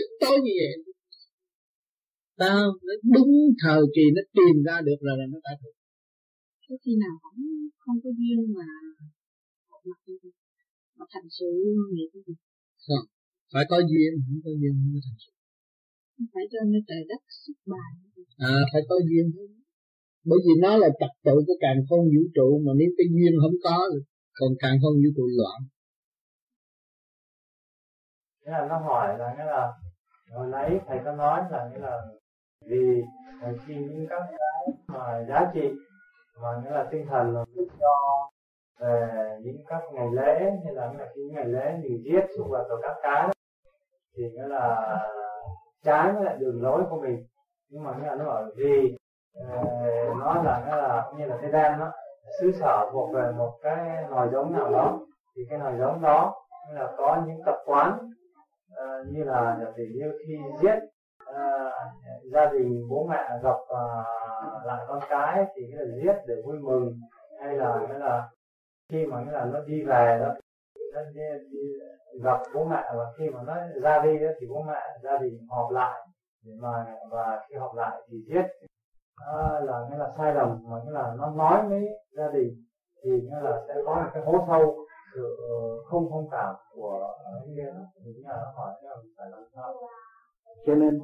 [0.00, 0.74] à tối như vậy?
[2.42, 3.32] Tao nó đúng
[3.62, 5.76] thời kỳ nó tìm ra được rồi là nó đã được.
[6.68, 7.40] Có khi nào không
[7.82, 8.68] không có duyên mà
[9.70, 10.00] một mặt
[10.98, 11.50] mà thành sự
[11.94, 12.10] nghiệp
[12.84, 13.06] không
[13.52, 15.32] phải có duyên không có duyên không có thành sự.
[16.34, 17.90] Phải cho nên trời đất xuất bài
[18.52, 19.26] à phải có duyên.
[20.28, 23.32] Bởi vì nó là trật tự của càng không vũ trụ mà nếu cái duyên
[23.42, 23.76] không có
[24.38, 25.58] còn càng không vũ trụ loạn
[28.46, 29.72] thế là nó hỏi là nghĩa là
[30.34, 32.02] hồi nãy thầy có nói là nghĩa là
[32.66, 33.04] vì
[33.66, 35.72] khi những các cái mà giá trị
[36.42, 37.88] mà nghĩa là tinh thần là giúp cho
[38.80, 42.50] về những các ngày lễ hay là nghĩa là những ngày lễ mình giết xung
[42.50, 43.28] vật rồi các cái.
[44.16, 44.96] Thì nghĩa là
[45.84, 47.26] trái với lại đường lối của mình.
[47.68, 48.96] Nhưng mà nghĩa là nó bảo vì
[49.40, 51.92] uh, nó là nghĩa là như là cái đen đó
[52.40, 54.98] xứ sở thuộc về một cái nòi giống nào đó.
[55.36, 56.34] Thì cái nòi giống đó
[56.70, 58.10] là có những tập quán
[58.76, 60.78] Ờ, như là nhập tỷ như khi giết
[61.30, 61.72] uh,
[62.32, 66.58] gia đình bố mẹ gặp uh, lại con cái thì cái là giết để vui
[66.58, 66.92] mừng
[67.40, 68.28] hay là cái là
[68.92, 70.34] khi mà cái là nó đi về đó
[70.94, 71.20] nó đi,
[71.50, 71.58] đi,
[72.22, 75.38] gặp bố mẹ và khi mà nó ra đi đó, thì bố mẹ gia đình
[75.50, 76.06] họp lại
[76.44, 78.44] để mà và khi họp lại thì giết.
[79.26, 81.84] À, là nghĩa là sai lầm mà nghĩa là nó nói với
[82.16, 82.54] gia đình
[83.04, 84.83] thì nghĩa là sẽ có một cái hố sâu
[85.14, 85.36] sự
[85.84, 89.74] không thông cảm của anh em thì nghĩa hỏi là phải làm sao?
[90.66, 91.00] Cho nên,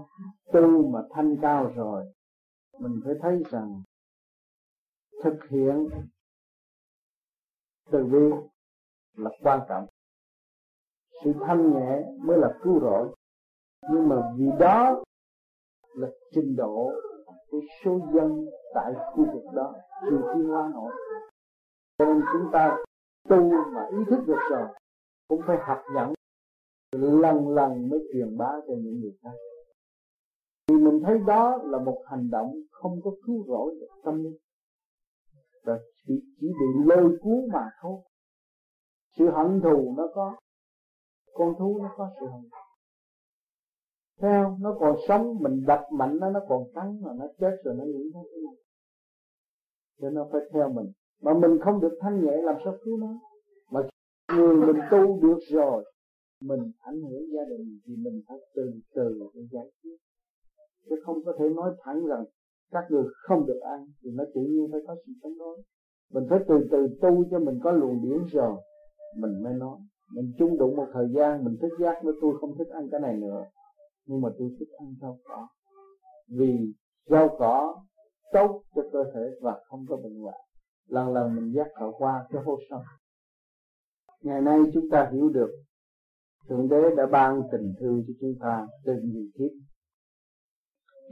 [0.52, 2.04] tu mà thanh cao rồi,
[2.78, 3.82] mình phải thấy rằng
[5.24, 5.88] thực hiện
[7.92, 8.48] từ bi
[9.16, 9.86] là quan trọng.
[11.24, 13.14] Sự thanh nhẹ mới là cứu rỗi.
[13.92, 15.02] Nhưng mà vì đó
[15.94, 16.90] là trình độ
[17.50, 20.92] của số dân tại khu vực đó chưa tiến hóa nổi.
[21.98, 22.76] Cho nên chúng ta
[23.28, 24.68] tu mà ý thức được rồi
[25.28, 26.14] cũng phải học nhận
[26.90, 29.30] lần lần mới truyền bá cho những người khác.
[30.66, 34.36] Thì mình thấy đó là một hành động không có cứu rỗi được tâm linh.
[35.64, 38.00] Và chỉ, chỉ bị lôi cuốn mà thôi.
[39.18, 40.36] Sự hận thù nó có
[41.34, 42.40] con thú nó có sự hận
[44.20, 47.74] theo nó còn sống mình đập mạnh nó nó còn cắn mà nó chết rồi
[47.78, 48.54] nó nghĩ nó thế nào.
[50.00, 50.92] Cho nó phải theo mình
[51.22, 53.20] mà mình không được thanh nhẹ làm sao cứu nó.
[53.70, 53.80] Mà
[54.36, 55.84] người mình tu được rồi,
[56.40, 59.96] mình ảnh hưởng gia đình thì mình phải từ từ để giải quyết.
[60.90, 62.24] Chứ không có thể nói thẳng rằng
[62.70, 65.62] các người không được ăn thì nó tự nhiên phải có sự chống đối
[66.12, 68.56] mình phải từ từ tu cho mình có luồng điển rồi,
[69.16, 69.78] mình mới nói.
[70.14, 73.00] Mình chung đụng một thời gian, mình thức giác với tôi không thích ăn cái
[73.00, 73.44] này nữa.
[74.06, 75.48] Nhưng mà tôi thích ăn rau cỏ.
[76.28, 76.72] Vì
[77.06, 77.82] rau cỏ
[78.32, 80.40] tốt cho cơ thể và không có bệnh hoạn
[80.90, 82.80] lần lần mình dắt họ qua cái hố sâu
[84.22, 85.50] ngày nay chúng ta hiểu được,
[86.48, 89.50] thượng đế đã ban tình thương cho chúng ta từ nhiều kiếp.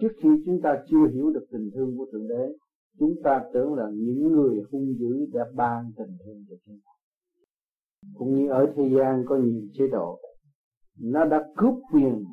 [0.00, 2.48] Trước khi chúng ta chưa hiểu được tình thương của thượng đế,
[2.98, 6.92] chúng ta tưởng là những người hung dữ đã ban tình thương cho chúng ta.
[8.14, 10.20] Cũng như ở thế gian có nhiều chế độ,
[11.00, 12.24] nó đã cướp quyền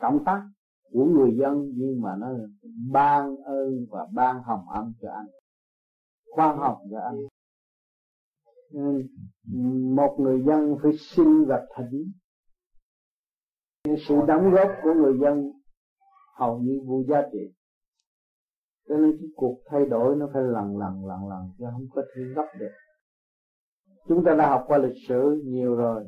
[0.00, 0.42] cộng tác
[0.92, 2.28] của người dân nhưng mà nó
[2.92, 5.26] ban ơn và ban hồng ân cho anh
[6.30, 7.18] khoan hồng cho anh.
[8.72, 9.06] Nên,
[9.94, 12.12] một người dân phải xin và thỉnh.
[14.08, 15.52] Sự đóng góp của người dân
[16.36, 17.54] hầu như vô giá trị.
[18.88, 22.02] Cho nên cái cuộc thay đổi nó phải lần lần lần lần, chứ không có
[22.14, 22.72] thể gấp được.
[24.08, 26.04] Chúng ta đã học qua lịch sử nhiều rồi.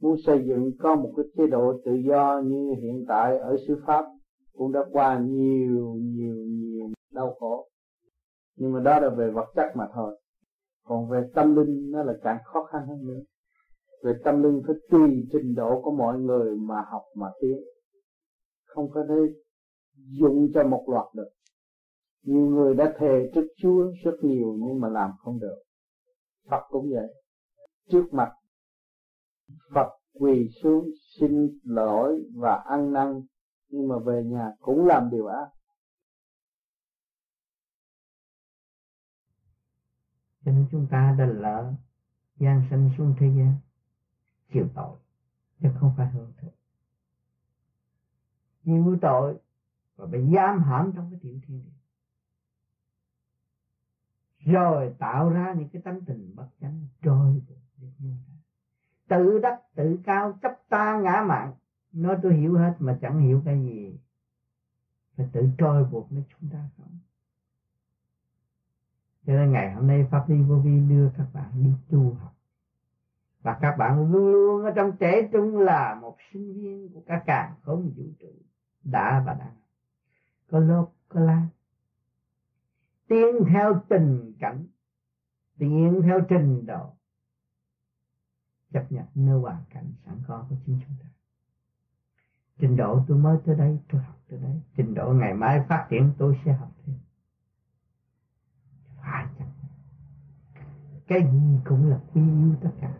[0.00, 3.82] Muốn xây dựng có một cái chế độ tự do như hiện tại ở xứ
[3.86, 4.04] Pháp
[4.56, 7.68] cũng đã qua nhiều nhiều nhiều đau khổ
[8.56, 10.20] nhưng mà đó là về vật chất mà thôi.
[10.84, 13.20] Còn về tâm linh, nó là càng khó khăn hơn nữa.
[14.02, 17.58] Về tâm linh phải tùy trình độ của mọi người mà học mà tiến.
[18.64, 19.14] Không có thể
[20.20, 21.28] dùng cho một loạt được.
[22.22, 25.58] Nhiều người đã thề trước Chúa rất nhiều nhưng mà làm không được.
[26.50, 27.08] Phật cũng vậy.
[27.90, 28.28] Trước mặt
[29.74, 29.88] Phật
[30.20, 30.88] quỳ xuống
[31.20, 33.22] xin lỗi và ăn năn,
[33.68, 35.46] nhưng mà về nhà cũng làm điều ác.
[40.46, 41.74] Cho nên chúng ta đã lỡ
[42.36, 43.54] gian sanh xuống thế gian,
[44.52, 44.96] chịu tội,
[45.60, 46.52] chứ không phải hưởng thụ.
[48.64, 49.38] Chịu tội,
[49.96, 51.70] và bị giam hãm trong cái tiểu thiên địa.
[54.52, 57.42] Rồi tạo ra những cái tánh tình bất chánh, trôi
[59.08, 61.54] tự đắc, tự cao, chấp ta, ngã mạng,
[61.92, 63.98] nói tôi hiểu hết mà chẳng hiểu cái gì.
[65.16, 66.98] Phải tự trôi buộc nó chúng ta không?
[69.26, 72.32] Cho nên ngày hôm nay pháp lý vô vi đưa các bạn đi tu học.
[73.42, 77.22] Và các bạn luôn luôn ở trong trẻ trung là một sinh viên của các
[77.26, 78.32] càng không vũ trụ,
[78.84, 79.56] đã và đang.
[80.50, 81.46] Có lớp, có la
[83.08, 84.66] tiến theo tình cảnh,
[85.58, 86.92] tiến theo trình độ.
[88.72, 91.08] Chấp nhận nơi hoàn cảnh sẵn có của chính chúng ta.
[92.58, 94.60] Trình độ tôi mới tới đây, tôi học tới đây.
[94.76, 96.96] Trình độ ngày mai phát triển, tôi sẽ học thêm
[99.06, 99.44] phải chấp
[101.08, 102.92] cái gì cũng là quý yêu tất cả.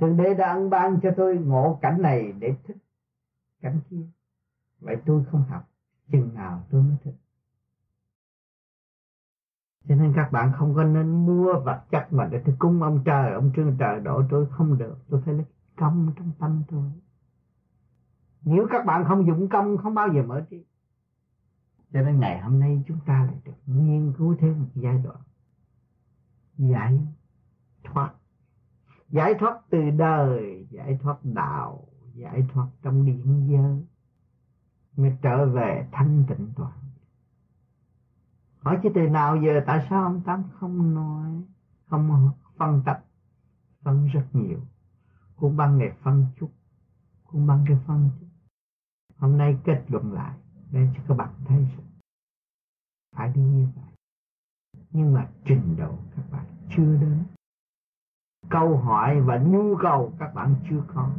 [0.00, 2.76] Thượng Đế đã ăn ban cho tôi ngộ cảnh này để thích
[3.62, 4.06] cảnh kia.
[4.80, 5.68] Vậy tôi không học,
[6.12, 7.14] Chừng nào tôi mới thích
[9.88, 13.02] cho nên các bạn không có nên mua vật chất mà để tôi cúng ông
[13.04, 14.96] trời, ông trương trời đổ tôi không được.
[15.10, 15.44] Tôi phải lấy
[15.76, 16.92] công trong tâm tôi.
[18.44, 20.64] Nếu các bạn không dụng công, không bao giờ mở trí
[21.92, 25.16] cho nên ngày hôm nay chúng ta lại được nghiên cứu thêm một giai đoạn.
[26.56, 27.00] Giải
[27.84, 28.14] thoát.
[29.08, 33.86] Giải thoát từ đời, giải thoát đạo, giải thoát trong điện giới.
[34.96, 36.72] Mới trở về thanh tịnh toàn.
[38.60, 41.42] Hỏi chứ từ nào giờ, tại sao ông tám không nói,
[41.86, 43.04] không phân tập,
[43.82, 44.60] phân rất nhiều.
[45.36, 46.50] Cũng ban ngày phân chút,
[47.24, 48.26] cũng ban cái phân chút.
[49.16, 50.38] Hôm nay kết luận lại
[50.70, 51.66] để cho các bạn thấy
[53.16, 53.84] phải đi như vậy.
[54.90, 56.44] Nhưng mà trình độ các bạn
[56.76, 57.24] chưa đến.
[58.50, 61.10] Câu hỏi và nhu cầu các bạn chưa có.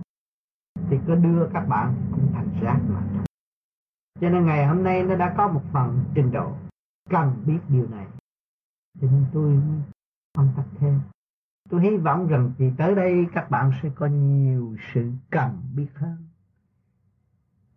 [0.89, 3.23] Thì có đưa các bạn cũng thành rác mà
[4.21, 6.53] cho nên ngày hôm nay nó đã có một phần trình độ
[7.09, 8.07] cần biết điều này.
[9.01, 9.61] Cho nên tôi
[10.37, 11.01] phân tích thêm.
[11.69, 15.87] Tôi hy vọng rằng thì tới đây các bạn sẽ có nhiều sự cần biết
[15.95, 16.26] hơn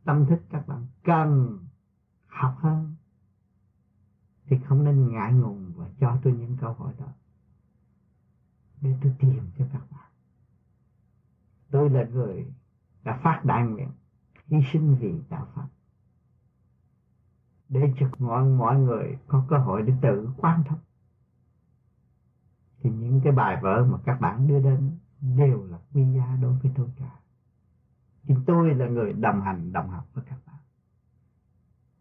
[0.05, 1.59] tâm thức các bạn cần
[2.27, 2.95] học hơn
[4.47, 7.07] thì không nên ngại ngùng và cho tôi những câu hỏi đó
[8.81, 10.11] để tôi tìm cho các bạn.
[11.70, 12.47] Tôi là người
[13.03, 13.89] đã phát đại nguyện,
[14.47, 15.67] hy sinh vì đạo Phật.
[17.69, 20.79] Để cho mọi mọi người có cơ hội để tự quan thông.
[22.79, 26.59] Thì những cái bài vở mà các bạn đưa đến đều là quý giá đối
[26.59, 27.19] với tôi cả
[28.23, 30.57] thì tôi là người đồng hành, đồng học với các bạn.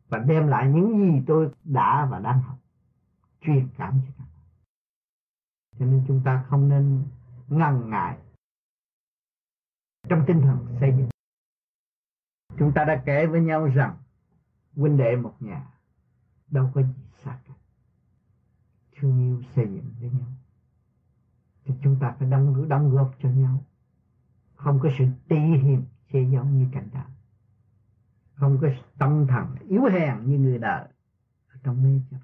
[0.08, 2.58] Và đem lại những gì tôi đã và đang học,
[3.42, 4.44] truyền cảm cho các bạn.
[5.80, 7.04] Cho nên chúng ta không nên
[7.48, 8.18] ngần ngại
[10.10, 11.10] trong tinh thần xây dựng.
[12.58, 13.98] Chúng ta đã kể với nhau rằng,
[14.76, 15.68] huynh đệ một nhà,
[16.48, 17.58] đâu có gì xa cách
[18.96, 20.30] thương yêu xây dựng với nhau.
[21.66, 23.64] Thì chúng ta phải đóng đóng góp cho nhau.
[24.56, 25.82] Không có sự ti hiềm
[26.14, 27.10] sẽ giấu như cảnh đạo.
[28.36, 30.88] Không có tâm thần yếu hèn như người đời
[31.48, 32.18] ở trong mê chấp.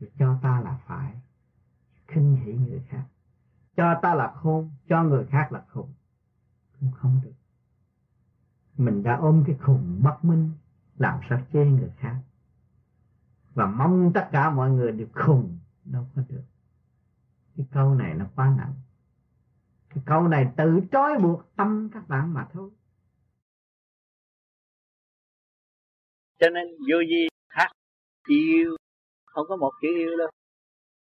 [0.00, 1.14] Thì cho ta là phải
[2.08, 3.04] khinh hỉ người khác.
[3.76, 5.92] Cho ta là khôn, cho người khác là khùng.
[6.80, 7.32] Cũng không được.
[8.76, 10.50] Mình đã ôm cái khùng bất minh,
[10.96, 12.22] làm sao chê người khác?
[13.54, 16.42] Và mong tất cả mọi người đều khùng, đâu có được.
[17.56, 18.74] Cái câu này nó quá nặng
[19.90, 22.70] cái câu này tự trói buộc tâm các bạn mà thôi.
[26.38, 27.72] Cho nên vô gì hát
[28.28, 28.76] yêu,
[29.26, 30.28] không có một chữ yêu đâu.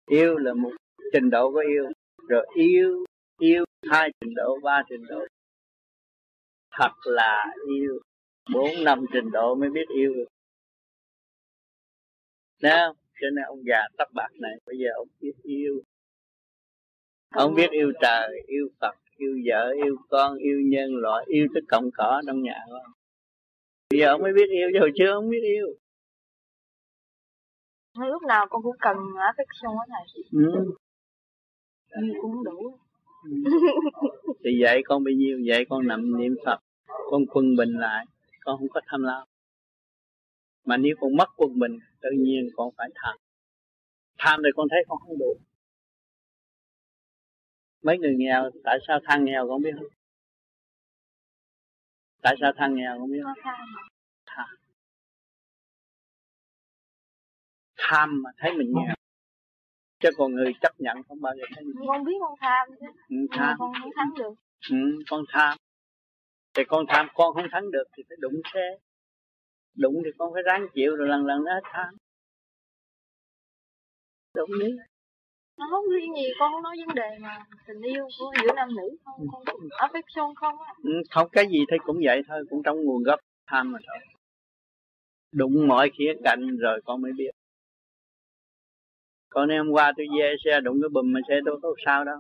[0.06, 0.72] Yêu là một
[1.14, 1.86] trình độ của yêu.
[2.28, 3.06] Rồi yêu
[3.40, 5.26] yêu hai trình độ, ba trình độ.
[6.72, 8.00] Thật là yêu.
[8.54, 10.28] Bốn, năm trình độ mới biết yêu được.
[12.62, 12.96] Đấy không?
[13.22, 15.82] Cho nên ông già tóc bạc này, bây giờ ông biết yêu.
[17.32, 21.60] Ông biết yêu trời, yêu Phật, yêu vợ, yêu con, yêu nhân loại, yêu tất
[21.68, 22.94] cộng cỏ trong nhà không?
[23.90, 25.12] Bây giờ ông mới biết yêu, chứ hồi chưa?
[25.12, 25.68] Ông biết yêu.
[27.98, 30.24] Lúc nào con cũng cần affection á thầy.
[30.32, 30.74] Ừ.
[32.02, 32.78] yêu cũng đủ.
[33.24, 33.52] Ừ.
[34.44, 35.40] thì vậy con bao nhiêu?
[35.48, 36.60] Vậy con nằm niệm phật
[37.12, 38.06] con quân bình lại.
[38.46, 39.28] Con không có tham lam.
[40.66, 43.18] Mà nếu con mất quân bình tự nhiên con phải tham.
[44.18, 45.38] Tham thì con thấy con không đủ
[47.82, 49.72] mấy người nghèo tại sao than nghèo con biết?
[49.76, 49.88] Không
[52.22, 53.22] tại sao than nghèo con biết?
[53.24, 54.48] Không tham
[57.92, 58.96] tham mà thấy mình nghèo.
[60.00, 62.86] Chứ còn người chấp nhận không bao giờ thấy mình con biết con tham chứ.
[63.10, 63.56] Ừ, tham.
[63.60, 64.34] con không thắng được.
[64.70, 64.78] Ừ,
[65.10, 65.58] con tham.
[66.54, 68.78] Thì con tham con không thắng được thì phải đụng xe.
[69.76, 71.96] Đụng thì con phải ráng chịu rồi lần lần nó hết tham.
[74.34, 74.68] Đụng đi
[75.58, 78.98] nó không riêng gì con nói vấn đề mà tình yêu của giữa nam nữ
[79.06, 80.74] không con affection không á.
[80.84, 83.98] Ừ, không cái gì thì cũng vậy thôi cũng trong nguồn gốc tham mà thôi.
[85.32, 87.32] Đụng mọi khía cạnh rồi con mới biết.
[89.30, 92.20] Còn hôm qua tôi về xe đụng cái bùm mà xe tôi có sao đâu.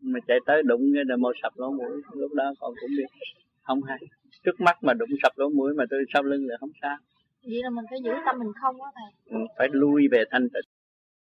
[0.00, 3.06] Mà chạy tới đụng cái là một sập lỗ mũi lúc đó con cũng biết.
[3.62, 3.98] Không hay.
[4.44, 6.96] Trước mắt mà đụng sập lỗ mũi mà tôi sau lưng là không sao.
[7.42, 9.38] Vậy là mình phải giữ tâm mình không á thầy.
[9.40, 10.77] Ừ, phải lui về thanh tịnh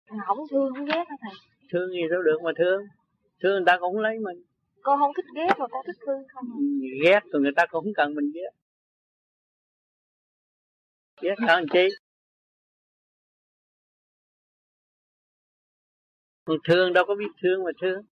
[0.07, 1.33] không thương không ghét hả thầy?
[1.73, 2.83] Thương gì đâu được mà thương?
[3.43, 4.43] Thương người ta cũng lấy mình.
[4.83, 6.59] Con không thích ghét mà con thích thương không à?
[7.05, 8.51] ghét rồi người ta cũng không cần mình ghét.
[11.21, 11.89] Ghét làm chi?
[16.45, 18.03] Con thương đâu có biết thương mà thương.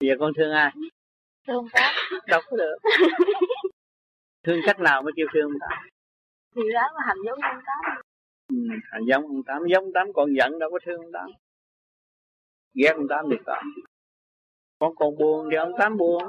[0.00, 0.72] Bây giờ con thương ai?
[1.46, 1.94] Thương tám
[2.26, 2.76] đâu có được.
[4.42, 5.82] Thương cách nào mới kêu thương ta?
[6.54, 8.02] Thì đó là hành giống ông tám
[8.90, 11.30] hành giống ông tám giống tám còn giận đâu có thương ông tám.
[12.74, 13.64] Ghét ông tám được không
[14.82, 16.22] con còn buồn thì ông tám buồn.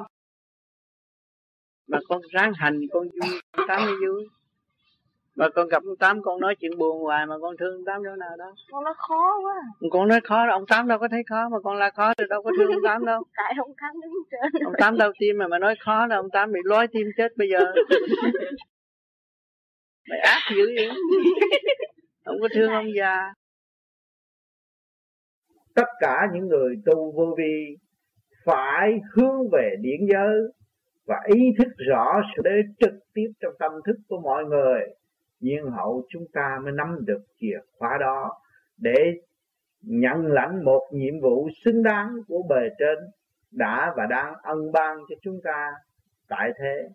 [1.87, 4.27] Mà con ráng hành con vui ông tám mới vui.
[5.35, 8.03] Mà con gặp ông tám con nói chuyện buồn hoài mà con thương ông tám
[8.03, 8.53] đâu nào đó.
[8.71, 9.55] Con nói khó quá.
[9.91, 12.43] Con nói khó ông tám đâu có thấy khó mà con la khó thì đâu
[12.43, 13.23] có thương ông tám đâu.
[13.37, 16.29] Tại ông tám đứng trên ông tám đau tim mà mà nói khó là ông
[16.29, 17.59] tám bị lói tim chết bây giờ.
[20.09, 20.89] Mày ác dữ vậy
[22.25, 23.33] không có thương ông già.
[25.75, 27.77] Tất cả những người tu vô vi
[28.45, 30.41] phải hướng về điển giới
[31.05, 34.79] và ý thức rõ sự đế trực tiếp trong tâm thức của mọi người.
[35.39, 38.41] Nhiên hậu chúng ta mới nắm được chìa khóa đó
[38.77, 39.13] để
[39.81, 42.97] nhận lãnh một nhiệm vụ xứng đáng của bề trên
[43.51, 45.71] đã và đang ân ban cho chúng ta
[46.27, 46.89] tại thế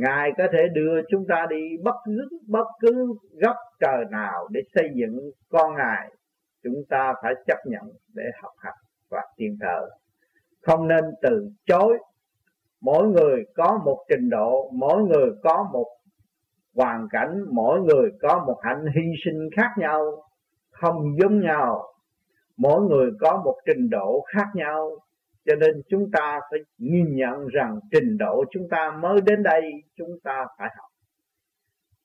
[0.00, 4.60] ngài có thể đưa chúng ta đi bất cứ bất cứ góc trời nào để
[4.74, 6.10] xây dựng con ngài.
[6.64, 7.82] Chúng ta phải chấp nhận
[8.14, 8.78] để học hành
[9.10, 9.88] và tiên thờ.
[10.62, 11.98] Không nên từ chối.
[12.80, 15.86] Mỗi người có một trình độ, mỗi người có một
[16.76, 20.22] hoàn cảnh, mỗi người có một hạnh hy sinh khác nhau,
[20.70, 21.82] không giống nhau.
[22.56, 24.90] Mỗi người có một trình độ khác nhau
[25.44, 29.62] cho nên chúng ta phải nhìn nhận rằng trình độ chúng ta mới đến đây,
[29.96, 30.90] chúng ta phải học.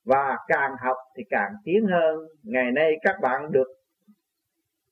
[0.05, 2.27] Và càng học thì càng tiến hơn.
[2.43, 3.67] Ngày nay các bạn được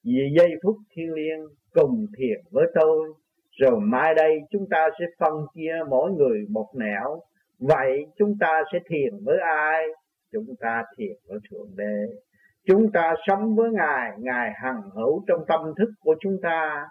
[0.03, 3.13] vì giây phút thiên liêng cùng thiền với tôi.
[3.51, 7.22] Rồi mai đây chúng ta sẽ phân chia mỗi người một nẻo.
[7.59, 9.83] Vậy chúng ta sẽ thiền với ai?
[10.31, 12.15] Chúng ta thiền với thượng đế.
[12.67, 14.11] Chúng ta sống với ngài.
[14.17, 16.88] Ngài hằng hữu trong tâm thức của chúng ta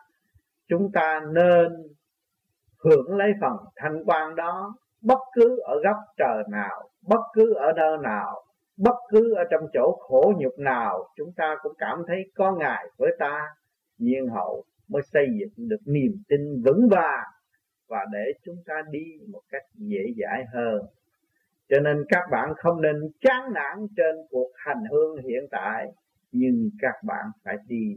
[0.69, 1.73] chúng ta nên
[2.85, 7.73] hưởng lấy phần thanh quan đó, bất cứ ở góc trời nào, bất cứ ở
[7.77, 8.45] nơi nào,
[8.77, 12.87] bất cứ ở trong chỗ khổ nhục nào, chúng ta cũng cảm thấy có ngài
[12.97, 13.49] với ta.
[13.99, 17.27] Nhiên hậu mới xây dựng được niềm tin vững vàng
[17.89, 20.83] và để chúng ta đi một cách dễ dãi hơn.
[21.69, 25.87] Cho nên các bạn không nên chán nản trên cuộc hành hương hiện tại,
[26.33, 27.95] nhưng các bạn phải đi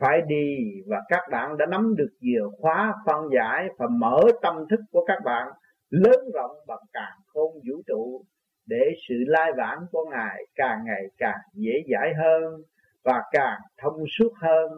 [0.00, 0.56] phải đi
[0.86, 5.04] và các bạn đã nắm được chìa khóa, phân giải và mở tâm thức của
[5.06, 5.48] các bạn
[5.90, 8.24] lớn rộng bằng càng khôn vũ trụ
[8.66, 12.62] để sự lai vãng của ngài càng ngày càng dễ dãi hơn
[13.04, 14.70] và càng thông suốt hơn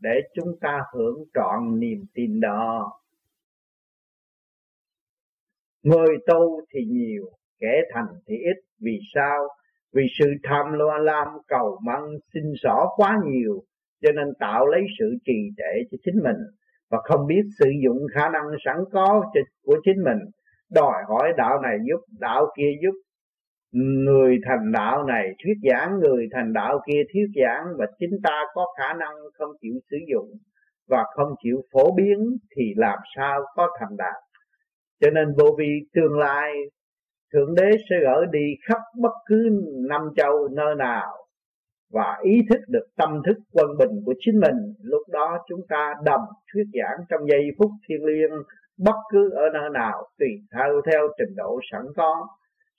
[0.00, 2.92] để chúng ta hưởng trọn niềm tin đó.
[5.82, 7.24] Người tu thì nhiều,
[7.58, 8.56] kẻ thành thì ít.
[8.80, 9.48] Vì sao?
[9.92, 13.62] Vì sự tham lo lam cầu mong xin xỏ quá nhiều
[14.02, 16.36] cho nên tạo lấy sự trì trệ cho chính mình
[16.90, 19.24] và không biết sử dụng khả năng sẵn có
[19.64, 20.18] của chính mình.
[20.70, 22.94] Đòi hỏi đạo này giúp, đạo kia giúp.
[23.72, 28.42] Người thành đạo này thuyết giảng, người thành đạo kia thuyết giảng và chính ta
[28.54, 30.30] có khả năng không chịu sử dụng
[30.88, 34.22] và không chịu phổ biến thì làm sao có thành đạt?
[35.00, 36.52] Cho nên vô vi tương lai,
[37.32, 41.25] thượng đế sẽ gửi đi khắp bất cứ năm châu nơi nào
[41.92, 45.94] và ý thức được tâm thức quân bình của chính mình, lúc đó chúng ta
[46.04, 46.20] đầm
[46.52, 48.32] thuyết giảng trong giây phút thiêng liêng,
[48.78, 52.26] bất cứ ở nơi nào, tùy theo theo trình độ sẵn có.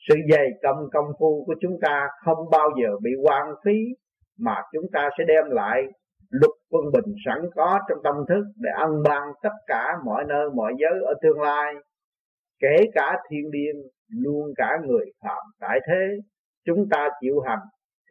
[0.10, 3.77] Sự dày công công phu của chúng ta không bao giờ bị hoang phí,
[4.40, 5.84] mà chúng ta sẽ đem lại
[6.30, 10.50] luật quân bình sẵn có trong tâm thức để ăn ban tất cả mọi nơi,
[10.56, 11.74] mọi giới ở tương lai.
[12.60, 13.76] Kể cả thiên điên
[14.10, 16.18] luôn cả người phạm tại thế,
[16.66, 17.60] chúng ta chịu hành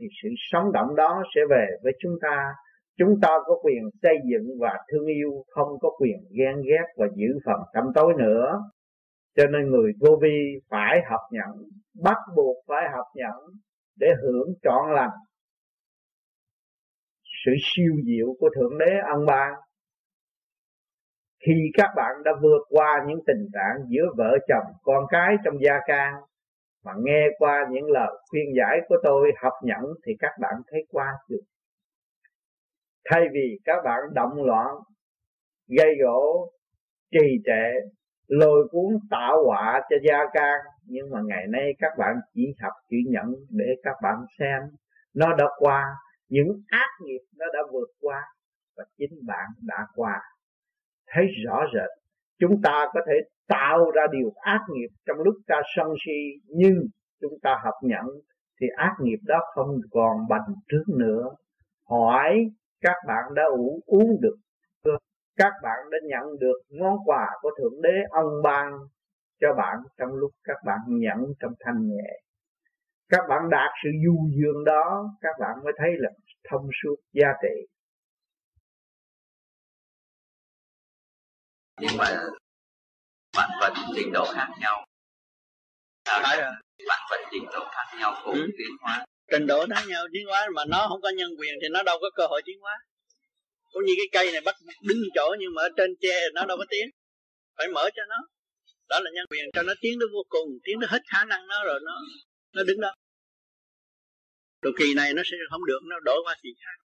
[0.00, 2.52] thì sự sống động đó sẽ về với chúng ta.
[2.98, 7.06] Chúng ta có quyền xây dựng và thương yêu, không có quyền ghen ghét và
[7.14, 8.62] giữ phần tâm tối nữa.
[9.36, 11.68] Cho nên người vô vi phải học nhận,
[12.02, 13.54] bắt buộc phải học nhận
[14.00, 15.16] để hưởng trọn lành.
[17.44, 19.52] Sự siêu diệu của thượng đế ân ban
[21.46, 25.54] khi các bạn đã vượt qua những tình trạng giữa vợ chồng con cái trong
[25.60, 26.14] gia can
[26.86, 30.86] mà nghe qua những lời khuyên giải của tôi, học nhận thì các bạn thấy
[30.90, 31.42] qua được
[33.10, 34.74] thay vì các bạn động loạn,
[35.78, 36.52] gây gỗ,
[37.10, 37.88] trì trệ,
[38.26, 42.72] lôi cuốn tạo họa cho gia can, nhưng mà ngày nay các bạn chỉ học
[42.88, 44.62] chỉ nhận để các bạn xem,
[45.14, 45.84] nó đã qua,
[46.28, 48.22] những ác nghiệp nó đã vượt qua
[48.76, 50.20] và chính bạn đã qua.
[51.06, 52.05] Thấy rõ rệt
[52.38, 53.14] chúng ta có thể
[53.48, 56.76] tạo ra điều ác nghiệp trong lúc ta sân si, nhưng
[57.20, 58.04] chúng ta hợp nhận
[58.60, 61.30] thì ác nghiệp đó không còn bằng trước nữa.
[61.88, 62.50] Hỏi
[62.80, 64.36] các bạn đã uống uống được,
[65.36, 68.72] các bạn đã nhận được món quà của thượng đế ân ban
[69.40, 72.20] cho bạn trong lúc các bạn nhận trong thanh nhẹ.
[73.08, 76.10] Các bạn đạt sự du dương đó, các bạn mới thấy là
[76.50, 77.66] thông suốt giá trị.
[81.80, 82.04] Nhưng mà
[83.36, 84.86] bạn vật trình độ khác nhau.
[86.04, 86.52] Phải rồi
[86.88, 88.46] bạn vật trình độ khác nhau cũng ừ.
[88.58, 89.06] tiến hóa.
[89.30, 91.98] Trình độ khác nhau tiến hóa mà nó không có nhân quyền thì nó đâu
[92.00, 92.78] có cơ hội tiến hóa.
[93.72, 96.56] Cũng như cái cây này bắt đứng chỗ nhưng mà ở trên tre nó đâu
[96.56, 96.90] có tiến.
[97.56, 98.16] Phải mở cho nó.
[98.88, 101.46] Đó là nhân quyền cho nó tiến đến vô cùng tiến đến hết khả năng
[101.46, 101.92] nó rồi nó
[102.52, 102.94] nó đứng đó.
[104.62, 106.84] Rồi kỳ này nó sẽ không được nó đổi qua kỳ khác.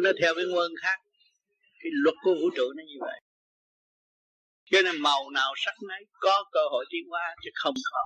[0.00, 0.98] Nó theo cái nguồn khác.
[1.82, 3.20] Cái luật của vũ trụ nó như vậy
[4.70, 8.02] cho nên màu nào sắc nấy, có cơ hội tiến hóa chứ không có.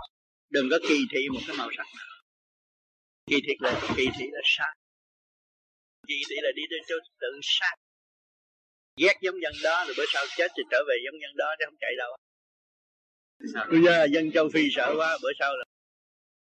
[0.50, 2.06] Đừng có kỳ thị một cái màu sắc nào.
[3.26, 4.76] Kỳ thị là, kỳ thị là sai.
[6.08, 7.74] Kỳ thị là đi tới chỗ tự sát
[8.96, 11.64] ghét giống dân đó rồi bữa sau chết thì trở về giống dân đó chứ
[11.66, 12.16] không chạy đâu.
[13.70, 15.64] Bây giờ dân châu phi sợ quá, bữa sau là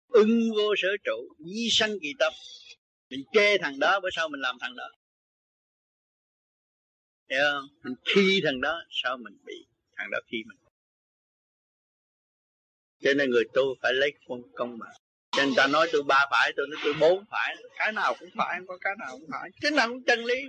[0.08, 2.34] ưng vô sở trụ di sanh kỳ tập
[3.10, 4.90] mình chê thằng đó, bữa sau mình làm thằng đó.
[7.30, 7.68] Hiểu không?
[7.84, 9.66] Mình khi thằng đó, sao mình bị
[10.00, 10.58] thằng đó khi mình.
[13.00, 14.94] Cho nên người tu phải lấy công công bằng
[15.32, 17.56] cho nên ta nói tôi ba phải tôi nói tôi bốn phải.
[17.76, 19.50] Cái nào cũng phải không có cái nào cũng phải.
[19.62, 20.44] Cái nào cũng chân lý.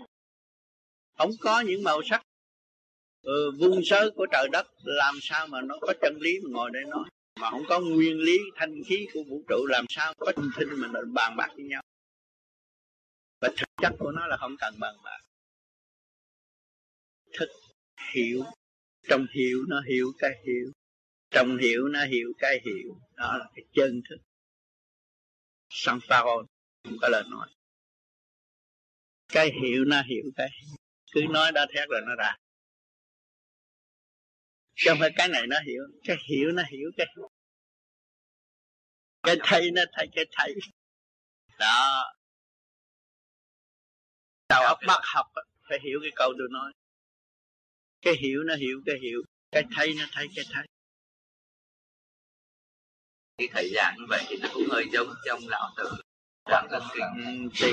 [1.18, 2.22] Không có những màu sắc.
[3.22, 6.70] Ừ, vuông sớ của trời đất làm sao mà nó có chân lý mà ngồi
[6.72, 7.08] đây nói?
[7.40, 10.68] Mà không có nguyên lý thanh khí của vũ trụ làm sao có thông tin
[10.76, 11.82] mà bàn bạc với nhau?
[13.40, 15.20] Và thực chất của nó là không cần bàn bạc.
[17.32, 17.48] Thức
[18.14, 18.44] hiểu
[19.10, 20.72] trong hiểu nó hiểu cái hiểu.
[21.30, 23.00] Trong hiểu nó hiểu cái hiểu.
[23.16, 24.16] Đó là cái chân thức.
[25.68, 27.48] Sang không có lời nói.
[29.28, 30.76] Cái hiểu nó hiểu cái hiểu.
[31.12, 32.36] cứ nói đã thét rồi nó ra.
[34.86, 35.82] Không phải cái này nó hiểu.
[36.05, 37.30] Cái hiểu nó hiểu cái hiểu.
[39.22, 40.55] Cái thấy nó thấy cái thấy.
[41.58, 42.12] Đó.
[44.48, 45.26] Đầu óc bắt học
[45.68, 46.72] phải hiểu cái câu tôi nói
[48.02, 49.22] cái hiểu nó hiểu cái hiểu.
[49.52, 50.66] Cái thấy nó thấy cái thấy.
[53.38, 55.90] Cái thời gian như vậy thì nó cũng hơi giống trong lão tử.
[56.44, 57.72] Quảng tân kinh thì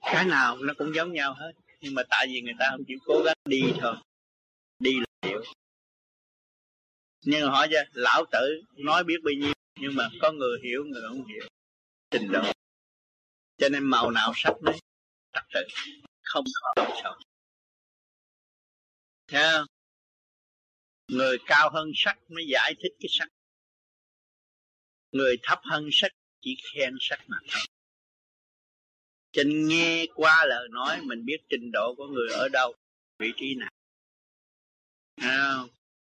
[0.00, 1.52] cái nào nó cũng giống nhau hết.
[1.80, 3.96] Nhưng mà tại vì người ta không chịu cố gắng đi thôi.
[4.78, 5.42] Đi là hiểu.
[7.24, 10.84] Nhưng mà hỏi cho lão tử nói biết bao nhiêu nhưng mà có người hiểu
[10.84, 11.48] người không hiểu.
[12.10, 12.52] Trình độ.
[13.58, 14.78] Cho nên màu nào sắc đấy
[15.32, 15.60] thật sự
[16.22, 16.44] không
[16.76, 17.18] có sao
[19.28, 19.66] Thấy không?
[21.08, 23.28] Người cao hơn sắc mới giải thích cái sắc.
[25.12, 27.62] Người thấp hơn sắc chỉ khen sắc mà thôi.
[29.32, 32.74] Trên nghe qua lời nói mình biết trình độ của người ở đâu
[33.18, 33.70] Vị trí nào.
[35.16, 35.58] À,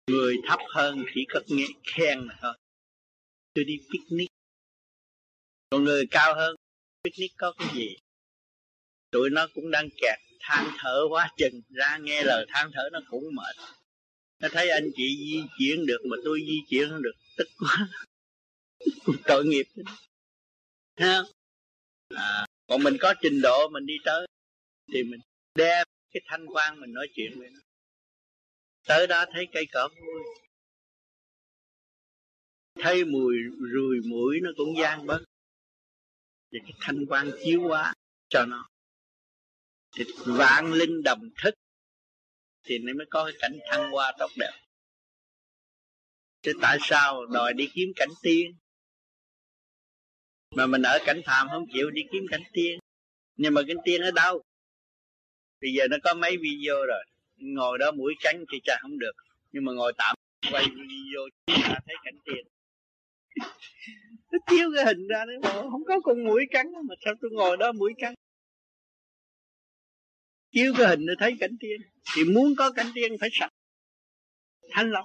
[0.06, 2.54] Người thấp hơn chỉ có nghe khen mà thôi.
[3.54, 4.30] Tôi đi picnic.
[5.70, 6.56] Còn người cao hơn
[7.04, 7.96] Picnic có cái gì?
[9.10, 11.60] Tụi nó cũng đang kẹt than thở quá chừng.
[11.70, 13.56] Ra nghe lời than thở nó cũng mệt.
[14.40, 17.88] Nó thấy anh chị di chuyển được mà tôi di chuyển không được tức quá.
[19.24, 19.66] Tội nghiệp.
[20.96, 21.22] Ha
[22.14, 24.26] à, còn mình có trình độ mình đi tới
[24.92, 25.20] thì mình
[25.54, 27.60] đem cái thanh quan mình nói chuyện với nó.
[28.86, 30.22] Tới đó thấy cây cỏ vui.
[32.74, 33.36] Thấy mùi
[33.72, 35.22] rùi mũi nó cũng gian bớt.
[36.52, 37.94] Và cái thanh quan chiếu quá
[38.28, 38.68] cho nó
[39.96, 41.54] thì vạn linh đồng thức
[42.64, 44.52] thì nó mới có cái cảnh thăng hoa tốt đẹp.
[46.42, 48.56] Chứ tại sao đòi đi kiếm cảnh tiên?
[50.54, 52.78] Mà mình ở cảnh phàm không chịu đi kiếm cảnh tiên.
[53.36, 54.42] Nhưng mà cảnh tiên ở đâu?
[55.60, 57.04] Bây giờ nó có mấy video rồi.
[57.36, 59.12] Ngồi đó mũi cánh thì chả không được.
[59.52, 60.16] Nhưng mà ngồi tạm
[60.50, 62.46] quay video ta thấy cảnh tiền
[64.32, 67.30] nó chiếu cái hình ra đấy, mà không có con mũi cắn mà sao tôi
[67.30, 68.14] ngồi đó mũi cắn?
[70.52, 71.80] Chiếu cái hình để thấy cảnh tiên.
[72.14, 73.50] Thì muốn có cảnh tiên phải sạch.
[74.70, 75.04] Thanh lọc.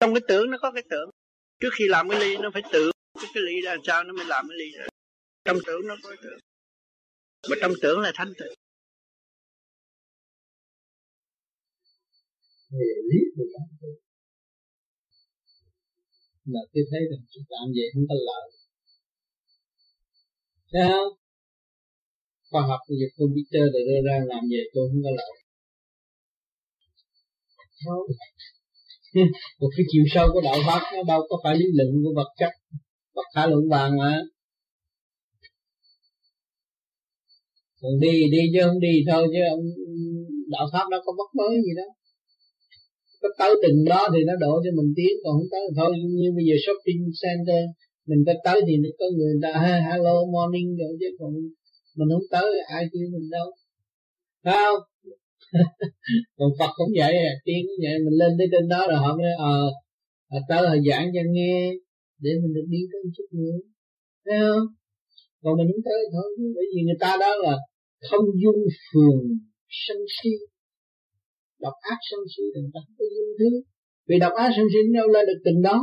[0.00, 1.10] Trong cái tưởng nó có cái tưởng.
[1.60, 2.90] Trước khi làm cái ly nó phải tưởng.
[3.14, 4.86] Cái, cái ly ra sao nó mới làm cái ly ra
[5.44, 6.38] trong tưởng nó có cái tưởng.
[7.50, 8.54] Mà trong tưởng là thanh tịnh.
[12.70, 13.68] Về lý của cảm
[16.44, 18.50] là tôi thấy rằng chúng ta vậy không có lợi
[20.72, 21.23] thấy không?
[22.54, 25.32] Khoa học giờ computer để đưa ra làm vậy tôi không có lợi.
[27.84, 28.06] Không
[29.60, 32.30] một cái chiều sâu của đạo pháp nó đâu có phải lý luận của vật
[32.40, 32.52] chất
[33.16, 34.12] bất khả luận bàn mà.
[37.80, 39.64] Còn đi đi chứ không đi thôi chứ ông
[40.54, 41.90] đạo pháp đó có bất mới gì đâu.
[43.22, 45.90] Có tới từng đó thì nó đổ cho mình tiến còn không tới thôi.
[46.18, 47.62] Như bây giờ shopping center
[48.08, 49.52] mình có tới thì nó có người ta
[49.88, 51.32] hello morning rồi chứ còn
[51.96, 53.48] mình không tới ai kêu mình đâu.
[54.44, 54.80] Phải không?
[56.36, 57.96] Còn Phật cũng vậy à tiên cũng vậy.
[58.04, 59.58] Mình lên tới trên đó rồi họ mới ờ
[60.36, 61.54] à, tới họ giảng cho nghe
[62.22, 63.56] để mình được đi tới chút nữa.
[64.24, 64.66] Thấy không?
[65.42, 67.54] Còn mình không tới thôi bởi vì người ta đó là
[68.08, 69.22] không dung phường
[69.84, 70.30] sân si.
[71.60, 73.50] Độc ác sân si đừng ta không có dung thứ.
[74.08, 75.78] Vì độc ác sân si đâu lên được từng đó.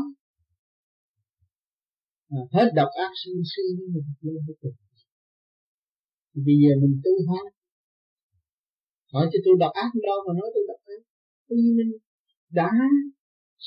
[2.30, 4.77] À, hết độc ác sân si mới được lên được từng
[6.34, 7.45] bây giờ mình tu hết
[9.14, 11.01] hỏi cho tôi đọc ác đâu mà nói tôi đọc ác.
[11.48, 11.92] Bởi vì mình
[12.60, 12.69] đã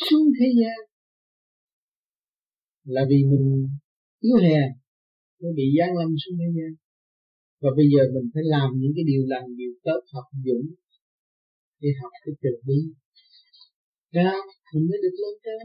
[0.06, 0.78] xuống thế gian
[2.94, 3.46] là vì mình
[4.20, 4.68] yếu hèn
[5.40, 6.72] mới bị gian lâm xuống thế gian.
[7.62, 10.66] Và bây giờ mình phải làm những cái điều lành, điều tốt, học dũng
[11.80, 12.80] để học cái từ bi.
[14.16, 14.32] Ra
[14.72, 15.64] mình mới được lên trên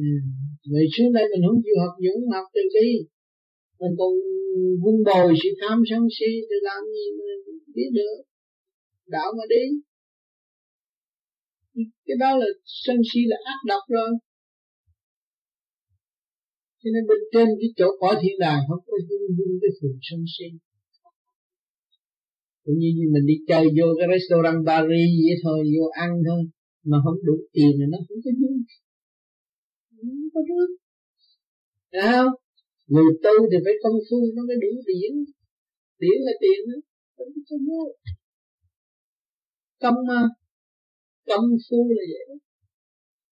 [0.00, 0.08] ừ.
[0.72, 2.88] vậy xuống đây mình không chịu học dũng, học từ bi
[3.80, 4.12] mình còn
[4.82, 7.24] vun bồi sự tham sân si để làm gì mà
[7.74, 8.16] biết được?
[9.06, 9.64] Đạo mà đi.
[12.06, 14.10] Cái đó là sân si là ác độc rồi.
[16.80, 19.98] Cho nên bên trên cái chỗ cõi thiên đàng không có dung dung cái phường
[20.02, 20.46] sân si.
[22.64, 26.40] Cũng như mình đi chơi vô cái restaurant Paris vậy thôi, vô ăn thôi,
[26.84, 28.56] mà không đủ tiền thì nó không có vui.
[30.00, 30.70] Không có được.
[31.92, 32.32] Đấy không?
[32.92, 35.12] Người tu thì phải công phu nó mới đủ điển
[36.02, 36.78] điển là tiền đó
[37.16, 37.82] không có vô
[39.82, 40.20] công mà
[41.30, 42.36] công phu là vậy đó.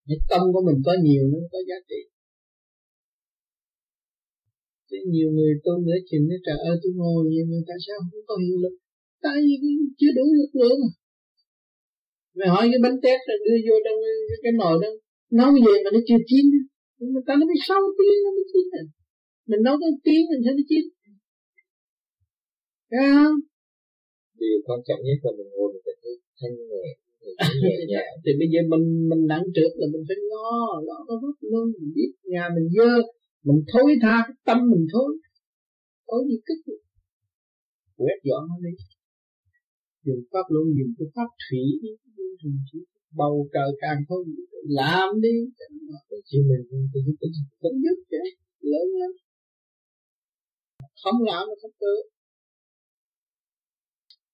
[0.09, 2.01] Cái công của mình có nhiều nó có giá trị.
[4.89, 7.97] Thế nhiều người tu nữa chừng nói trời ơi tôi ngồi vậy mà tại sao
[8.11, 8.75] không có hiệu lực?
[9.25, 9.57] Tại vì
[9.99, 10.81] chưa đủ lực lượng.
[12.37, 14.91] Mày hỏi cái bánh tét rồi đưa vô trong cái, cái nồi đó
[15.39, 16.45] nấu về mà nó chưa chín.
[17.15, 18.85] Mà ta nó mới 6 tiếng nó mới chín rồi
[19.49, 20.85] mình nấu có tiếng mình thấy nó chín
[22.91, 23.37] Thấy không?
[24.41, 26.87] Điều quan trọng nhất là mình ngồi mình phải thanh nhẹ
[28.25, 30.51] thì bây giờ mình mình nặng trượt là mình phải ngó
[30.87, 32.93] ngó có vất luôn mình biết nhà mình dơ
[33.47, 35.11] mình thối tha cái tâm mình thôi
[36.09, 36.75] có gì kích
[37.97, 38.75] quét dọn nó đi.
[40.07, 41.65] Dùng pháp luôn dùng cái pháp thủy
[42.43, 42.79] dùng chỉ
[43.21, 44.25] bầu trời càng thôi
[44.79, 45.37] làm đi.
[46.29, 46.63] Chứ mình
[47.61, 48.23] cũng giúp chứ
[48.73, 49.13] lớn lắm
[51.05, 51.99] không làm nó không tới.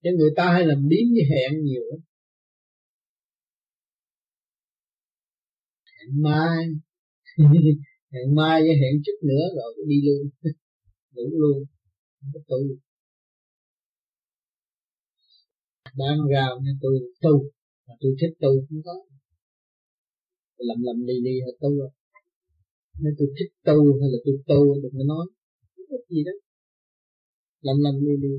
[0.02, 2.00] Nhưng người ta hay làm biến với hẹn nhiều lắm.
[5.96, 6.64] Hẹn mai.
[8.12, 10.30] Hẹn mai với hẹn chút nữa rồi đi luôn.
[11.12, 11.64] Ngủ luôn.
[12.20, 12.58] Không có tu.
[15.96, 17.44] Đang rào nên tôi tu.
[17.86, 18.94] Mà tôi thích tu cũng có.
[20.58, 21.90] Lầm lầm đi đi là tu rồi.
[23.02, 25.26] Nên tôi thích tu hay là tôi tu, đừng có nói.
[25.76, 26.32] Cái gì đó
[27.66, 28.32] lầm lầm đi đi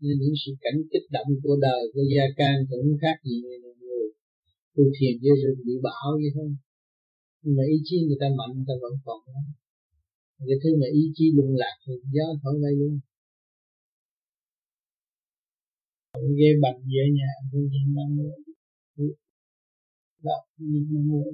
[0.00, 3.58] nên những sự cảnh kích động của đời của gia can cũng khác gì người
[4.74, 6.48] tu thiền với rừng bị bão vậy thôi.
[7.42, 9.18] Nhưng mà ý chí người ta mạnh người ta vẫn còn
[10.48, 12.94] cái thứ mà ý chí lung lạc thì gió thổi bay luôn.
[16.12, 18.32] Ông ghé bằng về nhà tôi nhìn mang mua
[20.22, 21.24] Đó, nhìn mang mua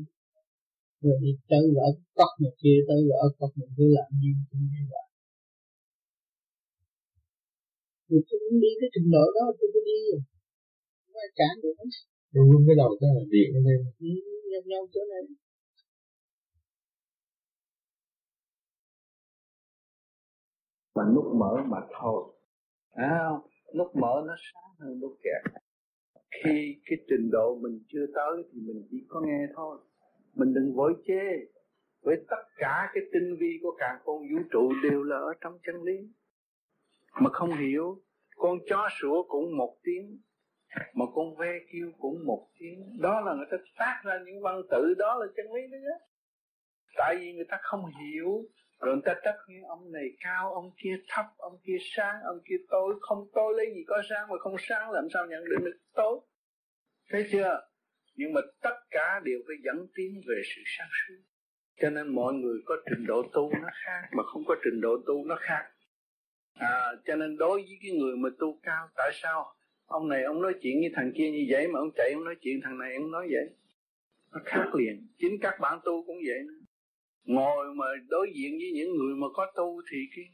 [1.02, 1.86] rồi đi tới gỡ
[2.18, 5.06] cốc một kia tới gỡ cốc một kia làm gì cũng như vậy.
[8.08, 10.00] Rồi tôi cũng đi cái trình độ đó tôi cứ đi.
[10.12, 10.20] Rồi
[11.04, 11.90] không ai cản được hết
[12.34, 14.08] Đúng luôn cái đầu cái là điện lên ừ,
[14.50, 15.22] nhập nhau chỗ này.
[20.94, 22.20] Mà nút mở mà thôi.
[22.90, 23.28] À,
[23.76, 25.42] nút mở nó sáng hơn nút kẹt.
[26.30, 29.78] Khi cái trình độ mình chưa tới thì mình chỉ có nghe thôi
[30.34, 31.46] mình đừng vội chê.
[32.02, 35.58] Với tất cả cái tinh vi của cả con vũ trụ đều là ở trong
[35.66, 35.98] chân lý.
[37.20, 38.02] Mà không hiểu,
[38.36, 40.20] con chó sủa cũng một tiếng,
[40.94, 43.00] mà con ve kêu cũng một tiếng.
[43.00, 45.78] Đó là người ta phát ra những văn tự, đó là chân lý đó
[46.96, 48.44] tại vì người ta không hiểu,
[48.80, 52.38] rồi người ta trách như ông này cao, ông kia thấp, ông kia sáng, ông
[52.48, 52.94] kia tối.
[53.00, 56.20] Không tối lấy gì có sáng mà không sáng, làm sao nhận được được tối?
[57.10, 57.69] Thấy chưa?
[58.20, 61.22] Nhưng mà tất cả đều phải dẫn tiến về sự sáng suốt.
[61.80, 64.96] Cho nên mọi người có trình độ tu nó khác mà không có trình độ
[65.06, 65.64] tu nó khác.
[66.54, 69.54] À, cho nên đối với cái người mà tu cao tại sao
[69.86, 72.34] ông này ông nói chuyện với thằng kia như vậy mà ông chạy ông nói
[72.40, 73.50] chuyện thằng này ông nói vậy?
[74.32, 75.06] Nó khác liền.
[75.18, 76.38] Chính các bạn tu cũng vậy.
[76.46, 76.60] Nữa
[77.24, 80.24] ngồi mà đối diện với những người mà có tu thì cái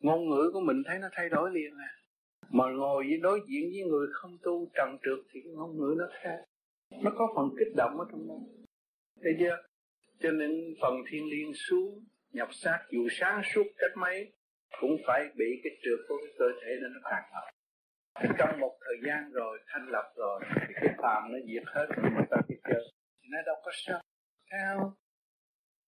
[0.00, 1.92] ngôn ngữ của mình thấy nó thay đổi liền à.
[2.50, 5.94] Mà ngồi với đối diện với người không tu trần trượt thì cái ngôn ngữ
[5.98, 6.38] nó khác
[7.02, 8.34] nó có phần kích động ở trong đó.
[9.22, 9.56] Thấy chưa
[10.20, 10.50] cho nên
[10.82, 14.32] phần thiên liêng xuống, nhập xác dù sáng suốt cách mấy,
[14.80, 18.76] cũng phải bị cái trượt của cái cơ thể nên nó khác thật trong một
[18.80, 22.36] thời gian rồi, thanh lập rồi, thì cái phàm nó diệt hết rồi, mà ta
[22.48, 22.82] đi chơi
[23.22, 24.00] thì nó đâu có sao.
[24.50, 24.96] Sao?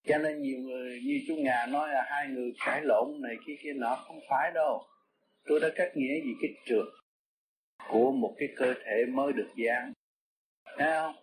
[0.07, 3.55] Cho nên nhiều người như chú Ngà nói là hai người cãi lộn này kia
[3.63, 4.83] kia nọ không phải đâu.
[5.45, 6.87] Tôi đã cách nghĩa gì cái trượt
[7.89, 9.93] của một cái cơ thể mới được giang
[10.79, 11.15] thấy không?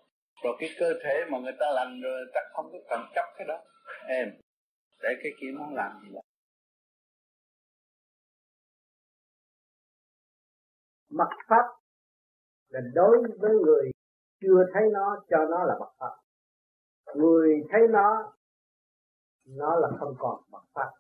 [0.43, 3.25] Rồi cái cơ thể mà người ta lành rồi người ta không có cần chấp
[3.37, 3.63] cái đó.
[4.07, 4.27] Em,
[5.01, 6.23] để cái kia nó làm gì vậy?
[11.09, 11.65] Mặt pháp
[12.67, 13.91] là đối với người
[14.41, 16.15] chưa thấy nó, cho nó là mặt pháp.
[17.15, 18.33] Người thấy nó
[19.45, 20.91] nó là không còn mặt pháp,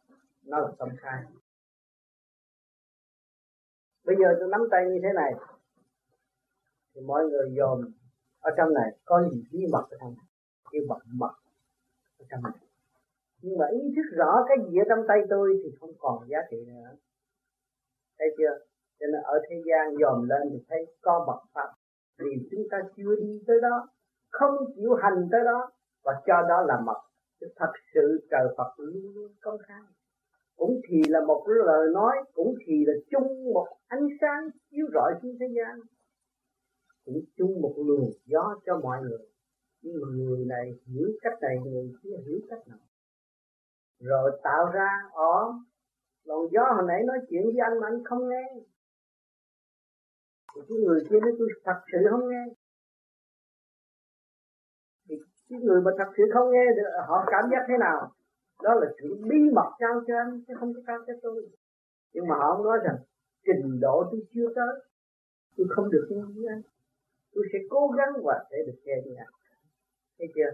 [0.43, 1.23] nó là tâm khai.
[4.03, 5.33] Bây giờ tôi nắm tay như thế này,
[6.95, 7.91] thì mọi người dòm
[8.47, 10.27] ở trong này có gì bí mật ở trong này.
[10.71, 11.33] Cái mật mật
[12.19, 12.67] ở trong này.
[13.41, 16.37] Nhưng mà ý thức rõ cái gì ở trong tay tôi thì không còn giá
[16.49, 16.89] trị nữa.
[18.19, 18.53] Thấy chưa?
[18.99, 21.69] Cho nên ở thế gian dòm lên thì thấy có bậc pháp.
[22.19, 23.87] Vì chúng ta chưa đi tới đó,
[24.29, 25.71] không chịu hành tới đó,
[26.03, 27.01] và cho đó là mật.
[27.55, 29.81] Thật sự trời Phật luôn luôn công khai.
[30.57, 35.13] Cũng thì là một lời nói, cũng thì là chung một ánh sáng chiếu rọi
[35.21, 35.79] trên thế gian
[37.05, 39.27] cũng chung một luồng gió cho mọi người.
[39.81, 42.79] Nhưng mà người này hiểu cách này, người kia hiểu cách nào.
[43.99, 45.53] Rồi tạo ra ở
[46.23, 48.53] luồng gió hồi nãy nói chuyện với anh mà anh không nghe.
[50.55, 52.45] Thì cái người kia nói, tôi thật sự không nghe.
[55.09, 55.15] Thì
[55.49, 58.11] cái người mà thật sự không nghe được, họ cảm giác thế nào?
[58.63, 61.49] Đó là sự bí mật trao cho anh, chứ không có trao cho tôi.
[62.13, 62.95] Nhưng mà họ không nói rằng,
[63.45, 64.73] trình độ tôi chưa tới,
[65.57, 66.61] tôi không được nghe với anh
[67.33, 69.33] tôi sẽ cố gắng và sẽ được nghe như anh.
[70.17, 70.51] Thấy chưa?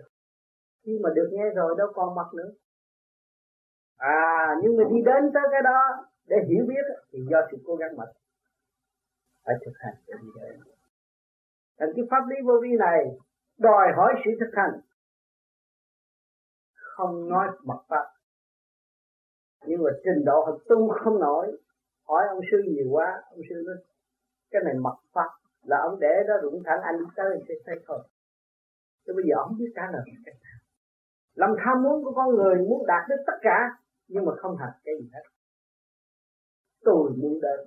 [0.85, 2.51] Khi mà được nghe rồi đâu còn mặt nữa.
[3.97, 5.79] À nhưng mà đi đến tới cái đó
[6.27, 8.05] để hiểu biết thì do sự cố gắng mà
[9.45, 10.59] phải thực hành để đi đến.
[11.79, 13.05] Thành cái pháp lý vô vi này,
[13.57, 14.79] đòi hỏi sự thực hành.
[16.75, 18.05] Không nói mật pháp
[19.65, 21.57] nhưng mà trình độ họ tu không nổi.
[22.07, 23.75] Hỏi ông sư nhiều quá, ông sư nói,
[24.51, 25.29] cái này mật pháp
[25.69, 27.99] là ông để đó rụng thẳng, anh tới sẽ thấy thôi
[29.05, 30.59] chứ bây giờ ông biết trả lời cách nào
[31.41, 33.57] lòng tham muốn của con người muốn đạt được tất cả,
[34.07, 35.25] nhưng mà không hành cái gì hết.
[36.83, 37.59] Tôi muốn đến.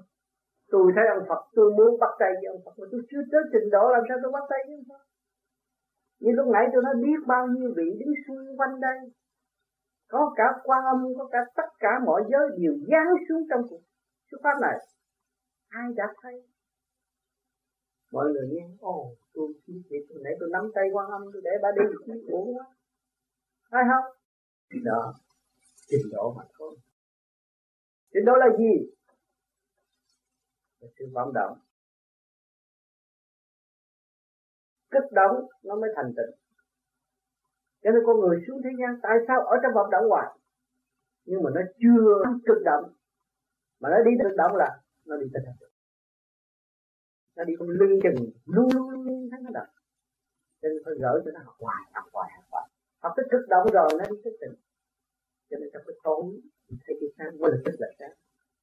[0.70, 3.42] Tôi thấy ông Phật, tôi muốn bắt tay với ông Phật, mà tôi chưa tới
[3.52, 5.02] trình độ làm sao tôi bắt tay với ông Phật.
[6.20, 8.98] Như lúc nãy tôi nói biết bao nhiêu vị đứng xung quanh đây,
[10.08, 13.82] có cả quan âm, có cả tất cả mọi giới đều giáng xuống trong cuộc.
[14.30, 14.78] Xuất pháp này,
[15.68, 16.51] ai đã thấy?
[18.12, 21.50] Mọi người nghe ồ tôi chị tôi nãy tôi nắm tay quan âm tôi để
[21.62, 22.66] bà đi chứ uổng quá.
[23.70, 24.16] Phải không?
[24.84, 25.14] Đó
[25.88, 26.76] trình độ mà thôi.
[28.12, 28.72] Trình độ là gì?
[30.80, 31.58] Là sự vận động.
[34.90, 36.36] Kích động nó mới thành tựu.
[37.82, 40.38] Cho nên con người xuống thế gian tại sao ở trong vận động hoài?
[41.24, 42.92] Nhưng mà nó chưa cực động.
[43.80, 45.71] Mà nó đi cực động là nó đi tựu
[47.36, 49.68] nó đi con lưng chừng luôn luôn luôn luôn thấy nó động
[50.62, 52.68] cho nên phải gỡ cho nó học hoài học hoài học hoài.
[53.02, 54.54] Học tích cực động rồi nó đi tích tình,
[55.50, 56.24] cho nên trong cái tối
[56.86, 58.14] thấy cái sáng mới là tích là sáng.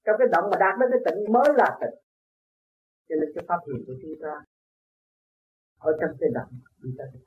[0.05, 1.95] Trong cái động mà đạt đến cái tỉnh mới là tỉnh.
[3.09, 4.33] Cho nên cái pháp hiện của chúng ta
[5.79, 7.23] ở trong cái động chúng ta tỉnh.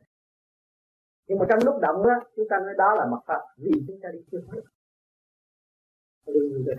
[1.26, 4.00] Nhưng mà trong lúc động á chúng ta nói đó là mặt pháp vì chúng
[4.02, 4.62] ta đi chưa hết
[6.26, 6.76] đi như vậy